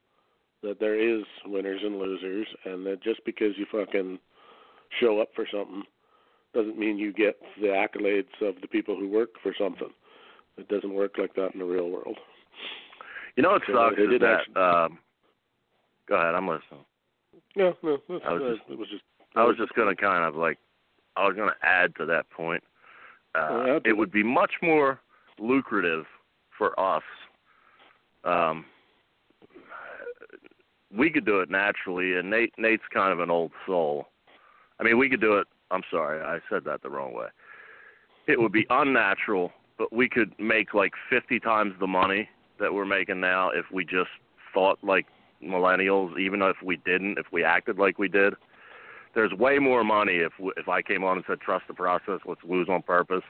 that 0.63 0.79
there 0.79 0.99
is 0.99 1.23
winners 1.45 1.81
and 1.83 1.99
losers, 1.99 2.47
and 2.65 2.85
that 2.87 3.03
just 3.03 3.23
because 3.25 3.57
you 3.57 3.65
fucking 3.71 4.17
show 4.99 5.19
up 5.19 5.29
for 5.35 5.45
something 5.51 5.83
doesn't 6.53 6.79
mean 6.79 6.97
you 6.97 7.13
get 7.13 7.37
the 7.61 7.67
accolades 7.67 8.41
of 8.41 8.55
the 8.61 8.67
people 8.67 8.95
who 8.97 9.09
work 9.09 9.29
for 9.43 9.53
something. 9.57 9.89
It 10.57 10.67
doesn't 10.69 10.93
work 10.93 11.17
like 11.17 11.35
that 11.35 11.53
in 11.53 11.59
the 11.59 11.65
real 11.65 11.89
world. 11.89 12.17
You 13.35 13.43
know 13.43 13.51
what 13.51 13.61
So 13.67 13.73
sucks 13.73 13.95
they 13.97 14.03
is 14.03 14.09
did 14.09 14.21
that. 14.21 14.39
actually- 14.41 14.55
Um, 14.61 14.99
go 16.07 16.15
ahead, 16.15 16.35
I'm 16.35 16.47
listening. 16.47 16.85
No, 17.57 17.75
no, 17.83 17.97
that's, 18.09 18.25
I 18.25 18.33
was 18.33 18.41
uh, 18.41 18.55
just- 18.55 18.69
it 18.69 18.77
was 18.77 18.89
just. 18.89 19.03
I 19.37 19.43
was 19.43 19.57
just 19.57 19.73
going 19.73 19.93
to 19.93 20.01
kind 20.01 20.23
of 20.23 20.35
like, 20.35 20.57
I 21.17 21.27
was 21.27 21.35
going 21.35 21.49
to 21.49 21.55
add 21.67 21.93
to 21.97 22.05
that 22.05 22.29
point. 22.29 22.63
Uh, 23.37 23.65
it 23.83 23.87
it. 23.87 23.97
would 23.97 24.11
be 24.11 24.23
much 24.23 24.53
more 24.61 25.01
lucrative 25.39 26.05
for 26.57 26.77
us. 26.79 27.03
Um, 28.23 28.63
we 30.95 31.09
could 31.09 31.25
do 31.25 31.39
it 31.41 31.49
naturally, 31.49 32.13
and 32.15 32.29
Nate 32.29 32.53
Nate's 32.57 32.83
kind 32.93 33.11
of 33.11 33.19
an 33.19 33.29
old 33.29 33.51
soul. 33.65 34.07
I 34.79 34.83
mean, 34.83 34.97
we 34.97 35.09
could 35.09 35.19
do 35.21 35.37
it. 35.37 35.47
I'm 35.71 35.83
sorry, 35.91 36.21
I 36.21 36.39
said 36.49 36.63
that 36.65 36.81
the 36.81 36.89
wrong 36.89 37.13
way. 37.13 37.27
It 38.27 38.39
would 38.39 38.51
be 38.51 38.65
unnatural, 38.69 39.51
but 39.77 39.91
we 39.91 40.07
could 40.07 40.31
make 40.39 40.73
like 40.73 40.93
50 41.09 41.39
times 41.41 41.73
the 41.79 41.87
money 41.87 42.29
that 42.59 42.73
we're 42.73 42.85
making 42.85 43.19
now 43.19 43.49
if 43.49 43.65
we 43.71 43.83
just 43.85 44.09
thought 44.53 44.79
like 44.83 45.05
millennials, 45.43 46.17
even 46.19 46.41
if 46.41 46.57
we 46.63 46.77
didn't, 46.77 47.17
if 47.17 47.27
we 47.31 47.43
acted 47.43 47.77
like 47.77 47.99
we 47.99 48.07
did 48.07 48.33
there's 49.15 49.31
way 49.33 49.57
more 49.57 49.83
money 49.83 50.17
if 50.17 50.33
if 50.57 50.67
I 50.67 50.81
came 50.81 51.03
on 51.03 51.17
and 51.17 51.25
said 51.27 51.39
trust 51.39 51.65
the 51.67 51.73
process, 51.73 52.19
let's 52.25 52.41
lose 52.43 52.67
on 52.69 52.83
purpose, 52.83 53.23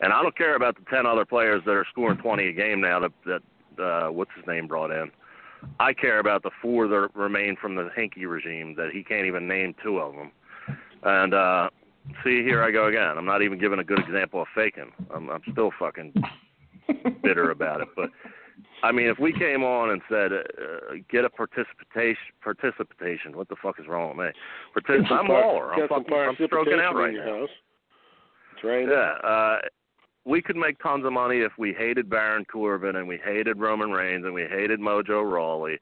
And 0.00 0.12
I 0.12 0.22
don't 0.22 0.36
care 0.36 0.56
about 0.56 0.76
the 0.76 0.84
ten 0.90 1.06
other 1.06 1.24
players 1.24 1.62
that 1.66 1.72
are 1.72 1.86
scoring 1.90 2.18
20 2.18 2.48
a 2.48 2.52
game 2.52 2.80
now 2.80 2.98
that 2.98 3.12
that 3.26 3.42
uh, 3.82 4.10
what's 4.10 4.30
his 4.34 4.46
name 4.46 4.66
brought 4.66 4.90
in. 4.90 5.10
I 5.78 5.92
care 5.92 6.18
about 6.18 6.42
the 6.42 6.50
four 6.62 6.88
that 6.88 7.10
remain 7.14 7.56
from 7.60 7.76
the 7.76 7.90
Hinkie 7.96 8.28
regime 8.28 8.74
that 8.76 8.90
he 8.92 9.04
can't 9.04 9.26
even 9.26 9.46
name 9.46 9.74
two 9.82 9.98
of 9.98 10.14
them. 10.14 10.32
And 11.02 11.34
uh 11.34 11.68
see, 12.24 12.42
here 12.42 12.62
I 12.62 12.70
go 12.70 12.86
again. 12.86 13.18
I'm 13.18 13.26
not 13.26 13.42
even 13.42 13.58
giving 13.58 13.78
a 13.78 13.84
good 13.84 13.98
example 14.00 14.40
of 14.40 14.48
faking. 14.54 14.92
I'm, 15.14 15.28
I'm 15.28 15.42
still 15.52 15.70
fucking 15.78 16.14
bitter 17.22 17.50
about 17.50 17.82
it. 17.82 17.88
But 17.94 18.10
I 18.82 18.92
mean, 18.92 19.06
if 19.06 19.18
we 19.18 19.32
came 19.32 19.64
on 19.64 19.90
and 19.90 20.00
said, 20.08 20.32
uh, 20.32 20.94
"Get 21.10 21.24
a 21.24 21.30
participation," 21.30 22.32
participation. 22.42 23.36
What 23.36 23.48
the 23.48 23.56
fuck 23.56 23.78
is 23.80 23.86
wrong 23.86 24.16
with 24.16 24.26
me? 24.26 24.32
Partic- 24.76 25.10
I'm 25.10 25.28
Waller. 25.28 25.74
I'm 25.74 25.88
fucking. 25.88 26.14
I'm 26.14 26.36
stroking 26.46 26.80
out 26.80 26.94
right 26.94 27.14
now. 27.14 27.40
house. 27.40 27.50
It's 28.54 28.64
raining. 28.64 28.90
Yeah, 28.90 29.12
uh, 29.28 29.58
we 30.24 30.42
could 30.42 30.56
make 30.56 30.78
tons 30.80 31.04
of 31.04 31.12
money 31.12 31.38
if 31.38 31.52
we 31.58 31.72
hated 31.72 32.10
Baron 32.10 32.44
Corbin 32.44 32.96
and 32.96 33.08
we 33.08 33.18
hated 33.18 33.58
Roman 33.58 33.90
Reigns 33.90 34.24
and 34.24 34.34
we 34.34 34.42
hated 34.42 34.80
Mojo 34.80 35.30
Rawley, 35.30 35.78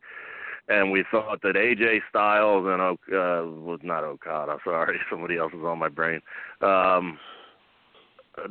and 0.69 0.91
we 0.91 1.05
thought 1.11 1.43
that 1.43 1.55
AJ 1.55 2.01
Styles 2.09 2.67
and 2.67 2.81
uh, 2.81 2.97
was 3.61 3.81
not 3.83 4.05
Okada. 4.05 4.59
Sorry, 4.65 4.99
somebody 5.11 5.37
else 5.37 5.53
is 5.53 5.65
on 5.65 5.79
my 5.79 5.89
brain. 5.89 6.21
Um, 6.61 7.19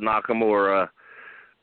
Nakamura 0.00 0.88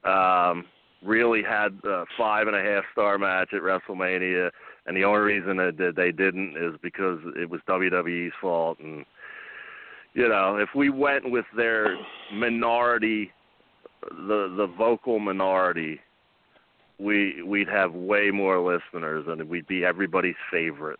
um, 0.04 0.66
really 1.04 1.42
had 1.44 1.78
a 1.84 2.06
five 2.18 2.48
and 2.48 2.56
a 2.56 2.62
half 2.62 2.84
star 2.92 3.18
match 3.18 3.50
at 3.54 3.62
WrestleMania, 3.62 4.50
and 4.86 4.96
the 4.98 5.04
only 5.04 5.20
reason 5.22 5.58
that 5.58 5.94
they 5.96 6.12
didn't 6.12 6.56
is 6.58 6.76
because 6.82 7.20
it 7.36 7.50
was 7.50 7.62
WWE's 7.68 8.34
fault 8.42 8.80
and 8.80 9.06
you 10.16 10.30
know, 10.30 10.58
if 10.58 10.70
we 10.76 10.90
went 10.92 11.32
with 11.32 11.46
their 11.58 11.98
minority, 12.32 13.32
the 14.12 14.54
the 14.58 14.68
vocal 14.78 15.18
minority, 15.20 16.00
we 17.00 17.42
we'd 17.42 17.68
have 17.68 17.94
way 17.94 18.30
more 18.32 18.60
listeners 18.60 19.26
and 19.28 19.50
we'd 19.50 19.68
be 19.68 19.84
everybody's 19.84 20.36
favorite. 20.52 21.00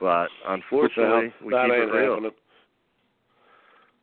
But 0.00 0.26
unfortunately, 0.46 1.32
we 1.44 1.52
that 1.52 1.66
keep 1.66 1.74
ain't 1.74 1.82
it 1.90 1.92
real. 1.92 2.14
happening. 2.14 2.30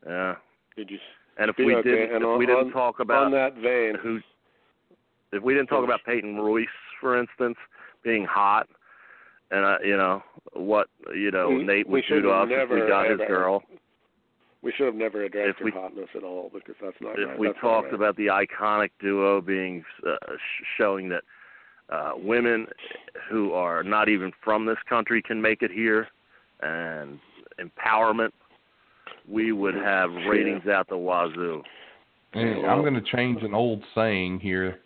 Yeah, 0.06 0.36
Did 0.78 0.90
you 0.92 1.00
and 1.38 1.50
if 1.50 1.58
we 1.58 1.76
okay, 1.76 1.90
didn't, 1.90 2.16
if 2.18 2.24
on- 2.24 2.40
we 2.40 2.46
didn't 2.46 2.72
talk 2.72 3.00
about 3.00 3.26
on 3.26 3.32
that 3.32 3.56
vein? 3.56 3.96
who, 4.02 4.20
if 5.32 5.44
we 5.44 5.54
didn't 5.54 5.68
talk 5.68 5.84
about 5.84 6.00
Peyton 6.06 6.38
Royce, 6.38 6.68
for 7.02 7.20
instance, 7.20 7.58
being 8.04 8.26
hot, 8.26 8.68
and 9.52 9.64
uh, 9.66 9.78
you 9.84 9.96
know 9.98 10.22
what, 10.54 10.88
you 11.14 11.32
know 11.32 11.50
We- 11.50 11.64
Nate 11.64 11.88
we 11.88 11.94
would 11.94 12.06
should 12.06 12.24
shoot 12.24 12.26
have 12.30 12.50
us 12.50 12.52
if 12.52 12.70
we 12.70 12.76
never, 12.78 12.88
got 12.88 13.10
his 13.10 13.20
ever- 13.22 13.28
girl. 13.28 13.64
We 14.64 14.72
should 14.76 14.88
have 14.88 14.96
never 14.96 15.24
addressed 15.24 15.60
If 15.60 15.64
we- 15.64 15.72
her 15.72 15.80
hotness 15.82 16.10
at 16.16 16.24
all 16.24 16.50
because 16.54 16.76
that's 16.82 17.00
not 17.00 17.18
if 17.20 17.28
right. 17.30 17.40
we 17.40 17.48
That's 17.48 17.60
talked 17.60 17.86
right. 17.86 17.94
about 17.94 18.16
the 18.18 18.28
iconic 18.28 18.90
duo 19.00 19.40
being 19.40 19.86
uh, 20.06 20.16
showing 20.78 21.10
that 21.10 21.24
uh, 21.90 22.14
women 22.18 22.68
who 23.30 23.54
are 23.54 23.84
not 23.84 24.10
even 24.10 24.32
from 24.44 24.66
this 24.66 24.78
country 24.90 25.22
can 25.22 25.42
make 25.42 25.62
it 25.62 25.72
here 25.72 26.08
and 26.62 27.20
empowerment, 27.62 28.32
we 29.30 29.52
would 29.52 29.76
have 29.76 30.12
Yeah. 30.12 30.28
ratings 30.28 30.68
out 30.68 30.88
the 30.90 30.98
wazoo. 30.98 31.64
And 32.34 32.66
I'm 32.66 32.82
going 32.82 32.96
to 32.96 33.02
change 33.02 33.42
an 33.44 33.54
old 33.54 33.84
saying 33.96 34.40
here. 34.40 34.80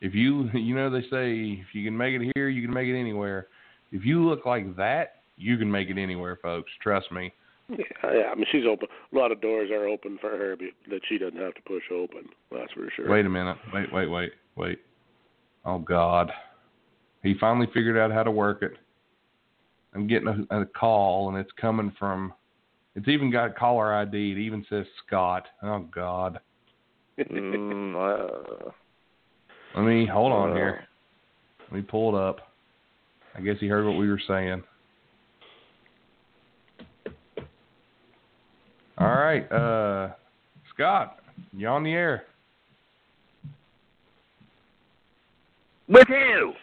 If 0.00 0.14
you, 0.14 0.48
you 0.54 0.74
know, 0.74 0.90
they 0.90 1.02
say 1.02 1.60
if 1.60 1.74
you 1.74 1.84
can 1.84 1.96
make 1.96 2.14
it 2.14 2.32
here, 2.34 2.48
you 2.48 2.62
can 2.62 2.72
make 2.72 2.88
it 2.88 2.98
anywhere. 2.98 3.48
If 3.92 4.04
you 4.04 4.26
look 4.26 4.44
like 4.44 4.76
that, 4.76 5.22
you 5.36 5.56
can 5.56 5.70
make 5.70 5.88
it 5.88 5.98
anywhere, 5.98 6.38
folks. 6.42 6.70
Trust 6.82 7.10
me. 7.12 7.32
Yeah, 7.70 7.84
yeah, 8.02 8.30
I 8.32 8.34
mean 8.34 8.46
she's 8.50 8.64
open. 8.66 8.88
A 9.12 9.16
lot 9.16 9.30
of 9.30 9.42
doors 9.42 9.70
are 9.70 9.86
open 9.86 10.18
for 10.20 10.30
her 10.30 10.56
be- 10.56 10.72
that 10.90 11.00
she 11.08 11.18
doesn't 11.18 11.38
have 11.38 11.54
to 11.54 11.62
push 11.62 11.82
open. 11.92 12.22
That's 12.50 12.72
for 12.72 12.88
sure. 12.96 13.10
Wait 13.10 13.26
a 13.26 13.28
minute. 13.28 13.58
Wait, 13.74 13.92
wait, 13.92 14.06
wait, 14.06 14.32
wait. 14.56 14.78
Oh 15.66 15.78
God, 15.78 16.30
he 17.22 17.34
finally 17.38 17.66
figured 17.74 17.98
out 17.98 18.10
how 18.10 18.22
to 18.22 18.30
work 18.30 18.62
it. 18.62 18.72
I'm 19.94 20.06
getting 20.06 20.46
a, 20.50 20.60
a 20.60 20.66
call, 20.66 21.28
and 21.28 21.36
it's 21.36 21.52
coming 21.60 21.92
from. 21.98 22.32
It's 22.94 23.06
even 23.06 23.30
got 23.30 23.56
caller 23.56 23.94
ID. 23.94 24.32
It 24.32 24.38
even 24.38 24.64
says 24.70 24.86
Scott. 25.06 25.46
Oh 25.62 25.80
God. 25.80 26.40
Mm, 27.18 27.96
uh, 27.96 28.70
Let 29.78 29.86
me 29.86 30.06
hold 30.06 30.32
on 30.32 30.50
Uh. 30.50 30.54
here. 30.56 30.88
Let 31.60 31.72
me 31.72 31.82
pull 31.82 32.16
it 32.16 32.20
up. 32.20 32.50
I 33.36 33.40
guess 33.40 33.60
he 33.60 33.68
heard 33.68 33.86
what 33.86 33.96
we 33.96 34.08
were 34.08 34.18
saying. 34.18 34.64
All 38.98 39.06
right, 39.06 39.50
uh, 39.52 40.14
Scott, 40.74 41.20
you 41.52 41.68
on 41.68 41.84
the 41.84 41.92
air? 41.92 42.26
With 45.86 46.08
who? 46.08 46.54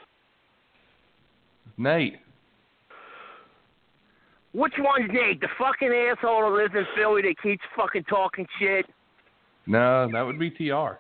Nate. 1.78 2.20
Which 4.52 4.74
one's 4.78 5.10
Nate? 5.10 5.40
The 5.40 5.48
fucking 5.58 5.88
asshole 5.88 6.42
that 6.42 6.50
lives 6.58 6.76
in 6.76 6.86
Philly 6.98 7.22
that 7.22 7.36
keeps 7.42 7.64
fucking 7.78 8.04
talking 8.10 8.46
shit? 8.60 8.86
No, 9.68 10.10
that 10.12 10.22
would 10.22 10.38
be 10.38 10.52
Tr. 10.52 10.96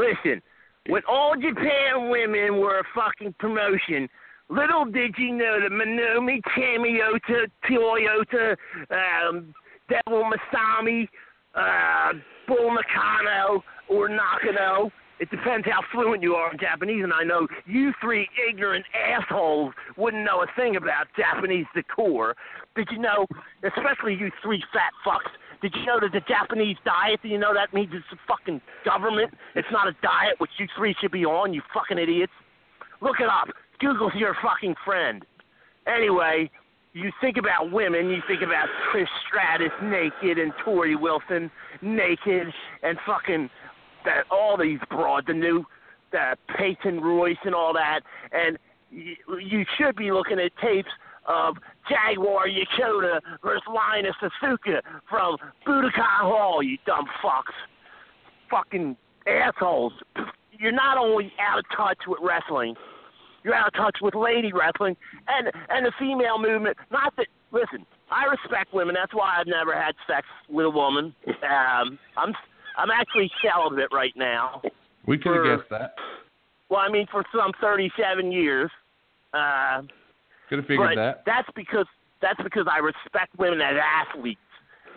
Listen, 0.00 0.40
when 0.88 1.02
all 1.06 1.34
Japan 1.34 2.08
women 2.08 2.58
were 2.58 2.78
a 2.78 2.84
fucking 2.94 3.34
promotion, 3.38 4.08
little 4.48 4.86
did 4.86 5.14
you 5.18 5.32
know 5.36 5.58
that 5.60 5.70
Minomi, 5.70 6.40
Kamiyota, 6.56 7.46
Toyota, 7.68 8.56
um, 8.90 9.54
Devil 9.90 10.24
Masami, 10.24 11.06
uh, 11.54 12.14
Bull 12.48 12.74
Nakano, 12.74 13.62
or 13.90 14.08
Nakano, 14.08 14.90
it 15.18 15.30
depends 15.30 15.66
how 15.70 15.82
fluent 15.92 16.22
you 16.22 16.34
are 16.34 16.50
in 16.50 16.58
Japanese, 16.58 17.04
and 17.04 17.12
I 17.12 17.22
know 17.22 17.46
you 17.66 17.92
three 18.00 18.26
ignorant 18.48 18.86
assholes 18.94 19.74
wouldn't 19.98 20.24
know 20.24 20.42
a 20.42 20.46
thing 20.56 20.76
about 20.76 21.08
Japanese 21.14 21.66
decor. 21.74 22.34
Did 22.74 22.88
you 22.90 22.98
know, 22.98 23.26
especially 23.62 24.14
you 24.14 24.30
three 24.42 24.64
fat 24.72 24.92
fucks, 25.06 25.30
did 25.62 25.74
you 25.74 25.86
know 25.86 26.00
that 26.00 26.12
the 26.12 26.20
Japanese 26.20 26.76
diet, 26.84 27.20
do 27.22 27.28
you 27.28 27.38
know 27.38 27.52
that 27.54 27.74
means 27.74 27.90
it's 27.92 28.04
a 28.12 28.18
fucking 28.26 28.60
government? 28.84 29.32
It's 29.54 29.68
not 29.70 29.88
a 29.88 29.92
diet 30.02 30.36
which 30.38 30.50
you 30.58 30.66
three 30.76 30.94
should 31.00 31.12
be 31.12 31.24
on, 31.24 31.52
you 31.52 31.62
fucking 31.74 31.98
idiots. 31.98 32.32
Look 33.00 33.20
it 33.20 33.28
up. 33.28 33.48
Google's 33.78 34.14
your 34.14 34.36
fucking 34.42 34.74
friend. 34.84 35.24
Anyway, 35.86 36.50
you 36.92 37.10
think 37.20 37.36
about 37.36 37.70
women, 37.70 38.10
you 38.10 38.20
think 38.26 38.42
about 38.42 38.68
Trish 38.92 39.06
Stratus 39.28 39.72
naked 39.82 40.38
and 40.38 40.52
Torrie 40.64 41.00
Wilson 41.00 41.50
naked 41.82 42.48
and 42.82 42.98
fucking 43.06 43.48
that 44.04 44.24
all 44.30 44.56
these 44.56 44.78
broad, 44.90 45.24
the 45.26 45.34
new 45.34 45.64
the 46.12 46.36
Peyton 46.56 47.00
Royce 47.00 47.36
and 47.44 47.54
all 47.54 47.72
that, 47.72 48.00
and 48.32 48.58
you, 48.90 49.14
you 49.40 49.64
should 49.78 49.94
be 49.94 50.10
looking 50.10 50.40
at 50.40 50.50
tapes 50.60 50.88
of 51.26 51.56
Jaguar 51.88 52.46
Yokota 52.48 53.20
versus 53.42 53.62
Lioness 53.68 54.16
Asuka 54.22 54.80
from 55.08 55.36
Budokan 55.66 56.20
Hall, 56.22 56.62
you 56.62 56.78
dumb 56.86 57.06
fucks. 57.22 57.54
Fucking 58.50 58.96
assholes. 59.26 59.92
You're 60.58 60.72
not 60.72 60.98
only 60.98 61.32
out 61.40 61.58
of 61.58 61.64
touch 61.74 61.98
with 62.06 62.18
wrestling, 62.22 62.74
you're 63.42 63.54
out 63.54 63.68
of 63.68 63.72
touch 63.72 63.96
with 64.02 64.14
lady 64.14 64.52
wrestling 64.52 64.94
and 65.26 65.50
and 65.70 65.86
the 65.86 65.92
female 65.98 66.38
movement. 66.38 66.76
Not 66.90 67.16
that 67.16 67.28
listen, 67.50 67.86
I 68.10 68.26
respect 68.26 68.74
women. 68.74 68.94
That's 68.94 69.14
why 69.14 69.38
I've 69.38 69.46
never 69.46 69.72
had 69.72 69.94
sex 70.06 70.26
with 70.50 70.66
a 70.66 70.70
woman. 70.70 71.14
Um, 71.26 71.98
I'm 72.18 72.34
I'm 72.76 72.90
actually 72.90 73.30
celibate 73.42 73.88
right 73.90 74.12
now. 74.16 74.60
We 75.06 75.16
could 75.16 75.34
have 75.34 75.58
guessed 75.58 75.70
that. 75.70 75.94
Well, 76.68 76.80
I 76.80 76.90
mean, 76.90 77.06
for 77.10 77.24
some 77.34 77.52
37 77.60 78.30
years. 78.30 78.70
Uh, 79.32 79.82
Could 80.50 80.58
have 80.58 80.66
figured 80.66 80.90
but 80.90 81.00
that. 81.00 81.22
that's 81.24 81.48
because 81.54 81.86
that's 82.20 82.42
because 82.42 82.66
I 82.70 82.78
respect 82.78 83.38
women 83.38 83.60
as 83.60 83.76
athletes. 83.78 84.40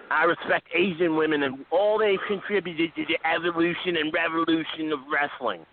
I 0.10 0.24
respect 0.26 0.68
Asian 0.76 1.16
women 1.16 1.44
and 1.44 1.64
all 1.72 2.00
they've 2.00 2.20
contributed 2.28 2.94
to 2.96 3.06
the 3.06 3.18
evolution 3.26 3.98
and 3.98 4.12
revolution 4.12 4.92
of 4.92 5.00
wrestling. 5.14 5.66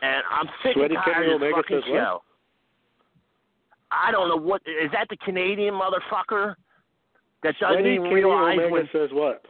And 0.00 0.22
I'm 0.32 0.46
sick 0.64 0.74
Sweaty 0.74 0.94
and 0.96 1.04
tired 1.04 1.28
of 1.28 1.40
this 1.40 1.52
fucking 1.54 1.76
says 1.76 1.90
what? 1.92 1.96
show. 1.96 2.22
I 3.92 4.10
don't 4.10 4.28
know 4.28 4.36
what 4.36 4.62
is 4.66 4.90
that 4.92 5.08
the 5.10 5.18
Canadian 5.18 5.74
motherfucker 5.74 6.54
that 7.42 7.54
doesn't 7.60 7.76
Sweaty 7.76 7.94
even 7.94 8.04
Kenny 8.04 8.14
realize 8.14 8.58
Omega 8.58 8.72
when 8.72 8.88
says 8.92 9.10
what? 9.12 9.44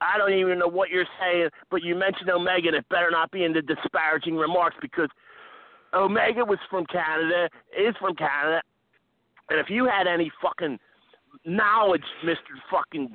I 0.00 0.18
don't 0.18 0.32
even 0.32 0.58
know 0.58 0.68
what 0.68 0.88
you're 0.90 1.06
saying, 1.20 1.50
but 1.70 1.82
you 1.82 1.94
mentioned 1.94 2.28
Omega, 2.28 2.68
and 2.68 2.76
it 2.76 2.88
better 2.88 3.10
not 3.10 3.30
be 3.30 3.44
in 3.44 3.52
the 3.52 3.62
disparaging 3.62 4.34
remarks 4.36 4.76
because 4.80 5.08
Omega 5.94 6.44
was 6.44 6.58
from 6.70 6.84
Canada, 6.86 7.48
is 7.78 7.94
from 8.00 8.14
Canada, 8.14 8.60
and 9.50 9.58
if 9.60 9.68
you 9.70 9.84
had 9.86 10.06
any 10.06 10.30
fucking 10.42 10.78
knowledge, 11.44 12.04
Mister 12.24 12.54
Fucking 12.70 13.14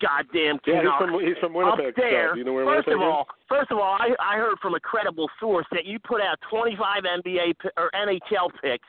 Goddamn 0.00 0.58
Yeah, 0.66 0.82
he's 0.82 0.90
from 0.98 1.20
he's 1.20 1.36
from 1.40 1.56
up 1.56 1.78
Winnipeg. 1.78 1.94
there. 1.96 2.26
Scott. 2.28 2.34
Do 2.34 2.38
you 2.38 2.44
know 2.44 2.52
where 2.52 2.64
first 2.66 2.86
Winnipeg 2.86 3.06
of 3.06 3.12
all, 3.12 3.26
first 3.48 3.70
of 3.70 3.78
all, 3.78 3.96
I, 3.98 4.10
I 4.20 4.36
heard 4.36 4.58
from 4.60 4.74
a 4.74 4.80
credible 4.80 5.28
source 5.40 5.66
that 5.72 5.84
you 5.86 5.98
put 5.98 6.20
out 6.20 6.38
25 6.50 7.04
NBA 7.24 7.54
or 7.76 7.90
NHL 7.94 8.50
picks, 8.62 8.86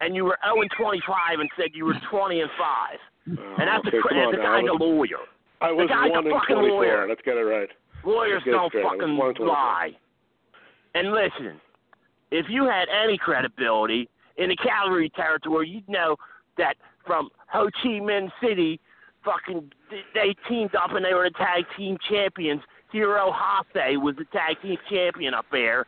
and 0.00 0.14
you 0.14 0.24
were 0.24 0.38
0 0.44 0.60
and 0.62 0.70
25 0.78 1.40
and 1.40 1.48
said 1.56 1.68
you 1.74 1.84
were 1.86 1.94
20 2.10 2.40
and 2.40 2.50
five. 2.58 2.98
Oh, 3.30 3.54
and 3.58 3.68
that's 3.68 3.86
okay, 3.88 3.96
a, 3.98 4.00
cr- 4.00 4.08
come 4.08 4.18
on 4.18 4.32
that's 4.32 4.40
a 4.40 4.44
now. 4.44 4.60
guy's 4.60 4.70
a 4.70 4.84
lawyer. 4.84 5.24
I 5.60 5.72
was 5.72 5.88
guy's 5.88 6.10
one 6.12 6.26
in 6.26 6.32
fucking 6.32 6.56
24. 6.56 6.70
lawyer. 6.70 7.08
Let's 7.08 7.20
get 7.24 7.36
it 7.36 7.40
right. 7.40 7.68
Lawyers 8.04 8.42
get 8.44 8.52
don't 8.52 8.68
straight. 8.70 8.84
Fucking 8.84 9.16
one 9.16 9.30
in 9.30 9.34
24. 9.34 9.46
lie. 9.46 9.90
And 10.94 11.10
listen, 11.12 11.60
if 12.30 12.46
you 12.48 12.64
had 12.64 12.88
any 12.88 13.18
credibility 13.18 14.08
in 14.36 14.50
the 14.50 14.56
Calgary 14.56 15.10
territory, 15.10 15.68
you'd 15.68 15.88
know 15.88 16.16
that 16.56 16.74
from 17.06 17.28
Ho 17.50 17.68
Chi 17.82 17.88
Minh 18.00 18.30
City, 18.42 18.80
fucking 19.24 19.70
they 20.14 20.34
teamed 20.48 20.74
up 20.74 20.92
and 20.92 21.04
they 21.04 21.14
were 21.14 21.24
the 21.28 21.36
tag 21.38 21.64
team 21.76 21.96
champions. 22.08 22.60
Hero 22.92 23.32
Hase 23.32 23.98
was 23.98 24.14
the 24.16 24.24
tag 24.26 24.56
team 24.62 24.76
champion 24.90 25.34
up 25.34 25.46
there. 25.50 25.86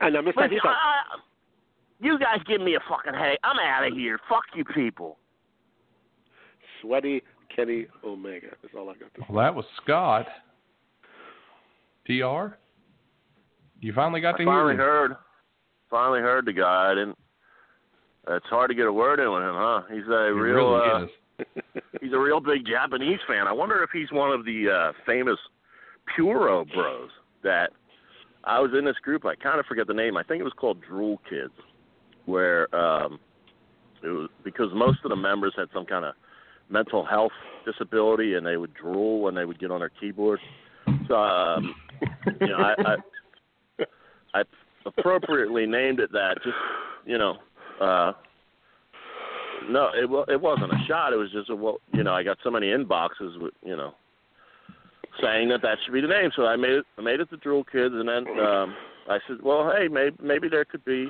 And 0.00 0.16
I'm 0.16 0.24
Listen, 0.24 0.42
Mr. 0.42 0.58
I, 0.64 0.68
I, 0.68 1.18
you 2.00 2.18
guys 2.18 2.38
give 2.46 2.60
me 2.60 2.74
a 2.74 2.80
fucking 2.88 3.14
headache. 3.14 3.38
I'm 3.44 3.58
out 3.58 3.86
of 3.86 3.94
here. 3.94 4.18
Fuck 4.28 4.44
you 4.54 4.64
people. 4.64 5.18
Sweaty 6.80 7.22
Kenny 7.54 7.86
Omega. 8.04 8.48
That's 8.62 8.74
all 8.76 8.88
I 8.90 8.94
got 8.94 9.14
to 9.14 9.20
say. 9.20 9.26
Well, 9.28 9.44
that 9.44 9.54
was 9.54 9.64
Scott. 9.82 10.26
TR? 12.06 12.56
You 13.80 13.92
finally 13.92 14.20
got 14.20 14.32
to 14.32 14.42
I 14.42 14.44
hear 14.44 14.46
finally 14.46 14.74
him. 14.74 14.78
heard. 14.78 15.12
Finally 15.92 16.20
heard 16.20 16.46
the 16.46 16.52
guy. 16.54 16.90
I 16.90 16.94
didn't. 16.94 17.18
It's 18.28 18.46
hard 18.46 18.70
to 18.70 18.74
get 18.74 18.86
a 18.86 18.92
word 18.92 19.20
in 19.20 19.30
with 19.30 19.42
him, 19.42 19.54
huh? 19.54 19.82
He's 19.92 20.08
a 20.08 20.26
It 20.28 20.30
real. 20.30 20.72
really 20.72 20.90
uh, 20.90 21.80
he's 22.00 22.12
a 22.14 22.18
real 22.18 22.40
big 22.40 22.64
Japanese 22.66 23.18
fan. 23.28 23.46
I 23.46 23.52
wonder 23.52 23.82
if 23.82 23.90
he's 23.92 24.10
one 24.10 24.32
of 24.32 24.44
the 24.46 24.70
uh, 24.70 24.92
famous 25.06 25.36
Puro 26.16 26.64
Bros. 26.64 27.10
That 27.44 27.72
I 28.44 28.58
was 28.58 28.70
in 28.76 28.84
this 28.86 28.96
group. 29.02 29.26
I 29.26 29.34
kind 29.34 29.60
of 29.60 29.66
forget 29.66 29.86
the 29.86 29.92
name. 29.94 30.16
I 30.16 30.22
think 30.22 30.40
it 30.40 30.44
was 30.44 30.52
called 30.56 30.78
Drool 30.80 31.20
Kids, 31.28 31.52
where 32.24 32.74
um, 32.74 33.20
it 34.02 34.08
was 34.08 34.30
because 34.44 34.68
most 34.72 35.00
of 35.04 35.10
the 35.10 35.16
members 35.16 35.52
had 35.56 35.68
some 35.74 35.84
kind 35.84 36.04
of 36.06 36.14
mental 36.70 37.04
health 37.04 37.32
disability, 37.66 38.34
and 38.34 38.46
they 38.46 38.56
would 38.56 38.72
drool 38.72 39.20
when 39.20 39.34
they 39.34 39.44
would 39.44 39.58
get 39.58 39.70
on 39.70 39.80
their 39.80 39.90
keyboard. 40.00 40.40
So, 41.08 41.14
um, 41.16 41.74
you 42.40 42.46
know, 42.48 42.56
I, 42.56 42.74
I 42.86 43.84
I 44.34 44.42
appropriately 44.86 45.66
named 45.66 46.00
it 46.00 46.12
that. 46.12 46.36
Just 46.42 46.56
you 47.04 47.18
know, 47.18 47.36
uh, 47.80 48.12
no, 49.68 49.88
it 49.94 50.32
it 50.32 50.40
wasn't 50.40 50.72
a 50.72 50.84
shot. 50.86 51.12
It 51.12 51.16
was 51.16 51.30
just 51.32 51.50
a 51.50 51.56
well, 51.56 51.78
you 51.92 52.02
know, 52.02 52.12
I 52.12 52.22
got 52.22 52.38
so 52.42 52.50
many 52.50 52.68
inboxes 52.68 53.40
with 53.40 53.54
you 53.64 53.76
know 53.76 53.94
saying 55.20 55.48
that 55.48 55.62
that 55.62 55.78
should 55.84 55.92
be 55.92 56.00
the 56.00 56.08
name. 56.08 56.30
So 56.34 56.46
I 56.46 56.56
made 56.56 56.72
it. 56.72 56.84
I 56.98 57.02
made 57.02 57.20
it 57.20 57.30
the 57.30 57.36
Drool 57.36 57.64
Kids, 57.64 57.94
and 57.94 58.08
then 58.08 58.26
um, 58.40 58.74
I 59.08 59.18
said, 59.26 59.38
well, 59.42 59.72
hey, 59.76 59.88
maybe 59.88 60.16
maybe 60.22 60.48
there 60.48 60.64
could 60.64 60.84
be. 60.84 61.08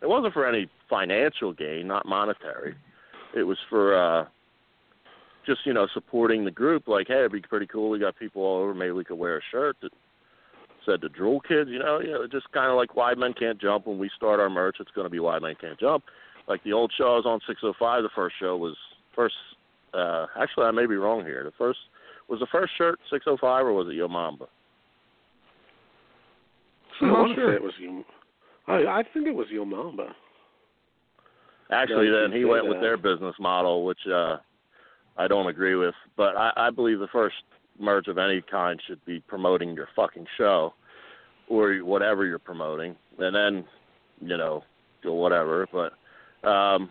It 0.00 0.08
wasn't 0.08 0.34
for 0.34 0.46
any 0.46 0.68
financial 0.88 1.52
gain, 1.52 1.86
not 1.86 2.06
monetary. 2.06 2.76
It 3.34 3.42
was 3.42 3.58
for 3.68 3.96
uh, 3.96 4.26
just 5.46 5.60
you 5.64 5.72
know 5.72 5.86
supporting 5.94 6.44
the 6.44 6.50
group. 6.50 6.88
Like, 6.88 7.08
hey, 7.08 7.20
it'd 7.20 7.32
be 7.32 7.40
pretty 7.40 7.66
cool. 7.66 7.90
We 7.90 7.98
got 7.98 8.18
people 8.18 8.42
all 8.42 8.62
over. 8.62 8.74
Maybe 8.74 8.92
we 8.92 9.04
could 9.04 9.18
wear 9.18 9.38
a 9.38 9.42
shirt 9.50 9.76
that 9.82 9.92
said 10.88 11.00
the 11.00 11.08
Drool 11.08 11.40
Kids. 11.40 11.68
You 11.70 11.78
know, 11.78 12.00
you 12.00 12.10
know, 12.12 12.26
just 12.26 12.50
kind 12.52 12.70
of 12.70 12.76
like 12.76 12.96
Wide 12.96 13.18
Men 13.18 13.34
Can't 13.38 13.60
Jump. 13.60 13.86
When 13.86 13.98
we 13.98 14.10
start 14.16 14.40
our 14.40 14.48
merch, 14.48 14.76
it's 14.80 14.90
going 14.92 15.04
to 15.04 15.10
be 15.10 15.20
Wide 15.20 15.42
Men 15.42 15.54
Can't 15.60 15.78
Jump. 15.78 16.04
Like 16.48 16.64
the 16.64 16.72
old 16.72 16.92
show 16.96 17.12
I 17.12 17.16
was 17.16 17.26
on 17.26 17.40
605. 17.46 18.02
The 18.02 18.08
first 18.14 18.36
show 18.40 18.56
was 18.56 18.74
first. 19.14 19.34
Uh, 19.92 20.26
actually, 20.40 20.64
I 20.64 20.70
may 20.70 20.86
be 20.86 20.96
wrong 20.96 21.24
here. 21.24 21.44
The 21.44 21.52
first 21.58 21.78
was 22.28 22.40
the 22.40 22.46
first 22.52 22.72
shirt 22.76 22.98
605 23.10 23.66
or 23.66 23.72
was 23.72 23.88
it 23.88 23.94
Yo 23.94 24.08
Mamba? 24.08 24.46
I 27.00 27.04
I'm 27.04 27.12
want 27.12 27.28
to 27.30 27.34
sure. 27.40 27.52
say 27.52 27.56
it 27.56 27.62
was 27.62 27.72
you. 27.80 28.04
I 28.66 29.00
I 29.00 29.02
think 29.12 29.26
it 29.26 29.34
was 29.34 29.46
Yo 29.50 29.64
Mamba. 29.64 30.14
Actually, 31.70 32.06
Yeah, 32.06 32.22
then 32.22 32.32
he 32.32 32.44
went 32.44 32.66
with 32.66 32.80
their 32.80 32.96
business 32.96 33.34
model, 33.38 33.84
which 33.84 33.98
uh, 34.10 34.38
I 35.18 35.28
don't 35.28 35.48
agree 35.48 35.74
with. 35.74 35.94
But 36.16 36.36
I, 36.36 36.50
I 36.56 36.70
believe 36.70 36.98
the 36.98 37.08
first 37.08 37.36
merge 37.78 38.08
of 38.08 38.18
any 38.18 38.42
kind 38.50 38.80
should 38.86 39.04
be 39.04 39.20
promoting 39.20 39.74
your 39.74 39.88
fucking 39.94 40.26
show 40.36 40.74
or 41.48 41.74
whatever 41.78 42.26
you're 42.26 42.38
promoting, 42.38 42.94
and 43.18 43.34
then 43.34 43.64
you 44.20 44.36
know 44.36 44.62
do 45.02 45.12
whatever. 45.12 45.66
But 45.72 46.48
um, 46.48 46.90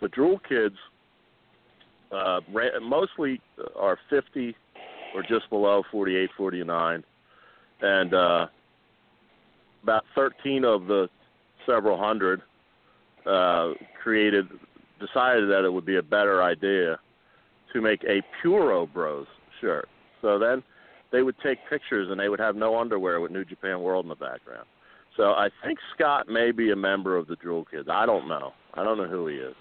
the 0.00 0.08
Drool 0.08 0.40
Kids 0.48 0.76
uh, 2.12 2.40
mostly 2.82 3.40
are 3.76 3.98
50 4.10 4.56
or 5.14 5.22
just 5.22 5.48
below 5.48 5.82
48, 5.92 6.30
49, 6.36 7.04
and 7.80 8.14
uh, 8.14 8.46
about 9.82 10.04
13 10.14 10.64
of 10.64 10.86
the 10.86 11.08
several 11.66 11.98
hundred 11.98 12.42
uh, 13.26 13.70
created 14.02 14.46
decided 15.00 15.48
that 15.48 15.64
it 15.64 15.72
would 15.72 15.86
be 15.86 15.96
a 15.96 16.02
better 16.02 16.42
idea 16.42 16.98
to 17.72 17.80
make 17.80 18.02
a 18.04 18.22
Puro 18.40 18.86
Bros 18.86 19.26
shirt. 19.60 19.88
So 20.24 20.38
then 20.38 20.62
they 21.12 21.22
would 21.22 21.36
take 21.42 21.58
pictures 21.68 22.08
and 22.10 22.18
they 22.18 22.30
would 22.30 22.40
have 22.40 22.56
no 22.56 22.78
underwear 22.80 23.20
with 23.20 23.30
New 23.30 23.44
Japan 23.44 23.82
World 23.82 24.06
in 24.06 24.08
the 24.08 24.14
background. 24.14 24.64
So 25.18 25.24
I 25.32 25.48
think 25.62 25.78
Scott 25.94 26.28
may 26.28 26.50
be 26.50 26.70
a 26.70 26.76
member 26.76 27.16
of 27.16 27.26
the 27.26 27.36
Drool 27.36 27.66
Kids. 27.66 27.88
I 27.92 28.06
don't 28.06 28.26
know. 28.26 28.52
I 28.72 28.82
don't 28.82 28.96
know 28.96 29.06
who 29.06 29.26
he 29.28 29.36
is. 29.36 29.54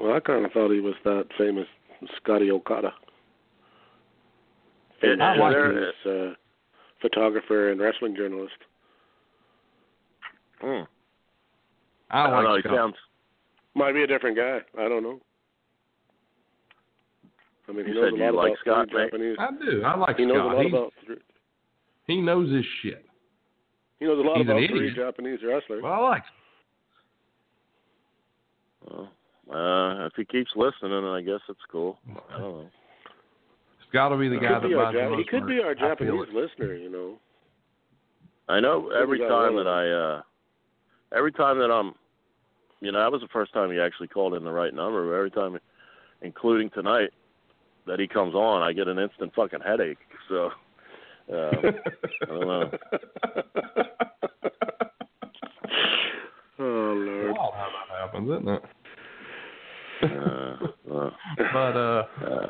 Well, 0.00 0.14
I 0.14 0.20
kind 0.20 0.44
of 0.46 0.52
thought 0.52 0.70
he 0.72 0.80
was 0.80 0.94
that 1.04 1.26
famous 1.36 1.66
Scotty 2.16 2.50
Okada. 2.50 2.92
It- 5.02 5.20
I 5.20 5.36
like 5.36 5.54
famous 5.54 5.94
uh, 6.06 6.34
photographer 7.02 7.70
and 7.70 7.80
wrestling 7.80 8.16
journalist. 8.16 8.54
Hmm. 10.60 10.82
I 12.10 12.22
I 12.24 12.30
don't 12.30 12.44
know. 12.44 12.50
like 12.50 12.64
He 12.64 12.70
sounds. 12.74 12.94
Might 13.74 13.92
be 13.92 14.02
a 14.02 14.06
different 14.06 14.36
guy. 14.36 14.60
I 14.78 14.88
don't 14.88 15.02
know. 15.02 15.20
I 17.68 17.72
mean, 17.72 17.84
he 17.86 17.92
You 17.92 18.00
knows 18.00 18.04
said 18.10 18.14
a 18.14 18.16
you 18.16 18.32
lot 18.32 18.34
like 18.34 18.52
about 18.52 18.58
Scott, 18.60 18.88
three? 18.90 19.04
Japanese. 19.04 19.36
I 19.38 19.48
do. 19.64 19.82
I 19.84 19.96
like 19.96 20.16
He 20.16 20.24
knows 20.24 20.36
a 20.36 20.40
Scott. 20.40 20.54
lot 20.56 20.62
He, 20.64 20.68
about. 20.68 20.92
Three, 21.04 21.16
he 22.06 22.20
knows 22.20 22.50
his 22.54 22.64
shit. 22.82 23.04
he 23.98 24.06
knows 24.06 24.18
a 24.18 24.22
lot 24.26 24.36
He's 24.38 24.46
an 24.46 24.50
about 24.56 24.68
three 24.70 24.78
idiot. 24.88 24.96
Japanese 24.96 25.40
wrestlers. 25.46 25.82
Well, 25.82 25.92
I 25.92 25.98
like 25.98 26.22
Well, 28.88 29.10
uh, 29.52 30.06
if 30.06 30.12
he 30.16 30.24
keeps 30.24 30.50
listening, 30.56 31.04
I 31.04 31.20
guess 31.22 31.40
it's 31.48 31.60
cool. 31.70 31.98
I 32.34 32.38
don't 32.38 32.40
know. 32.64 32.70
Scott 33.88 34.10
will 34.10 34.18
be 34.18 34.28
the 34.28 34.34
He 34.36 34.40
guy 34.40 34.58
that 34.60 34.68
be 34.68 34.74
our 34.74 34.92
buys 34.92 34.94
Ja- 34.94 35.16
he 35.16 35.24
could 35.24 35.46
be 35.46 35.60
our 35.62 35.74
Japanese 35.74 36.28
it. 36.28 36.34
listener. 36.34 36.74
You 36.74 36.90
know. 36.90 37.18
I 38.48 38.60
know 38.60 38.90
every 38.90 39.18
time 39.18 39.56
that 39.56 39.66
I 39.66 39.90
uh 39.90 40.22
every 41.16 41.32
time 41.32 41.58
that 41.58 41.70
I'm 41.70 41.94
you 42.80 42.92
know, 42.92 42.98
that 43.00 43.10
was 43.10 43.20
the 43.22 43.28
first 43.28 43.52
time 43.52 43.72
he 43.72 43.80
actually 43.80 44.08
called 44.08 44.34
in 44.34 44.44
the 44.44 44.52
right 44.52 44.72
number. 44.72 45.14
Every 45.16 45.30
time 45.30 45.58
including 46.22 46.70
tonight 46.70 47.10
that 47.88 47.98
he 47.98 48.06
comes 48.06 48.34
on, 48.34 48.62
I 48.62 48.72
get 48.72 48.88
an 48.88 48.98
instant 48.98 49.34
fucking 49.34 49.60
headache. 49.66 49.98
So 50.28 50.50
uh, 51.32 51.50
I 51.56 52.26
don't 52.26 52.40
know. 52.46 52.70
oh 56.58 56.62
Lord. 56.62 57.32
Wild 57.36 57.54
how 57.54 57.68
that 57.74 57.88
happens, 58.00 58.30
isn't 58.30 58.48
it? 58.48 58.62
Uh, 60.02 60.94
uh, 60.94 61.10
But 61.52 61.76
uh, 61.76 62.04
uh, 62.24 62.46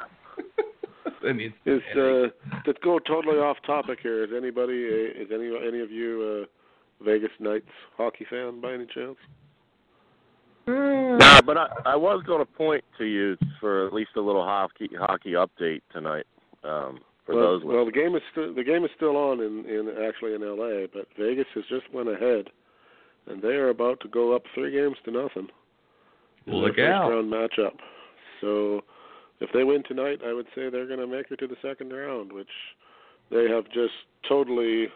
and 1.24 1.40
it's, 1.40 1.54
Is 1.66 1.82
uh, 1.96 2.28
let's 2.66 2.78
go 2.82 2.98
totally 2.98 3.38
off 3.38 3.56
topic 3.66 3.98
here. 4.02 4.24
Is 4.24 4.30
anybody, 4.36 4.86
uh, 4.86 5.22
is 5.22 5.28
any 5.32 5.50
any 5.66 5.80
of 5.80 5.90
you 5.90 6.44
uh, 6.44 7.04
Vegas 7.04 7.30
Knights 7.40 7.66
hockey 7.96 8.26
fan 8.30 8.60
by 8.60 8.74
any 8.74 8.86
chance? 8.86 9.16
No, 11.38 11.46
but 11.46 11.56
I, 11.56 11.66
I 11.86 11.96
was 11.96 12.22
going 12.26 12.44
to 12.44 12.52
point 12.52 12.84
to 12.98 13.04
you 13.04 13.36
for 13.60 13.86
at 13.86 13.92
least 13.92 14.10
a 14.16 14.20
little 14.20 14.44
hockey 14.44 14.90
hockey 14.98 15.32
update 15.32 15.82
tonight. 15.92 16.26
Um, 16.64 17.00
for 17.24 17.34
well, 17.34 17.44
those 17.44 17.64
well, 17.64 17.84
the 17.84 17.92
game 17.92 18.14
is 18.16 18.22
still 18.32 18.54
the 18.54 18.64
game 18.64 18.84
is 18.84 18.90
still 18.96 19.16
on 19.16 19.40
in 19.40 19.64
in 19.66 19.88
actually 20.06 20.34
in 20.34 20.42
L.A., 20.42 20.88
but 20.92 21.06
Vegas 21.18 21.46
has 21.54 21.64
just 21.68 21.92
went 21.92 22.08
ahead, 22.08 22.46
and 23.26 23.42
they 23.42 23.54
are 23.54 23.68
about 23.68 24.00
to 24.00 24.08
go 24.08 24.34
up 24.34 24.42
three 24.54 24.72
games 24.72 24.96
to 25.04 25.10
nothing. 25.10 25.48
in 26.46 26.54
Look 26.54 26.76
their 26.76 26.92
out. 26.92 27.10
First 27.10 27.14
round 27.14 27.32
matchup. 27.32 27.76
So, 28.40 28.80
if 29.40 29.50
they 29.52 29.64
win 29.64 29.82
tonight, 29.86 30.20
I 30.26 30.32
would 30.32 30.46
say 30.54 30.70
they're 30.70 30.86
going 30.86 31.00
to 31.00 31.06
make 31.06 31.30
it 31.30 31.38
to 31.40 31.46
the 31.46 31.56
second 31.60 31.92
round, 31.92 32.32
which 32.32 32.48
they 33.30 33.48
have 33.48 33.64
just 33.66 33.94
totally. 34.28 34.88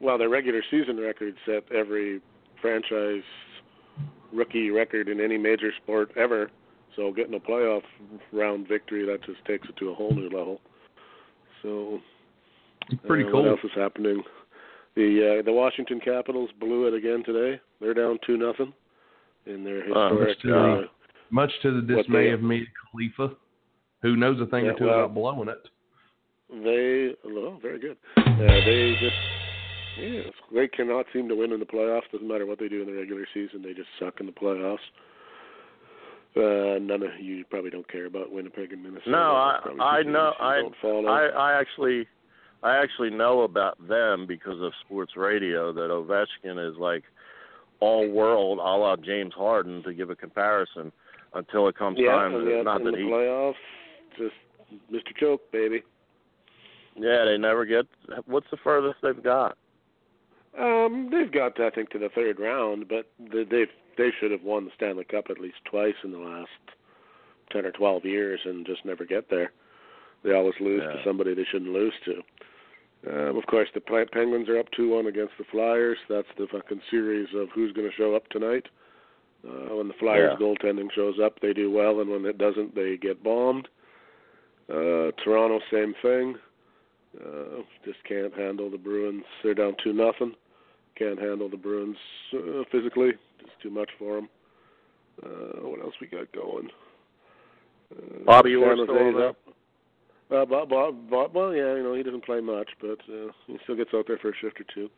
Well, 0.00 0.18
their 0.18 0.28
regular 0.28 0.62
season 0.68 0.98
record 0.98 1.36
set 1.46 1.62
every 1.72 2.20
franchise 2.60 3.22
rookie 4.32 4.70
record 4.70 5.08
in 5.08 5.20
any 5.20 5.38
major 5.38 5.70
sport 5.82 6.10
ever. 6.16 6.50
So 6.96 7.12
getting 7.12 7.34
a 7.34 7.40
playoff 7.40 7.82
round 8.32 8.68
victory 8.68 9.06
that 9.06 9.24
just 9.24 9.44
takes 9.46 9.68
it 9.68 9.76
to 9.78 9.90
a 9.90 9.94
whole 9.94 10.14
new 10.14 10.28
level. 10.28 10.60
So 11.62 12.00
it's 12.90 13.00
pretty 13.06 13.24
uh, 13.24 13.30
cool. 13.30 13.42
What 13.42 13.50
else 13.50 13.60
is 13.64 13.70
happening? 13.74 14.22
The 14.94 15.38
uh, 15.40 15.42
the 15.44 15.52
Washington 15.52 16.00
Capitals 16.00 16.50
blew 16.60 16.86
it 16.86 16.94
again 16.94 17.22
today. 17.24 17.60
They're 17.80 17.94
down 17.94 18.18
two 18.26 18.36
nothing 18.36 18.72
in 19.46 19.64
their 19.64 19.82
historic. 19.84 20.36
uh, 20.40 20.42
good. 20.42 20.88
Much 21.30 21.50
to 21.62 21.80
the 21.80 21.80
dismay 21.96 22.26
they- 22.26 22.30
of 22.32 22.42
Mia 22.42 22.64
Khalifa, 22.92 23.34
who 24.02 24.16
knows 24.16 24.38
a 24.40 24.46
thing 24.46 24.66
Yeah, 24.66 24.72
or 24.72 24.78
two 24.78 24.84
well- 24.86 24.98
about 25.04 25.14
blowing 25.14 25.48
it. 25.48 25.68
they 26.62 27.16
oh, 27.26 27.58
very 27.62 27.78
good. 27.78 27.96
Uh, 28.18 28.36
they 28.36 28.94
just 29.00 29.16
yes, 29.98 30.32
they 30.54 30.68
cannot 30.68 31.06
seem 31.12 31.28
to 31.28 31.34
win 31.36 31.52
in 31.52 31.60
the 31.60 31.66
playoffs. 31.66 32.10
Doesn't 32.12 32.26
matter 32.28 32.46
what 32.46 32.58
they 32.58 32.68
do 32.68 32.82
in 32.82 32.86
the 32.86 32.94
regular 32.94 33.26
season, 33.32 33.62
they 33.62 33.74
just 33.74 33.88
suck 33.98 34.20
in 34.20 34.26
the 34.26 34.32
playoffs. 34.32 34.78
Uh, 36.34 36.78
none 36.78 37.02
of 37.02 37.10
you 37.20 37.44
probably 37.50 37.70
don't 37.70 37.90
care 37.92 38.06
about 38.06 38.32
Winnipeg 38.32 38.72
and 38.72 38.82
Minnesota. 38.82 39.10
No, 39.10 39.18
I 39.18 39.58
Probably 39.62 39.80
I 39.80 40.02
know 40.02 40.32
I 40.40 40.56
don't 40.56 40.74
follow. 40.80 41.06
I 41.06 41.26
I 41.26 41.60
actually 41.60 42.06
I 42.62 42.76
actually 42.76 43.10
know 43.10 43.42
about 43.42 43.76
them 43.86 44.26
because 44.26 44.60
of 44.62 44.72
sports 44.84 45.12
radio 45.16 45.72
that 45.74 45.90
Ovechkin 45.90 46.70
is 46.70 46.76
like 46.78 47.02
all 47.80 48.08
world 48.08 48.60
a 48.60 48.62
la 48.62 48.96
James 48.96 49.34
Harden 49.34 49.82
to 49.82 49.92
give 49.92 50.08
a 50.08 50.16
comparison 50.16 50.90
until 51.34 51.68
it 51.68 51.76
comes 51.76 51.98
yeah, 52.00 52.12
time 52.12 52.34
and 52.34 52.46
to, 52.46 52.62
not 52.62 52.80
in 52.80 52.86
that 52.86 52.92
the 52.92 52.96
he 52.96 53.04
playoffs, 53.04 53.54
just 54.16 54.34
Mr. 54.90 55.14
Choke, 55.18 55.42
baby. 55.52 55.82
yeah 56.96 57.24
they 57.26 57.36
never 57.36 57.66
get 57.66 57.84
what's 58.26 58.46
the 58.50 58.56
furthest 58.64 58.96
they've 59.02 59.22
got 59.22 59.58
Um, 60.58 61.08
they've 61.10 61.32
got 61.32 61.58
I 61.60 61.70
think 61.70 61.90
to 61.90 61.98
the 61.98 62.10
third 62.14 62.38
round, 62.38 62.88
but 62.88 63.10
they 63.18 63.44
they 63.44 63.64
they 63.96 64.10
should 64.20 64.30
have 64.30 64.42
won 64.42 64.64
the 64.64 64.70
Stanley 64.76 65.04
Cup 65.04 65.26
at 65.30 65.40
least 65.40 65.56
twice 65.64 65.94
in 66.04 66.12
the 66.12 66.18
last 66.18 66.50
ten 67.50 67.64
or 67.64 67.72
twelve 67.72 68.04
years 68.04 68.40
and 68.44 68.66
just 68.66 68.84
never 68.84 69.04
get 69.04 69.30
there. 69.30 69.52
They 70.24 70.32
always 70.34 70.54
lose 70.60 70.82
to 70.82 71.02
somebody 71.04 71.34
they 71.34 71.44
shouldn't 71.50 71.72
lose 71.72 71.94
to. 72.04 72.22
Um, 73.04 73.36
of 73.36 73.44
course, 73.46 73.68
the 73.74 73.80
Penguins 73.80 74.48
are 74.48 74.58
up 74.58 74.70
two 74.70 74.90
one 74.94 75.06
against 75.06 75.32
the 75.38 75.44
Flyers. 75.50 75.98
That's 76.08 76.28
the 76.38 76.46
fucking 76.52 76.80
series 76.90 77.28
of 77.34 77.48
who's 77.54 77.72
going 77.72 77.88
to 77.88 77.96
show 77.96 78.14
up 78.14 78.28
tonight. 78.28 78.66
Uh, 79.44 79.74
when 79.74 79.88
the 79.88 79.94
Flyers 79.94 80.36
Yeah. 80.38 80.46
goaltending 80.46 80.92
shows 80.92 81.18
up, 81.18 81.40
they 81.40 81.52
do 81.52 81.68
well, 81.70 82.00
and 82.00 82.08
when 82.10 82.24
it 82.26 82.38
doesn't, 82.38 82.74
they 82.76 82.96
get 82.96 83.24
bombed. 83.24 83.68
Uh, 84.68 85.10
Toronto, 85.24 85.60
same 85.72 85.94
thing. 86.00 86.36
Uh, 87.20 87.62
just 87.84 88.02
can't 88.08 88.32
handle 88.34 88.70
the 88.70 88.78
Bruins. 88.78 89.24
They're 89.42 89.54
down 89.54 89.76
two 89.82 89.92
nothing. 89.92 90.34
Can't 90.96 91.18
handle 91.18 91.48
the 91.48 91.56
Bruins 91.56 91.96
uh, 92.34 92.62
physically. 92.70 93.12
Just 93.40 93.52
too 93.62 93.70
much 93.70 93.90
for 93.98 94.16
them. 94.16 94.28
Uh, 95.22 95.68
what 95.68 95.80
else 95.80 95.94
we 96.00 96.06
got 96.06 96.32
going? 96.32 96.68
Uh, 97.94 98.24
Bobby 98.24 98.50
still 98.50 98.76
Jose's 98.76 98.86
there? 98.88 99.28
up. 99.28 99.36
Uh, 100.30 100.46
Bob, 100.46 100.70
Bob, 100.70 101.10
Bob, 101.10 101.34
well, 101.34 101.54
yeah, 101.54 101.74
you 101.74 101.82
know 101.82 101.94
he 101.94 102.02
doesn't 102.02 102.24
play 102.24 102.40
much, 102.40 102.68
but 102.80 102.98
uh, 103.12 103.30
he 103.46 103.58
still 103.64 103.76
gets 103.76 103.90
out 103.94 104.06
there 104.08 104.16
for 104.16 104.30
a 104.30 104.36
shift 104.40 104.58
or 104.60 104.64
two. 104.74 104.88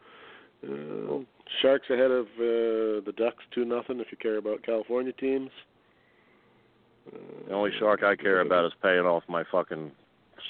Uh, 0.63 1.25
Sharks 1.61 1.91
ahead 1.91 2.11
of 2.11 2.27
uh, 2.39 3.03
the 3.05 3.13
Ducks 3.17 3.45
two 3.53 3.65
nothing. 3.65 3.99
If 3.99 4.07
you 4.13 4.17
care 4.17 4.37
about 4.37 4.63
California 4.63 5.13
teams. 5.13 5.51
Uh, 7.13 7.19
the 7.49 7.55
only 7.55 7.71
shark 7.79 8.03
I 8.03 8.17
care 8.17 8.41
about 8.41 8.65
is 8.65 8.73
paying 8.83 9.05
off 9.05 9.25
my 9.29 9.43
fucking 9.51 9.91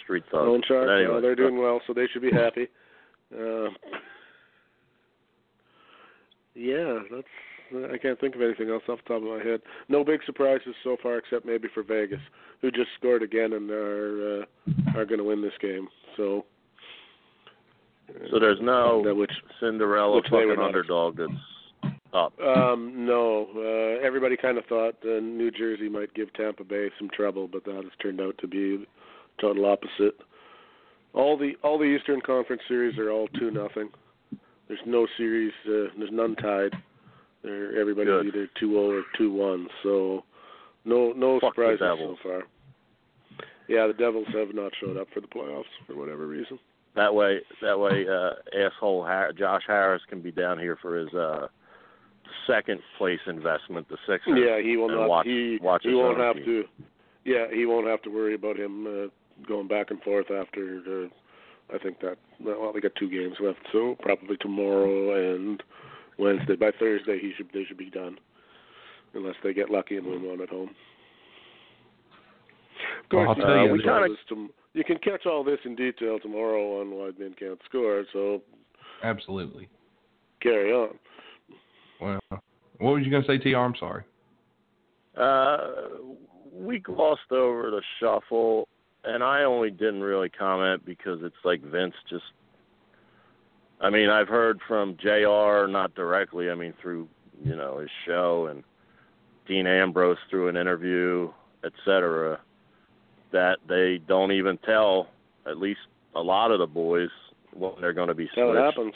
street 0.03 0.25
thugs 0.31 0.47
Loan 0.47 0.63
Sharks, 0.67 0.89
But 0.89 0.99
anyway, 0.99 1.19
uh, 1.19 1.21
they're 1.21 1.37
doing 1.37 1.59
well, 1.59 1.81
so 1.87 1.93
they 1.93 2.07
should 2.13 2.23
be 2.23 2.31
happy. 2.33 2.69
Uh, 3.33 3.69
yeah, 6.55 7.01
that's. 7.11 7.29
I 7.93 7.97
can't 7.97 8.21
think 8.21 8.37
of 8.37 8.43
anything 8.43 8.69
else 8.71 8.83
off 8.89 8.99
the 9.07 9.15
top 9.15 9.23
of 9.23 9.29
my 9.29 9.43
head. 9.43 9.61
No 9.89 10.05
big 10.05 10.21
surprises 10.27 10.75
so 10.85 10.97
far, 11.03 11.17
except 11.17 11.47
maybe 11.47 11.67
for 11.73 11.83
Vegas, 11.83 12.21
who 12.61 12.71
just 12.71 12.91
scored 12.99 13.23
again 13.23 13.55
and 13.55 13.71
are 13.71 14.43
uh, 14.43 14.99
are 14.99 15.07
going 15.07 15.19
to 15.19 15.25
win 15.25 15.43
this 15.43 15.55
game. 15.61 15.89
So. 16.17 16.45
so 18.31 18.39
there's 18.39 18.61
no 18.61 19.03
that 19.05 19.15
which 19.15 19.33
Cinderella 19.61 20.17
which 20.17 20.27
fucking 20.31 20.57
underdog 20.61 21.17
that's 21.17 21.33
up 22.15 22.33
Um, 22.39 23.05
no, 23.07 23.49
uh, 23.57 24.07
everybody 24.07 24.37
kind 24.37 24.57
of 24.57 24.65
thought 24.67 24.95
uh, 25.05 25.21
New 25.21 25.51
Jersey 25.51 25.89
might 25.89 26.15
give 26.15 26.33
Tampa 26.35 26.65
Bay 26.65 26.91
some 26.99 27.11
trouble, 27.11 27.49
but 27.49 27.65
that 27.65 27.75
has 27.75 27.93
turned 28.01 28.21
out 28.21 28.37
to 28.39 28.47
be 28.47 28.87
total 29.41 29.67
opposite. 29.67 30.15
All 31.13 31.37
the 31.37 31.53
all 31.63 31.79
the 31.79 31.85
Eastern 31.85 32.21
Conference 32.21 32.63
series 32.69 32.99
are 32.99 33.11
all 33.11 33.29
two 33.39 33.51
nothing. 33.51 33.91
There's 34.69 34.81
no 34.87 35.07
series. 35.17 35.53
Uh, 35.67 35.93
there's 35.99 36.11
none 36.11 36.35
tied. 36.37 36.73
They're, 37.43 37.79
everybody's 37.79 38.09
Good. 38.11 38.27
either 38.27 38.49
two 38.59 38.71
zero 38.73 38.99
or 38.99 39.03
two 39.17 39.33
one. 39.33 39.69
So 39.83 40.25
no 40.85 41.13
no 41.13 41.39
Fuck 41.41 41.53
surprises 41.55 41.81
so 41.99 42.17
far. 42.23 42.43
Yeah, 43.69 43.87
the 43.87 43.95
Devils 43.95 44.27
have 44.35 44.55
not 44.55 44.73
showed 44.81 44.97
up 44.97 45.09
for 45.15 45.21
the 45.21 45.27
playoffs 45.27 45.65
for 45.87 45.97
whatever 45.97 46.27
reason. 46.27 46.59
That 46.97 47.15
way, 47.15 47.41
that 47.63 47.79
way, 47.79 48.07
uh, 48.09 48.35
asshole 48.57 49.03
Har- 49.05 49.33
Josh 49.33 49.63
Harris 49.67 50.03
can 50.09 50.21
be 50.21 50.31
down 50.31 50.59
here 50.59 50.79
for 50.81 50.97
his 50.99 51.13
uh, 51.15 51.49
second 52.47 52.81
place 52.99 53.19
investment, 53.27 53.89
the 53.89 53.97
Sixers. 54.07 54.39
Yeah, 54.39 54.61
he 54.63 54.77
will 54.77 54.89
not. 54.91 55.09
watch- 55.09 55.27
he 55.27 55.59
watch 55.63 55.83
he 55.83 55.95
won't 55.95 56.19
have 56.19 56.37
team. 56.37 56.45
to. 56.45 56.65
Yeah, 57.25 57.47
he 57.53 57.65
won't 57.67 57.87
have 57.87 58.03
to 58.03 58.11
worry 58.11 58.35
about 58.35 58.57
him 58.59 58.87
uh, 58.87 59.09
going 59.47 59.69
back 59.69 59.91
and 59.91 60.01
forth 60.03 60.31
after. 60.31 60.81
Uh, 60.87 61.75
I 61.75 61.79
think 61.79 62.01
that 62.01 62.17
well, 62.41 62.73
they 62.73 62.81
got 62.81 62.95
two 62.99 63.09
games 63.09 63.37
left, 63.41 63.59
so 63.73 63.97
probably 64.03 64.37
tomorrow 64.39 65.35
and 65.35 65.63
Wednesday. 66.19 66.57
By 66.57 66.71
Thursday, 66.79 67.19
he 67.19 67.33
should 67.37 67.49
they 67.55 67.65
should 67.65 67.79
be 67.79 67.91
done, 67.91 68.19
unless 69.15 69.37
they 69.43 69.55
get 69.55 69.71
lucky 69.71 69.97
and 69.97 70.07
win 70.07 70.23
one 70.23 70.41
at 70.43 70.51
home. 70.51 70.71
Of 73.11 73.13
Well, 73.13 73.25
course, 73.27 73.29
I'll 73.29 73.37
you, 73.37 73.43
tell 73.43 73.55
can 73.55 73.63
you 73.65 73.69
catch 73.69 73.85
we 73.87 73.91
all 73.91 74.01
kinda- 74.03 74.17
this 74.29 74.51
you 74.75 74.85
can 74.85 74.99
catch 74.99 75.27
all 75.27 75.45
this 75.45 75.61
in 75.65 75.75
detail 75.77 76.19
tomorrow 76.19 76.81
on 76.81 76.91
why 76.91 77.11
men 77.19 77.35
can't 77.39 77.61
score. 77.65 78.05
So 78.13 78.43
Absolutely. 79.03 79.69
carry 80.41 80.73
on. 80.73 80.99
Well, 82.01 82.19
what 82.79 82.91
was 82.95 83.05
you 83.05 83.11
going 83.11 83.23
to 83.23 83.29
say, 83.29 83.39
TR? 83.39 83.59
I'm 83.59 83.75
sorry. 83.79 84.03
Uh, 85.17 85.59
we 86.53 86.81
glossed 86.81 87.31
over 87.31 87.71
the 87.71 87.83
shuffle, 88.01 88.67
and 89.07 89.23
I 89.23 89.45
only 89.45 89.71
didn't 89.71 90.03
really 90.03 90.29
comment 90.29 90.85
because 90.85 91.21
it's 91.23 91.37
like 91.45 91.63
Vince 91.63 91.95
just. 92.09 92.25
I 93.81 93.91
mean, 93.91 94.09
I've 94.09 94.29
heard 94.29 94.61
from 94.67 94.97
Jr. 95.01 95.67
not 95.69 95.95
directly. 95.95 96.51
I 96.51 96.55
mean, 96.55 96.75
through 96.81 97.09
you 97.43 97.57
know 97.57 97.79
his 97.79 97.91
show 98.07 98.47
and 98.51 98.63
Dean 99.47 99.67
Ambrose 99.67 100.19
through 100.31 100.49
an 100.49 100.57
interview, 100.57 101.31
etc. 101.65 102.41
That 103.33 103.59
they 103.69 104.01
don't 104.07 104.33
even 104.33 104.59
tell 104.59 105.09
at 105.47 105.59
least 105.59 105.81
a 106.15 106.21
lot 106.21 106.51
of 106.51 106.59
the 106.59 106.67
boys 106.67 107.11
when 107.53 107.73
they're 107.81 107.93
going 107.93 108.09
to 108.09 108.15
be 108.15 108.29
how 108.35 108.53
it 108.53 108.57
happens. 108.57 108.95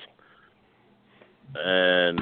and 1.54 2.20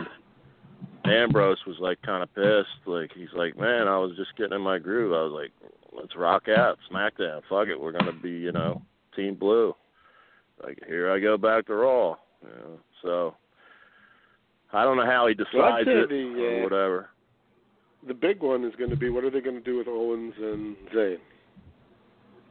Ambrose 1.10 1.58
was 1.66 1.76
like 1.80 2.00
kind 2.02 2.22
of 2.22 2.34
pissed. 2.34 2.86
Like 2.86 3.10
he's 3.14 3.32
like, 3.34 3.58
man, 3.58 3.88
I 3.88 3.98
was 3.98 4.16
just 4.16 4.36
getting 4.36 4.54
in 4.54 4.62
my 4.62 4.78
groove. 4.78 5.12
I 5.12 5.22
was 5.22 5.32
like, 5.32 5.52
let's 5.92 6.14
rock 6.16 6.48
out, 6.48 6.78
SmackDown. 6.92 7.40
Fuck 7.48 7.68
it, 7.68 7.80
we're 7.80 7.92
gonna 7.92 8.12
be, 8.12 8.30
you 8.30 8.52
know, 8.52 8.82
Team 9.14 9.34
Blue. 9.34 9.74
Like 10.62 10.78
here 10.86 11.10
I 11.10 11.18
go 11.18 11.36
back 11.36 11.66
to 11.66 11.74
Raw. 11.74 12.16
You 12.42 12.48
know, 12.48 12.78
so 13.02 13.34
I 14.72 14.84
don't 14.84 14.96
know 14.96 15.06
how 15.06 15.26
he 15.26 15.34
decides 15.34 15.86
say 15.86 15.92
it 15.92 16.08
the, 16.08 16.24
or 16.42 16.60
uh, 16.60 16.62
whatever. 16.64 17.08
The 18.06 18.14
big 18.14 18.40
one 18.42 18.64
is 18.64 18.74
going 18.76 18.90
to 18.90 18.96
be 18.96 19.10
what 19.10 19.24
are 19.24 19.30
they 19.30 19.40
going 19.40 19.56
to 19.56 19.62
do 19.62 19.78
with 19.78 19.88
Owens 19.88 20.34
and 20.38 20.76
Zayn? 20.94 21.16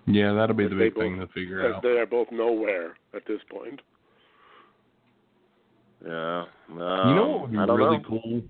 Yeah, 0.07 0.34
that'll 0.34 0.56
be 0.56 0.68
the 0.68 0.76
they 0.76 0.86
big 0.90 0.95
thing 0.95 1.15
to 1.19 1.26
both- 1.26 1.34
figure 1.34 1.65
As 1.68 1.76
out. 1.76 1.84
they 1.84 1.98
are 1.98 2.06
both 2.06 2.27
nowhere 2.32 2.95
at 3.15 3.26
this 3.27 3.40
point. 3.49 3.80
Yeah. 6.06 6.45
Um, 6.69 7.10
you 7.10 7.15
know 7.15 7.27
what 7.27 7.41
would 7.41 7.52
be 7.52 7.57
really 7.57 7.98
know. 7.98 8.03
cool 8.07 8.41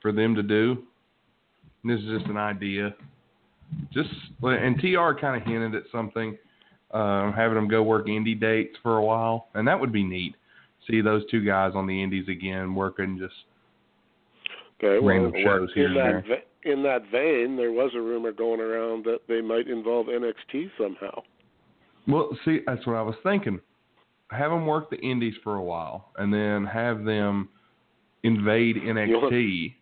for 0.00 0.12
them 0.12 0.34
to 0.34 0.42
do? 0.42 0.82
And 1.82 1.92
this 1.92 2.00
is 2.00 2.18
just 2.18 2.26
an 2.26 2.36
idea. 2.36 2.94
Just 3.92 4.10
and 4.42 4.78
Tr 4.78 5.20
kind 5.20 5.40
of 5.40 5.46
hinted 5.46 5.74
at 5.74 5.84
something, 5.90 6.36
um, 6.92 7.32
having 7.32 7.54
them 7.54 7.68
go 7.68 7.82
work 7.82 8.06
indie 8.06 8.38
dates 8.38 8.76
for 8.82 8.98
a 8.98 9.04
while, 9.04 9.48
and 9.54 9.66
that 9.66 9.78
would 9.80 9.92
be 9.92 10.04
neat. 10.04 10.36
See 10.88 11.00
those 11.00 11.22
two 11.30 11.44
guys 11.44 11.72
on 11.74 11.86
the 11.86 12.02
indies 12.02 12.28
again 12.28 12.74
working 12.74 13.18
just 13.18 13.34
Okay, 14.82 14.98
well, 14.98 15.14
Random 15.14 15.32
shows 15.44 15.70
here 15.74 15.86
in 15.86 15.96
and 15.96 16.24
that 16.24 16.28
ve- 16.28 16.70
in 16.70 16.82
that 16.82 17.02
vein, 17.10 17.56
there 17.56 17.72
was 17.72 17.92
a 17.94 18.00
rumor 18.00 18.32
going 18.32 18.60
around 18.60 19.04
that 19.04 19.20
they 19.28 19.40
might 19.40 19.68
involve 19.68 20.06
NXT 20.06 20.70
somehow. 20.76 21.22
Well, 22.08 22.36
see, 22.44 22.60
that's 22.66 22.84
what 22.86 22.96
I 22.96 23.02
was 23.02 23.14
thinking. 23.22 23.60
Have 24.32 24.50
them 24.50 24.66
work 24.66 24.90
the 24.90 24.98
indies 24.98 25.34
for 25.44 25.56
a 25.56 25.62
while, 25.62 26.10
and 26.16 26.32
then 26.32 26.64
have 26.64 27.04
them 27.04 27.48
invade 28.22 28.76
NXT. 28.76 29.74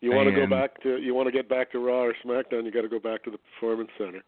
You 0.00 0.12
want 0.12 0.28
to 0.28 0.34
go 0.34 0.46
back 0.46 0.80
to 0.82 0.98
you 0.98 1.14
want 1.14 1.26
to 1.26 1.32
get 1.32 1.48
back 1.48 1.72
to 1.72 1.78
Raw 1.78 2.04
or 2.04 2.14
SmackDown, 2.24 2.64
you 2.64 2.70
got 2.70 2.82
to 2.82 2.88
go 2.88 3.00
back 3.00 3.24
to 3.24 3.30
the 3.30 3.38
Performance 3.38 3.90
Center. 3.98 4.22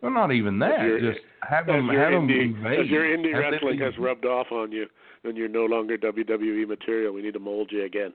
Well, 0.00 0.12
not 0.12 0.30
even 0.32 0.58
that. 0.60 0.98
Just 1.00 1.20
have 1.48 1.66
them 1.66 1.88
have 1.88 2.12
them 2.12 2.30
invade. 2.30 2.80
as 2.80 2.86
your 2.86 3.04
indie 3.04 3.34
Have 3.34 3.52
wrestling 3.52 3.80
has 3.80 3.94
rubbed 3.98 4.24
off 4.24 4.46
on 4.52 4.70
you, 4.70 4.86
and 5.24 5.36
you're 5.36 5.48
no 5.48 5.64
longer 5.64 5.98
WWE 5.98 6.68
material. 6.68 7.12
We 7.12 7.22
need 7.22 7.34
to 7.34 7.40
mold 7.40 7.70
you 7.72 7.84
again. 7.84 8.12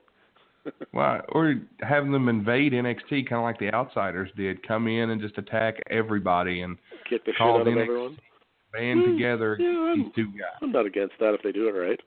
Well, 0.94 1.20
or 1.28 1.56
have 1.80 2.06
them 2.10 2.30
invade 2.30 2.72
NXT, 2.72 3.28
kind 3.28 3.32
of 3.32 3.42
like 3.42 3.58
the 3.58 3.70
Outsiders 3.74 4.30
did. 4.34 4.66
Come 4.66 4.88
in 4.88 5.10
and 5.10 5.20
just 5.20 5.36
attack 5.36 5.74
everybody 5.90 6.62
and 6.62 6.78
get 7.10 7.22
the 7.26 7.32
shit 7.32 7.42
out 7.42 7.60
of 7.60 7.66
NXT. 7.66 7.82
everyone. 7.82 8.18
Band 8.74 9.04
Hmm, 9.04 9.12
together 9.12 9.56
yeah, 9.58 9.68
I'm- 9.68 10.02
these 10.04 10.12
two 10.14 10.26
guys. 10.38 10.58
I'm 10.62 10.72
not 10.72 10.86
against 10.86 11.14
that 11.20 11.34
if 11.34 11.42
they 11.42 11.52
do 11.52 11.68
it 11.68 11.72
right. 11.72 12.00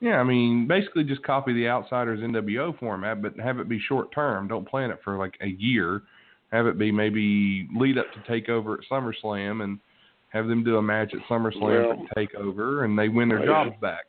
Yeah, 0.00 0.20
I 0.20 0.22
mean, 0.24 0.66
basically 0.68 1.02
just 1.04 1.22
copy 1.24 1.52
the 1.52 1.68
Outsiders 1.68 2.20
NWO 2.20 2.72
format, 2.78 3.20
but 3.20 3.38
have 3.40 3.58
it 3.58 3.68
be 3.68 3.80
short 3.80 4.12
term. 4.12 4.46
Don't 4.46 4.68
plan 4.68 4.90
it 4.90 5.00
for 5.02 5.16
like 5.16 5.34
a 5.40 5.48
year. 5.48 6.02
Have 6.52 6.66
it 6.66 6.78
be 6.78 6.92
maybe 6.92 7.68
lead 7.74 7.98
up 7.98 8.06
to 8.12 8.20
Takeover 8.20 8.78
at 8.78 8.84
SummerSlam, 8.90 9.62
and 9.64 9.78
have 10.30 10.46
them 10.46 10.62
do 10.62 10.76
a 10.76 10.82
match 10.82 11.12
at 11.14 11.20
SummerSlam 11.28 11.60
Well- 11.60 12.06
for 12.06 12.14
Takeover, 12.14 12.84
and 12.84 12.96
they 12.98 13.08
win 13.08 13.28
their 13.28 13.40
yeah. 13.40 13.46
jobs 13.46 13.76
back. 13.80 14.06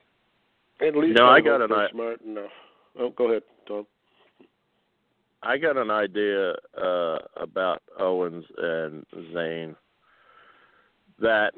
At 0.79 0.95
least 0.95 1.17
No, 1.17 1.25
I 1.25 1.35
I 1.37 1.41
got 1.41 1.61
an 1.61 1.69
they're 1.69 1.79
i- 1.79 1.89
smart 1.91 2.21
enough. 2.21 2.51
Oh, 2.97 3.09
go 3.09 3.29
ahead, 3.29 3.43
Tom. 3.67 3.85
I 5.41 5.57
got 5.57 5.75
an 5.77 5.89
idea 5.89 6.51
uh, 6.77 7.17
about 7.37 7.81
Owens 7.97 8.45
and 8.57 9.05
Zayn. 9.33 9.75
That 11.21 11.53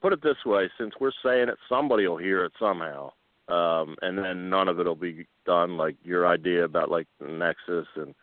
put 0.00 0.12
it 0.12 0.22
this 0.22 0.44
way: 0.44 0.70
since 0.78 0.94
we're 1.00 1.12
saying 1.24 1.48
it, 1.48 1.58
somebody 1.68 2.06
will 2.06 2.16
hear 2.16 2.44
it 2.44 2.52
somehow, 2.58 3.12
um, 3.48 3.96
and 4.02 4.18
then 4.18 4.50
none 4.50 4.68
of 4.68 4.80
it'll 4.80 4.94
be 4.94 5.26
done. 5.46 5.76
Like 5.76 5.96
your 6.04 6.26
idea 6.26 6.64
about 6.64 6.90
like 6.90 7.06
Nexus 7.20 7.86
and 7.96 8.14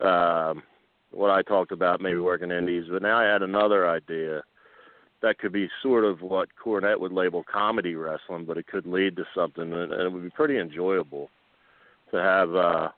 um, 0.00 0.62
what 1.10 1.30
I 1.30 1.42
talked 1.42 1.72
about, 1.72 2.00
maybe 2.00 2.18
working 2.18 2.50
indies. 2.50 2.84
But 2.90 3.02
now 3.02 3.18
I 3.18 3.24
had 3.24 3.42
another 3.42 3.88
idea 3.88 4.42
that 5.22 5.38
could 5.38 5.52
be 5.52 5.68
sort 5.82 6.04
of 6.04 6.20
what 6.20 6.48
Cornette 6.62 7.00
would 7.00 7.12
label 7.12 7.42
comedy 7.50 7.94
wrestling, 7.94 8.44
but 8.44 8.58
it 8.58 8.66
could 8.66 8.86
lead 8.86 9.16
to 9.16 9.24
something, 9.34 9.72
and 9.72 9.92
it 9.92 10.12
would 10.12 10.22
be 10.22 10.30
pretty 10.30 10.58
enjoyable 10.58 11.30
to 12.10 12.18
have. 12.18 12.54
uh 12.54 12.88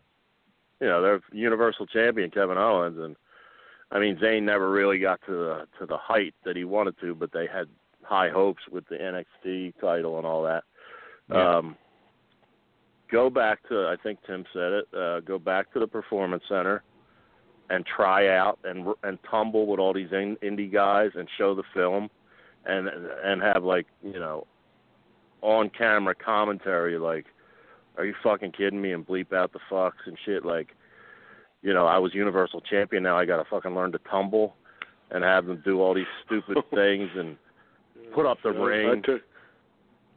you 0.81 0.87
know, 0.87 1.03
they're 1.03 1.21
Universal 1.33 1.87
Champion 1.87 2.31
Kevin 2.31 2.57
Owens, 2.57 2.99
and 2.99 3.17
I 3.91 3.99
mean 3.99 4.17
Zayn 4.17 4.43
never 4.43 4.71
really 4.71 4.99
got 4.99 5.21
to 5.27 5.33
the 5.33 5.67
to 5.79 5.87
the 5.87 5.97
height 5.97 6.35
that 6.45 6.57
he 6.57 6.65
wanted 6.65 6.99
to, 7.01 7.15
but 7.15 7.33
they 7.33 7.47
had 7.47 7.69
high 8.03 8.31
hopes 8.31 8.63
with 8.71 8.87
the 8.89 8.97
NXT 8.97 9.75
title 9.81 10.19
and 10.19 10.27
all 10.27 10.43
that. 10.45 10.65
Yeah. 11.31 11.57
Um, 11.57 11.77
go 13.11 13.31
back 13.31 13.67
to 13.69 13.89
I 13.89 13.97
think 14.03 14.19
Tim 14.27 14.45
said 14.53 14.73
it. 14.73 14.85
Uh, 14.95 15.21
go 15.21 15.39
back 15.39 15.73
to 15.73 15.81
the 15.81 15.87
Performance 15.87 16.43
Center 16.49 16.83
and 17.71 17.85
try 17.85 18.29
out 18.29 18.59
and 18.65 18.95
and 19.03 19.19
tumble 19.31 19.67
with 19.67 19.81
all 19.81 19.93
these 19.93 20.13
in, 20.13 20.37
indie 20.43 20.73
guys 20.73 21.11
and 21.15 21.29
show 21.37 21.55
the 21.55 21.65
film, 21.75 22.11
and 22.67 22.89
and 22.89 23.43
have 23.43 23.65
like 23.65 23.87
you 24.03 24.19
know 24.19 24.47
on 25.43 25.71
camera 25.71 26.15
commentary 26.15 26.99
like 26.99 27.27
are 27.97 28.05
you 28.05 28.15
fucking 28.23 28.53
kidding 28.53 28.81
me 28.81 28.93
and 28.93 29.07
bleep 29.07 29.33
out 29.33 29.53
the 29.53 29.61
fucks 29.71 30.07
and 30.07 30.19
shit 30.25 30.45
like 30.45 30.75
you 31.63 31.75
know 31.75 31.87
i 31.87 31.99
was 31.99 32.15
universal 32.15 32.61
champion 32.63 33.03
now 33.03 33.19
i 33.19 33.25
gotta 33.25 33.45
fucking 33.51 33.75
learn 33.75 33.93
to 33.93 33.99
tumble 34.11 34.55
and 35.11 35.25
have 35.25 35.47
them 35.47 35.63
do 35.65 35.81
all 35.81 35.95
these 35.95 36.07
stupid 36.25 36.57
things 36.75 37.11
and 37.17 37.37
put 38.15 38.27
up 38.27 38.39
the 38.43 38.51
ring 38.51 38.89
I 38.89 39.07
took 39.07 39.23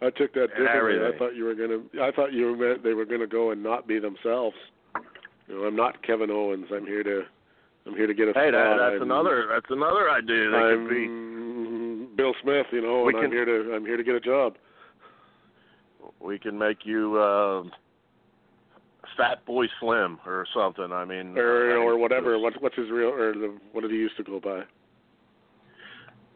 I 0.02 0.10
took 0.10 0.34
that 0.34 0.48
differently. 0.58 1.16
I 1.16 1.18
thought 1.18 1.36
you 1.36 1.44
were 1.44 1.54
gonna. 1.54 1.80
I 2.02 2.12
thought 2.12 2.34
you 2.34 2.56
meant 2.58 2.84
they 2.84 2.94
were 2.94 3.06
gonna 3.06 3.28
go 3.28 3.52
and 3.52 3.62
not 3.62 3.88
be 3.88 4.00
themselves. 4.00 4.56
You 5.48 5.56
know, 5.56 5.64
I'm 5.66 5.76
not 5.76 6.02
Kevin 6.02 6.32
Owens. 6.32 6.66
I'm 6.74 6.88
here 6.88 7.04
to. 7.04 7.22
I'm 7.86 7.96
here 7.96 8.08
to 8.08 8.14
get 8.14 8.28
a 8.28 8.34
hey 8.34 8.52
that, 8.52 8.78
that's 8.80 8.96
I'm, 8.96 9.04
another 9.04 9.48
that's 9.52 9.70
another 9.70 10.10
idea 10.10 10.50
that 10.50 10.58
I'm 10.58 10.88
could 10.88 10.90
be 10.90 12.16
Bill 12.16 12.34
Smith. 12.42 12.66
You 12.72 12.82
know, 12.82 13.04
We 13.04 13.14
and 13.14 13.26
I'm 13.26 13.32
here 13.32 13.46
to. 13.46 13.74
I'm 13.76 13.86
here 13.86 13.98
to 13.98 14.04
get 14.04 14.16
a 14.16 14.20
job. 14.20 14.56
we 16.20 16.40
can 16.40 16.58
make 16.58 16.80
you 16.84 17.18
uh 17.18 17.64
fat 19.18 19.46
boy 19.46 19.66
slim 19.80 20.20
or 20.26 20.46
something 20.54 20.92
i 20.92 21.04
mean 21.06 21.38
or 21.38 21.72
I 21.72 21.76
or 21.84 21.98
whatever. 21.98 22.34
just 22.34 22.42
What 22.44 22.62
what's 22.62 22.76
his 22.76 22.90
real 22.90 23.10
or 23.10 23.34
the, 23.34 23.58
what 23.72 23.82
did 23.82 23.92
he 23.92 23.98
used 23.98 24.18
to 24.18 24.24
go 24.24 24.40
by? 24.40 24.62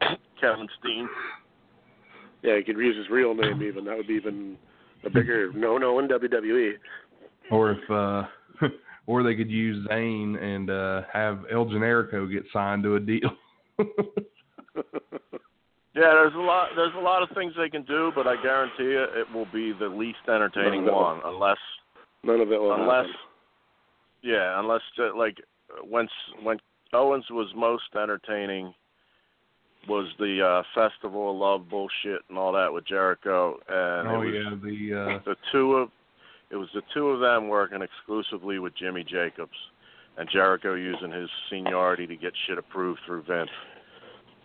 kevin 0.42 0.68
steen 0.80 1.08
Yeah, 2.44 2.58
he 2.58 2.64
could 2.64 2.78
use 2.78 2.96
his 2.98 3.10
real 3.10 3.34
name 3.34 3.64
even. 3.64 3.86
That 3.86 3.98
would 3.98 4.08
be 4.08 4.14
even 4.16 4.58
a 5.04 5.10
bigger 5.10 5.52
no 5.56 5.78
no 5.78 6.00
in. 6.00 6.08
WWE. 6.08 6.74
Or 7.52 7.72
if 7.72 7.90
uh 7.90 8.24
or 9.08 9.24
they 9.24 9.36
could 9.36 9.50
use 9.50 9.86
Zayn 9.88 10.42
and 10.42 10.70
uh 10.70 11.02
have 11.12 11.46
El 11.52 11.66
Generico 11.66 12.32
get 12.32 12.44
signed 12.54 12.84
to 12.84 12.96
a 12.96 13.00
deal. 13.00 13.30
Yeah, 15.96 16.12
there's 16.12 16.34
a 16.36 16.38
lot. 16.40 16.72
There's 16.76 16.94
a 16.98 17.00
lot 17.00 17.24
of 17.24 17.30
things 17.38 17.54
they 17.58 17.70
can 17.70 17.84
do, 17.84 18.12
but 18.14 18.28
I 18.28 18.36
guarantee 18.44 18.84
you, 18.84 19.04
it 19.04 19.32
will 19.34 19.48
be 19.54 19.72
the 19.72 19.88
least 19.88 20.18
entertaining 20.28 20.84
No, 20.86 20.92
no. 20.92 20.98
one, 20.98 21.22
unless, 21.24 21.58
None 22.26 22.42
of 22.42 22.52
it 22.52 22.60
will 22.60 22.74
unless, 22.74 23.06
happen. 23.06 23.12
yeah, 24.24 24.60
unless 24.60 24.82
uh, 25.00 25.16
like 25.16 25.38
when 25.88 26.08
when 26.44 26.58
Owens 26.94 27.26
was 27.30 27.48
most 27.56 27.84
entertaining 27.96 28.74
was 29.88 30.08
the 30.18 30.42
uh 30.44 30.64
Festival 30.74 31.32
of 31.32 31.38
Love 31.38 31.70
bullshit 31.70 32.22
and 32.30 32.38
all 32.38 32.52
that 32.54 32.74
with 32.74 32.88
Jericho, 32.88 33.60
and 33.70 34.08
oh 34.08 34.22
it 34.22 34.26
was 34.26 34.34
yeah, 34.34 34.56
the 34.64 35.18
uh 35.18 35.20
the 35.26 35.36
two 35.52 35.74
of 35.74 35.90
it 36.50 36.56
was 36.56 36.70
the 36.74 36.82
two 36.94 37.10
of 37.10 37.20
them 37.20 37.48
working 37.48 37.82
exclusively 37.82 38.60
with 38.60 38.74
Jimmy 38.76 39.04
Jacobs 39.04 39.58
and 40.18 40.30
Jericho 40.32 40.74
using 40.76 41.12
his 41.12 41.30
seniority 41.50 42.08
to 42.08 42.16
get 42.16 42.34
shit 42.48 42.58
approved 42.58 43.02
through 43.06 43.24
Vince. 43.24 43.50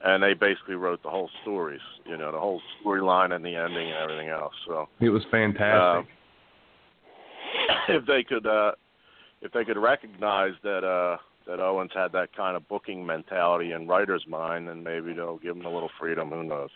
And 0.02 0.23
they 0.23 0.32
basically 0.32 0.77
wrote 0.77 1.02
the 1.02 1.11
whole 1.11 1.28
stories, 1.43 1.81
you 2.07 2.16
know, 2.16 2.32
the 2.32 2.39
whole 2.39 2.61
storyline 2.82 3.35
and 3.35 3.44
the 3.44 3.55
ending 3.55 3.90
and 3.90 3.98
everything 4.02 4.28
else. 4.28 4.55
So 4.66 4.89
it 5.01 5.11
was 5.11 5.23
fantastic. 5.31 6.09
um, 6.09 6.09
if 8.01 8.07
they 8.07 8.23
could 8.23 8.47
uh 8.47 8.73
if 9.43 9.53
they 9.53 9.65
could 9.65 9.79
recognize 9.79 10.53
that 10.62 10.85
uh 10.85 11.17
that 11.47 11.61
Owens 11.61 11.91
had 11.95 12.12
that 12.12 12.35
kind 12.37 12.57
of 12.57 12.69
booking 12.69 13.05
mentality 13.05 13.73
in 13.73 13.89
writer's 13.89 14.25
mind, 14.29 14.69
then 14.69 14.83
maybe 14.83 15.15
they'll 15.15 15.39
give 15.39 15.57
him 15.57 15.65
a 15.65 15.71
little 15.71 15.91
freedom. 15.99 16.31
Who 16.31 16.45
knows? 16.45 16.69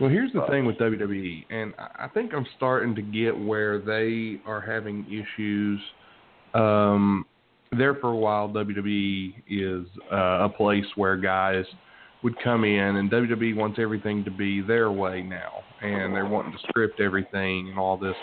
Well, 0.00 0.08
here's 0.08 0.32
the 0.32 0.42
Uh, 0.42 0.48
thing 0.48 0.64
with 0.64 0.78
WWE, 0.78 1.44
and 1.50 1.74
I 1.78 2.04
I 2.04 2.08
think 2.08 2.32
I'm 2.32 2.46
starting 2.56 2.94
to 2.94 3.02
get 3.02 3.36
where 3.36 3.78
they 3.78 4.40
are 4.46 4.60
having 4.60 5.04
issues. 5.10 5.80
Um, 6.54 7.26
there 7.76 7.94
for 7.96 8.12
a 8.12 8.16
while, 8.16 8.48
WWE 8.48 9.34
is 9.48 9.86
uh, 10.10 10.44
a 10.44 10.48
place 10.48 10.86
where 10.94 11.16
guys 11.16 11.64
would 12.22 12.38
come 12.40 12.64
in, 12.64 12.96
and 12.96 13.10
WWE 13.10 13.54
wants 13.56 13.78
everything 13.78 14.24
to 14.24 14.30
be 14.30 14.60
their 14.60 14.90
way 14.90 15.22
now, 15.22 15.62
and 15.82 16.14
they're 16.14 16.26
wanting 16.26 16.52
to 16.52 16.58
script 16.68 17.00
everything 17.00 17.68
and 17.68 17.78
all 17.78 17.96
this. 17.96 18.16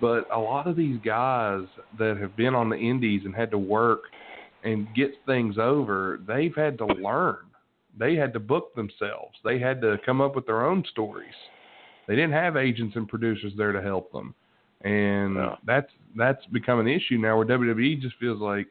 But 0.00 0.26
a 0.32 0.38
lot 0.38 0.66
of 0.66 0.76
these 0.76 0.98
guys 1.04 1.62
that 1.98 2.18
have 2.18 2.36
been 2.36 2.54
on 2.54 2.68
the 2.68 2.76
indies 2.76 3.22
and 3.24 3.34
had 3.34 3.50
to 3.52 3.58
work 3.58 4.02
and 4.62 4.86
get 4.94 5.12
things 5.24 5.56
over, 5.58 6.20
they've 6.26 6.54
had 6.54 6.76
to 6.78 6.86
learn 6.86 7.38
they 7.98 8.14
had 8.14 8.32
to 8.34 8.40
book 8.40 8.74
themselves. 8.74 9.34
They 9.44 9.58
had 9.58 9.80
to 9.80 9.96
come 10.04 10.20
up 10.20 10.36
with 10.36 10.46
their 10.46 10.64
own 10.64 10.84
stories. 10.90 11.34
They 12.06 12.14
didn't 12.14 12.32
have 12.32 12.56
agents 12.56 12.96
and 12.96 13.08
producers 13.08 13.52
there 13.56 13.72
to 13.72 13.82
help 13.82 14.12
them, 14.12 14.34
and 14.82 15.36
that's 15.66 15.90
that's 16.16 16.44
become 16.46 16.78
an 16.78 16.86
issue 16.86 17.18
now. 17.18 17.36
Where 17.36 17.46
WWE 17.46 18.00
just 18.00 18.14
feels 18.20 18.40
like, 18.40 18.68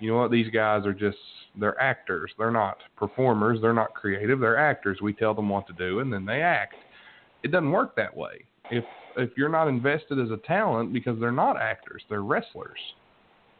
you 0.00 0.10
know 0.10 0.16
what, 0.18 0.30
these 0.30 0.50
guys 0.50 0.86
are 0.86 0.94
just 0.94 1.18
they're 1.60 1.78
actors. 1.80 2.30
They're 2.38 2.50
not 2.50 2.78
performers. 2.96 3.60
They're 3.60 3.74
not 3.74 3.92
creative. 3.94 4.40
They're 4.40 4.56
actors. 4.56 4.98
We 5.02 5.12
tell 5.12 5.34
them 5.34 5.48
what 5.50 5.66
to 5.66 5.72
do, 5.74 6.00
and 6.00 6.10
then 6.12 6.24
they 6.24 6.40
act. 6.40 6.76
It 7.42 7.50
doesn't 7.50 7.70
work 7.70 7.94
that 7.96 8.16
way. 8.16 8.44
If 8.70 8.84
if 9.18 9.30
you're 9.36 9.48
not 9.48 9.68
invested 9.68 10.18
as 10.18 10.30
a 10.30 10.38
talent 10.46 10.92
because 10.92 11.18
they're 11.20 11.32
not 11.32 11.60
actors, 11.60 12.02
they're 12.08 12.22
wrestlers 12.22 12.78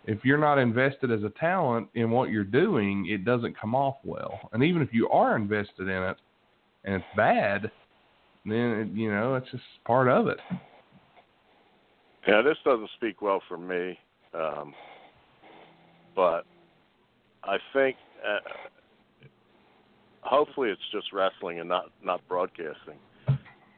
if 0.09 0.25
you're 0.25 0.39
not 0.39 0.59
invested 0.59 1.13
as 1.13 1.23
a 1.23 1.29
talent 1.39 1.87
in 1.95 2.11
what 2.11 2.31
you're 2.31 2.43
doing, 2.43 3.07
it 3.11 3.27
doesn't 3.27 3.59
come 3.61 3.75
off 3.75 3.97
well. 4.05 4.49
And 4.55 4.65
even 4.65 4.81
if 4.81 4.89
you 4.91 5.07
are 5.11 5.37
invested 5.37 5.83
in 5.83 6.03
it 6.03 6.17
and 6.85 6.95
it's 6.95 7.05
bad, 7.15 7.71
then 8.47 8.55
it, 8.95 8.99
you 8.99 9.11
know 9.11 9.35
it's 9.35 9.51
just 9.51 9.63
part 9.85 10.09
of 10.09 10.29
it. 10.29 10.39
Yeah, 12.27 12.41
this 12.41 12.57
doesn't 12.65 12.89
speak 12.97 13.21
well 13.21 13.43
for 13.49 13.59
me, 13.59 13.99
um, 14.33 14.73
but 16.17 16.47
I 17.45 17.59
think 17.75 17.97
uh, 18.27 18.49
hopefully 20.23 20.71
it's 20.71 20.81
just 20.91 21.13
wrestling 21.13 21.61
and 21.61 21.69
not 21.69 21.91
not 22.03 22.27
broadcasting. 22.29 22.97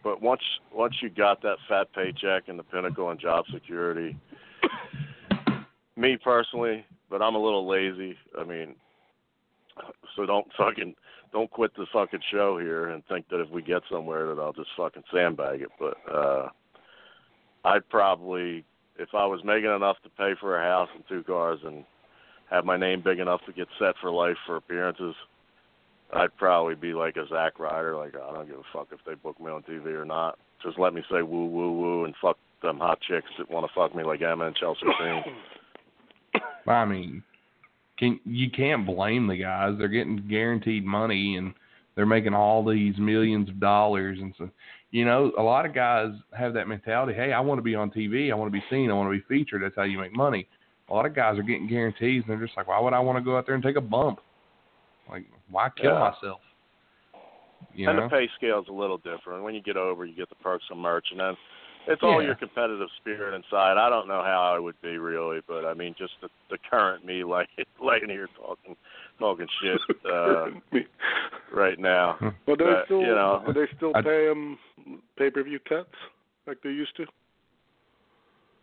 But 0.03 0.23
once 0.23 0.43
once 0.73 0.95
you 1.03 1.11
got 1.11 1.43
that 1.43 1.57
fat 1.69 1.89
paycheck 1.95 2.49
and 2.49 2.59
the 2.59 2.63
pinnacle 2.63 3.11
and 3.11 3.21
job 3.21 3.45
security, 3.53 4.17
me 5.97 6.17
personally, 6.23 6.85
but 7.11 7.23
I'm 7.23 7.35
a 7.35 7.43
little 7.43 7.69
lazy. 7.69 8.17
I 8.39 8.45
mean, 8.45 8.75
so 10.17 10.27
don't 10.27 10.47
fucking 10.57 10.95
don't 11.33 11.51
quit 11.51 11.75
the 11.77 11.87
fucking 11.93 12.21
show 12.31 12.59
here 12.59 12.89
and 12.89 13.05
think 13.07 13.29
that 13.29 13.41
if 13.41 13.51
we 13.51 13.63
get 13.63 13.83
somewhere 13.91 14.27
that 14.27 14.41
I'll 14.41 14.53
just 14.53 14.71
fucking 14.77 15.05
sandbag 15.13 15.63
it. 15.63 15.71
But 15.79 15.97
uh 16.13 16.49
I'd 17.65 17.89
probably, 17.89 18.65
if 18.99 19.11
I 19.15 19.27
was 19.27 19.41
making 19.45 19.71
enough 19.71 19.97
to 20.03 20.09
pay 20.11 20.33
for 20.41 20.59
a 20.59 20.63
house 20.63 20.89
and 20.95 21.05
two 21.09 21.23
cars 21.23 21.61
and 21.65 21.85
have 22.51 22.65
my 22.65 22.77
name 22.77 23.03
big 23.03 23.19
enough 23.19 23.41
to 23.47 23.53
get 23.53 23.69
set 23.79 23.95
for 24.01 24.11
life 24.11 24.37
for 24.47 24.57
appearances, 24.57 25.15
I'd 26.13 26.37
probably 26.37 26.75
be 26.75 26.93
like 26.93 27.17
a 27.17 27.27
Zack 27.29 27.59
Ryder. 27.59 27.97
Like 27.97 28.15
I 28.15 28.33
don't 28.33 28.47
give 28.47 28.59
a 28.59 28.63
fuck 28.73 28.89
if 28.93 29.01
they 29.07 29.15
book 29.15 29.41
me 29.41 29.51
on 29.51 29.63
TV 29.63 29.87
or 29.87 30.05
not. 30.05 30.39
Just 30.63 30.79
let 30.79 30.95
me 30.95 31.03
say 31.11 31.23
woo 31.23 31.47
woo 31.47 31.73
woo 31.73 32.05
and 32.05 32.15
fuck 32.21 32.37
them 32.63 32.79
hot 32.79 32.99
chicks 33.09 33.29
that 33.39 33.51
want 33.51 33.67
to 33.67 33.73
fuck 33.75 33.95
me 33.95 34.05
like 34.05 34.23
Emma 34.23 34.47
and 34.47 34.57
Chelsea 34.57 34.81
Green. 34.99 35.23
I 36.67 36.85
mean, 36.85 37.23
can 37.99 38.21
you 38.25 38.51
can't 38.51 38.87
blame 38.87 39.27
the 39.27 39.37
guys. 39.37 39.75
They're 39.79 39.89
getting 39.89 40.27
guaranteed 40.29 40.85
money 40.85 41.37
and 41.37 41.55
they're 41.95 42.07
making 42.07 42.35
all 42.35 42.65
these 42.65 42.95
millions 42.99 43.49
of 43.49 43.61
dollars 43.61 44.19
and 44.21 44.35
so 44.39 44.51
you 44.91 45.05
know, 45.05 45.31
a 45.39 45.43
lot 45.43 45.67
of 45.67 45.75
guys 45.75 46.11
have 46.37 46.55
that 46.55 46.67
mentality, 46.67 47.15
hey, 47.15 47.33
I 47.33 47.41
want 47.41 47.59
to 47.59 47.63
be 47.63 47.77
on 47.77 47.91
TV, 47.91 48.33
I 48.33 48.35
want 48.35 48.53
to 48.53 48.59
be 48.59 48.65
seen, 48.69 48.91
I 48.91 48.95
want 48.95 49.13
to 49.13 49.17
be 49.17 49.25
featured, 49.29 49.63
that's 49.63 49.77
how 49.77 49.85
you 49.85 49.99
make 49.99 50.15
money. 50.15 50.49
A 50.89 50.95
lot 50.95 51.07
of 51.07 51.15
guys 51.15 51.39
are 51.39 51.45
getting 51.45 51.69
guarantees 51.69 52.25
and 52.27 52.31
they're 52.31 52.45
just 52.45 52.57
like, 52.57 52.67
Why 52.67 52.81
would 52.81 52.93
I 52.93 52.99
want 52.99 53.17
to 53.17 53.25
go 53.25 53.39
out 53.39 53.47
there 53.47 53.55
and 53.55 53.63
take 53.63 53.77
a 53.77 53.81
bump? 53.81 54.19
Like, 55.11 55.25
why 55.51 55.69
kill 55.71 55.93
Yeah. 55.93 55.99
myself? 56.11 56.41
You 57.75 57.89
and 57.89 57.99
know? 57.99 58.05
the 58.05 58.11
pay 58.11 58.29
scale's 58.37 58.69
a 58.69 58.73
little 58.73 58.99
different. 58.99 59.43
When 59.45 59.55
you 59.55 59.61
get 59.61 59.77
over, 59.77 60.05
you 60.05 60.15
get 60.15 60.29
the 60.29 60.35
perks 60.37 60.65
of 60.71 60.77
merch, 60.79 61.11
and 61.11 61.21
then 61.21 61.37
it's 61.87 62.03
all 62.03 62.21
Yeah. 62.21 62.29
your 62.29 62.35
competitive 62.37 62.89
spirit 62.99 63.35
inside. 63.35 63.77
I 63.77 63.89
don't 63.89 64.07
know 64.09 64.23
how 64.23 64.43
I 64.55 64.59
would 64.59 64.81
be 64.83 64.99
really, 64.99 65.41
but 65.47 65.65
I 65.65 65.75
mean, 65.75 65.95
just 65.99 66.15
the, 66.21 66.29
the 66.49 66.59
current 66.59 67.05
me, 67.05 67.25
like 67.37 67.49
laying 67.81 68.09
here 68.09 68.29
talking, 68.37 68.77
talking 69.19 69.47
shit 69.61 69.81
uh, 70.07 70.51
right 71.53 71.79
now. 71.79 72.17
well, 72.47 72.57
do 72.57 72.65
they 72.65 72.71
but, 72.73 72.85
still 72.87 73.01
you 73.03 73.07
know, 73.15 73.43
do 73.47 73.53
they 73.53 73.67
still 73.77 73.93
I- 73.95 74.03
pay 74.03 74.27
them 74.27 74.59
pay 75.17 75.31
per 75.31 75.43
view 75.43 75.59
cuts 75.61 75.95
like 76.47 76.59
they 76.63 76.71
used 76.71 76.97
to? 76.97 77.07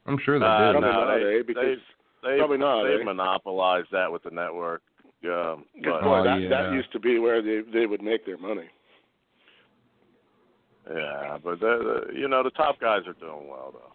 I'm 0.05 0.17
sure 0.19 0.39
they 0.39 0.45
Uh, 0.45 0.71
do. 0.73 0.79
Probably 0.79 0.89
no, 0.89 1.05
not, 1.05 1.15
they- 1.17 1.39
eh? 1.39 1.43
Because 1.45 1.79
They 2.23 2.37
Probably 2.39 2.57
not, 2.57 2.83
They've 2.83 3.01
eh? 3.01 3.03
monopolized 3.03 3.89
that 3.91 4.11
with 4.11 4.23
the 4.23 4.31
network. 4.31 4.81
Um, 5.25 5.65
Good 5.83 5.91
but, 5.91 6.01
boy, 6.03 6.19
Oh, 6.19 6.23
that 6.23 6.41
yeah. 6.41 6.49
that 6.49 6.71
used 6.73 6.91
to 6.93 6.99
be 6.99 7.19
where 7.19 7.41
they 7.41 7.61
they 7.73 7.85
would 7.85 8.01
make 8.01 8.25
their 8.25 8.37
money. 8.37 8.69
yeah, 10.93 11.37
but 11.43 11.59
the, 11.59 12.05
the 12.13 12.19
you 12.19 12.27
know 12.27 12.43
the 12.43 12.51
top 12.51 12.79
guys 12.79 13.01
are 13.07 13.13
doing 13.13 13.47
well 13.49 13.73
though. 13.73 13.91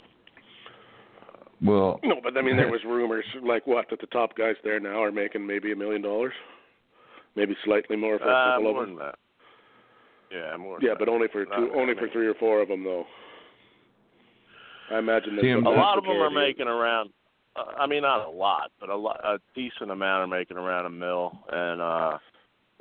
Well, 1.65 2.01
No, 2.03 2.16
but 2.23 2.36
I 2.36 2.43
mean 2.43 2.57
there 2.57 2.69
was 2.77 2.81
rumors 2.85 3.24
like 3.43 3.66
what 3.66 3.86
that 3.90 4.01
the 4.01 4.09
top 4.09 4.36
guys 4.36 4.57
there 4.65 4.81
now 4.81 5.03
are 5.03 5.12
making 5.12 5.47
maybe 5.47 5.73
a 5.73 5.77
million 5.77 6.03
dollars, 6.03 6.35
maybe 7.36 7.55
slightly 7.65 7.97
more 7.97 8.19
for 8.19 8.28
a 8.28 8.32
Uh, 8.32 8.51
couple 8.57 8.73
more 8.73 8.82
of 8.82 8.89
them. 8.89 8.97
than 8.97 9.07
that. 9.07 9.19
Yeah, 10.32 10.57
more. 10.57 10.78
than 10.78 10.86
Yeah, 10.86 10.94
that. 10.94 10.99
but 10.99 11.09
only 11.09 11.28
for 11.28 11.44
Not 11.44 11.57
two, 11.57 11.66
that 11.69 11.78
only 11.78 11.94
for 11.94 12.09
three 12.09 12.27
or 12.27 12.35
four 12.35 12.61
of 12.62 12.69
them 12.69 12.82
though. 12.82 13.07
I 14.90 14.99
imagine 14.99 15.36
that 15.36 15.44
A 15.44 15.70
lot 15.70 15.97
of 15.99 16.05
them 16.05 16.16
are 16.20 16.31
making 16.31 16.66
around. 16.66 17.11
Uh, 17.55 17.65
I 17.79 17.87
mean, 17.87 18.03
not 18.03 18.27
a 18.27 18.31
lot, 18.31 18.70
but 18.81 18.89
a 18.89 18.97
lot, 18.97 19.20
a 19.24 19.39
decent 19.55 19.91
amount 19.91 20.23
are 20.23 20.39
making 20.39 20.57
around 20.57 20.87
a 20.87 20.91
mill, 20.91 21.39
and 21.51 21.81
uh 21.81 22.19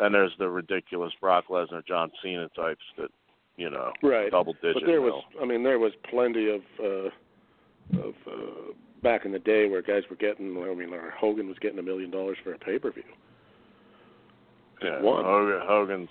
then 0.01 0.13
there's 0.13 0.31
the 0.39 0.49
ridiculous 0.49 1.13
Brock 1.21 1.45
Lesnar, 1.49 1.85
John 1.85 2.11
Cena 2.23 2.49
types 2.55 2.81
that, 2.97 3.09
you 3.55 3.69
know, 3.69 3.93
right. 4.01 4.31
double 4.31 4.53
digit. 4.53 4.73
But 4.73 4.87
there 4.87 5.01
was. 5.01 5.23
I 5.39 5.45
mean, 5.45 5.63
there 5.63 5.77
was 5.77 5.91
plenty 6.09 6.49
of 6.49 6.61
uh, 6.83 7.99
of 8.01 8.15
uh, 8.25 8.73
back 9.03 9.25
in 9.25 9.31
the 9.31 9.39
day 9.39 9.67
where 9.69 9.83
guys 9.83 10.01
were 10.09 10.15
getting. 10.15 10.57
I 10.57 10.73
mean, 10.73 10.89
Hogan 11.19 11.47
was 11.47 11.57
getting 11.59 11.77
a 11.77 11.83
million 11.83 12.09
dollars 12.09 12.37
for 12.43 12.53
a 12.53 12.57
pay 12.57 12.79
per 12.79 12.91
view. 12.91 13.03
yeah, 14.81 15.01
one. 15.01 15.23
Hogan, 15.23 15.61
Hogan's. 15.67 16.09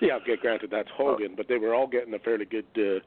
Yeah, 0.00 0.14
okay, 0.22 0.36
granted 0.40 0.70
that's 0.70 0.88
Hogan, 0.96 1.34
but 1.36 1.48
they 1.48 1.58
were 1.58 1.74
all 1.74 1.88
getting 1.88 2.14
a 2.14 2.20
fairly 2.20 2.44
good 2.44 2.66
uh, 2.76 3.00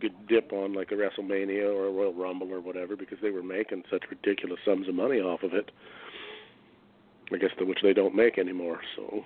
good 0.00 0.14
dip 0.28 0.52
on 0.52 0.72
like 0.72 0.90
a 0.92 0.94
WrestleMania 0.94 1.72
or 1.72 1.86
a 1.86 1.90
Royal 1.90 2.14
Rumble 2.14 2.52
or 2.52 2.60
whatever 2.60 2.96
because 2.96 3.18
they 3.22 3.30
were 3.30 3.42
making 3.42 3.82
such 3.90 4.02
ridiculous 4.10 4.58
sums 4.64 4.88
of 4.88 4.94
money 4.94 5.20
off 5.20 5.42
of 5.42 5.54
it. 5.54 5.70
I 7.32 7.36
guess 7.36 7.50
the, 7.58 7.64
which 7.64 7.78
they 7.82 7.92
don't 7.92 8.14
make 8.14 8.38
anymore. 8.38 8.80
So 8.96 9.24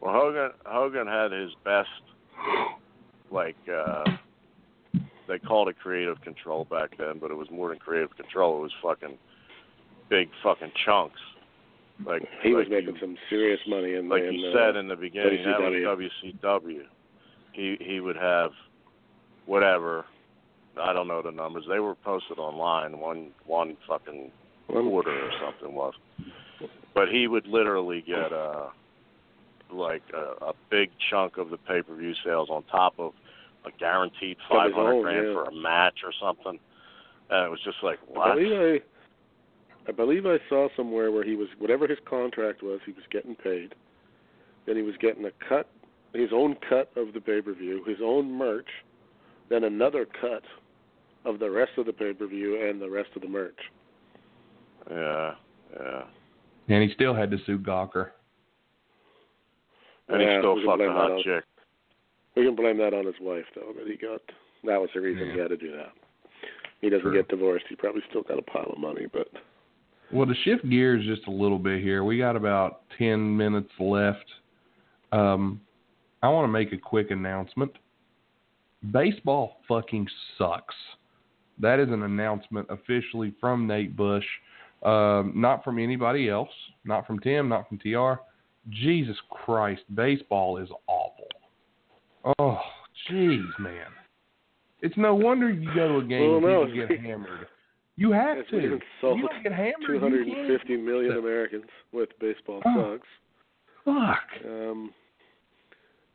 Well, 0.00 0.12
Hogan 0.12 0.50
Hogan 0.66 1.06
had 1.06 1.32
his 1.32 1.50
best, 1.64 1.88
like 3.30 3.56
uh 3.72 4.04
they 5.28 5.38
called 5.38 5.68
it 5.68 5.78
creative 5.78 6.20
control 6.22 6.64
back 6.64 6.96
then, 6.96 7.18
but 7.20 7.30
it 7.30 7.36
was 7.36 7.48
more 7.50 7.68
than 7.68 7.78
creative 7.78 8.16
control. 8.16 8.58
It 8.58 8.62
was 8.62 8.72
fucking 8.82 9.18
big 10.08 10.30
fucking 10.42 10.72
chunks. 10.84 11.20
Like 12.04 12.22
he 12.42 12.54
was 12.54 12.64
like 12.70 12.84
making 12.84 12.94
you, 12.94 13.00
some 13.00 13.16
serious 13.28 13.60
money 13.66 13.94
in 13.94 14.08
like 14.08 14.22
in, 14.22 14.34
you 14.34 14.48
uh, 14.48 14.52
said 14.54 14.76
in 14.76 14.88
the 14.88 14.96
beginning, 14.96 15.44
that 15.44 15.60
was 15.60 16.08
WCW. 16.20 16.42
WCW. 16.42 16.82
He 17.52 17.76
he 17.80 18.00
would 18.00 18.16
have 18.16 18.52
whatever. 19.48 20.04
I 20.80 20.92
don't 20.92 21.08
know 21.08 21.22
the 21.22 21.32
numbers. 21.32 21.64
They 21.68 21.80
were 21.80 21.96
posted 21.96 22.38
online. 22.38 23.00
One 23.00 23.30
one 23.46 23.76
fucking 23.88 24.30
quarter 24.68 25.10
or 25.10 25.30
something 25.44 25.74
was. 25.74 25.94
But 26.94 27.08
he 27.08 27.26
would 27.26 27.46
literally 27.46 28.04
get 28.06 28.32
uh 28.32 28.66
like 29.72 30.02
a, 30.14 30.44
a 30.46 30.52
big 30.70 30.90
chunk 31.10 31.36
of 31.38 31.50
the 31.50 31.56
pay 31.56 31.82
per 31.82 31.96
view 31.96 32.14
sales 32.24 32.48
on 32.50 32.62
top 32.64 32.94
of 32.98 33.12
a 33.64 33.70
guaranteed 33.78 34.36
five 34.48 34.72
hundred 34.72 35.02
grand 35.02 35.26
yeah. 35.26 35.32
for 35.32 35.44
a 35.44 35.54
match 35.54 36.00
or 36.04 36.12
something. 36.20 36.60
And 37.30 37.46
it 37.46 37.50
was 37.50 37.60
just 37.64 37.78
like 37.82 37.98
I 38.20 38.34
believe 38.34 38.52
I, 38.52 39.90
I 39.90 39.92
believe 39.92 40.26
I 40.26 40.36
saw 40.48 40.68
somewhere 40.76 41.10
where 41.10 41.24
he 41.24 41.34
was 41.34 41.48
whatever 41.58 41.86
his 41.86 41.98
contract 42.08 42.62
was, 42.62 42.80
he 42.86 42.92
was 42.92 43.04
getting 43.10 43.34
paid. 43.34 43.74
Then 44.66 44.76
he 44.76 44.82
was 44.82 44.94
getting 45.00 45.24
a 45.24 45.32
cut, 45.48 45.66
his 46.12 46.30
own 46.32 46.56
cut 46.68 46.90
of 46.96 47.14
the 47.14 47.20
pay 47.20 47.40
per 47.40 47.54
view, 47.54 47.82
his 47.86 47.98
own 48.02 48.30
merch, 48.30 48.68
then 49.50 49.64
another 49.64 50.06
cut 50.20 50.42
of 51.24 51.38
the 51.38 51.50
rest 51.50 51.72
of 51.78 51.86
the 51.86 51.92
pay 51.92 52.12
per 52.12 52.26
view 52.26 52.68
and 52.68 52.80
the 52.80 52.88
rest 52.90 53.10
of 53.16 53.22
the 53.22 53.28
merch. 53.28 53.58
Yeah, 54.90 55.34
yeah. 55.78 56.02
and 56.68 56.82
he 56.82 56.94
still 56.94 57.14
had 57.14 57.30
to 57.30 57.38
sue 57.44 57.58
Gawker. 57.58 58.10
And 60.08 60.22
Yeah, 60.22 60.36
he 60.36 60.38
still 60.40 60.54
we 60.54 60.60
can 60.62 60.70
fucked 60.70 60.80
a 60.80 60.84
blame 60.84 60.94
that 60.94 61.00
hot 61.00 61.10
on- 61.12 61.22
chick. 61.22 61.44
We 62.36 62.44
can 62.44 62.54
blame 62.54 62.78
that 62.78 62.94
on 62.94 63.04
his 63.04 63.16
wife 63.20 63.44
though, 63.54 63.72
that 63.76 63.86
he 63.86 63.96
got. 63.96 64.20
That 64.64 64.80
was 64.80 64.88
the 64.94 65.00
reason 65.00 65.30
he 65.32 65.38
had 65.38 65.48
to 65.48 65.56
do 65.56 65.72
that. 65.72 65.92
He 66.80 66.88
doesn't 66.88 67.02
True. 67.02 67.14
get 67.14 67.28
divorced. 67.28 67.64
He 67.68 67.74
probably 67.76 68.02
still 68.08 68.22
got 68.22 68.38
a 68.38 68.42
pile 68.42 68.70
of 68.72 68.78
money, 68.78 69.06
but 69.12 69.28
Well, 70.12 70.26
to 70.26 70.34
shift 70.44 70.68
gears 70.70 71.04
just 71.04 71.26
a 71.26 71.30
little 71.30 71.58
bit 71.58 71.82
here, 71.82 72.04
we 72.04 72.16
got 72.18 72.36
about 72.36 72.82
10 72.96 73.36
minutes 73.36 73.70
left. 73.78 74.24
Um, 75.12 75.60
I 76.22 76.28
want 76.28 76.44
to 76.44 76.48
make 76.52 76.72
a 76.72 76.78
quick 76.78 77.10
announcement. 77.10 77.72
Baseball 78.92 79.56
fucking 79.66 80.06
sucks. 80.36 80.74
That 81.60 81.80
is 81.80 81.88
an 81.88 82.02
announcement 82.04 82.68
officially 82.70 83.34
from 83.40 83.66
Nate 83.66 83.96
Bush, 83.96 84.24
um, 84.84 85.32
not 85.34 85.64
from 85.64 85.78
anybody 85.78 86.28
else, 86.28 86.50
not 86.84 87.06
from 87.06 87.18
Tim, 87.18 87.48
not 87.48 87.68
from 87.68 87.78
TR. 87.78 88.20
Jesus 88.70 89.16
Christ, 89.30 89.82
baseball 89.94 90.58
is 90.58 90.68
awful. 90.86 91.26
Oh, 92.38 92.58
jeez, 93.10 93.42
man. 93.58 93.86
It's 94.80 94.96
no 94.96 95.14
wonder 95.14 95.50
you 95.50 95.68
go 95.74 95.88
to 95.88 95.96
a 95.98 96.04
game 96.04 96.20
Well, 96.28 96.36
and 96.36 96.42
no, 96.46 96.66
people 96.66 96.82
it's- 96.84 96.88
get 96.98 97.00
hammered. 97.00 97.48
You 97.96 98.12
have 98.12 98.46
to. 98.48 98.56
we 98.56 98.62
You 98.62 98.68
don't 99.28 99.42
get 99.42 99.50
hammered. 99.52 99.74
two 99.84 99.94
you 99.94 99.98
hundred 99.98 100.28
and 100.28 100.36
can't. 100.36 100.46
fifty 100.60 100.76
million 100.76 101.12
So- 101.14 101.18
Americans 101.18 101.64
with 101.90 102.16
baseball 102.20 102.62
Oh. 102.64 102.92
sucks. 102.96 103.08
Fuck. 103.84 104.46
Um, 104.46 104.94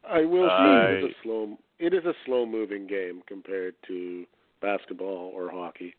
I 0.08 0.22
will 0.22 0.48
say 0.48 0.94
it 1.00 1.04
is 1.04 1.12
a 1.12 1.22
slow. 1.24 1.58
It 1.84 1.94
is 1.94 2.06
a 2.06 2.14
slow 2.26 2.46
moving 2.46 2.88
game 2.88 3.24
compared 3.28 3.76
to 3.88 4.26
basketball 4.62 5.34
or 5.36 5.52
hockey. 5.52 5.94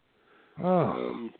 Oh. 0.62 0.66
Um, 0.66 1.34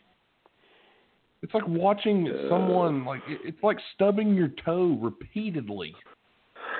It's 1.42 1.54
like 1.54 1.66
watching 1.66 2.28
Uh, 2.28 2.48
someone 2.50 3.06
like 3.06 3.22
it's 3.26 3.62
like 3.62 3.78
stubbing 3.94 4.34
your 4.34 4.48
toe 4.62 4.98
repeatedly. 5.00 5.94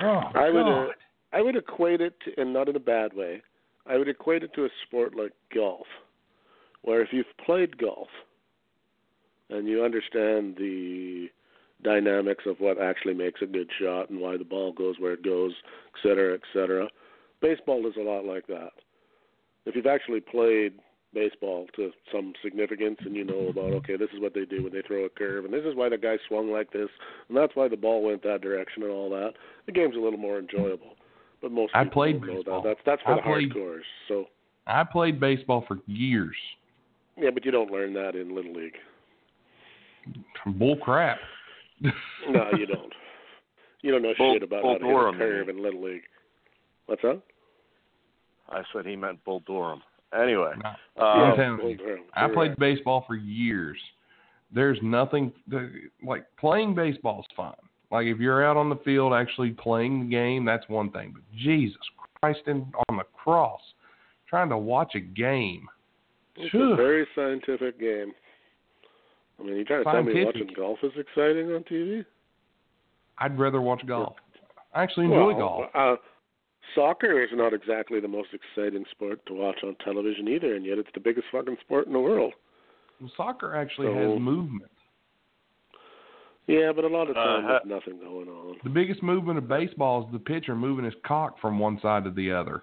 Oh 0.02 0.22
I 0.34 0.50
would, 0.50 0.66
uh, 0.66 0.88
I 1.32 1.40
would 1.40 1.56
equate 1.56 2.02
it, 2.02 2.14
to, 2.20 2.38
and 2.38 2.52
not 2.52 2.68
in 2.68 2.76
a 2.76 2.86
bad 2.94 3.14
way. 3.14 3.40
I 3.86 3.96
would 3.96 4.08
equate 4.08 4.42
it 4.42 4.52
to 4.54 4.66
a 4.66 4.68
sport 4.84 5.14
like 5.14 5.32
golf, 5.54 5.86
where 6.82 7.00
if 7.00 7.14
you've 7.14 7.36
played 7.46 7.78
golf 7.78 8.08
and 9.48 9.66
you 9.66 9.82
understand 9.84 10.56
the 10.56 11.30
dynamics 11.82 12.44
of 12.46 12.60
what 12.60 12.78
actually 12.78 13.14
makes 13.14 13.40
a 13.40 13.46
good 13.46 13.70
shot 13.80 14.10
and 14.10 14.20
why 14.20 14.36
the 14.36 14.50
ball 14.54 14.70
goes 14.72 14.96
where 14.98 15.14
it 15.14 15.22
goes, 15.22 15.54
et 15.94 15.98
cetera, 16.02 16.34
et 16.34 16.46
cetera, 16.52 16.88
baseball 17.44 17.86
is 17.86 17.94
a 17.96 18.02
lot 18.02 18.24
like 18.24 18.46
that. 18.46 18.70
If 19.66 19.76
you've 19.76 19.86
actually 19.86 20.20
played 20.20 20.74
baseball 21.14 21.66
to 21.76 21.90
some 22.12 22.32
significance 22.42 22.96
and 23.04 23.14
you 23.14 23.24
know 23.24 23.46
about 23.48 23.72
okay 23.72 23.96
this 23.96 24.08
is 24.12 24.20
what 24.20 24.34
they 24.34 24.44
do 24.44 24.64
when 24.64 24.72
they 24.72 24.82
throw 24.84 25.04
a 25.04 25.08
curve 25.08 25.44
and 25.44 25.54
this 25.54 25.62
is 25.64 25.76
why 25.76 25.88
the 25.88 25.96
guy 25.96 26.16
swung 26.26 26.50
like 26.50 26.72
this 26.72 26.88
and 27.28 27.36
that's 27.38 27.54
why 27.54 27.68
the 27.68 27.76
ball 27.76 28.02
went 28.02 28.20
that 28.24 28.40
direction 28.40 28.82
and 28.82 28.90
all 28.90 29.08
that 29.08 29.30
the 29.66 29.70
game's 29.70 29.94
a 29.94 29.98
little 30.00 30.18
more 30.18 30.40
enjoyable 30.40 30.96
but 31.40 31.52
most 31.52 31.70
I 31.72 31.84
people 31.84 32.02
played 32.02 32.20
don't 32.20 32.26
know 32.30 32.34
baseball. 32.38 32.62
that 32.62 32.76
that's 32.84 32.98
that's 32.98 33.02
for 33.02 33.12
I 33.12 33.16
the 33.16 33.22
played- 33.22 33.52
hardcores 33.52 33.82
so 34.08 34.24
I 34.66 34.82
played 34.82 35.20
baseball 35.20 35.64
for 35.68 35.78
years. 35.86 36.34
yeah 37.16 37.30
but 37.32 37.44
you 37.44 37.52
don't 37.52 37.70
learn 37.70 37.94
that 37.94 38.16
in 38.16 38.34
little 38.34 38.52
league 38.52 38.74
Bull 40.58 40.76
crap. 40.78 41.18
no 41.80 41.90
you 42.58 42.66
don't 42.66 42.92
you 43.82 43.92
don't 43.92 44.02
know 44.02 44.14
Bull- 44.18 44.34
shit 44.34 44.42
about 44.42 44.62
Bull 44.62 44.72
how 44.72 44.78
to 44.78 44.84
hit 44.84 45.14
a 45.14 45.18
curve 45.18 45.46
you 45.46 45.52
in 45.56 45.62
little 45.62 45.80
league 45.84 46.02
what's 46.86 47.02
that 47.02 47.22
I 48.48 48.62
said 48.72 48.86
he 48.86 48.96
meant 48.96 49.22
Bull 49.24 49.40
Durham. 49.46 49.82
Anyway, 50.12 50.52
No. 50.62 50.70
uh, 51.00 51.04
I'm 51.04 51.30
Yeah, 51.30 51.36
telling 51.44 51.56
Bull 51.60 51.74
Durham, 51.76 52.04
I 52.14 52.26
played 52.28 52.56
correct. 52.56 52.60
baseball 52.60 53.02
for 53.06 53.16
years. 53.16 53.78
There's 54.52 54.78
nothing 54.82 55.32
like 56.02 56.24
playing 56.36 56.74
baseball 56.74 57.20
is 57.20 57.26
fun. 57.36 57.54
Like 57.90 58.06
if 58.06 58.18
you're 58.18 58.44
out 58.44 58.56
on 58.56 58.68
the 58.68 58.76
field 58.76 59.12
actually 59.12 59.50
playing 59.50 60.00
the 60.00 60.06
game, 60.06 60.44
that's 60.44 60.68
one 60.68 60.90
thing. 60.90 61.12
But 61.12 61.22
Jesus 61.36 61.78
Christ, 62.20 62.40
in, 62.46 62.72
on 62.88 62.96
the 62.98 63.04
cross, 63.12 63.60
trying 64.28 64.48
to 64.50 64.58
watch 64.58 64.94
a 64.94 65.00
game. 65.00 65.68
It's 66.36 66.50
Phew. 66.50 66.72
a 66.72 66.76
very 66.76 67.06
scientific 67.14 67.78
game. 67.78 68.12
I 69.38 69.42
mean, 69.42 69.56
you 69.56 69.64
trying 69.64 69.84
to 69.84 69.90
tell 69.90 70.02
me 70.02 70.24
watching 70.24 70.50
golf 70.56 70.78
is 70.82 70.92
exciting 70.96 71.52
on 71.52 71.64
TV? 71.64 72.04
I'd 73.18 73.38
rather 73.38 73.60
watch 73.60 73.84
golf. 73.86 74.14
I 74.74 74.82
actually 74.82 75.06
enjoy 75.06 75.34
well, 75.34 75.38
golf. 75.38 75.64
Uh, 75.74 75.96
soccer 76.74 77.22
is 77.22 77.30
not 77.32 77.52
exactly 77.52 78.00
the 78.00 78.08
most 78.08 78.28
exciting 78.32 78.84
sport 78.90 79.24
to 79.26 79.34
watch 79.34 79.58
on 79.62 79.74
television 79.84 80.28
either, 80.28 80.54
and 80.54 80.64
yet 80.64 80.78
it's 80.78 80.88
the 80.94 81.00
biggest 81.00 81.26
fucking 81.32 81.56
sport 81.60 81.86
in 81.86 81.92
the 81.92 82.00
world. 82.00 82.32
Well, 83.00 83.10
soccer 83.16 83.54
actually 83.54 83.88
So- 83.88 83.94
has 84.12 84.20
movement. 84.20 84.70
Yeah, 86.46 86.72
but 86.72 86.84
a 86.84 86.88
lot 86.88 87.08
of 87.08 87.16
Uh, 87.16 87.24
times 87.24 87.44
ha- 87.46 87.60
there's 87.64 87.66
nothing 87.86 87.98
going 88.00 88.28
on. 88.28 88.58
The 88.64 88.70
biggest 88.70 89.02
movement 89.02 89.38
of 89.38 89.48
baseball 89.48 90.04
is 90.04 90.12
the 90.12 90.18
pitcher 90.18 90.54
moving 90.54 90.84
his 90.84 90.94
cock 91.02 91.38
from 91.38 91.58
one 91.58 91.78
side 91.80 92.04
to 92.04 92.10
the 92.10 92.30
other. 92.32 92.62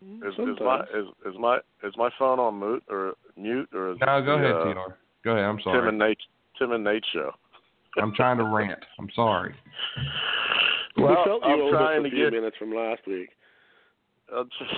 Is, 0.00 0.32
is 0.38 0.58
my 0.60 0.80
is, 0.94 1.06
is 1.26 1.36
my 1.38 1.58
is 1.82 1.94
my 1.96 2.08
phone 2.18 2.38
on 2.38 2.58
mute 2.58 2.84
or 2.88 3.14
mute 3.36 3.68
or 3.74 3.90
is 3.92 3.98
No, 4.00 4.22
go 4.22 4.38
the, 4.38 4.44
ahead, 4.44 4.54
uh, 4.54 4.72
TR. 4.86 4.96
Go 5.24 5.32
ahead. 5.32 5.44
I'm 5.44 5.60
sorry. 5.60 5.74
Tim 5.74 5.80
sorry. 5.82 5.88
and 5.88 5.98
Nate 5.98 6.18
Tim 6.56 6.72
and 6.72 6.84
Nate 6.84 7.04
show. 7.12 7.34
I'm 8.00 8.14
trying 8.14 8.38
to 8.38 8.44
rant. 8.44 8.82
I'm 8.98 9.10
sorry. 9.10 9.54
Well, 10.96 11.08
we 11.08 11.14
felt 11.24 11.42
you 11.44 11.48
I'm 11.52 11.60
owed 11.62 11.70
trying 11.72 12.00
a 12.00 12.02
to 12.04 12.10
few 12.10 12.24
get- 12.24 12.32
minutes 12.32 12.56
from 12.58 12.72
last 12.72 13.06
week. 13.06 13.30
I'm, 14.34 14.48
tr- 14.58 14.74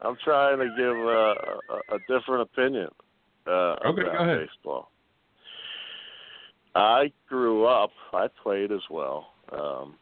I'm 0.06 0.16
trying 0.24 0.58
to 0.58 0.68
give 0.76 0.96
uh, 0.96 1.94
a, 1.94 1.96
a 1.96 1.98
different 2.08 2.42
opinion 2.42 2.88
uh, 3.46 3.76
Okay, 3.86 4.02
about 4.02 4.18
go 4.18 4.24
ahead. 4.24 4.48
baseball. 4.48 4.90
I 6.74 7.12
grew 7.28 7.66
up. 7.66 7.90
I 8.12 8.28
played 8.42 8.72
as 8.72 8.80
well. 8.90 9.26
Um, 9.52 9.96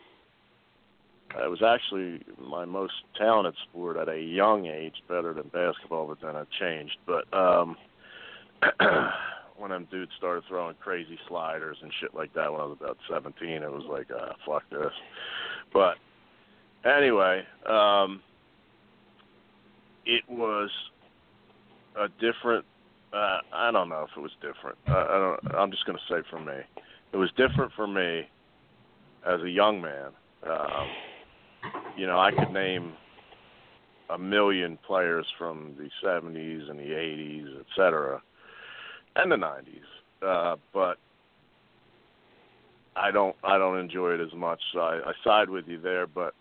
it 1.42 1.48
was 1.48 1.62
actually 1.62 2.22
my 2.40 2.64
most 2.64 2.92
talented 3.16 3.54
sport 3.68 3.96
at 3.96 4.08
a 4.08 4.20
young 4.20 4.66
age, 4.66 4.94
better 5.08 5.32
than 5.32 5.48
basketball, 5.48 6.06
but 6.06 6.18
then 6.24 6.36
it 6.36 6.48
changed. 6.58 6.96
But 7.06 7.32
um, 7.36 7.76
when 9.56 9.70
them 9.70 9.86
dudes 9.90 10.10
started 10.18 10.44
throwing 10.48 10.74
crazy 10.80 11.18
sliders 11.28 11.76
and 11.82 11.92
shit 12.00 12.14
like 12.14 12.32
that 12.34 12.50
when 12.50 12.60
I 12.60 12.64
was 12.64 12.76
about 12.80 12.98
17, 13.08 13.48
it 13.48 13.70
was 13.70 13.84
like, 13.88 14.08
uh, 14.10 14.32
fuck 14.46 14.62
this. 14.70 14.92
But 15.72 15.96
anyway, 16.84 17.42
um, 17.68 18.20
it 20.10 20.24
was 20.28 20.70
a 21.96 22.08
different. 22.20 22.64
Uh, 23.12 23.38
I 23.52 23.70
don't 23.70 23.88
know 23.88 24.06
if 24.10 24.16
it 24.16 24.20
was 24.20 24.32
different. 24.42 24.76
Uh, 24.88 25.06
I 25.08 25.36
don't. 25.40 25.54
I'm 25.54 25.70
just 25.70 25.86
going 25.86 25.98
to 25.98 26.14
say 26.14 26.26
for 26.28 26.40
me, 26.40 26.58
it 27.12 27.16
was 27.16 27.30
different 27.36 27.72
for 27.76 27.86
me 27.86 28.28
as 29.26 29.40
a 29.42 29.48
young 29.48 29.80
man. 29.80 30.10
Um, 30.48 30.88
you 31.96 32.06
know, 32.06 32.18
I 32.18 32.32
could 32.32 32.52
name 32.52 32.94
a 34.10 34.18
million 34.18 34.78
players 34.84 35.26
from 35.38 35.74
the 35.78 35.88
70s 36.04 36.68
and 36.68 36.78
the 36.78 36.90
80s, 36.90 37.60
et 37.60 37.66
cetera, 37.76 38.20
and 39.14 39.30
the 39.30 39.36
90s. 39.36 39.66
Uh, 40.22 40.56
but 40.74 40.98
I 42.96 43.10
don't 43.12 43.36
I 43.44 43.58
don't 43.58 43.78
enjoy 43.78 44.14
it 44.14 44.20
as 44.20 44.34
much. 44.34 44.60
So 44.72 44.80
I, 44.80 44.96
I 44.96 45.12
side 45.24 45.48
with 45.48 45.68
you 45.68 45.80
there. 45.80 46.06
But 46.06 46.34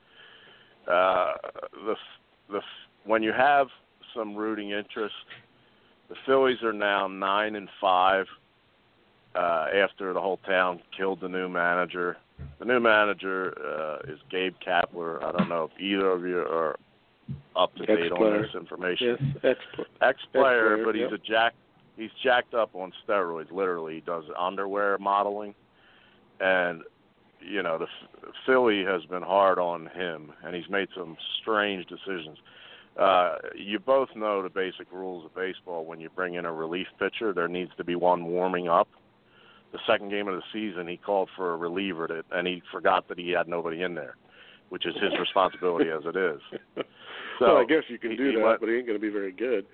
uh, 0.87 1.33
the 1.85 1.95
the 2.49 2.61
when 3.05 3.23
you 3.23 3.31
have 3.33 3.67
some 4.15 4.35
rooting 4.35 4.71
interest, 4.71 5.15
the 6.09 6.15
Phillies 6.25 6.63
are 6.63 6.73
now 6.73 7.07
nine 7.07 7.55
and 7.55 7.69
five 7.79 8.25
uh, 9.35 9.67
after 9.75 10.13
the 10.13 10.19
whole 10.19 10.39
town 10.45 10.81
killed 10.95 11.21
the 11.21 11.29
new 11.29 11.47
manager. 11.47 12.17
The 12.59 12.65
new 12.65 12.79
manager 12.79 13.53
uh, 13.63 14.11
is 14.11 14.19
Gabe 14.31 14.55
Kapler. 14.65 15.23
I 15.23 15.31
don't 15.31 15.49
know 15.49 15.65
if 15.65 15.79
either 15.79 16.09
of 16.11 16.25
you 16.25 16.39
are 16.39 16.77
up 17.55 17.75
to 17.75 17.85
date 17.85 18.11
on 18.11 18.41
this 18.41 18.55
information 18.55 19.17
Yes, 19.43 19.55
ex 20.01 20.19
player, 20.31 20.73
Ex-player, 20.73 20.85
but 20.85 20.95
he's 20.95 21.03
yep. 21.03 21.11
a 21.11 21.17
jack. 21.17 21.53
He's 21.95 22.09
jacked 22.23 22.53
up 22.53 22.73
on 22.73 22.91
steroids. 23.07 23.51
Literally, 23.51 23.95
he 23.95 24.01
does 24.01 24.23
underwear 24.37 24.97
modeling, 24.97 25.53
and 26.39 26.81
you 27.41 27.61
know 27.61 27.77
the 27.77 27.87
Philly 28.45 28.83
has 28.85 29.03
been 29.05 29.21
hard 29.21 29.59
on 29.59 29.87
him, 29.87 30.31
and 30.43 30.55
he's 30.55 30.69
made 30.69 30.87
some 30.95 31.17
strange 31.41 31.85
decisions. 31.87 32.37
Uh, 32.99 33.35
you 33.55 33.79
both 33.79 34.09
know 34.15 34.43
the 34.43 34.49
basic 34.49 34.91
rules 34.91 35.25
of 35.25 35.33
baseball. 35.33 35.85
When 35.85 35.99
you 36.01 36.09
bring 36.09 36.33
in 36.33 36.45
a 36.45 36.51
relief 36.51 36.87
pitcher, 36.99 37.31
there 37.33 37.47
needs 37.47 37.71
to 37.77 37.83
be 37.83 37.95
one 37.95 38.25
warming 38.25 38.67
up. 38.67 38.89
The 39.71 39.79
second 39.87 40.09
game 40.09 40.27
of 40.27 40.35
the 40.35 40.41
season, 40.51 40.87
he 40.87 40.97
called 40.97 41.29
for 41.35 41.53
a 41.53 41.57
reliever, 41.57 42.07
to, 42.07 42.23
and 42.31 42.45
he 42.47 42.61
forgot 42.71 43.07
that 43.07 43.17
he 43.19 43.29
had 43.29 43.47
nobody 43.47 43.83
in 43.83 43.93
there, 43.95 44.15
which 44.69 44.85
is 44.85 44.95
his 44.95 45.17
responsibility 45.19 45.89
as 45.89 46.01
it 46.05 46.15
is. 46.17 46.41
So 46.75 46.83
well, 47.41 47.57
I 47.57 47.65
guess 47.65 47.83
you 47.87 47.99
can 47.99 48.11
he- 48.11 48.17
do 48.17 48.29
he 48.31 48.35
that, 48.35 48.43
went- 48.43 48.59
but 48.59 48.67
he 48.69 48.75
ain't 48.75 48.87
going 48.87 48.97
to 48.99 49.01
be 49.01 49.11
very 49.11 49.31
good. 49.31 49.65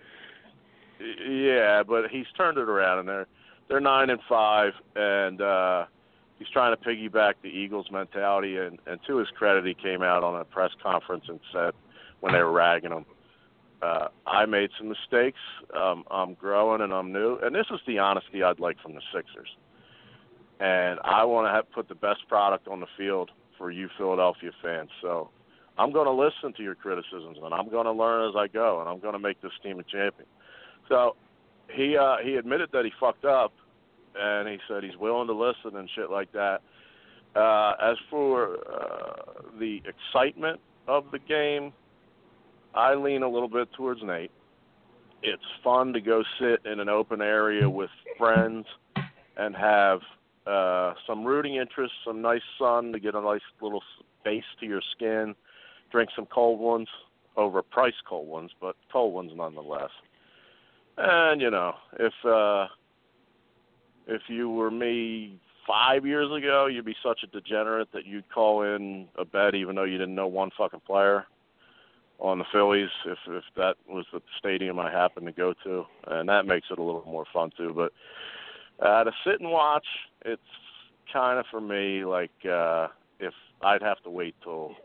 Yeah, 1.28 1.84
but 1.84 2.10
he's 2.10 2.26
turned 2.38 2.58
it 2.58 2.70
around, 2.70 3.00
and 3.00 3.08
they're 3.08 3.28
they're 3.68 3.82
nine 3.82 4.10
and 4.12 4.20
five, 4.30 4.72
and 4.96 5.42
uh, 5.42 5.86
he's 6.38 6.48
trying 6.50 6.76
to 6.76 6.82
piggyback 6.82 7.34
the 7.42 7.50
Eagles' 7.50 7.88
mentality. 7.92 8.58
And, 8.58 8.78
and 8.86 9.00
to 9.08 9.18
his 9.18 9.28
credit, 9.30 9.66
he 9.66 9.74
came 9.74 10.04
out 10.04 10.24
on 10.24 10.40
a 10.40 10.46
press 10.46 10.72
conference 10.82 11.26
and 11.28 11.40
said 11.52 11.74
when 12.22 12.34
they 12.34 12.40
were 12.40 12.52
ragging 12.52 12.92
him, 12.92 13.06
uh, 13.86 14.08
"I 14.26 14.46
made 14.46 14.70
some 14.78 14.90
mistakes. 14.90 15.40
Um, 15.76 16.04
I'm 16.10 16.34
growing 16.34 16.82
and 16.82 16.94
I'm 16.94 17.12
new." 17.12 17.38
And 17.44 17.54
this 17.54 17.68
is 17.72 17.80
the 17.88 18.00
honesty 18.00 18.44
I'd 18.44 18.60
like 18.60 18.78
from 18.82 18.96
the 18.96 19.02
Sixers. 19.14 19.50
And 20.60 21.00
I 21.04 21.26
want 21.26 21.48
to 21.48 21.52
have 21.52 21.72
put 21.72 21.90
the 21.90 21.96
best 21.96 22.28
product 22.28 22.68
on 22.68 22.80
the 22.80 22.88
field 22.98 23.30
for 23.58 23.72
you 23.72 23.90
Philadelphia 23.98 24.52
fans. 24.64 24.90
So 25.02 25.30
I'm 25.78 25.92
going 25.92 26.06
to 26.06 26.12
listen 26.12 26.54
to 26.58 26.64
your 26.64 26.76
criticisms, 26.76 27.38
and 27.44 27.54
I'm 27.54 27.70
going 27.70 27.86
to 27.86 27.92
learn 27.92 28.30
as 28.30 28.36
I 28.38 28.48
go, 28.48 28.80
and 28.80 28.88
I'm 28.90 29.00
going 29.00 29.14
to 29.14 29.20
make 29.20 29.42
this 29.42 29.52
team 29.62 29.80
a 29.80 29.84
champion. 29.84 30.28
So 30.88 31.16
he 31.74 31.98
uh 31.98 32.18
he 32.24 32.36
admitted 32.36 32.70
that 32.74 32.86
he 32.86 32.92
fucked 33.00 33.26
up 33.26 33.54
and 34.18 34.48
he 34.48 34.58
said 34.68 34.84
he's 34.84 34.98
willing 34.98 35.28
to 35.28 35.34
listen 35.34 35.78
and 35.78 35.90
shit 35.96 36.10
like 36.10 36.32
that. 36.34 36.62
Uh 37.36 37.74
as 37.82 37.98
for 38.10 38.58
uh 38.72 39.42
the 39.60 39.82
excitement 39.86 40.60
of 40.88 41.06
the 41.12 41.20
game, 41.20 41.74
I 42.76 42.94
lean 42.96 43.24
a 43.24 43.30
little 43.30 43.48
bit 43.48 43.72
towards 43.74 44.04
Nate. 44.04 44.32
It's 45.24 45.44
fun 45.64 45.94
to 45.94 46.02
go 46.02 46.24
sit 46.40 46.66
in 46.70 46.80
an 46.80 46.90
open 46.90 47.22
area 47.22 47.70
with 47.70 47.90
friends 48.18 48.66
and 49.38 49.56
have 49.56 50.02
uh 50.46 50.94
some 51.08 51.24
rooting 51.24 51.56
interest, 51.56 51.94
some 52.06 52.22
nice 52.22 52.42
sun 52.60 52.92
to 52.92 53.00
get 53.00 53.16
a 53.16 53.22
nice 53.22 53.42
little 53.62 53.82
base 54.24 54.44
to 54.60 54.66
your 54.66 54.82
skin, 54.96 55.36
drink 55.92 56.10
some 56.16 56.26
cold 56.28 56.60
ones 56.60 56.88
overpriced 57.38 58.04
cold 58.08 58.28
ones, 58.28 58.52
but 58.62 58.76
cold 58.92 59.14
ones 59.14 59.32
nonetheless. 59.36 59.90
And 60.98 61.42
you 61.42 61.50
know, 61.50 61.74
if 62.00 62.14
uh 62.26 62.68
if 64.08 64.22
you 64.28 64.50
were 64.50 64.70
me 64.70 65.40
five 65.66 66.06
years 66.06 66.32
ago, 66.32 66.68
you'd 66.68 66.86
be 66.86 66.96
such 67.04 67.22
a 67.24 67.28
degenerate 67.28 67.92
that 67.94 68.06
you'd 68.06 68.30
call 68.30 68.62
in 68.62 69.08
a 69.18 69.26
bet 69.26 69.56
even 69.56 69.76
though 69.76 69.84
you 69.84 69.98
didn't 69.98 70.14
know 70.14 70.28
one 70.28 70.52
fucking 70.58 70.82
player 70.86 71.26
on 72.20 72.40
the 72.40 72.46
Phillies 72.52 72.90
if 73.06 73.18
if 73.28 73.44
that 73.56 73.76
was 73.88 74.06
the 74.14 74.22
stadium 74.40 74.80
I 74.80 74.92
happened 74.92 75.26
to 75.28 75.32
go 75.34 75.54
to. 75.64 75.86
And 76.08 76.30
that 76.30 76.46
makes 76.46 76.68
it 76.72 76.80
a 76.80 76.84
little 76.84 77.04
more 77.06 77.26
fun 77.34 77.52
too. 77.58 77.74
But 77.76 77.92
uh 78.86 79.04
to 79.04 79.12
sit 79.26 79.40
and 79.40 79.52
watch, 79.52 79.86
it's 80.24 80.42
kinda 81.12 81.44
for 81.52 81.62
me 81.62 82.06
like 82.06 82.32
uh 82.50 82.88
if 83.20 83.34
I'd 83.62 83.82
have 83.82 84.02
to 84.04 84.10
wait 84.10 84.36
till 84.44 84.76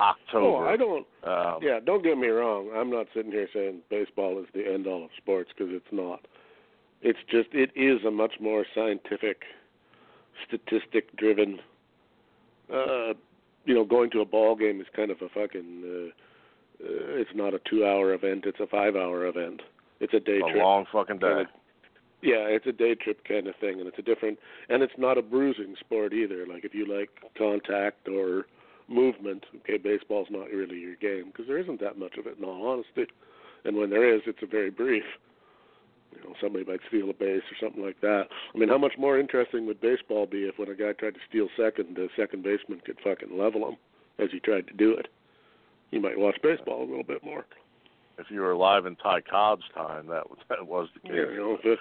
October. 0.00 0.46
Oh, 0.46 0.68
I 0.68 0.76
don't. 0.76 1.06
um, 1.24 1.62
Yeah, 1.62 1.80
don't 1.84 2.02
get 2.02 2.18
me 2.18 2.28
wrong. 2.28 2.70
I'm 2.74 2.90
not 2.90 3.06
sitting 3.14 3.32
here 3.32 3.48
saying 3.52 3.80
baseball 3.88 4.38
is 4.38 4.46
the 4.54 4.70
end 4.70 4.86
all 4.86 5.04
of 5.04 5.10
sports 5.16 5.50
because 5.56 5.72
it's 5.74 5.86
not. 5.90 6.26
It's 7.02 7.18
just 7.30 7.48
it 7.52 7.70
is 7.74 8.04
a 8.04 8.10
much 8.10 8.34
more 8.40 8.64
scientific, 8.74 9.42
statistic 10.46 11.16
driven. 11.16 11.60
Uh, 12.72 13.14
you 13.66 13.74
know, 13.74 13.84
going 13.84 14.10
to 14.12 14.20
a 14.20 14.24
ball 14.24 14.56
game 14.56 14.80
is 14.80 14.86
kind 14.94 15.10
of 15.10 15.18
a 15.20 15.28
fucking. 15.28 15.82
Uh, 15.84 16.08
uh, 16.78 17.18
it's 17.18 17.30
not 17.34 17.54
a 17.54 17.60
two-hour 17.68 18.12
event. 18.12 18.44
It's 18.46 18.60
a 18.60 18.66
five-hour 18.66 19.26
event. 19.26 19.62
It's 20.00 20.12
a 20.14 20.20
day 20.20 20.38
a 20.38 20.50
trip. 20.50 20.62
long 20.62 20.84
fucking 20.92 21.18
day. 21.18 21.44
Yeah, 22.22 22.44
it's 22.48 22.66
a 22.66 22.72
day 22.72 22.94
trip 22.94 23.24
kind 23.26 23.46
of 23.46 23.54
thing, 23.56 23.78
and 23.78 23.88
it's 23.88 23.98
a 23.98 24.02
different, 24.02 24.38
and 24.68 24.82
it's 24.82 24.92
not 24.98 25.18
a 25.18 25.22
bruising 25.22 25.74
sport 25.80 26.12
either. 26.12 26.46
Like 26.46 26.64
if 26.64 26.74
you 26.74 26.86
like 26.86 27.10
contact 27.36 28.08
or 28.08 28.46
movement, 28.88 29.44
okay, 29.56 29.78
baseball's 29.78 30.28
not 30.30 30.48
really 30.50 30.78
your 30.78 30.96
game 30.96 31.26
because 31.26 31.46
there 31.46 31.58
isn't 31.58 31.80
that 31.80 31.98
much 31.98 32.16
of 32.18 32.26
it 32.26 32.38
in 32.38 32.44
all 32.44 32.66
honesty, 32.66 33.12
and 33.64 33.76
when 33.76 33.90
there 33.90 34.14
is, 34.14 34.22
it's 34.26 34.42
a 34.42 34.46
very 34.46 34.70
brief. 34.70 35.04
You 36.12 36.22
know, 36.28 36.34
somebody 36.40 36.64
might 36.64 36.80
steal 36.88 37.10
a 37.10 37.14
base 37.14 37.42
or 37.50 37.56
something 37.60 37.82
like 37.84 38.00
that. 38.00 38.24
I 38.54 38.58
mean, 38.58 38.68
how 38.68 38.78
much 38.78 38.94
more 38.98 39.18
interesting 39.18 39.66
would 39.66 39.80
baseball 39.80 40.26
be 40.26 40.44
if 40.44 40.58
when 40.58 40.68
a 40.70 40.74
guy 40.74 40.92
tried 40.92 41.14
to 41.14 41.20
steal 41.28 41.48
second, 41.56 41.96
the 41.96 42.08
second 42.16 42.42
baseman 42.42 42.80
could 42.84 42.98
fucking 43.04 43.36
level 43.36 43.68
him 43.68 43.76
as 44.18 44.30
he 44.32 44.40
tried 44.40 44.66
to 44.68 44.72
do 44.74 44.92
it? 44.92 45.08
You 45.90 46.00
might 46.00 46.18
watch 46.18 46.36
baseball 46.42 46.82
a 46.82 46.88
little 46.88 47.04
bit 47.04 47.22
more. 47.22 47.44
if 48.18 48.26
you 48.30 48.40
were 48.40 48.52
alive 48.52 48.86
in 48.86 48.96
Ty 48.96 49.20
Cobb's 49.22 49.64
time, 49.74 50.06
that 50.08 50.28
was 50.28 50.38
that 50.48 50.66
was 50.66 50.88
the 50.94 51.00
case. 51.00 51.12
Yeah, 51.14 51.30
you 51.32 51.58
know, 51.64 51.76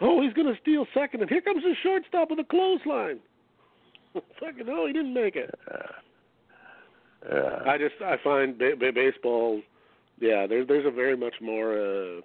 oh, 0.00 0.22
he's 0.22 0.32
going 0.32 0.52
to 0.52 0.60
steal 0.60 0.86
second, 0.94 1.20
and 1.20 1.28
here 1.30 1.40
comes 1.40 1.62
the 1.62 1.74
shortstop 1.82 2.30
with 2.30 2.38
a 2.38 2.44
clothesline. 2.44 3.18
Fucking 4.40 4.66
hell, 4.66 4.86
he 4.86 4.92
didn't 4.92 5.14
make 5.14 5.36
it. 5.36 5.54
Yeah. 5.70 7.32
yeah. 7.32 7.70
I 7.70 7.78
just 7.78 7.94
I 8.04 8.16
find 8.22 8.56
ba- 8.58 8.76
ba- 8.78 8.92
baseball, 8.94 9.60
yeah, 10.20 10.46
there's 10.46 10.66
there's 10.68 10.86
a 10.86 10.90
very 10.90 11.16
much 11.16 11.34
more 11.40 11.72
uh, 11.78 12.20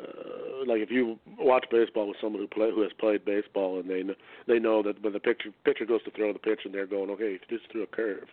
uh, 0.00 0.64
like 0.66 0.80
if 0.80 0.90
you 0.90 1.18
watch 1.38 1.66
baseball 1.70 2.08
with 2.08 2.16
someone 2.20 2.42
who 2.42 2.48
play 2.48 2.70
who 2.70 2.82
has 2.82 2.92
played 2.98 3.24
baseball 3.24 3.80
and 3.80 3.88
they 3.88 4.02
they 4.46 4.58
know 4.58 4.82
that 4.82 5.02
when 5.02 5.12
the 5.12 5.20
pitcher 5.20 5.50
pitcher 5.64 5.84
goes 5.84 6.02
to 6.04 6.10
throw 6.12 6.32
the 6.32 6.38
pitch 6.38 6.60
and 6.64 6.72
they're 6.74 6.86
going 6.86 7.10
okay, 7.10 7.32
he 7.32 7.56
just 7.56 7.70
threw 7.70 7.82
a 7.82 7.86
curve. 7.86 8.28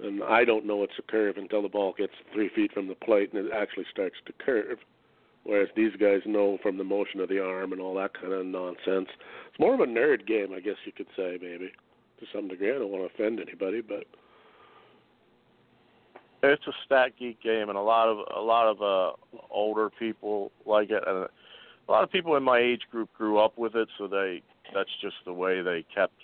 And 0.00 0.22
I 0.22 0.44
don't 0.44 0.64
know 0.64 0.84
it's 0.84 0.98
a 0.98 1.02
curve 1.02 1.36
until 1.36 1.62
the 1.62 1.68
ball 1.68 1.94
gets 1.96 2.12
three 2.32 2.48
feet 2.54 2.72
from 2.72 2.88
the 2.88 2.94
plate 2.94 3.32
and 3.32 3.46
it 3.46 3.52
actually 3.52 3.86
starts 3.90 4.16
to 4.26 4.32
curve. 4.32 4.78
Whereas 5.44 5.68
these 5.74 5.92
guys 5.98 6.20
know 6.26 6.58
from 6.62 6.78
the 6.78 6.84
motion 6.84 7.20
of 7.20 7.28
the 7.28 7.42
arm 7.42 7.72
and 7.72 7.80
all 7.80 7.94
that 7.94 8.14
kind 8.14 8.32
of 8.32 8.44
nonsense. 8.44 9.08
It's 9.48 9.58
more 9.58 9.74
of 9.74 9.80
a 9.80 9.86
nerd 9.86 10.26
game, 10.26 10.52
I 10.54 10.60
guess 10.60 10.76
you 10.84 10.92
could 10.92 11.06
say, 11.16 11.38
maybe 11.40 11.72
to 12.20 12.26
some 12.32 12.48
degree. 12.48 12.70
I 12.70 12.78
don't 12.78 12.90
want 12.90 13.08
to 13.08 13.14
offend 13.14 13.40
anybody, 13.40 13.80
but 13.80 14.04
it's 16.42 16.66
a 16.66 16.72
stat 16.84 17.12
geek 17.18 17.42
game, 17.42 17.68
and 17.68 17.78
a 17.78 17.82
lot 17.82 18.08
of 18.08 18.18
a 18.36 18.40
lot 18.40 18.68
of 18.68 18.82
uh, 18.82 19.38
older 19.50 19.90
people 19.98 20.52
like 20.66 20.90
it, 20.90 21.02
and 21.06 21.28
a 21.88 21.92
lot 21.92 22.04
of 22.04 22.10
people 22.10 22.36
in 22.36 22.42
my 22.42 22.58
age 22.58 22.82
group 22.90 23.08
grew 23.16 23.38
up 23.38 23.58
with 23.58 23.74
it, 23.74 23.88
so 23.98 24.06
they 24.06 24.42
that's 24.74 24.90
just 25.00 25.16
the 25.24 25.32
way 25.32 25.62
they 25.62 25.84
kept, 25.94 26.14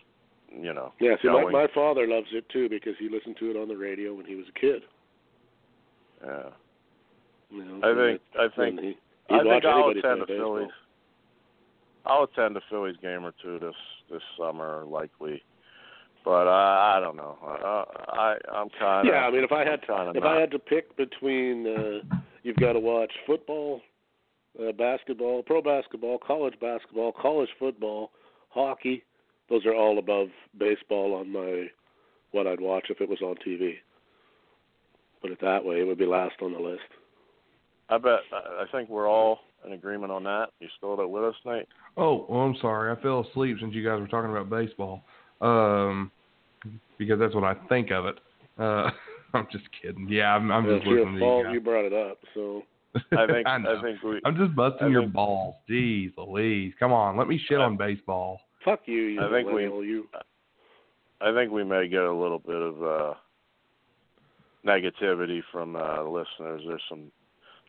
you 0.51 0.73
know. 0.73 0.93
Yeah, 1.01 1.15
see, 1.23 1.29
my, 1.29 1.43
going. 1.43 1.53
my 1.53 1.67
father 1.75 2.07
loves 2.07 2.29
it 2.33 2.49
too 2.51 2.69
because 2.69 2.95
he 2.99 3.09
listened 3.09 3.37
to 3.41 3.51
it 3.51 3.57
on 3.57 3.69
the 3.69 3.77
radio 3.77 4.15
when 4.15 4.27
he 4.27 4.35
was 4.35 4.47
a 4.49 4.59
kid. 4.59 4.83
Yeah, 6.25 6.51
You 7.51 7.65
know, 7.65 7.81
I 7.83 7.95
think 7.95 8.21
I 8.39 8.57
think 8.57 8.81
he, 8.81 8.97
I 9.31 9.43
think 9.43 9.65
I'll 9.65 9.91
attend 9.91 10.23
the. 10.23 10.27
Phillies. 10.27 10.69
I'll 12.07 12.25
attend 12.25 12.57
a 12.57 12.61
Phillies 12.71 12.97
game 13.03 13.25
or 13.25 13.33
two 13.43 13.59
this 13.59 13.75
this 14.11 14.23
summer, 14.39 14.85
likely. 14.87 15.43
But 16.25 16.49
I 16.49 16.97
I 16.97 17.01
don't 17.01 17.17
know. 17.17 17.37
I 17.43 17.85
I 18.09 18.37
I'm 18.53 18.69
kind 18.79 19.07
of 19.07 19.15
Yeah, 19.15 19.21
I 19.21 19.31
mean, 19.31 19.45
if 19.45 19.53
I 19.53 19.65
had 19.69 19.87
kind 19.87 20.09
of 20.09 20.17
if 20.17 20.25
I 20.25 20.41
had 20.41 20.51
to 20.53 20.59
pick 20.59 20.97
between, 20.97 21.67
uh, 21.67 22.17
you've 22.43 22.57
got 22.57 22.73
to 22.73 22.81
watch 22.81 23.13
football, 23.27 23.83
uh, 24.59 24.73
basketball, 24.73 25.43
pro 25.43 25.61
basketball, 25.61 26.19
college 26.19 26.55
basketball, 26.61 27.13
college 27.13 27.51
football, 27.59 28.11
hockey. 28.49 29.05
Those 29.51 29.67
are 29.67 29.75
all 29.75 29.99
above 29.99 30.29
baseball 30.59 31.15
on 31.15 31.31
my 31.31 31.67
what 32.33 32.47
I'd 32.47 32.61
watch 32.61 32.87
if 32.89 33.01
it 33.01 33.09
was 33.09 33.21
on 33.21 33.37
TV. 33.47 33.75
Put 35.21 35.31
it 35.31 35.41
that 35.43 35.65
way, 35.65 35.81
it 35.81 35.87
would 35.87 35.99
be 35.99 36.07
last 36.07 36.37
on 36.41 36.53
the 36.53 36.59
list. 36.59 36.81
I 37.91 37.99
bet 37.99 38.21
I 38.33 38.63
I 38.63 38.65
think 38.73 38.89
we're 38.89 39.09
all 39.09 39.41
in 39.67 39.73
agreement 39.73 40.13
on 40.13 40.25
that. 40.25 40.47
You 40.61 40.69
still 40.77 40.97
there 40.97 41.07
with 41.07 41.25
us, 41.25 41.35
Nate? 41.45 41.69
Oh, 41.97 42.27
well, 42.29 42.41
I'm 42.41 42.57
sorry. 42.61 42.93
I 42.93 43.01
fell 43.03 43.27
asleep 43.31 43.59
since 43.61 43.75
you 43.75 43.85
guys 43.85 44.01
were 44.01 44.09
talking 44.09 44.31
about 44.31 44.51
baseball. 44.51 45.05
Um, 45.41 46.11
because 46.99 47.19
that's 47.19 47.35
what 47.35 47.45
I 47.45 47.55
think 47.69 47.91
of 47.91 48.07
it. 48.07 48.17
Uh, 48.59 48.91
I'm 49.35 49.47
just 49.51 49.65
kidding. 49.83 50.07
Yeah, 50.09 50.35
I'm, 50.35 50.51
I'm 50.53 50.65
just 50.65 50.77
it's 50.77 50.87
listening 50.87 51.05
your 51.05 51.13
to 51.15 51.19
fault 51.21 51.47
you. 51.47 51.53
you 51.55 51.61
brought 51.61 51.85
it 51.85 51.93
up. 51.93 52.19
So 52.35 52.63
I 53.13 53.27
think 53.27 53.47
I, 53.47 53.59
know. 53.59 53.79
I 53.79 53.83
think 53.83 54.03
we 54.03 54.21
I'm 54.25 54.37
just 54.37 54.55
busting 54.55 54.87
I 54.87 54.91
your 54.91 55.03
think- 55.03 55.13
balls. 55.15 55.55
Jeez 55.69 56.13
Louise. 56.17 56.73
Come 56.79 56.93
on, 56.93 57.17
let 57.17 57.27
me 57.29 57.41
shit 57.49 57.59
I- 57.59 57.65
on 57.65 57.77
baseball. 57.77 58.41
fuck 58.65 58.81
you, 58.87 58.95
you 59.03 59.21
I 59.21 59.31
think 59.31 59.51
we- 59.51 59.63
you. 59.65 60.07
I 61.21 61.33
think 61.33 61.51
we 61.53 61.65
may 61.65 61.89
get 61.89 62.03
a 62.03 62.13
little 62.13 62.39
bit 62.39 62.57
of 62.61 62.83
uh 62.83 63.15
negativity 64.67 65.41
from 65.53 65.77
uh 65.77 66.03
listeners. 66.05 66.63
There's 66.67 66.83
some 66.89 67.11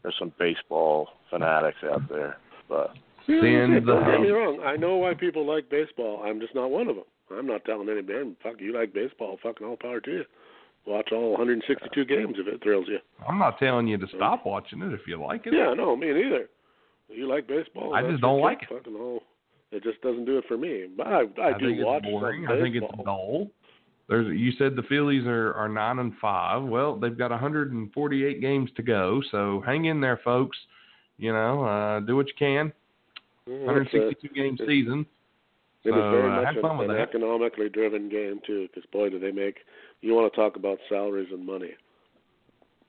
there's 0.03 0.15
some 0.19 0.31
baseball 0.37 1.09
fanatics 1.29 1.77
out 1.91 2.07
there. 2.09 2.37
But 2.69 2.91
Yeah, 3.27 3.41
Send 3.41 3.73
that's 3.73 3.83
it. 3.83 3.85
the 3.85 3.93
Don't 3.93 4.11
get 4.11 4.21
me 4.21 4.29
wrong. 4.29 4.61
I 4.63 4.75
know 4.75 4.97
why 4.97 5.13
people 5.15 5.45
like 5.45 5.69
baseball. 5.69 6.21
I'm 6.23 6.39
just 6.39 6.53
not 6.55 6.69
one 6.69 6.87
of 6.87 6.95
them. 6.95 7.05
I'm 7.31 7.47
not 7.47 7.65
telling 7.65 7.89
any 7.89 8.02
man, 8.02 8.35
fuck 8.43 8.60
you 8.60 8.73
like 8.73 8.93
baseball. 8.93 9.38
Fucking 9.41 9.65
all 9.65 9.77
power 9.77 9.99
to 10.02 10.11
you. 10.11 10.23
Watch 10.85 11.10
all 11.11 11.31
162 11.31 12.06
games 12.06 12.35
if 12.38 12.47
it 12.47 12.61
thrills 12.61 12.85
you. 12.88 12.99
I'm 13.27 13.39
not 13.39 13.57
telling 13.57 13.88
you 13.88 13.97
to 13.97 14.07
stop 14.15 14.45
watching 14.45 14.81
it 14.84 14.93
if 14.93 15.02
you 15.07 15.19
like 15.19 15.47
it. 15.47 15.53
Yeah, 15.53 15.73
no, 15.73 15.95
me 15.95 16.14
neither. 16.14 16.47
You 17.10 17.27
like 17.27 17.47
baseball? 17.47 17.95
I 17.95 18.07
just 18.07 18.22
don't 18.22 18.39
like 18.39 18.61
it. 18.64 18.69
Fucking 18.69 18.95
all. 18.95 19.23
It 19.72 19.84
just 19.84 20.02
doesn't 20.02 20.26
do 20.26 20.38
it 20.38 20.45
for 20.47 20.57
me. 20.57 20.85
But 20.95 21.07
I, 21.07 21.19
I, 21.41 21.57
do 21.57 21.68
think 21.68 21.85
watch 21.85 22.03
it's 22.03 22.11
boring. 22.11 22.47
I 22.47 22.61
think 22.61 22.76
it's 22.76 22.85
dull. 23.03 23.47
There's 24.07 24.27
you 24.38 24.52
said 24.57 24.76
the 24.76 24.84
Phillies 24.84 25.26
are 25.26 25.53
are 25.53 25.68
nine 25.68 25.97
and 25.99 26.14
five. 26.22 26.64
Well, 26.64 26.95
they've 26.95 27.18
got 27.18 27.31
148 27.31 28.39
games 28.41 28.69
to 28.76 28.84
go, 28.84 29.22
so 29.31 29.64
hang 29.65 29.85
in 29.85 29.99
there, 29.99 30.19
folks. 30.23 30.57
You 31.18 31.34
know, 31.34 31.64
uh, 31.64 31.99
do 32.02 32.15
what 32.15 32.27
you 32.27 32.34
can. 32.38 32.72
Yeah, 33.47 33.56
it's 33.56 33.93
a- 33.93 33.97
162 33.97 34.27
game 34.30 34.57
season. 34.68 35.06
It 35.85 35.89
is 35.89 35.93
So, 35.93 36.11
very 36.11 36.31
uh, 36.31 36.41
much 36.41 36.81
an, 36.81 36.89
an 36.89 36.97
economically 36.97 37.69
driven 37.69 38.09
game 38.09 38.39
too, 38.45 38.67
because 38.67 38.89
boy, 38.91 39.09
do 39.09 39.19
they 39.19 39.31
make. 39.31 39.57
You 40.01 40.13
want 40.15 40.31
to 40.33 40.35
talk 40.35 40.55
about 40.55 40.79
salaries 40.89 41.29
and 41.31 41.45
money? 41.45 41.71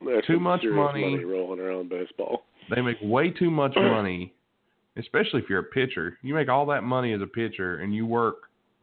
There's 0.04 0.24
Too 0.26 0.40
much 0.40 0.62
serious 0.62 0.76
money. 0.76 1.24
rolling 1.24 1.60
around 1.60 1.88
baseball. 1.90 2.44
They 2.74 2.80
make 2.80 2.96
way 3.02 3.30
too 3.30 3.50
much 3.50 3.74
money, 3.76 4.32
especially 4.96 5.40
if 5.42 5.48
you're 5.50 5.60
a 5.60 5.64
pitcher. 5.64 6.18
You 6.22 6.34
make 6.34 6.48
all 6.48 6.66
that 6.66 6.82
money 6.82 7.12
as 7.12 7.20
a 7.20 7.26
pitcher, 7.26 7.78
and 7.78 7.94
you 7.94 8.06
work 8.06 8.36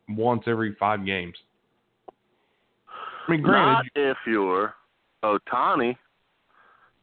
once 0.09 0.43
every 0.47 0.75
five 0.79 1.05
games. 1.05 1.35
I 2.07 3.31
mean, 3.31 3.41
granted, 3.41 3.71
not 3.71 3.85
granted, 3.95 4.11
if 4.11 4.17
you're 4.27 4.73
Ohtani. 5.23 5.95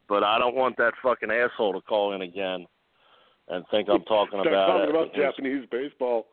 But 0.08 0.24
I 0.24 0.38
don't 0.38 0.56
want 0.56 0.76
that 0.78 0.92
fucking 1.02 1.30
asshole 1.30 1.72
to 1.74 1.80
call 1.82 2.14
in 2.14 2.22
again 2.22 2.66
and 3.48 3.64
think 3.70 3.88
I'm 3.88 4.02
talking 4.02 4.40
Start 4.40 4.46
about 4.48 4.66
talking 4.66 4.88
it. 4.88 4.90
about 4.90 5.14
Japanese 5.14 5.68
baseball. 5.70 6.26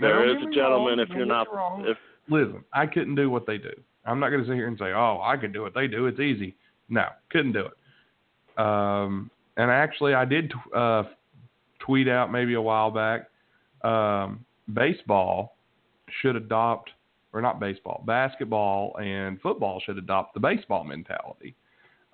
There 0.00 0.26
Don't 0.26 0.36
is 0.36 0.42
get 0.42 0.52
a 0.52 0.54
gentleman 0.54 0.98
wrong, 0.98 1.06
if 1.08 1.08
you're 1.10 1.26
not 1.26 1.52
wrong. 1.54 1.84
if 1.86 1.96
listen, 2.28 2.64
I 2.72 2.86
couldn't 2.86 3.14
do 3.14 3.30
what 3.30 3.46
they 3.46 3.58
do. 3.58 3.72
I'm 4.04 4.20
not 4.20 4.30
going 4.30 4.42
to 4.42 4.48
sit 4.48 4.54
here 4.54 4.68
and 4.68 4.78
say, 4.78 4.92
"Oh, 4.92 5.20
I 5.22 5.36
could 5.36 5.52
do 5.52 5.62
what 5.62 5.74
they 5.74 5.86
do. 5.86 6.06
It's 6.06 6.20
easy." 6.20 6.54
No, 6.88 7.06
couldn't 7.30 7.52
do 7.52 7.66
it. 7.66 8.60
Um, 8.60 9.30
and 9.56 9.70
actually, 9.70 10.14
I 10.14 10.24
did 10.24 10.50
t- 10.50 10.56
uh, 10.74 11.04
tweet 11.80 12.08
out 12.08 12.30
maybe 12.30 12.54
a 12.54 12.60
while 12.60 12.90
back. 12.90 13.28
Um, 13.82 14.44
baseball 14.72 15.56
should 16.20 16.36
adopt, 16.36 16.90
or 17.32 17.40
not 17.40 17.58
baseball, 17.58 18.02
basketball 18.06 18.96
and 18.98 19.40
football 19.40 19.80
should 19.84 19.98
adopt 19.98 20.34
the 20.34 20.40
baseball 20.40 20.84
mentality. 20.84 21.54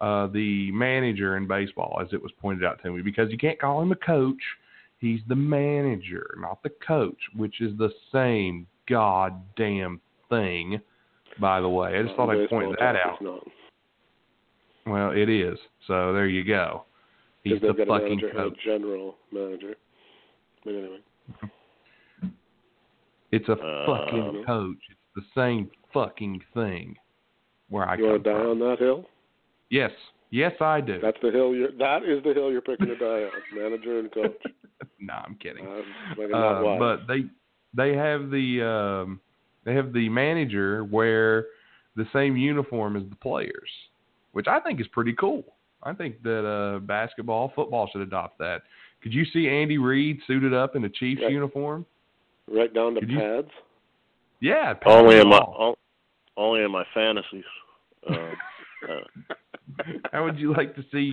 Uh, 0.00 0.26
the 0.28 0.72
manager 0.72 1.36
in 1.36 1.46
baseball, 1.46 1.98
as 2.02 2.08
it 2.12 2.20
was 2.20 2.32
pointed 2.40 2.64
out 2.64 2.82
to 2.82 2.90
me, 2.90 3.02
because 3.02 3.30
you 3.30 3.38
can't 3.38 3.60
call 3.60 3.80
him 3.80 3.92
a 3.92 3.96
coach. 3.96 4.42
He's 5.02 5.20
the 5.26 5.34
manager, 5.34 6.36
not 6.38 6.62
the 6.62 6.70
coach, 6.86 7.18
which 7.34 7.60
is 7.60 7.76
the 7.76 7.90
same 8.12 8.68
goddamn 8.88 10.00
thing. 10.30 10.80
By 11.40 11.60
the 11.60 11.68
way, 11.68 11.98
I 11.98 12.02
just 12.04 12.14
thought 12.14 12.30
I'd 12.30 12.48
point 12.48 12.76
that 12.78 12.94
out. 12.94 13.18
Well, 14.86 15.10
it 15.10 15.28
is. 15.28 15.58
So 15.88 16.12
there 16.12 16.28
you 16.28 16.44
go. 16.44 16.84
He's 17.42 17.60
the 17.60 17.74
fucking 17.74 17.88
manager, 17.88 18.30
coach. 18.30 18.58
general 18.64 19.16
manager. 19.32 19.74
But 20.64 20.70
anyway, 20.74 20.98
It's 23.32 23.48
a 23.48 23.54
Uh, 23.54 23.86
fucking 23.86 24.44
coach. 24.46 24.78
It's 24.88 25.00
the 25.16 25.24
same 25.34 25.68
fucking 25.92 26.44
thing. 26.54 26.96
Where 27.70 27.88
I 27.88 27.96
you 27.96 28.04
want 28.06 28.22
to 28.22 28.30
die 28.32 28.38
from. 28.38 28.50
on 28.50 28.58
that 28.60 28.78
hill? 28.78 29.08
Yes, 29.70 29.90
yes, 30.32 30.52
I 30.60 30.80
do. 30.80 30.98
That's 31.00 31.16
the 31.22 31.30
hill. 31.30 31.54
You're, 31.54 31.70
that 31.78 32.02
is 32.02 32.22
the 32.24 32.34
hill 32.34 32.50
you're 32.50 32.60
picking 32.60 32.86
to 32.88 32.96
die 32.96 33.22
on. 33.22 33.30
Manager 33.54 34.00
and 34.00 34.10
coach. 34.12 34.32
no, 34.98 35.14
I'm 35.14 35.36
kidding. 35.36 35.64
Uh, 35.66 36.22
Uh, 36.36 36.78
but 36.78 37.06
they 37.06 37.26
they 37.74 37.94
have 37.96 38.30
the 38.30 38.62
um, 39.06 39.20
they 39.64 39.74
have 39.74 39.92
the 39.92 40.08
manager 40.08 40.82
wear 40.84 41.46
the 41.94 42.06
same 42.12 42.36
uniform 42.36 42.96
as 42.96 43.02
the 43.08 43.16
players, 43.16 43.70
which 44.32 44.48
I 44.48 44.58
think 44.60 44.80
is 44.80 44.88
pretty 44.88 45.12
cool. 45.12 45.44
I 45.84 45.92
think 45.92 46.22
that 46.22 46.46
uh, 46.46 46.78
basketball, 46.80 47.52
football 47.54 47.88
should 47.92 48.00
adopt 48.02 48.38
that. 48.38 48.62
Could 49.02 49.12
you 49.12 49.24
see 49.32 49.48
Andy 49.48 49.78
Reid 49.78 50.18
suited 50.26 50.54
up 50.54 50.74
in 50.76 50.84
a 50.84 50.88
Chiefs 50.88 51.20
Yeah. 51.22 51.28
uniform? 51.28 51.86
right 52.48 52.72
down 52.74 52.94
to 52.94 53.00
Could 53.00 53.10
you- 53.10 53.18
pads. 53.18 53.50
Yeah, 54.40 54.74
only 54.86 55.20
in 55.20 55.28
my 55.28 55.38
basketball. 55.38 55.78
only 56.36 56.62
in 56.64 56.70
my 56.72 56.84
fantasies. 56.92 57.44
Um, 58.08 58.32
uh, 58.88 59.34
How 60.12 60.24
would 60.24 60.38
you 60.38 60.54
like 60.54 60.74
to 60.76 60.84
see 60.92 61.12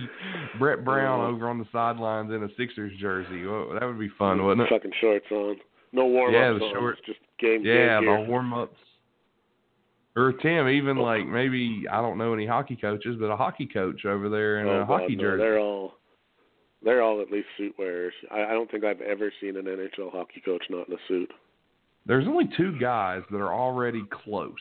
Brett 0.58 0.84
Brown 0.84 1.32
over 1.32 1.48
on 1.48 1.58
the 1.58 1.66
sidelines 1.72 2.32
in 2.32 2.42
a 2.42 2.48
Sixers 2.56 2.92
jersey? 3.00 3.46
Well, 3.46 3.70
that 3.72 3.84
would 3.86 3.98
be 3.98 4.10
fun, 4.18 4.44
wouldn't 4.44 4.66
it? 4.66 4.70
Fucking 4.70 4.92
shorts 5.00 5.26
on. 5.30 5.56
No 5.92 6.06
warm 6.06 6.32
Yeah, 6.32 6.52
the 6.52 6.70
shorts. 6.72 7.00
Just 7.06 7.18
game. 7.38 7.62
Yeah, 7.64 8.00
game 8.00 8.24
the 8.24 8.30
warm 8.30 8.52
ups. 8.52 8.76
Or 10.16 10.32
Tim, 10.32 10.68
even 10.68 10.96
like 10.96 11.26
maybe 11.26 11.84
I 11.90 12.00
don't 12.00 12.18
know 12.18 12.34
any 12.34 12.46
hockey 12.46 12.76
coaches, 12.76 13.16
but 13.18 13.26
a 13.26 13.36
hockey 13.36 13.66
coach 13.66 14.04
over 14.04 14.28
there 14.28 14.60
in 14.60 14.66
oh, 14.66 14.82
a 14.82 14.86
God, 14.86 15.00
hockey 15.00 15.16
no, 15.16 15.22
jersey. 15.22 15.42
They're 15.42 15.58
all. 15.58 15.94
They're 16.82 17.02
all 17.02 17.20
at 17.20 17.30
least 17.30 17.46
suit 17.58 17.74
wearers. 17.78 18.14
I, 18.30 18.44
I 18.44 18.50
don't 18.52 18.70
think 18.70 18.84
I've 18.84 19.02
ever 19.02 19.30
seen 19.40 19.56
an 19.58 19.66
NHL 19.66 20.10
hockey 20.10 20.40
coach 20.42 20.64
not 20.70 20.88
in 20.88 20.94
a 20.94 20.98
suit. 21.08 21.30
There's 22.06 22.26
only 22.26 22.48
two 22.56 22.78
guys 22.78 23.20
that 23.30 23.36
are 23.36 23.52
already 23.52 24.02
close. 24.10 24.54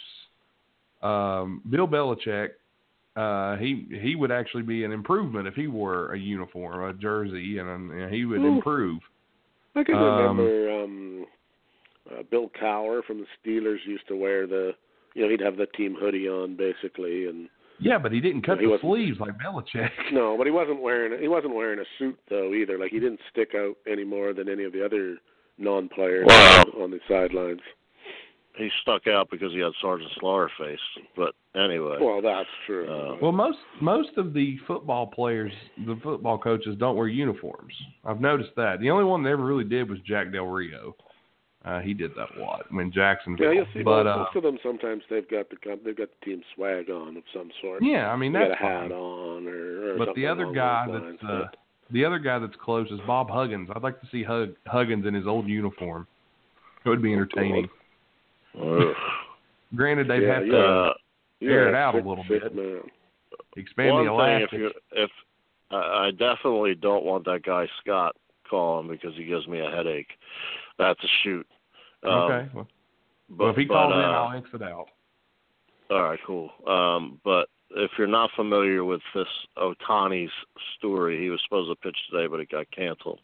Um, 1.02 1.62
Bill 1.70 1.88
Belichick, 1.88 2.50
uh, 3.16 3.58
he 3.58 3.88
he 4.02 4.16
would 4.16 4.32
actually 4.32 4.64
be 4.64 4.84
an 4.84 4.92
improvement 4.92 5.48
if 5.48 5.54
he 5.56 5.68
wore 5.68 6.14
a 6.14 6.18
uniform, 6.20 6.84
a 6.90 6.94
jersey, 6.94 7.58
and, 7.58 7.92
and 7.92 8.14
he 8.14 8.26
would 8.26 8.42
Ooh. 8.42 8.56
improve. 8.58 9.00
I 9.76 9.84
can 9.84 9.96
Um, 9.96 10.04
remember 10.40 10.84
um 10.84 11.26
uh, 12.12 12.24
Bill 12.32 12.50
Cowher 12.62 13.04
from 13.04 13.20
the 13.20 13.26
Steelers 13.40 13.78
used 13.86 14.08
to 14.08 14.16
wear 14.16 14.48
the 14.48 14.72
you 15.16 15.24
know, 15.24 15.30
he'd 15.30 15.42
have 15.42 15.58
the 15.58 15.66
team 15.68 15.96
hoodie 16.00 16.28
on 16.30 16.56
basically 16.56 17.28
and 17.28 17.50
Yeah, 17.80 17.98
but 17.98 18.12
he 18.12 18.20
didn't 18.20 18.44
cut 18.44 18.60
He 18.60 18.66
the 18.66 18.72
wasn't- 18.72 18.92
sleeves 18.92 19.20
like 19.20 19.38
Belichick. 19.38 19.90
no, 20.14 20.36
but 20.38 20.46
he 20.48 20.52
wasn't 20.52 20.82
wearing 20.82 21.20
he 21.22 21.28
wasn't 21.28 21.56
wearing 21.56 21.80
a 21.80 21.86
suit 21.98 22.18
though 22.30 22.54
either. 22.54 22.78
Like 22.78 22.92
he 22.92 23.00
didn't 23.00 23.20
stick 23.32 23.50
out 23.56 23.76
any 23.92 24.04
more 24.06 24.34
than 24.34 24.48
any 24.50 24.64
of 24.64 24.72
the 24.74 24.84
other 24.86 25.18
non 25.58 25.90
players 25.90 26.26
Wow. 26.28 26.64
on 26.80 26.92
the 26.92 27.00
sidelines. 27.08 27.62
He 28.60 28.70
stuck 28.82 29.08
out 29.08 29.30
because 29.32 29.52
he 29.54 29.60
had 29.60 29.72
Sergeant 29.82 30.12
Slaughter 30.20 30.52
face. 30.60 30.80
But 31.16 31.34
anyway, 31.56 31.98
Well, 32.00 32.22
that's 32.22 32.50
true. 32.66 32.88
Uh, 32.88 33.18
Well, 33.22 33.32
most 33.32 33.58
most 33.82 34.18
of 34.18 34.34
the 34.34 34.58
football 34.68 35.08
players, 35.08 35.52
the 35.86 36.00
football 36.04 36.38
coaches, 36.38 36.76
don't 36.78 36.96
wear 36.96 37.08
uniforms. 37.08 37.74
I've 38.06 38.22
noticed 38.22 38.52
that. 38.58 38.80
The 38.80 38.90
only 38.90 39.06
one 39.06 39.24
that 39.24 39.30
ever 39.30 39.44
really 39.44 39.64
did 39.64 39.90
was 39.90 40.00
Jack 40.06 40.32
Del 40.32 40.46
Rio. 40.46 40.96
Uh, 41.66 41.82
he 41.82 41.94
did 41.94 42.12
that 42.16 42.28
a 42.38 42.42
lot 42.42 42.66
when 42.72 42.90
Jacksonville. 42.92 43.48
Yeah, 43.48 43.52
you'll 43.52 43.68
see 43.74 43.84
but 43.84 44.06
most, 44.06 44.16
uh, 44.16 44.18
most 44.20 44.36
of 44.38 44.44
them. 44.44 44.58
Sometimes 44.64 45.04
they've 45.10 45.30
got 45.30 45.50
the 45.50 45.58
they've 45.84 45.98
got 45.98 46.08
the 46.20 46.26
team 46.26 46.42
swag 46.56 46.90
on 46.90 47.18
of 47.18 47.24
some 47.34 47.52
sort. 47.62 47.84
yeah, 47.84 48.10
I 48.12 48.16
mean 48.16 48.32
they 48.32 48.40
that's 48.40 48.60
got 48.62 48.68
a 48.68 48.72
hat 48.72 48.82
fine. 48.84 48.92
on 48.94 49.48
or. 49.48 49.94
or 49.94 49.98
But 49.98 50.16
the 50.16 50.26
other 50.26 50.52
guy 50.54 50.88
that's 50.90 51.04
lines, 51.04 51.20
uh, 51.28 51.48
the 51.92 52.06
other 52.06 52.20
guy 52.20 52.40
that's 52.40 52.56
close 52.64 52.90
is 52.92 53.00
Bob 53.06 53.30
Huggins. 53.30 53.70
I'd 53.76 53.84
like 53.84 54.00
to 54.00 54.08
see 54.12 54.24
Hug, 54.24 54.56
Huggins 54.68 55.06
in 55.06 55.14
his 55.14 55.28
old 55.28 55.48
uniform. 55.48 56.08
It 56.86 56.90
would 56.90 57.02
be 57.02 57.12
entertaining. 57.12 57.68
Granted, 59.76 60.08
they'd 60.08 60.24
Yeah, 60.24 60.34
have 60.36 60.46
to 60.46 60.60
Uh, 60.60 60.94
air 61.42 61.70
it 61.70 61.76
out 61.76 61.96
a 61.96 61.98
little 61.98 62.24
bit. 62.28 62.54
Man. 62.56 62.82
expand 63.56 63.94
One 63.94 64.06
the 64.06 64.12
thing, 64.12 64.20
elastic. 64.20 64.54
if 64.54 64.60
you 64.60 64.72
if 64.92 65.12
I 65.72 66.08
I 66.08 66.12
definitely 66.12 66.76
don't 66.76 67.04
want 67.06 67.26
that 67.26 67.44
guy 67.44 67.68
Scott 67.80 68.16
calling 68.50 68.88
because 68.88 69.16
he 69.16 69.26
gives 69.26 69.48
me 69.48 69.60
a 69.60 69.70
headache. 69.70 70.18
That's 70.78 71.02
a 71.04 71.08
shoot. 71.24 71.48
Um, 72.04 72.12
okay. 72.12 72.50
Well, 72.54 72.68
But, 73.30 73.38
well, 73.40 73.50
if 73.52 73.58
he 73.58 73.66
but, 73.66 73.74
calls 73.76 73.94
uh, 73.94 73.98
in, 73.98 74.06
I'll 74.06 74.38
exit 74.38 74.62
out. 74.64 74.88
All 75.92 76.04
right, 76.04 76.20
cool. 76.26 76.52
Um, 76.68 77.20
but 77.24 77.50
if 77.72 77.92
you're 77.98 78.08
not 78.08 78.32
familiar 78.36 78.84
with 78.84 79.02
this 79.14 79.28
Ohtani's 79.58 80.32
story, 80.78 81.20
he 81.22 81.30
was 81.30 81.40
supposed 81.44 81.70
to 81.70 81.76
pitch 81.76 81.98
today, 82.10 82.26
but 82.28 82.40
it 82.40 82.50
got 82.50 82.70
canceled. 82.72 83.20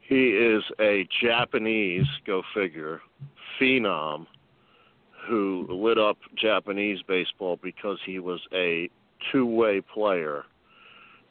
He 0.00 0.30
is 0.30 0.62
a 0.80 1.06
Japanese, 1.22 2.06
go 2.26 2.42
figure, 2.54 3.00
phenom 3.60 4.26
who 5.26 5.66
lit 5.68 5.98
up 5.98 6.16
Japanese 6.34 7.00
baseball 7.06 7.58
because 7.62 7.98
he 8.04 8.18
was 8.18 8.40
a 8.52 8.88
two-way 9.30 9.80
player, 9.82 10.44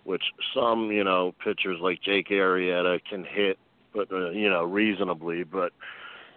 which 0.03 0.23
some, 0.53 0.91
you 0.91 1.03
know, 1.03 1.33
pitchers 1.43 1.79
like 1.81 2.01
Jake 2.01 2.29
Arrieta 2.29 2.99
can 3.09 3.23
hit, 3.23 3.57
but 3.93 4.11
uh, 4.11 4.29
you 4.29 4.49
know, 4.49 4.63
reasonably. 4.63 5.43
But 5.43 5.73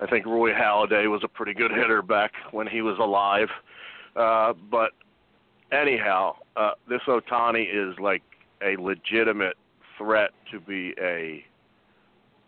I 0.00 0.06
think 0.06 0.24
Roy 0.24 0.52
Halladay 0.52 1.10
was 1.10 1.20
a 1.22 1.28
pretty 1.28 1.52
good 1.52 1.70
hitter 1.70 2.00
back 2.00 2.32
when 2.52 2.66
he 2.66 2.80
was 2.80 2.98
alive. 2.98 3.48
Uh, 4.16 4.54
but 4.70 4.92
anyhow, 5.70 6.36
uh, 6.56 6.72
this 6.88 7.02
Ohtani 7.06 7.66
is 7.70 7.98
like 7.98 8.22
a 8.62 8.76
legitimate 8.76 9.56
threat 9.98 10.30
to 10.50 10.60
be 10.60 10.94
a, 11.00 11.44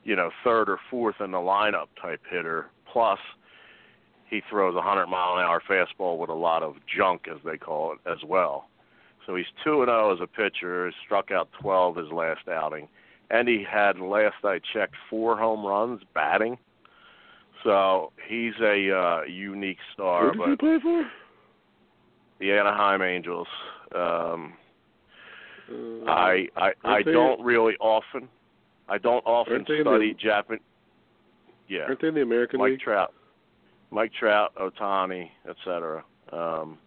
you 0.04 0.16
know, 0.16 0.30
third 0.44 0.68
or 0.68 0.78
fourth 0.90 1.16
in 1.20 1.30
the 1.30 1.38
lineup 1.38 1.86
type 2.00 2.20
hitter. 2.30 2.66
Plus, 2.92 3.18
he 4.28 4.42
throws 4.50 4.74
a 4.74 4.76
100 4.76 5.06
mile 5.06 5.36
an 5.36 5.44
hour 5.44 5.62
fastball 5.68 6.18
with 6.18 6.30
a 6.30 6.34
lot 6.34 6.62
of 6.62 6.74
junk, 6.96 7.22
as 7.30 7.38
they 7.44 7.56
call 7.56 7.92
it, 7.92 7.98
as 8.10 8.18
well. 8.26 8.68
So 9.26 9.36
he's 9.36 9.46
2 9.64 9.82
and 9.82 9.88
0 9.88 10.14
as 10.14 10.20
a 10.20 10.26
pitcher. 10.26 10.92
Struck 11.04 11.30
out 11.30 11.48
12 11.60 11.96
his 11.96 12.08
last 12.12 12.48
outing. 12.48 12.88
And 13.30 13.48
he 13.48 13.64
had, 13.68 13.98
last 13.98 14.34
I 14.44 14.60
checked, 14.72 14.94
four 15.08 15.38
home 15.38 15.64
runs 15.64 16.02
batting. 16.14 16.58
So 17.64 18.12
he's 18.28 18.54
a 18.60 18.90
uh, 18.90 19.22
unique 19.22 19.78
star. 19.94 20.32
Who 20.32 20.38
but 20.38 20.46
did 20.46 20.50
he 20.50 20.56
play 20.56 20.78
for? 20.82 21.06
the 22.40 22.52
Anaheim 22.52 23.02
Angels. 23.02 23.46
Um, 23.94 24.54
Uh, 25.70 26.10
I 26.10 26.48
I, 26.56 26.72
I 26.84 27.02
don't 27.02 27.40
really 27.42 27.74
often 27.80 28.28
I 28.88 28.98
don't 28.98 29.24
often 29.26 29.64
study 29.64 30.12
the- 30.12 30.14
Japan. 30.18 30.58
Yeah, 31.68 31.84
Aren't 31.84 32.00
they 32.00 32.08
in 32.08 32.14
the 32.14 32.22
American 32.22 32.60
league? 32.60 32.64
Mike 32.64 32.70
League? 32.72 32.80
Trout, 32.80 33.14
Mike 33.90 34.12
Trout, 34.12 34.52
Ohtani, 34.56 35.30
etc. 35.48 36.04
Um, 36.32 36.78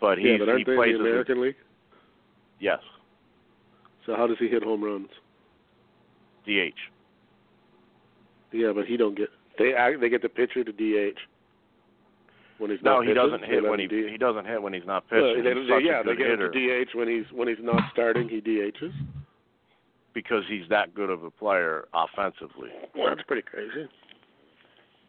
but 0.00 0.18
he 0.18 0.32
yeah, 0.32 0.38
but 0.38 0.46
he 0.48 0.50
aren't 0.52 0.66
they 0.66 0.72
in 0.72 0.78
plays 0.78 0.92
the 0.94 1.00
as 1.00 1.06
a- 1.06 1.08
American 1.08 1.40
League? 1.40 1.56
yes 2.58 2.80
So 4.06 4.14
how 4.16 4.26
does 4.26 4.38
he 4.38 4.48
hit 4.48 4.62
home 4.62 4.82
runs? 4.84 5.08
DH. 6.46 6.74
Yeah, 8.52 8.72
but 8.74 8.86
he 8.86 8.96
don't 8.96 9.14
get. 9.16 9.28
They 9.58 9.74
act- 9.74 10.00
they 10.00 10.08
get 10.08 10.22
the 10.22 10.28
pitcher 10.28 10.64
to 10.64 10.72
DH 10.72 11.18
when 12.58 12.70
he's 12.70 12.82
No, 12.82 12.94
not 12.96 13.00
he 13.02 13.08
pitching, 13.08 13.14
doesn't 13.22 13.44
hit 13.44 13.62
when 13.62 13.78
he 13.78 13.86
he 14.10 14.18
doesn't 14.18 14.44
hit 14.46 14.60
when 14.60 14.72
he's 14.72 14.84
not 14.86 15.04
Well, 15.10 15.22
pitching. 15.34 15.44
they- 15.44 15.54
they- 15.54 15.84
yeah, 15.86 16.02
they 16.02 16.16
get 16.16 16.26
hitter 16.30 16.46
him 16.46 16.52
to 16.52 16.84
DH 16.84 16.94
when 16.94 17.08
he's 17.08 17.30
when 17.32 17.46
he's 17.48 17.60
not 17.62 17.90
starting. 17.92 18.28
He 18.28 18.40
DHs. 18.40 18.92
Because 20.22 20.44
he's 20.50 20.68
that 20.68 20.94
good 20.94 21.08
of 21.08 21.24
a 21.24 21.30
player 21.30 21.86
offensively. 21.94 22.68
Well, 22.94 23.08
that's 23.08 23.22
pretty 23.26 23.40
crazy. 23.40 23.88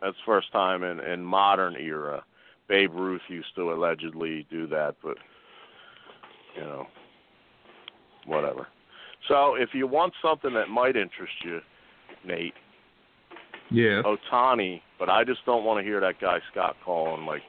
That's 0.02 0.16
first 0.26 0.50
time 0.54 0.84
in 0.84 1.02
in 1.02 1.22
modern 1.22 1.76
era. 1.76 2.24
Babe 2.70 2.94
Ruth 2.94 3.22
used 3.28 3.54
to 3.56 3.74
allegedly 3.74 4.48
do 4.50 4.68
that, 4.68 4.96
but 5.04 5.18
you 6.56 6.62
know, 6.62 6.88
whatever. 8.26 8.68
So 9.28 9.56
if 9.56 9.70
you 9.74 9.86
want 9.86 10.14
something 10.22 10.54
that 10.54 10.70
might 10.70 10.96
interest 10.96 11.34
you, 11.44 11.60
Nate, 12.24 12.54
Yeah. 13.70 14.02
Ohtani, 14.04 14.82
but 14.98 15.10
I 15.10 15.26
just 15.26 15.46
don't 15.46 15.66
want 15.66 15.80
to 15.80 15.84
hear 15.84 16.00
that 16.00 16.22
guy 16.22 16.40
Scott 16.52 16.78
calling 16.86 17.26
like 17.26 17.44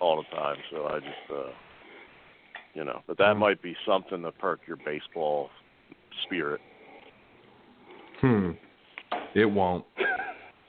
all 0.00 0.16
the 0.16 0.36
time. 0.36 0.56
So 0.72 0.88
I 0.88 0.98
just, 0.98 1.30
uh 1.30 1.52
you 2.74 2.84
know, 2.84 3.02
but 3.06 3.16
that 3.18 3.36
Mhm. 3.36 3.38
might 3.38 3.62
be 3.62 3.76
something 3.86 4.22
to 4.22 4.32
perk 4.32 4.66
your 4.66 4.78
baseball 4.78 5.50
spirit. 6.24 6.60
Hmm. 8.20 8.50
It 9.34 9.44
won't. 9.44 9.84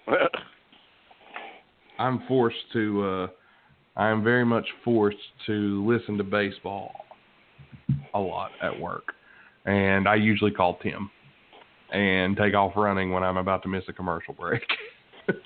I'm 2.00 2.24
forced 2.28 2.58
to. 2.74 3.04
uh 3.04 3.28
I 3.98 4.10
am 4.10 4.24
very 4.24 4.46
much 4.46 4.66
forced 4.86 5.18
to 5.48 5.86
listen 5.86 6.18
to 6.20 6.24
baseball 6.24 6.94
a 8.14 8.20
lot 8.20 8.52
at 8.62 8.80
work, 8.80 9.14
and 9.66 10.08
I 10.08 10.16
usually 10.16 10.52
call 10.52 10.78
Tim 10.78 11.12
and 11.92 12.38
take 12.38 12.54
off 12.54 12.74
running 12.78 13.12
when 13.12 13.24
I'm 13.24 13.36
about 13.38 13.62
to 13.64 13.68
miss 13.68 13.84
a 13.90 13.94
commercial 13.94 14.34
break. 14.34 14.64
Wow. 15.28 15.36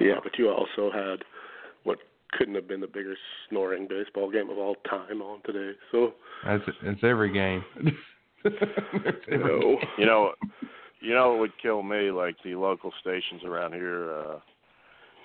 Yeah, 0.00 0.14
but 0.22 0.38
you 0.38 0.48
also 0.48 0.90
had 0.90 1.22
what 1.84 1.98
couldn't 2.32 2.54
have 2.54 2.66
been 2.66 2.80
the 2.80 2.86
biggest 2.86 3.18
snoring 3.50 3.86
baseball 3.86 4.30
game 4.30 4.48
of 4.48 4.56
all 4.56 4.76
time 4.88 5.20
on 5.20 5.42
today. 5.44 5.76
So 5.92 6.14
That's 6.46 6.62
it's 6.82 7.04
every 7.04 7.30
game. 7.32 7.62
No. 8.44 9.78
You 9.98 10.06
know, 10.06 10.32
you 11.00 11.14
know 11.14 11.30
what 11.30 11.40
would 11.40 11.58
kill 11.62 11.82
me? 11.82 12.10
Like 12.10 12.36
the 12.44 12.54
local 12.54 12.92
stations 13.00 13.42
around 13.44 13.72
here, 13.72 14.12
uh, 14.12 14.38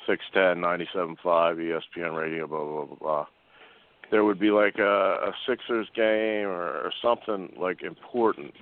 six 0.08 0.24
ten, 0.34 0.62
ninety 0.62 0.88
seven 0.94 1.16
five, 1.24 1.58
ESPN 1.58 2.18
Radio, 2.18 2.48
blah 2.48 2.64
blah 2.64 2.86
blah 2.86 2.96
blah. 2.96 3.26
There 4.12 4.24
would 4.24 4.40
be 4.40 4.52
like 4.52 4.76
a, 4.78 4.84
a 4.84 5.32
Sixers 5.48 5.88
game 5.96 6.48
or, 6.48 6.68
or 6.68 6.94
something 7.02 7.54
like 7.60 7.82
important 7.82 8.54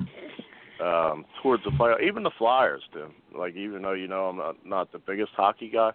um, 0.81 1.25
towards 1.41 1.63
the 1.63 1.71
play. 1.71 1.93
Even 2.05 2.23
the 2.23 2.31
Flyers, 2.37 2.81
do. 2.93 3.07
Like 3.37 3.55
even 3.55 3.81
though 3.81 3.93
you 3.93 4.07
know 4.07 4.25
I'm 4.25 4.37
not 4.37 4.55
not 4.65 4.91
the 4.91 4.99
biggest 4.99 5.31
hockey 5.35 5.69
guy, 5.71 5.91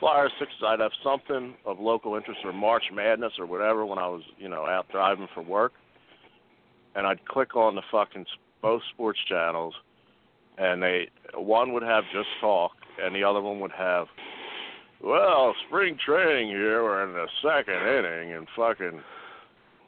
Flyers, 0.00 0.32
Sixers, 0.38 0.62
I'd 0.66 0.80
have 0.80 0.92
something 1.02 1.54
of 1.64 1.80
local 1.80 2.14
interest 2.16 2.40
or 2.44 2.52
March 2.52 2.84
Madness 2.92 3.32
or 3.38 3.46
whatever 3.46 3.84
when 3.84 3.98
I 3.98 4.08
was 4.08 4.22
you 4.38 4.48
know 4.48 4.66
out 4.66 4.86
driving 4.90 5.28
for 5.34 5.42
work, 5.42 5.72
and 6.96 7.06
I'd 7.06 7.24
click 7.26 7.54
on 7.54 7.74
the 7.74 7.82
fucking 7.92 8.26
both 8.62 8.82
sports 8.92 9.18
channels 9.28 9.74
and 10.58 10.82
they 10.82 11.08
one 11.34 11.72
would 11.72 11.82
have 11.82 12.04
just 12.12 12.28
talk 12.40 12.72
and 13.00 13.14
the 13.14 13.22
other 13.22 13.40
one 13.40 13.60
would 13.60 13.72
have 13.72 14.06
well 15.02 15.54
spring 15.68 15.96
training 16.04 16.48
here 16.48 16.82
we're 16.82 17.04
in 17.06 17.12
the 17.12 17.26
second 17.42 17.74
inning 17.74 18.32
and 18.32 18.48
fucking 18.56 19.00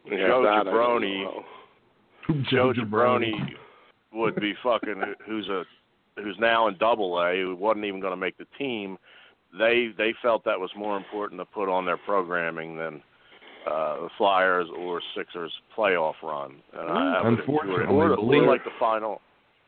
Yeah, 0.06 0.28
Joe 0.28 0.42
that 0.42 0.48
I 0.48 0.64
don't 0.64 0.74
Jabroni. 0.74 1.44
Joe 2.50 2.72
Jabroni 2.72 3.32
would 4.12 4.36
be 4.36 4.54
fucking 4.62 5.02
who's 5.26 5.48
a 5.48 5.64
who's 6.16 6.36
now 6.38 6.68
in 6.68 6.76
double 6.78 7.18
A 7.20 7.40
who 7.40 7.56
wasn't 7.56 7.86
even 7.86 8.00
going 8.00 8.12
to 8.12 8.16
make 8.16 8.36
the 8.36 8.46
team 8.58 8.98
they 9.58 9.88
they 9.96 10.14
felt 10.20 10.44
that 10.44 10.60
was 10.60 10.70
more 10.76 10.96
important 10.96 11.40
to 11.40 11.46
put 11.46 11.70
on 11.70 11.86
their 11.86 11.96
programming 11.96 12.76
than 12.76 13.02
uh 13.70 14.00
the 14.02 14.08
Flyers 14.16 14.66
or 14.78 15.00
Sixers 15.16 15.52
playoff 15.76 16.14
run 16.22 16.56
and 16.72 16.88
I, 16.90 17.20
I 17.22 17.28
would 17.28 17.40
enjoy 17.40 17.42
it. 17.42 17.48
Unfortunately, 17.48 17.94
or, 17.94 18.12
or 18.12 18.16
believe- 18.16 18.42
like 18.48 18.64
the 18.64 18.70
final 18.78 19.20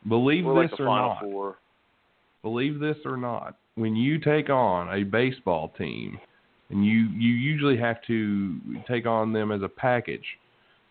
Believe 0.08 0.46
like 0.46 0.70
this 0.70 0.78
the 0.78 0.84
or 0.84 0.86
not. 0.86 1.20
four 1.20 1.56
believe 2.42 2.80
this 2.80 2.96
or 3.04 3.18
not, 3.18 3.56
when 3.74 3.94
you 3.94 4.18
take 4.18 4.48
on 4.48 4.88
a 4.98 5.04
baseball 5.04 5.72
team, 5.76 6.18
and 6.70 6.84
you 6.86 7.08
you 7.14 7.34
usually 7.34 7.76
have 7.76 7.96
to 8.06 8.58
take 8.88 9.04
on 9.06 9.32
them 9.32 9.52
as 9.52 9.60
a 9.62 9.68
package, 9.68 10.24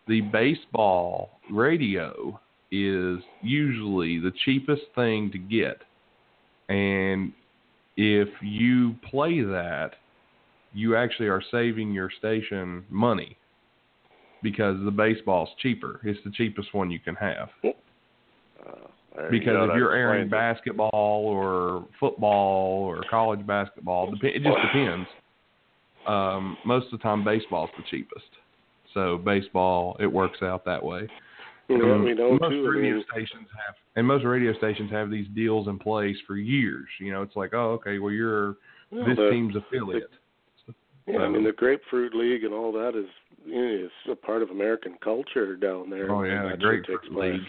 the 0.06 0.20
baseball 0.20 1.40
radio 1.50 2.38
is 2.70 3.18
usually 3.42 4.20
the 4.20 4.30
cheapest 4.44 4.82
thing 4.94 5.30
to 5.32 5.38
get, 5.38 5.78
and 6.68 7.32
if 7.96 8.28
you 8.40 8.94
play 9.10 9.40
that, 9.40 9.90
you 10.72 10.96
actually 10.96 11.28
are 11.28 11.42
saving 11.50 11.92
your 11.92 12.10
station 12.18 12.84
money 12.90 13.36
because 14.42 14.76
the 14.84 14.90
baseball's 14.90 15.48
cheaper. 15.60 16.00
It's 16.04 16.18
the 16.24 16.30
cheapest 16.30 16.72
one 16.74 16.90
you 16.90 16.98
can 17.00 17.14
have 17.16 17.48
Uh, 17.62 17.72
there 19.16 19.34
you 19.34 19.40
because 19.40 19.68
if 19.70 19.76
you're 19.76 19.94
airing 19.94 20.26
explains 20.26 20.28
it. 20.28 20.56
basketball 20.56 20.90
or 21.26 21.86
football 21.98 22.84
or 22.84 23.02
college 23.10 23.44
basketball, 23.46 24.14
it 24.22 24.42
just 24.42 24.56
depends. 24.62 25.08
Um, 26.06 26.56
most 26.64 26.86
of 26.86 26.92
the 26.92 26.98
time, 26.98 27.24
baseball's 27.24 27.70
the 27.76 27.82
cheapest. 27.90 28.24
So 28.94 29.18
baseball, 29.18 29.96
it 30.00 30.06
works 30.06 30.38
out 30.42 30.64
that 30.64 30.82
way. 30.82 31.08
You 31.68 31.78
know, 31.78 31.94
Um, 31.94 32.04
we 32.04 32.14
know 32.14 32.30
most 32.40 32.50
too. 32.50 32.66
I 32.66 32.70
radio 32.70 32.94
mean, 32.96 33.04
stations 33.12 33.46
have 33.66 33.74
And 33.96 34.06
most 34.06 34.24
radio 34.24 34.52
stations 34.54 34.90
have 34.90 35.10
these 35.10 35.26
deals 35.34 35.68
in 35.68 35.78
place 35.78 36.16
for 36.26 36.36
years. 36.36 36.88
You 36.98 37.12
know, 37.12 37.22
it's 37.22 37.36
like, 37.36 37.52
oh, 37.54 37.72
okay, 37.72 37.98
well, 37.98 38.12
you're 38.12 38.56
Well, 38.90 39.04
this 39.04 39.16
the- 39.18 39.30
team's 39.30 39.54
affiliate. 39.56 40.10
Yeah, 41.12 41.18
I 41.20 41.28
mean 41.28 41.44
the 41.44 41.52
Grapefruit 41.52 42.14
League 42.14 42.44
and 42.44 42.52
all 42.54 42.72
that 42.72 42.96
is 42.96 43.06
you 43.46 43.54
know, 43.54 43.84
it's 43.86 43.92
a 44.12 44.14
part 44.16 44.42
of 44.42 44.50
American 44.50 44.96
culture 45.02 45.56
down 45.56 45.88
there. 45.90 46.10
Oh 46.10 46.22
yeah, 46.24 46.50
the 46.50 46.56
grapefruit 46.56 47.12
league. 47.14 47.40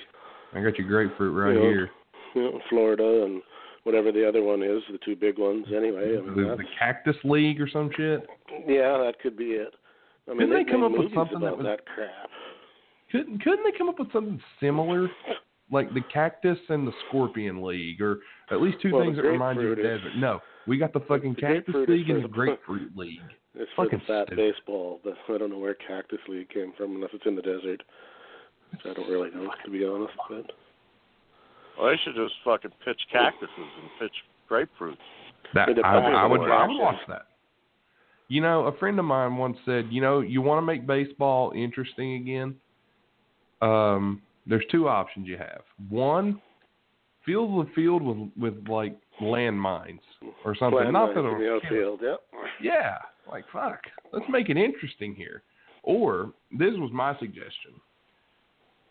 I 0.54 0.62
got 0.62 0.78
your 0.78 0.88
grapefruit 0.88 1.34
right 1.36 1.54
You 1.54 1.60
know, 1.60 1.70
here. 1.70 1.90
You 2.36 2.42
know, 2.44 2.60
Florida 2.70 3.24
and 3.26 3.42
whatever 3.84 4.12
the 4.12 4.28
other 4.28 4.42
one 4.44 4.64
is, 4.64 4.82
the 4.92 5.00
two 5.04 5.16
big 5.16 5.38
ones. 5.38 5.66
Anyway, 5.76 6.18
I 6.18 6.22
mean 6.22 6.48
The, 6.48 6.56
the 6.58 6.64
Cactus 6.80 7.16
League 7.24 7.60
or 7.60 7.70
some 7.70 7.90
shit. 7.98 8.26
yeah, 8.68 8.98
that 8.98 9.16
could 9.22 9.36
be 9.38 9.52
it. 9.52 9.74
I 10.30 10.32
mean, 10.34 10.50
Didn't 10.50 10.66
they 10.66 10.72
come 10.72 10.84
up 10.84 10.92
with 10.92 11.14
something 11.14 11.40
that 11.42 11.58
was- 11.58 11.66
that 11.66 11.86
crap? 11.86 12.30
Couldn't 13.12 13.44
couldn't 13.44 13.64
they 13.66 13.78
come 13.78 13.90
up 13.90 14.00
with 14.00 14.12
something 14.14 14.40
similar, 14.62 15.10
like 15.72 15.94
the 15.94 16.02
Cactus 16.14 16.58
and 16.70 16.88
the 16.88 16.94
Scorpion 17.08 17.62
League, 17.62 18.02
or 18.02 18.20
at 18.52 18.62
least 18.62 18.78
two 18.82 18.94
Well, 18.94 19.04
things 19.04 19.18
that 19.18 19.24
remind 19.24 19.60
you 19.60 19.74
of 19.74 19.80
is- 19.80 19.84
desert? 19.84 20.16
No, 20.18 20.40
we 20.68 20.78
got 20.78 20.94
the 20.94 21.02
fucking 21.02 21.34
the 21.34 21.42
Cactus 21.42 21.76
League 21.90 22.10
and 22.10 22.24
the- 22.24 22.30
Grapefruit 22.30 22.96
League. 22.96 23.20
It's 23.56 23.70
for 23.76 23.86
the 23.86 23.92
Fucking 23.92 24.06
fat 24.08 24.28
stupid. 24.28 24.38
baseball. 24.54 25.00
But 25.04 25.14
I 25.30 25.38
don't 25.38 25.50
know 25.50 25.60
where 25.60 25.74
Cactus 25.76 26.20
League 26.28 26.50
came 26.50 26.74
from, 26.78 26.96
unless 26.96 27.12
it's 27.14 27.26
in 27.26 27.36
the 27.36 27.42
desert. 27.42 27.84
Which 28.72 28.82
I 28.86 28.94
don't 28.94 29.10
really 29.10 29.30
know, 29.32 29.50
to 29.66 29.72
be 29.72 29.86
honest. 29.86 30.14
But 30.30 30.52
Well, 31.78 31.90
they 31.90 31.98
should 32.04 32.16
just 32.16 32.34
fucking 32.46 32.72
pitch 32.86 33.02
cactuses 33.12 33.50
and 33.58 33.90
pitch 34.00 34.16
grapefruits. 34.50 34.98
That 35.54 35.68
I, 35.84 35.98
I 35.98 36.26
would 36.26 36.42
the 36.42 36.46
I 36.46 36.68
would 36.68 36.78
watch 36.80 36.96
that. 37.10 37.24
You 38.30 38.40
know, 38.40 38.66
a 38.68 38.78
friend 38.78 38.98
of 38.98 39.04
mine 39.04 39.36
once 39.36 39.58
said, 39.66 39.88
you 39.92 40.00
know, 40.00 40.22
you 40.22 40.42
want 40.42 40.60
to 40.60 40.66
make 40.66 40.88
baseball 40.88 41.52
interesting 41.54 42.14
again. 42.16 42.56
Um, 43.62 44.22
there's 44.48 44.64
two 44.72 44.88
options 44.88 45.28
you 45.28 45.36
have. 45.38 45.62
One, 45.90 46.42
fill 47.26 47.64
the 47.64 47.70
field 47.76 48.02
with 48.02 48.30
with 48.40 48.68
like 48.70 48.98
landmines 49.22 50.00
or 50.46 50.56
something. 50.56 50.80
Land 50.80 50.94
Not 50.94 51.14
that 51.14 51.22
mines 51.22 51.34
in 51.36 51.40
the 51.40 51.46
it'll 51.46 51.58
outfield. 51.58 52.00
Yeah. 52.02 52.16
Yeah, 52.62 52.98
like 53.32 53.46
fuck. 53.52 53.82
Let's 54.12 54.26
make 54.30 54.50
it 54.50 54.58
interesting 54.58 55.16
here. 55.16 55.44
Or 55.84 56.34
this 56.52 56.74
was 56.76 56.92
my 56.94 57.18
suggestion. 57.18 57.74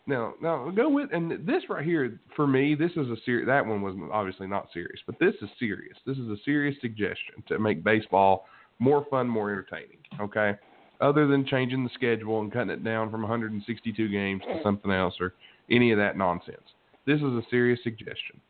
Now, 0.07 0.33
now 0.41 0.69
go 0.71 0.89
with 0.89 1.09
and 1.13 1.45
this 1.45 1.63
right 1.69 1.85
here 1.85 2.19
for 2.35 2.47
me. 2.47 2.75
This 2.75 2.91
is 2.91 3.07
a 3.09 3.15
serious. 3.23 3.47
That 3.47 3.65
one 3.65 3.81
was 3.81 3.95
obviously 4.11 4.47
not 4.47 4.67
serious, 4.73 4.99
but 5.05 5.19
this 5.19 5.35
is 5.41 5.49
serious. 5.59 5.95
This 6.05 6.17
is 6.17 6.27
a 6.27 6.37
serious 6.43 6.75
suggestion 6.81 7.43
to 7.47 7.59
make 7.59 7.83
baseball 7.83 8.45
more 8.79 9.05
fun, 9.09 9.27
more 9.27 9.51
entertaining. 9.51 9.99
Okay, 10.19 10.53
other 11.01 11.27
than 11.27 11.45
changing 11.45 11.83
the 11.83 11.89
schedule 11.93 12.41
and 12.41 12.51
cutting 12.51 12.71
it 12.71 12.83
down 12.83 13.11
from 13.11 13.21
162 13.21 14.09
games 14.09 14.41
to 14.45 14.59
something 14.63 14.91
else 14.91 15.13
or 15.19 15.33
any 15.69 15.91
of 15.91 15.97
that 15.97 16.17
nonsense. 16.17 16.57
This 17.05 17.17
is 17.17 17.23
a 17.23 17.43
serious 17.49 17.79
suggestion. 17.83 18.41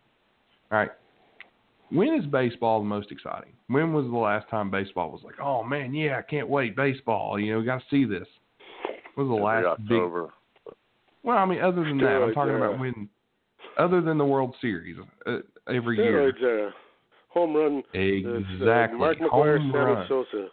All 0.71 0.79
right. 0.79 0.91
When 1.91 2.13
is 2.13 2.25
baseball 2.25 2.79
the 2.79 2.85
most 2.87 3.11
exciting? 3.11 3.51
When 3.67 3.93
was 3.93 4.05
the 4.05 4.17
last 4.17 4.49
time 4.49 4.71
baseball 4.71 5.11
was 5.11 5.21
like, 5.23 5.39
oh 5.41 5.63
man, 5.63 5.93
yeah, 5.93 6.17
I 6.17 6.21
can't 6.21 6.47
wait, 6.47 6.75
baseball. 6.75 7.39
You 7.39 7.53
know, 7.53 7.59
we 7.59 7.65
got 7.65 7.79
to 7.79 7.85
see 7.89 8.05
this. 8.05 8.27
When 9.15 9.27
was 9.27 9.39
the 9.39 9.45
Every 9.45 9.67
last 9.67 9.87
big? 9.87 10.75
Well, 11.23 11.37
I 11.37 11.45
mean, 11.45 11.61
other 11.61 11.83
than 11.83 11.97
that, 11.99 12.23
I'm 12.23 12.33
talking 12.33 12.55
about 12.55 12.79
when, 12.79 13.09
other 13.77 14.01
than 14.01 14.17
the 14.17 14.25
World 14.25 14.55
Series, 14.61 14.97
uh, 15.27 15.37
every 15.67 15.97
year. 15.97 16.73
Home 17.29 17.55
run. 17.55 17.83
Exactly. 17.93 18.67
Uh, 18.67 18.97
Mark 18.97 19.17
McGwire, 19.19 19.57
Home 19.57 19.71
Sammy 19.71 19.93
run. 19.93 20.05
Sosa. 20.07 20.47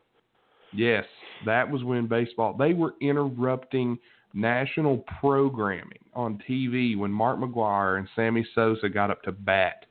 Yes, 0.73 1.05
that 1.47 1.69
was 1.69 1.82
when 1.82 2.06
baseball. 2.06 2.55
They 2.55 2.74
were 2.74 2.94
interrupting 3.01 3.98
national 4.35 5.05
programming 5.20 5.98
on 6.15 6.40
TV 6.48 6.97
when 6.97 7.10
Mark 7.10 7.39
McGwire 7.39 7.98
and 7.98 8.09
Sammy 8.15 8.47
Sosa 8.55 8.89
got 8.89 9.10
up 9.10 9.23
to 9.23 9.32
bat, 9.32 9.86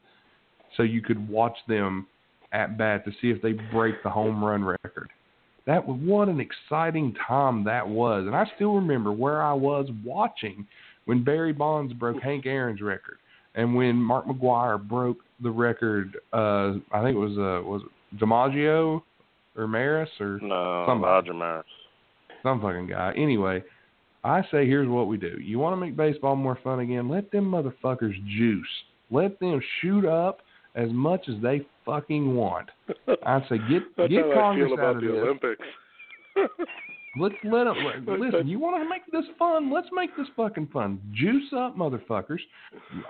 so 0.78 0.84
you 0.84 1.02
could 1.02 1.28
watch 1.28 1.58
them 1.68 2.08
at 2.54 2.78
bat 2.78 3.04
to 3.04 3.12
see 3.22 3.30
if 3.30 3.42
they 3.42 3.52
break 3.74 4.02
the 4.04 4.10
home 4.10 4.42
run 4.44 4.64
record. 4.64 5.10
That 5.66 5.86
was 5.86 6.00
what 6.02 6.30
an 6.30 6.40
exciting 6.40 7.14
time 7.28 7.66
that 7.66 7.86
was, 7.86 8.26
and 8.26 8.36
I 8.36 8.46
still 8.56 8.76
remember 8.76 9.12
where 9.12 9.42
I 9.42 9.52
was 9.54 9.90
watching 10.06 10.66
when 11.06 11.24
Barry 11.26 11.52
Bonds 11.52 11.92
broke 11.94 12.22
Hank 12.22 12.46
Aaron's 12.46 12.80
record, 12.82 13.18
and 13.56 13.76
when 13.76 13.96
Mark 13.98 14.26
McGwire 14.28 14.82
broke 14.82 15.18
the 15.44 15.52
record. 15.52 16.18
Uh, 16.32 16.76
I 16.94 17.04
think 17.04 17.16
it 17.16 17.20
was 17.20 17.38
uh, 17.38 17.68
was 17.68 17.82
it 17.84 18.20
DiMaggio 18.20 19.02
or 19.58 19.68
Maris 19.68 20.10
or 20.22 20.40
No, 20.42 20.86
Somebody. 20.88 21.10
Roger 21.12 21.34
Maris. 21.34 21.66
some 22.44 22.62
fucking 22.62 22.88
guy. 22.88 23.14
Anyway, 23.18 23.62
I 24.24 24.42
say 24.52 24.66
here's 24.66 24.88
what 24.88 25.08
we 25.08 25.18
do. 25.18 25.38
You 25.42 25.60
want 25.60 25.74
to 25.74 25.78
make 25.86 25.98
baseball 25.98 26.36
more 26.38 26.58
fun 26.64 26.80
again? 26.80 27.10
Let 27.10 27.30
them 27.32 27.52
motherfuckers 27.52 28.14
juice. 28.38 28.66
Let 29.12 29.38
them 29.42 29.60
shoot 29.82 30.06
up 30.06 30.40
as 30.78 30.90
much 30.92 31.28
as 31.28 31.36
they 31.42 31.66
fucking 31.86 32.36
want. 32.36 32.70
I 33.26 33.42
say 33.50 33.58
get 33.70 33.96
get 34.10 34.34
Congress 34.34 34.72
out 34.80 34.96
of 34.96 35.02
the 35.02 35.08
this. 35.08 35.16
Olympics. 35.22 35.64
Let's 37.20 37.34
let 37.44 37.64
them 37.64 37.78
listen. 38.20 38.48
You 38.48 38.60
want 38.60 38.84
to 38.84 38.88
make 38.88 39.02
this 39.12 39.26
fun? 39.40 39.74
Let's 39.74 39.88
make 39.92 40.16
this 40.16 40.28
fucking 40.36 40.68
fun. 40.72 41.02
Juice 41.14 41.52
up, 41.52 41.76
motherfuckers. 41.76 42.38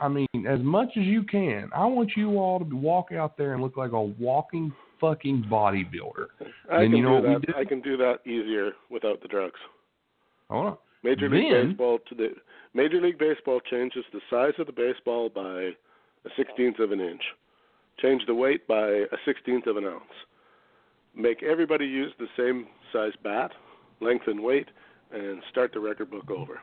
I 0.02 0.08
mean, 0.08 0.28
as 0.48 0.62
much 0.62 0.90
as 0.96 1.04
you 1.04 1.24
can. 1.24 1.70
I 1.76 1.86
want 1.86 2.12
you 2.16 2.38
all 2.38 2.60
to 2.60 2.76
walk 2.76 3.12
out 3.12 3.38
there 3.38 3.54
and 3.54 3.62
look 3.62 3.76
like 3.76 3.92
a 3.92 4.02
walking 4.02 4.72
fucking 5.02 5.48
bodybuilder. 5.52 6.28
I 6.72 6.84
And 6.84 6.92
can 6.94 6.98
you 6.98 7.04
know 7.04 7.22
do 7.22 7.28
what 7.28 7.40
we 7.42 7.46
that. 7.48 7.56
I 7.58 7.66
can 7.66 7.82
do 7.82 7.98
that 7.98 8.20
easier 8.26 8.72
without 8.90 9.22
the 9.22 9.28
drugs. 9.28 9.60
Hold 10.50 10.66
on. 10.68 10.78
Major 11.04 11.30
League 11.30 11.52
Then- 11.52 11.70
Baseball 11.72 12.00
to 12.08 12.16
the 12.16 12.30
Major 12.74 13.02
League 13.02 13.18
Baseball 13.20 13.60
changes 13.70 14.06
the 14.14 14.22
size 14.30 14.54
of 14.58 14.68
the 14.68 14.74
baseball 14.74 15.28
by 15.30 15.64
a 16.26 16.30
sixteenth 16.38 16.80
of 16.80 16.92
an 16.94 17.02
inch. 17.02 17.22
Change 18.02 18.22
the 18.28 18.34
weight 18.36 18.68
by 18.68 18.88
a 18.88 19.18
sixteenth 19.26 19.68
of 19.68 19.78
an 19.78 19.86
ounce. 19.86 20.04
Make 21.16 21.42
everybody 21.42 21.86
use 21.86 22.14
the 22.20 22.28
same 22.38 22.68
size 22.94 23.14
bat, 23.24 23.52
length 24.02 24.28
and 24.28 24.42
weight, 24.44 24.68
and 25.12 25.42
start 25.50 25.72
the 25.74 25.80
record 25.80 26.12
book 26.12 26.30
over. 26.30 26.60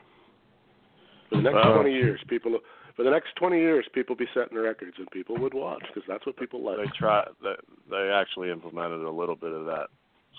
For 1.29 1.37
the 1.37 1.43
next 1.43 1.55
Wow. 1.57 1.75
twenty 1.75 1.93
years, 1.93 2.21
people 2.29 2.59
for 2.97 3.03
the 3.03 3.11
next 3.11 3.35
twenty 3.37 3.59
years, 3.59 3.85
people 3.93 4.15
be 4.15 4.27
setting 4.33 4.57
records, 4.57 4.95
and 4.99 5.11
people 5.11 5.37
would 5.39 5.55
watch 5.55 5.83
because 5.89 6.05
that's 6.07 6.25
what 6.25 6.37
people 6.37 6.63
like. 6.63 6.77
They 6.77 6.87
try. 6.97 7.27
They, 7.43 7.55
they 7.91 8.11
actually 8.11 8.51
implemented 8.51 9.01
a 9.03 9.11
little 9.11 9.35
bit 9.37 9.53
of 9.53 9.67
that 9.67 9.89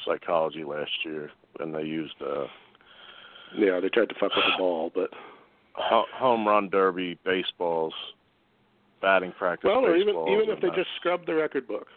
psychology 0.06 0.64
last 0.64 0.92
year, 1.04 1.30
and 1.60 1.74
they 1.76 1.84
used 1.84 2.16
uh, 2.22 2.46
Yeah, 3.58 3.80
they 3.82 3.90
tried 3.90 4.10
to 4.10 4.16
fuck 4.16 4.34
with 4.36 4.46
the 4.46 4.58
ball, 4.58 4.92
but 4.96 5.10
ho- 5.74 6.06
home 6.14 6.48
run 6.48 6.70
derby 6.70 7.18
baseballs, 7.26 7.94
batting 9.02 9.34
practice. 9.38 9.68
Well, 9.68 9.86
or 9.86 9.96
even 9.96 10.16
even 10.30 10.50
if 10.50 10.62
they 10.62 10.70
that. 10.70 10.76
just 10.76 10.90
scrubbed 10.98 11.28
the 11.28 11.36
record 11.36 11.68
book 11.68 11.88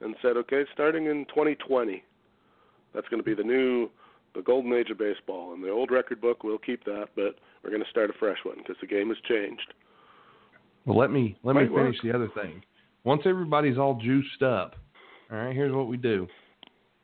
and 0.00 0.14
said, 0.22 0.36
okay, 0.36 0.64
starting 0.72 1.06
in 1.06 1.24
2020, 1.26 2.02
that's 2.94 3.08
going 3.08 3.20
to 3.20 3.24
be 3.24 3.34
the 3.34 3.42
new, 3.42 3.90
the 4.34 4.42
golden 4.42 4.72
age 4.72 4.90
of 4.90 4.98
baseball, 4.98 5.54
and 5.54 5.62
the 5.62 5.70
old 5.70 5.90
record 5.90 6.20
book 6.20 6.44
we'll 6.44 6.58
keep 6.58 6.84
that, 6.84 7.08
but 7.16 7.36
we're 7.62 7.70
going 7.70 7.82
to 7.82 7.90
start 7.90 8.10
a 8.10 8.12
fresh 8.18 8.38
one 8.44 8.58
because 8.58 8.76
the 8.80 8.86
game 8.86 9.08
has 9.08 9.18
changed. 9.28 9.74
Well, 10.86 10.96
let 10.96 11.10
me 11.10 11.36
let 11.42 11.56
me 11.56 11.62
finish 11.62 11.72
work. 11.72 11.96
the 12.02 12.14
other 12.14 12.28
thing. 12.40 12.62
Once 13.04 13.22
everybody's 13.26 13.78
all 13.78 14.00
juiced 14.00 14.42
up, 14.42 14.74
all 15.30 15.38
right. 15.38 15.54
Here's 15.54 15.74
what 15.74 15.86
we 15.86 15.96
do: 15.96 16.26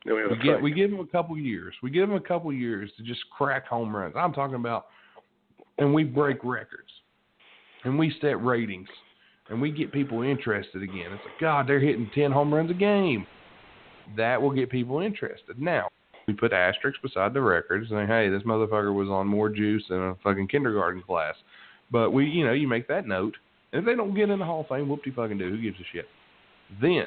Then 0.05 0.15
we 0.15 0.21
have 0.21 0.31
we 0.31 0.37
get 0.37 0.61
we 0.61 0.71
give 0.71 0.91
them 0.91 0.99
a 0.99 1.07
couple 1.07 1.37
years. 1.37 1.75
We 1.83 1.91
give 1.91 2.07
them 2.07 2.17
a 2.17 2.21
couple 2.21 2.51
years 2.51 2.89
to 2.97 3.03
just 3.03 3.21
crack 3.35 3.67
home 3.67 3.95
runs. 3.95 4.15
I'm 4.17 4.33
talking 4.33 4.55
about, 4.55 4.87
and 5.77 5.93
we 5.93 6.03
break 6.03 6.43
records, 6.43 6.89
and 7.83 7.99
we 7.99 8.15
set 8.21 8.43
ratings, 8.43 8.87
and 9.49 9.61
we 9.61 9.71
get 9.71 9.91
people 9.91 10.21
interested 10.21 10.81
again. 10.81 11.11
It's 11.11 11.23
like 11.25 11.39
God, 11.39 11.67
they're 11.67 11.79
hitting 11.79 12.09
ten 12.13 12.31
home 12.31 12.53
runs 12.53 12.71
a 12.71 12.75
game. 12.75 13.25
That 14.17 14.41
will 14.41 14.51
get 14.51 14.69
people 14.69 14.99
interested. 14.99 15.59
Now 15.59 15.89
we 16.27 16.33
put 16.33 16.53
asterisks 16.53 16.99
beside 17.01 17.33
the 17.33 17.41
records, 17.41 17.89
saying, 17.89 18.07
"Hey, 18.07 18.29
this 18.29 18.43
motherfucker 18.43 18.93
was 18.93 19.09
on 19.09 19.27
more 19.27 19.49
juice 19.49 19.83
than 19.89 20.01
a 20.01 20.15
fucking 20.23 20.47
kindergarten 20.47 21.01
class." 21.01 21.35
But 21.91 22.11
we, 22.11 22.25
you 22.25 22.45
know, 22.45 22.53
you 22.53 22.67
make 22.67 22.87
that 22.87 23.07
note, 23.07 23.35
and 23.71 23.79
if 23.79 23.85
they 23.85 23.95
don't 23.95 24.15
get 24.15 24.29
in 24.29 24.39
the 24.39 24.45
Hall 24.45 24.61
of 24.61 24.67
Fame, 24.67 24.89
whoop 24.89 25.03
de 25.03 25.11
fucking 25.11 25.37
do. 25.37 25.49
Who 25.49 25.61
gives 25.61 25.79
a 25.79 25.83
shit? 25.91 26.07
Then, 26.81 27.05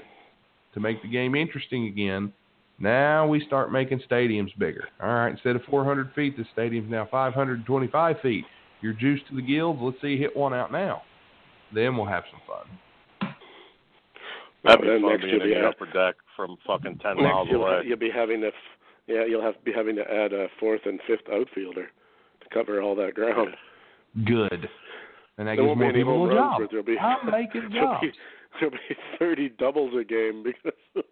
to 0.74 0.80
make 0.80 1.02
the 1.02 1.08
game 1.08 1.34
interesting 1.34 1.86
again, 1.86 2.32
now 2.78 3.26
we 3.26 3.44
start 3.44 3.72
making 3.72 4.00
stadiums 4.08 4.56
bigger. 4.56 4.84
All 5.02 5.08
right, 5.08 5.30
instead 5.30 5.56
of 5.56 5.62
400 5.64 6.12
feet, 6.14 6.36
the 6.36 6.44
stadium's 6.52 6.90
now 6.90 7.08
525 7.10 8.20
feet. 8.20 8.44
You're 8.80 8.92
juiced 8.92 9.26
to 9.28 9.34
the 9.34 9.42
gills. 9.42 9.78
Let's 9.80 10.00
see 10.00 10.08
you 10.08 10.18
hit 10.18 10.36
one 10.36 10.54
out 10.54 10.70
now. 10.70 11.02
Then 11.74 11.96
we'll 11.96 12.06
have 12.06 12.24
some 12.30 12.40
fun. 12.46 13.34
That'd 14.64 14.80
be 14.80 14.86
fun 14.88 15.02
next 15.02 15.22
being 15.22 15.34
you'll 15.34 15.42
in 15.42 15.48
be 15.48 15.54
the 15.54 15.60
at- 15.60 15.64
upper 15.66 15.86
deck 15.86 16.16
from 16.36 16.56
fucking 16.66 16.98
ten 16.98 17.16
Next, 17.16 17.22
miles 17.22 17.48
you'll, 17.50 17.64
away. 17.66 17.82
you'll 17.86 17.98
be 17.98 18.10
having 18.10 18.40
to, 18.42 18.48
f- 18.48 18.52
yeah, 19.06 19.24
you'll 19.24 19.42
have 19.42 19.62
be 19.64 19.72
having 19.72 19.96
to 19.96 20.02
add 20.02 20.32
a 20.32 20.46
fourth 20.60 20.82
and 20.84 21.00
fifth 21.06 21.28
outfielder 21.32 21.86
to 22.40 22.48
cover 22.52 22.80
all 22.82 22.94
that 22.96 23.14
ground. 23.14 23.50
Good. 24.24 24.68
And 25.38 25.46
that 25.46 25.54
There 25.54 25.56
gives 25.56 25.66
won't 25.66 25.78
more 25.80 25.88
any 25.90 25.98
people 26.00 26.30
a 26.30 26.34
job. 26.34 26.62
there'll 26.70 26.84
be 26.84 26.98
I'm 26.98 27.30
making 27.30 27.70
there'll 27.72 27.92
jobs. 27.92 28.00
be, 28.02 28.12
there'll 28.58 28.72
be 28.74 28.96
30 29.18 29.50
doubles 29.50 29.94
a 29.98 30.04
game 30.04 30.42
because 30.42 30.72
the 30.94 31.02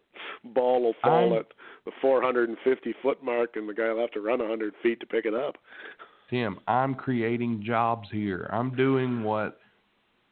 ball 0.54 0.82
will 0.82 0.94
fall 1.02 1.32
I'm- 1.32 1.40
at 1.40 1.46
the 1.84 1.92
450 2.00 2.94
foot 3.00 3.22
mark, 3.22 3.54
and 3.54 3.68
the 3.68 3.72
guy 3.74 3.92
will 3.92 4.00
have 4.00 4.10
to 4.12 4.20
run 4.20 4.40
100 4.40 4.74
feet 4.82 4.98
to 4.98 5.06
pick 5.06 5.24
it 5.24 5.34
up. 5.34 5.54
Tim, 6.28 6.58
I'm 6.66 6.96
creating 6.96 7.62
jobs 7.64 8.08
here. 8.10 8.50
I'm 8.52 8.74
doing 8.74 9.22
what 9.22 9.60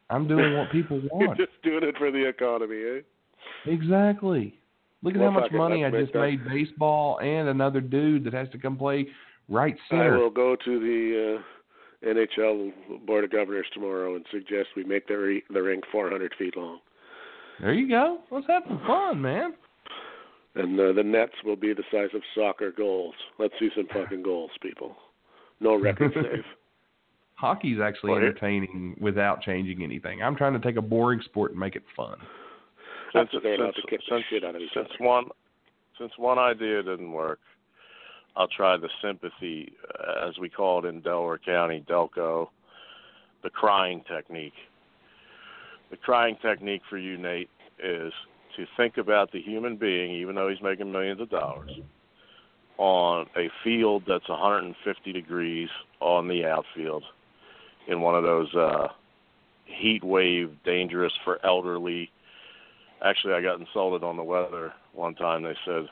I'm 0.09 0.27
doing 0.27 0.55
what 0.57 0.71
people 0.71 1.01
want. 1.11 1.37
You're 1.37 1.47
just 1.47 1.61
doing 1.63 1.83
it 1.83 1.95
for 1.97 2.11
the 2.11 2.27
economy, 2.27 2.75
eh? 2.97 3.71
exactly. 3.71 4.59
Look 5.01 5.15
at 5.15 5.19
Well, 5.19 5.31
how 5.31 5.39
much 5.41 5.51
money 5.51 5.85
I 5.85 5.91
just 5.91 6.13
made 6.15 6.43
baseball 6.47 7.19
and 7.19 7.47
another 7.49 7.81
dude 7.81 8.23
that 8.23 8.33
has 8.33 8.49
to 8.51 8.57
come 8.57 8.77
play 8.77 9.07
right 9.49 9.75
I 9.91 9.93
center. 9.93 10.17
will 10.17 10.29
go 10.31 10.55
to 10.55 10.79
the 10.79 11.37
uh, 11.37 12.07
NHL 12.07 13.05
Board 13.05 13.23
of 13.23 13.31
Governors 13.31 13.67
tomorrow 13.73 14.15
and 14.15 14.25
suggest 14.31 14.69
we 14.75 14.83
make 14.83 15.07
the, 15.07 15.15
re- 15.17 15.43
the 15.53 15.61
rink 15.61 15.83
400 15.91 16.33
feet 16.37 16.57
long. 16.57 16.79
There 17.61 17.73
you 17.73 17.87
go. 17.87 18.19
Let's 18.31 18.47
have 18.47 18.63
some 18.67 18.81
fun, 18.87 19.21
man. 19.21 19.53
And 20.55 20.79
uh, 20.79 20.93
the 20.93 21.03
nets 21.03 21.33
will 21.43 21.55
be 21.55 21.73
the 21.73 21.83
size 21.91 22.09
of 22.13 22.21
soccer 22.33 22.71
goals. 22.71 23.13
Let's 23.37 23.53
see 23.59 23.69
some 23.75 23.87
fucking 23.93 24.23
goals, 24.23 24.51
people. 24.61 24.95
No 25.59 25.75
record 25.79 26.13
save. 26.15 26.43
Hockey's 27.35 27.79
actually 27.81 28.11
Well, 28.11 28.21
entertaining 28.21 28.95
without 28.99 29.41
changing 29.41 29.83
anything. 29.83 30.23
I'm 30.23 30.35
trying 30.35 30.53
to 30.53 30.59
take 30.59 30.77
a 30.77 30.81
boring 30.81 31.21
sport 31.25 31.51
and 31.51 31.59
make 31.59 31.75
it 31.75 31.83
fun. 31.95 32.17
That's 33.13 33.29
Since, 33.31 33.33
what 33.33 33.43
they're 33.43 33.55
allowed 33.55 33.73
since, 33.75 33.85
to 33.85 33.91
kick 33.91 33.99
the 34.09 34.15
since, 34.15 34.25
shit 34.29 34.43
out 34.43 34.55
of 34.55 34.61
each 34.61 34.71
since 34.73 34.89
one 34.99 35.25
since 35.99 36.11
one 36.17 36.37
idea 36.37 36.83
didn't 36.83 37.11
work, 37.11 37.39
I'll 38.35 38.49
try 38.49 38.75
the 38.75 38.89
sympathy, 39.01 39.71
uh, 39.97 40.27
as 40.27 40.37
we 40.37 40.49
call 40.49 40.83
it 40.83 40.89
in 40.89 40.99
Delaware 41.01 41.37
County, 41.37 41.85
Delco, 41.89 42.49
the 43.43 43.49
crying 43.49 44.03
technique. 44.07 44.53
The 45.89 45.97
crying 45.97 46.35
technique 46.41 46.81
for 46.89 46.97
you, 46.97 47.17
Nate, 47.17 47.49
is 47.81 48.11
to 48.57 48.65
think 48.75 48.97
about 48.97 49.31
the 49.31 49.41
human 49.41 49.77
being, 49.77 50.11
even 50.11 50.35
though 50.35 50.49
he's 50.49 50.61
making 50.61 50.91
millions 50.91 51.21
of 51.21 51.29
dollars, 51.29 51.71
on 52.77 53.27
a 53.37 53.49
field 53.63 54.03
that's 54.05 54.27
150 54.27 55.13
degrees 55.13 55.69
on 56.01 56.27
the 56.27 56.45
outfield 56.45 57.03
in 57.87 58.01
one 58.01 58.15
of 58.15 58.23
those 58.23 58.53
uh, 58.55 58.87
heat 59.65 60.03
wave, 60.03 60.51
dangerous 60.63 61.13
for 61.23 61.43
elderly. 61.45 62.09
Actually, 63.03 63.33
I 63.33 63.41
got 63.41 63.59
insulted 63.59 64.03
on 64.05 64.17
the 64.17 64.23
weather 64.23 64.73
one 64.93 65.15
time. 65.15 65.43
They 65.43 65.55
said 65.65 65.87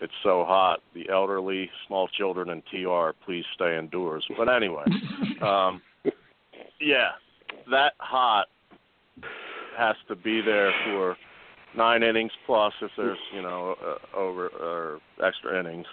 it's 0.00 0.12
so 0.22 0.44
hot, 0.44 0.80
the 0.94 1.08
elderly, 1.10 1.70
small 1.86 2.08
children, 2.08 2.50
and 2.50 2.62
TR, 2.70 3.10
please 3.24 3.44
stay 3.54 3.76
indoors. 3.76 4.24
But 4.36 4.48
anyway, 4.48 4.84
um, 5.42 5.82
yeah, 6.80 7.10
that 7.70 7.94
hot 7.98 8.46
has 9.76 9.96
to 10.08 10.16
be 10.16 10.40
there 10.40 10.72
for 10.84 11.16
nine 11.76 12.02
innings 12.02 12.32
plus 12.46 12.72
if 12.80 12.90
there's 12.96 13.18
you 13.34 13.42
know 13.42 13.74
uh, 13.84 14.16
over 14.16 14.48
or 14.48 14.98
extra 15.24 15.58
innings. 15.58 15.86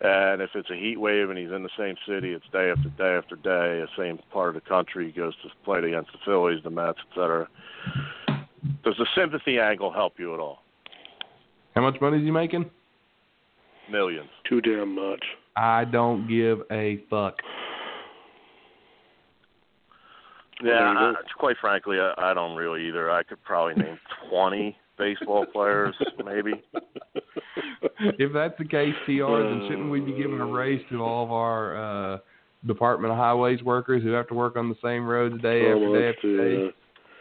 And 0.00 0.42
if 0.42 0.50
it's 0.54 0.70
a 0.70 0.76
heat 0.76 1.00
wave 1.00 1.30
and 1.30 1.38
he's 1.38 1.50
in 1.50 1.62
the 1.62 1.70
same 1.78 1.94
city, 2.06 2.32
it's 2.32 2.44
day 2.52 2.70
after 2.70 2.90
day 2.90 3.16
after 3.16 3.36
day, 3.36 3.82
the 3.82 3.88
same 3.96 4.18
part 4.30 4.54
of 4.54 4.62
the 4.62 4.68
country. 4.68 5.06
He 5.06 5.12
goes 5.12 5.34
to 5.42 5.48
play 5.64 5.78
against 5.78 6.12
the 6.12 6.18
Phillies, 6.24 6.62
the 6.62 6.70
Mets, 6.70 6.98
et 7.00 7.14
cetera. 7.14 7.48
Does 8.84 8.94
the 8.98 9.06
sympathy 9.16 9.58
angle 9.58 9.92
help 9.92 10.14
you 10.18 10.34
at 10.34 10.40
all? 10.40 10.58
How 11.74 11.82
much 11.82 12.00
money 12.00 12.18
is 12.18 12.24
he 12.24 12.30
making? 12.30 12.70
Millions. 13.90 14.28
Too 14.48 14.60
damn 14.60 14.94
much. 14.94 15.24
I 15.56 15.84
don't 15.84 16.28
give 16.28 16.60
a 16.70 17.02
fuck. 17.08 17.36
Yeah, 20.62 20.94
I, 20.96 21.14
quite 21.38 21.56
frankly, 21.60 21.98
I, 22.00 22.14
I 22.18 22.34
don't 22.34 22.56
really 22.56 22.86
either. 22.88 23.10
I 23.10 23.22
could 23.22 23.42
probably 23.44 23.82
name 23.82 23.98
20 24.30 24.76
baseball 24.98 25.46
players, 25.46 25.94
maybe. 26.24 26.52
if 28.18 28.32
that's 28.32 28.56
the 28.58 28.64
case, 28.64 28.94
TR, 29.06 29.42
then 29.42 29.62
shouldn't 29.68 29.90
we 29.90 30.00
be 30.00 30.12
giving 30.12 30.40
a 30.40 30.46
raise 30.46 30.80
to 30.90 31.02
all 31.02 31.24
of 31.24 31.32
our 31.32 32.14
uh 32.14 32.18
Department 32.66 33.12
of 33.12 33.18
Highways 33.18 33.62
workers 33.62 34.02
who 34.02 34.10
have 34.10 34.26
to 34.28 34.34
work 34.34 34.56
on 34.56 34.68
the 34.68 34.74
same 34.82 35.06
roads 35.06 35.40
day 35.42 35.60
after 35.70 35.86
day 35.86 36.08
Almost, 36.08 36.16
after 36.16 36.58
day? 36.58 36.66
uh, 36.66 36.70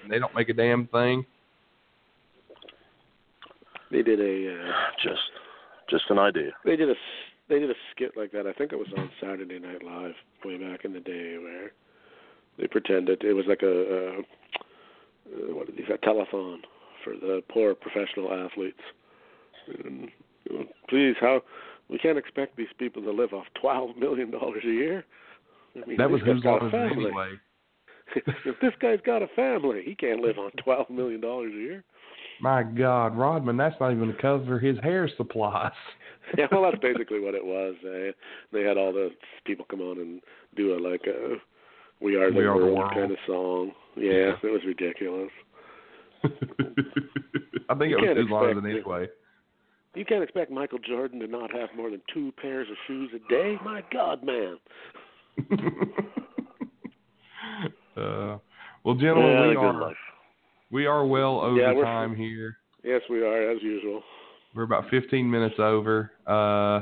And 0.02 0.12
they 0.12 0.20
don't 0.20 0.34
make 0.34 0.50
a 0.50 0.54
damn 0.54 0.88
thing. 0.88 1.26
they 3.92 4.02
did 4.02 4.20
a 4.20 4.54
uh, 4.54 4.72
Just, 5.04 5.22
just 5.90 6.04
an 6.10 6.20
idea. 6.20 6.52
they 6.66 6.76
did 6.76 6.90
a 6.90 6.94
s- 6.94 6.98
they 7.48 7.60
did 7.60 7.70
a 7.70 7.76
skit 7.92 8.18
like 8.18 8.32
that. 8.32 8.48
I 8.48 8.54
think 8.54 8.74
it 8.74 8.80
was 8.80 8.88
on 8.98 9.12
Saturday 9.22 9.60
Night 9.60 9.84
Live 9.84 10.14
way 10.44 10.58
back 10.58 10.84
in 10.84 10.94
the 10.94 11.00
day 11.00 11.38
where 11.38 11.72
they 12.58 12.68
pretended 12.68 13.24
it 13.24 13.34
was 13.34 13.46
like 13.48 13.62
a, 13.62 13.68
a 13.68 14.20
uh, 14.20 15.56
what 15.56 15.68
did 15.68 15.76
they 15.78 15.84
say, 15.88 15.94
a 15.94 15.98
telethon 16.00 16.58
for 17.04 17.14
the 17.14 17.44
poor 17.50 17.76
professional 17.76 18.34
athletes. 18.34 18.80
Um, 19.68 19.76
and, 19.86 20.10
know, 20.60 20.66
please, 20.90 21.16
how 21.20 21.42
we 21.90 21.98
can't 22.00 22.18
expect 22.18 22.56
these 22.58 22.68
people 22.78 23.02
to 23.04 23.12
live 23.12 23.34
off 23.34 23.46
twelve 23.60 23.96
million 23.98 24.32
dollars 24.32 24.64
a 24.66 24.70
year. 24.72 25.06
I 25.76 25.86
mean, 25.88 25.98
That 25.98 26.10
was 26.10 26.22
his 26.24 26.40
got 26.42 26.64
a 26.66 26.70
family. 26.70 27.06
anyway. 27.06 27.30
if 28.16 28.56
this 28.62 28.74
guy's 28.82 29.00
got 29.06 29.22
a 29.24 29.28
family, 29.36 29.82
he 29.84 29.96
can't 29.96 30.22
live 30.22 30.38
on 30.38 30.52
twelve 30.64 30.90
million 30.90 31.22
dollars 31.22 31.52
a 31.54 31.58
year. 31.58 31.84
My 32.42 32.64
God, 32.64 33.18
Rodman, 33.18 33.56
that's 33.58 33.76
not 33.80 33.92
even 33.94 34.10
to 34.10 34.22
cover 34.22 34.60
his 34.60 34.78
hair 34.84 35.10
supplies. 35.18 35.72
yeah, 36.38 36.48
well, 36.52 36.64
that's 36.64 36.78
basically 36.82 37.20
what 37.20 37.34
it 37.34 37.44
was. 37.44 37.76
They 37.84 38.14
they 38.52 38.64
had 38.64 38.78
all 38.78 38.94
the 38.94 39.10
people 39.46 39.66
come 39.70 39.82
on 39.82 39.98
and 40.00 40.22
do 40.56 40.76
a 40.76 40.80
like 40.80 41.06
a 41.08 41.36
"We 42.02 42.16
Are 42.16 42.30
the, 42.32 42.38
We 42.38 42.44
Are 42.46 42.56
world, 42.56 42.78
World. 42.78 42.92
kind 42.94 43.12
of 43.12 43.18
song. 43.26 43.72
Yeah, 43.96 44.34
it 44.44 44.52
was 44.52 44.62
ridiculous. 44.66 45.32
I 47.70 47.76
think 47.76 47.92
You 47.92 48.00
it 48.00 48.18
was 48.30 48.56
his 48.58 48.66
it. 48.66 48.70
anyway. 48.76 49.08
You 49.96 50.04
can't 50.04 50.24
expect 50.24 50.52
Michael 50.52 50.80
Jordan 50.80 51.20
to 51.22 51.28
not 51.28 51.52
have 51.56 51.70
more 51.76 51.90
than 51.90 52.02
two 52.14 52.34
pairs 52.42 52.68
of 52.70 52.76
shoes 52.86 53.10
a 53.16 53.20
day. 53.30 53.56
My 53.64 53.82
God, 53.94 54.24
man. 54.24 54.58
uh, 57.98 58.38
well, 58.84 58.96
gentlemen, 58.96 59.32
yeah, 59.32 59.50
we 59.50 59.56
are 59.56 59.82
life. 59.82 59.96
we 60.70 60.86
are 60.86 61.06
well 61.06 61.40
over 61.40 61.58
Yeah, 61.58 61.74
time 61.82 62.16
here. 62.16 62.58
Yes, 62.84 63.02
we 63.10 63.22
are 63.24 63.52
as 63.52 63.62
usual. 63.62 64.04
We're 64.54 64.64
about 64.64 64.90
15 64.90 65.30
minutes 65.30 65.56
over. 65.60 66.12
Uh, 66.28 66.82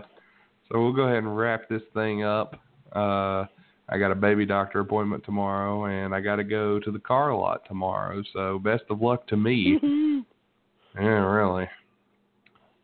so 0.69 0.81
we'll 0.81 0.93
go 0.93 1.03
ahead 1.03 1.17
and 1.19 1.37
wrap 1.37 1.69
this 1.69 1.81
thing 1.93 2.23
up. 2.23 2.55
Uh, 2.95 3.45
I 3.89 3.97
got 3.99 4.11
a 4.11 4.15
baby 4.15 4.45
doctor 4.45 4.79
appointment 4.79 5.23
tomorrow, 5.23 5.85
and 5.85 6.15
I 6.15 6.21
got 6.21 6.37
to 6.37 6.43
go 6.43 6.79
to 6.79 6.91
the 6.91 6.99
car 6.99 7.35
lot 7.35 7.61
tomorrow. 7.67 8.23
So 8.33 8.59
best 8.59 8.83
of 8.89 9.01
luck 9.01 9.27
to 9.27 9.37
me. 9.37 9.79
yeah, 10.95 11.01
really. 11.01 11.67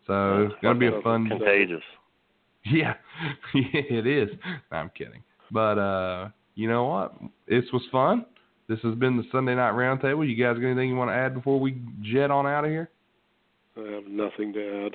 So 0.10 0.48
it's 0.50 0.56
gonna 0.64 0.80
be 0.80 0.88
a 0.88 1.02
fun. 1.02 1.28
Contagious. 1.28 1.82
Yeah, 2.66 2.96
yeah, 3.56 3.64
it 3.74 4.06
is. 4.06 4.28
No, 4.70 4.78
I'm 4.78 4.92
kidding. 4.96 5.24
But 5.50 5.80
uh, 5.80 6.28
you 6.56 6.68
know 6.68 6.84
what? 6.84 7.16
This 7.48 7.64
was 7.72 7.82
fun. 7.90 8.26
This 8.68 8.80
has 8.84 8.96
been 8.96 9.16
the 9.16 9.24
Sunday 9.32 9.56
Night 9.56 9.72
Roundtable. 9.72 10.30
You 10.30 10.36
guys 10.36 10.60
got 10.60 10.68
anything 10.68 10.90
you 10.90 10.96
want 10.98 11.10
to 11.10 11.16
add 11.16 11.34
before 11.34 11.58
we 11.58 11.82
jet 12.02 12.30
on 12.30 12.46
out 12.46 12.66
of 12.66 12.70
here? 12.70 12.90
I 13.78 13.94
have 13.94 14.08
nothing 14.08 14.52
to 14.54 14.86
add. 14.86 14.92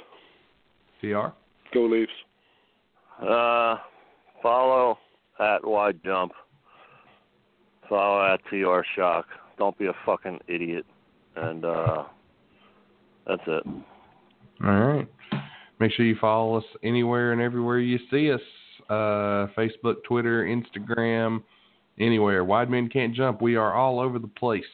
TR? 1.01 1.32
Go 1.73 1.86
Leafs. 1.86 2.12
Uh, 3.20 3.77
follow 4.43 4.99
at 5.41 5.66
Wide 5.66 5.99
Jump. 6.05 6.32
Follow 7.89 8.35
at 8.35 8.41
TR 8.51 8.82
Shock. 8.95 9.24
Don't 9.59 9.77
be 9.78 9.86
a 9.86 9.95
fucking 10.05 10.39
idiot. 10.49 10.85
And 11.35 11.65
uh, 11.65 12.05
that's 13.27 13.43
it. 13.47 13.65
All 14.65 14.81
right. 14.81 15.09
Make 15.78 15.93
sure 15.93 16.07
you 16.07 16.16
follow 16.20 16.57
us 16.57 16.65
anywhere 16.82 17.32
and 17.32 17.41
everywhere 17.41 17.78
you 17.81 17.99
see 18.11 18.32
us. 18.32 18.41
Uh, 18.89 19.49
Facebook, 19.57 20.03
Twitter, 20.07 20.45
Instagram, 20.45 21.43
anywhere. 21.99 22.45
Wide 22.45 22.70
Men 22.70 22.89
Can't 22.89 23.15
Jump. 23.15 23.43
We 23.43 23.57
are 23.57 23.74
all 23.74 24.01
over 24.01 24.19
the 24.19 24.28
place. 24.28 24.65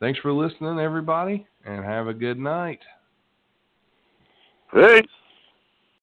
Thanks 0.00 0.18
for 0.20 0.32
listening, 0.32 0.78
everybody, 0.78 1.46
and 1.64 1.84
have 1.84 2.08
a 2.08 2.14
good 2.14 2.38
night. 2.38 2.80
Peace. 4.74 5.06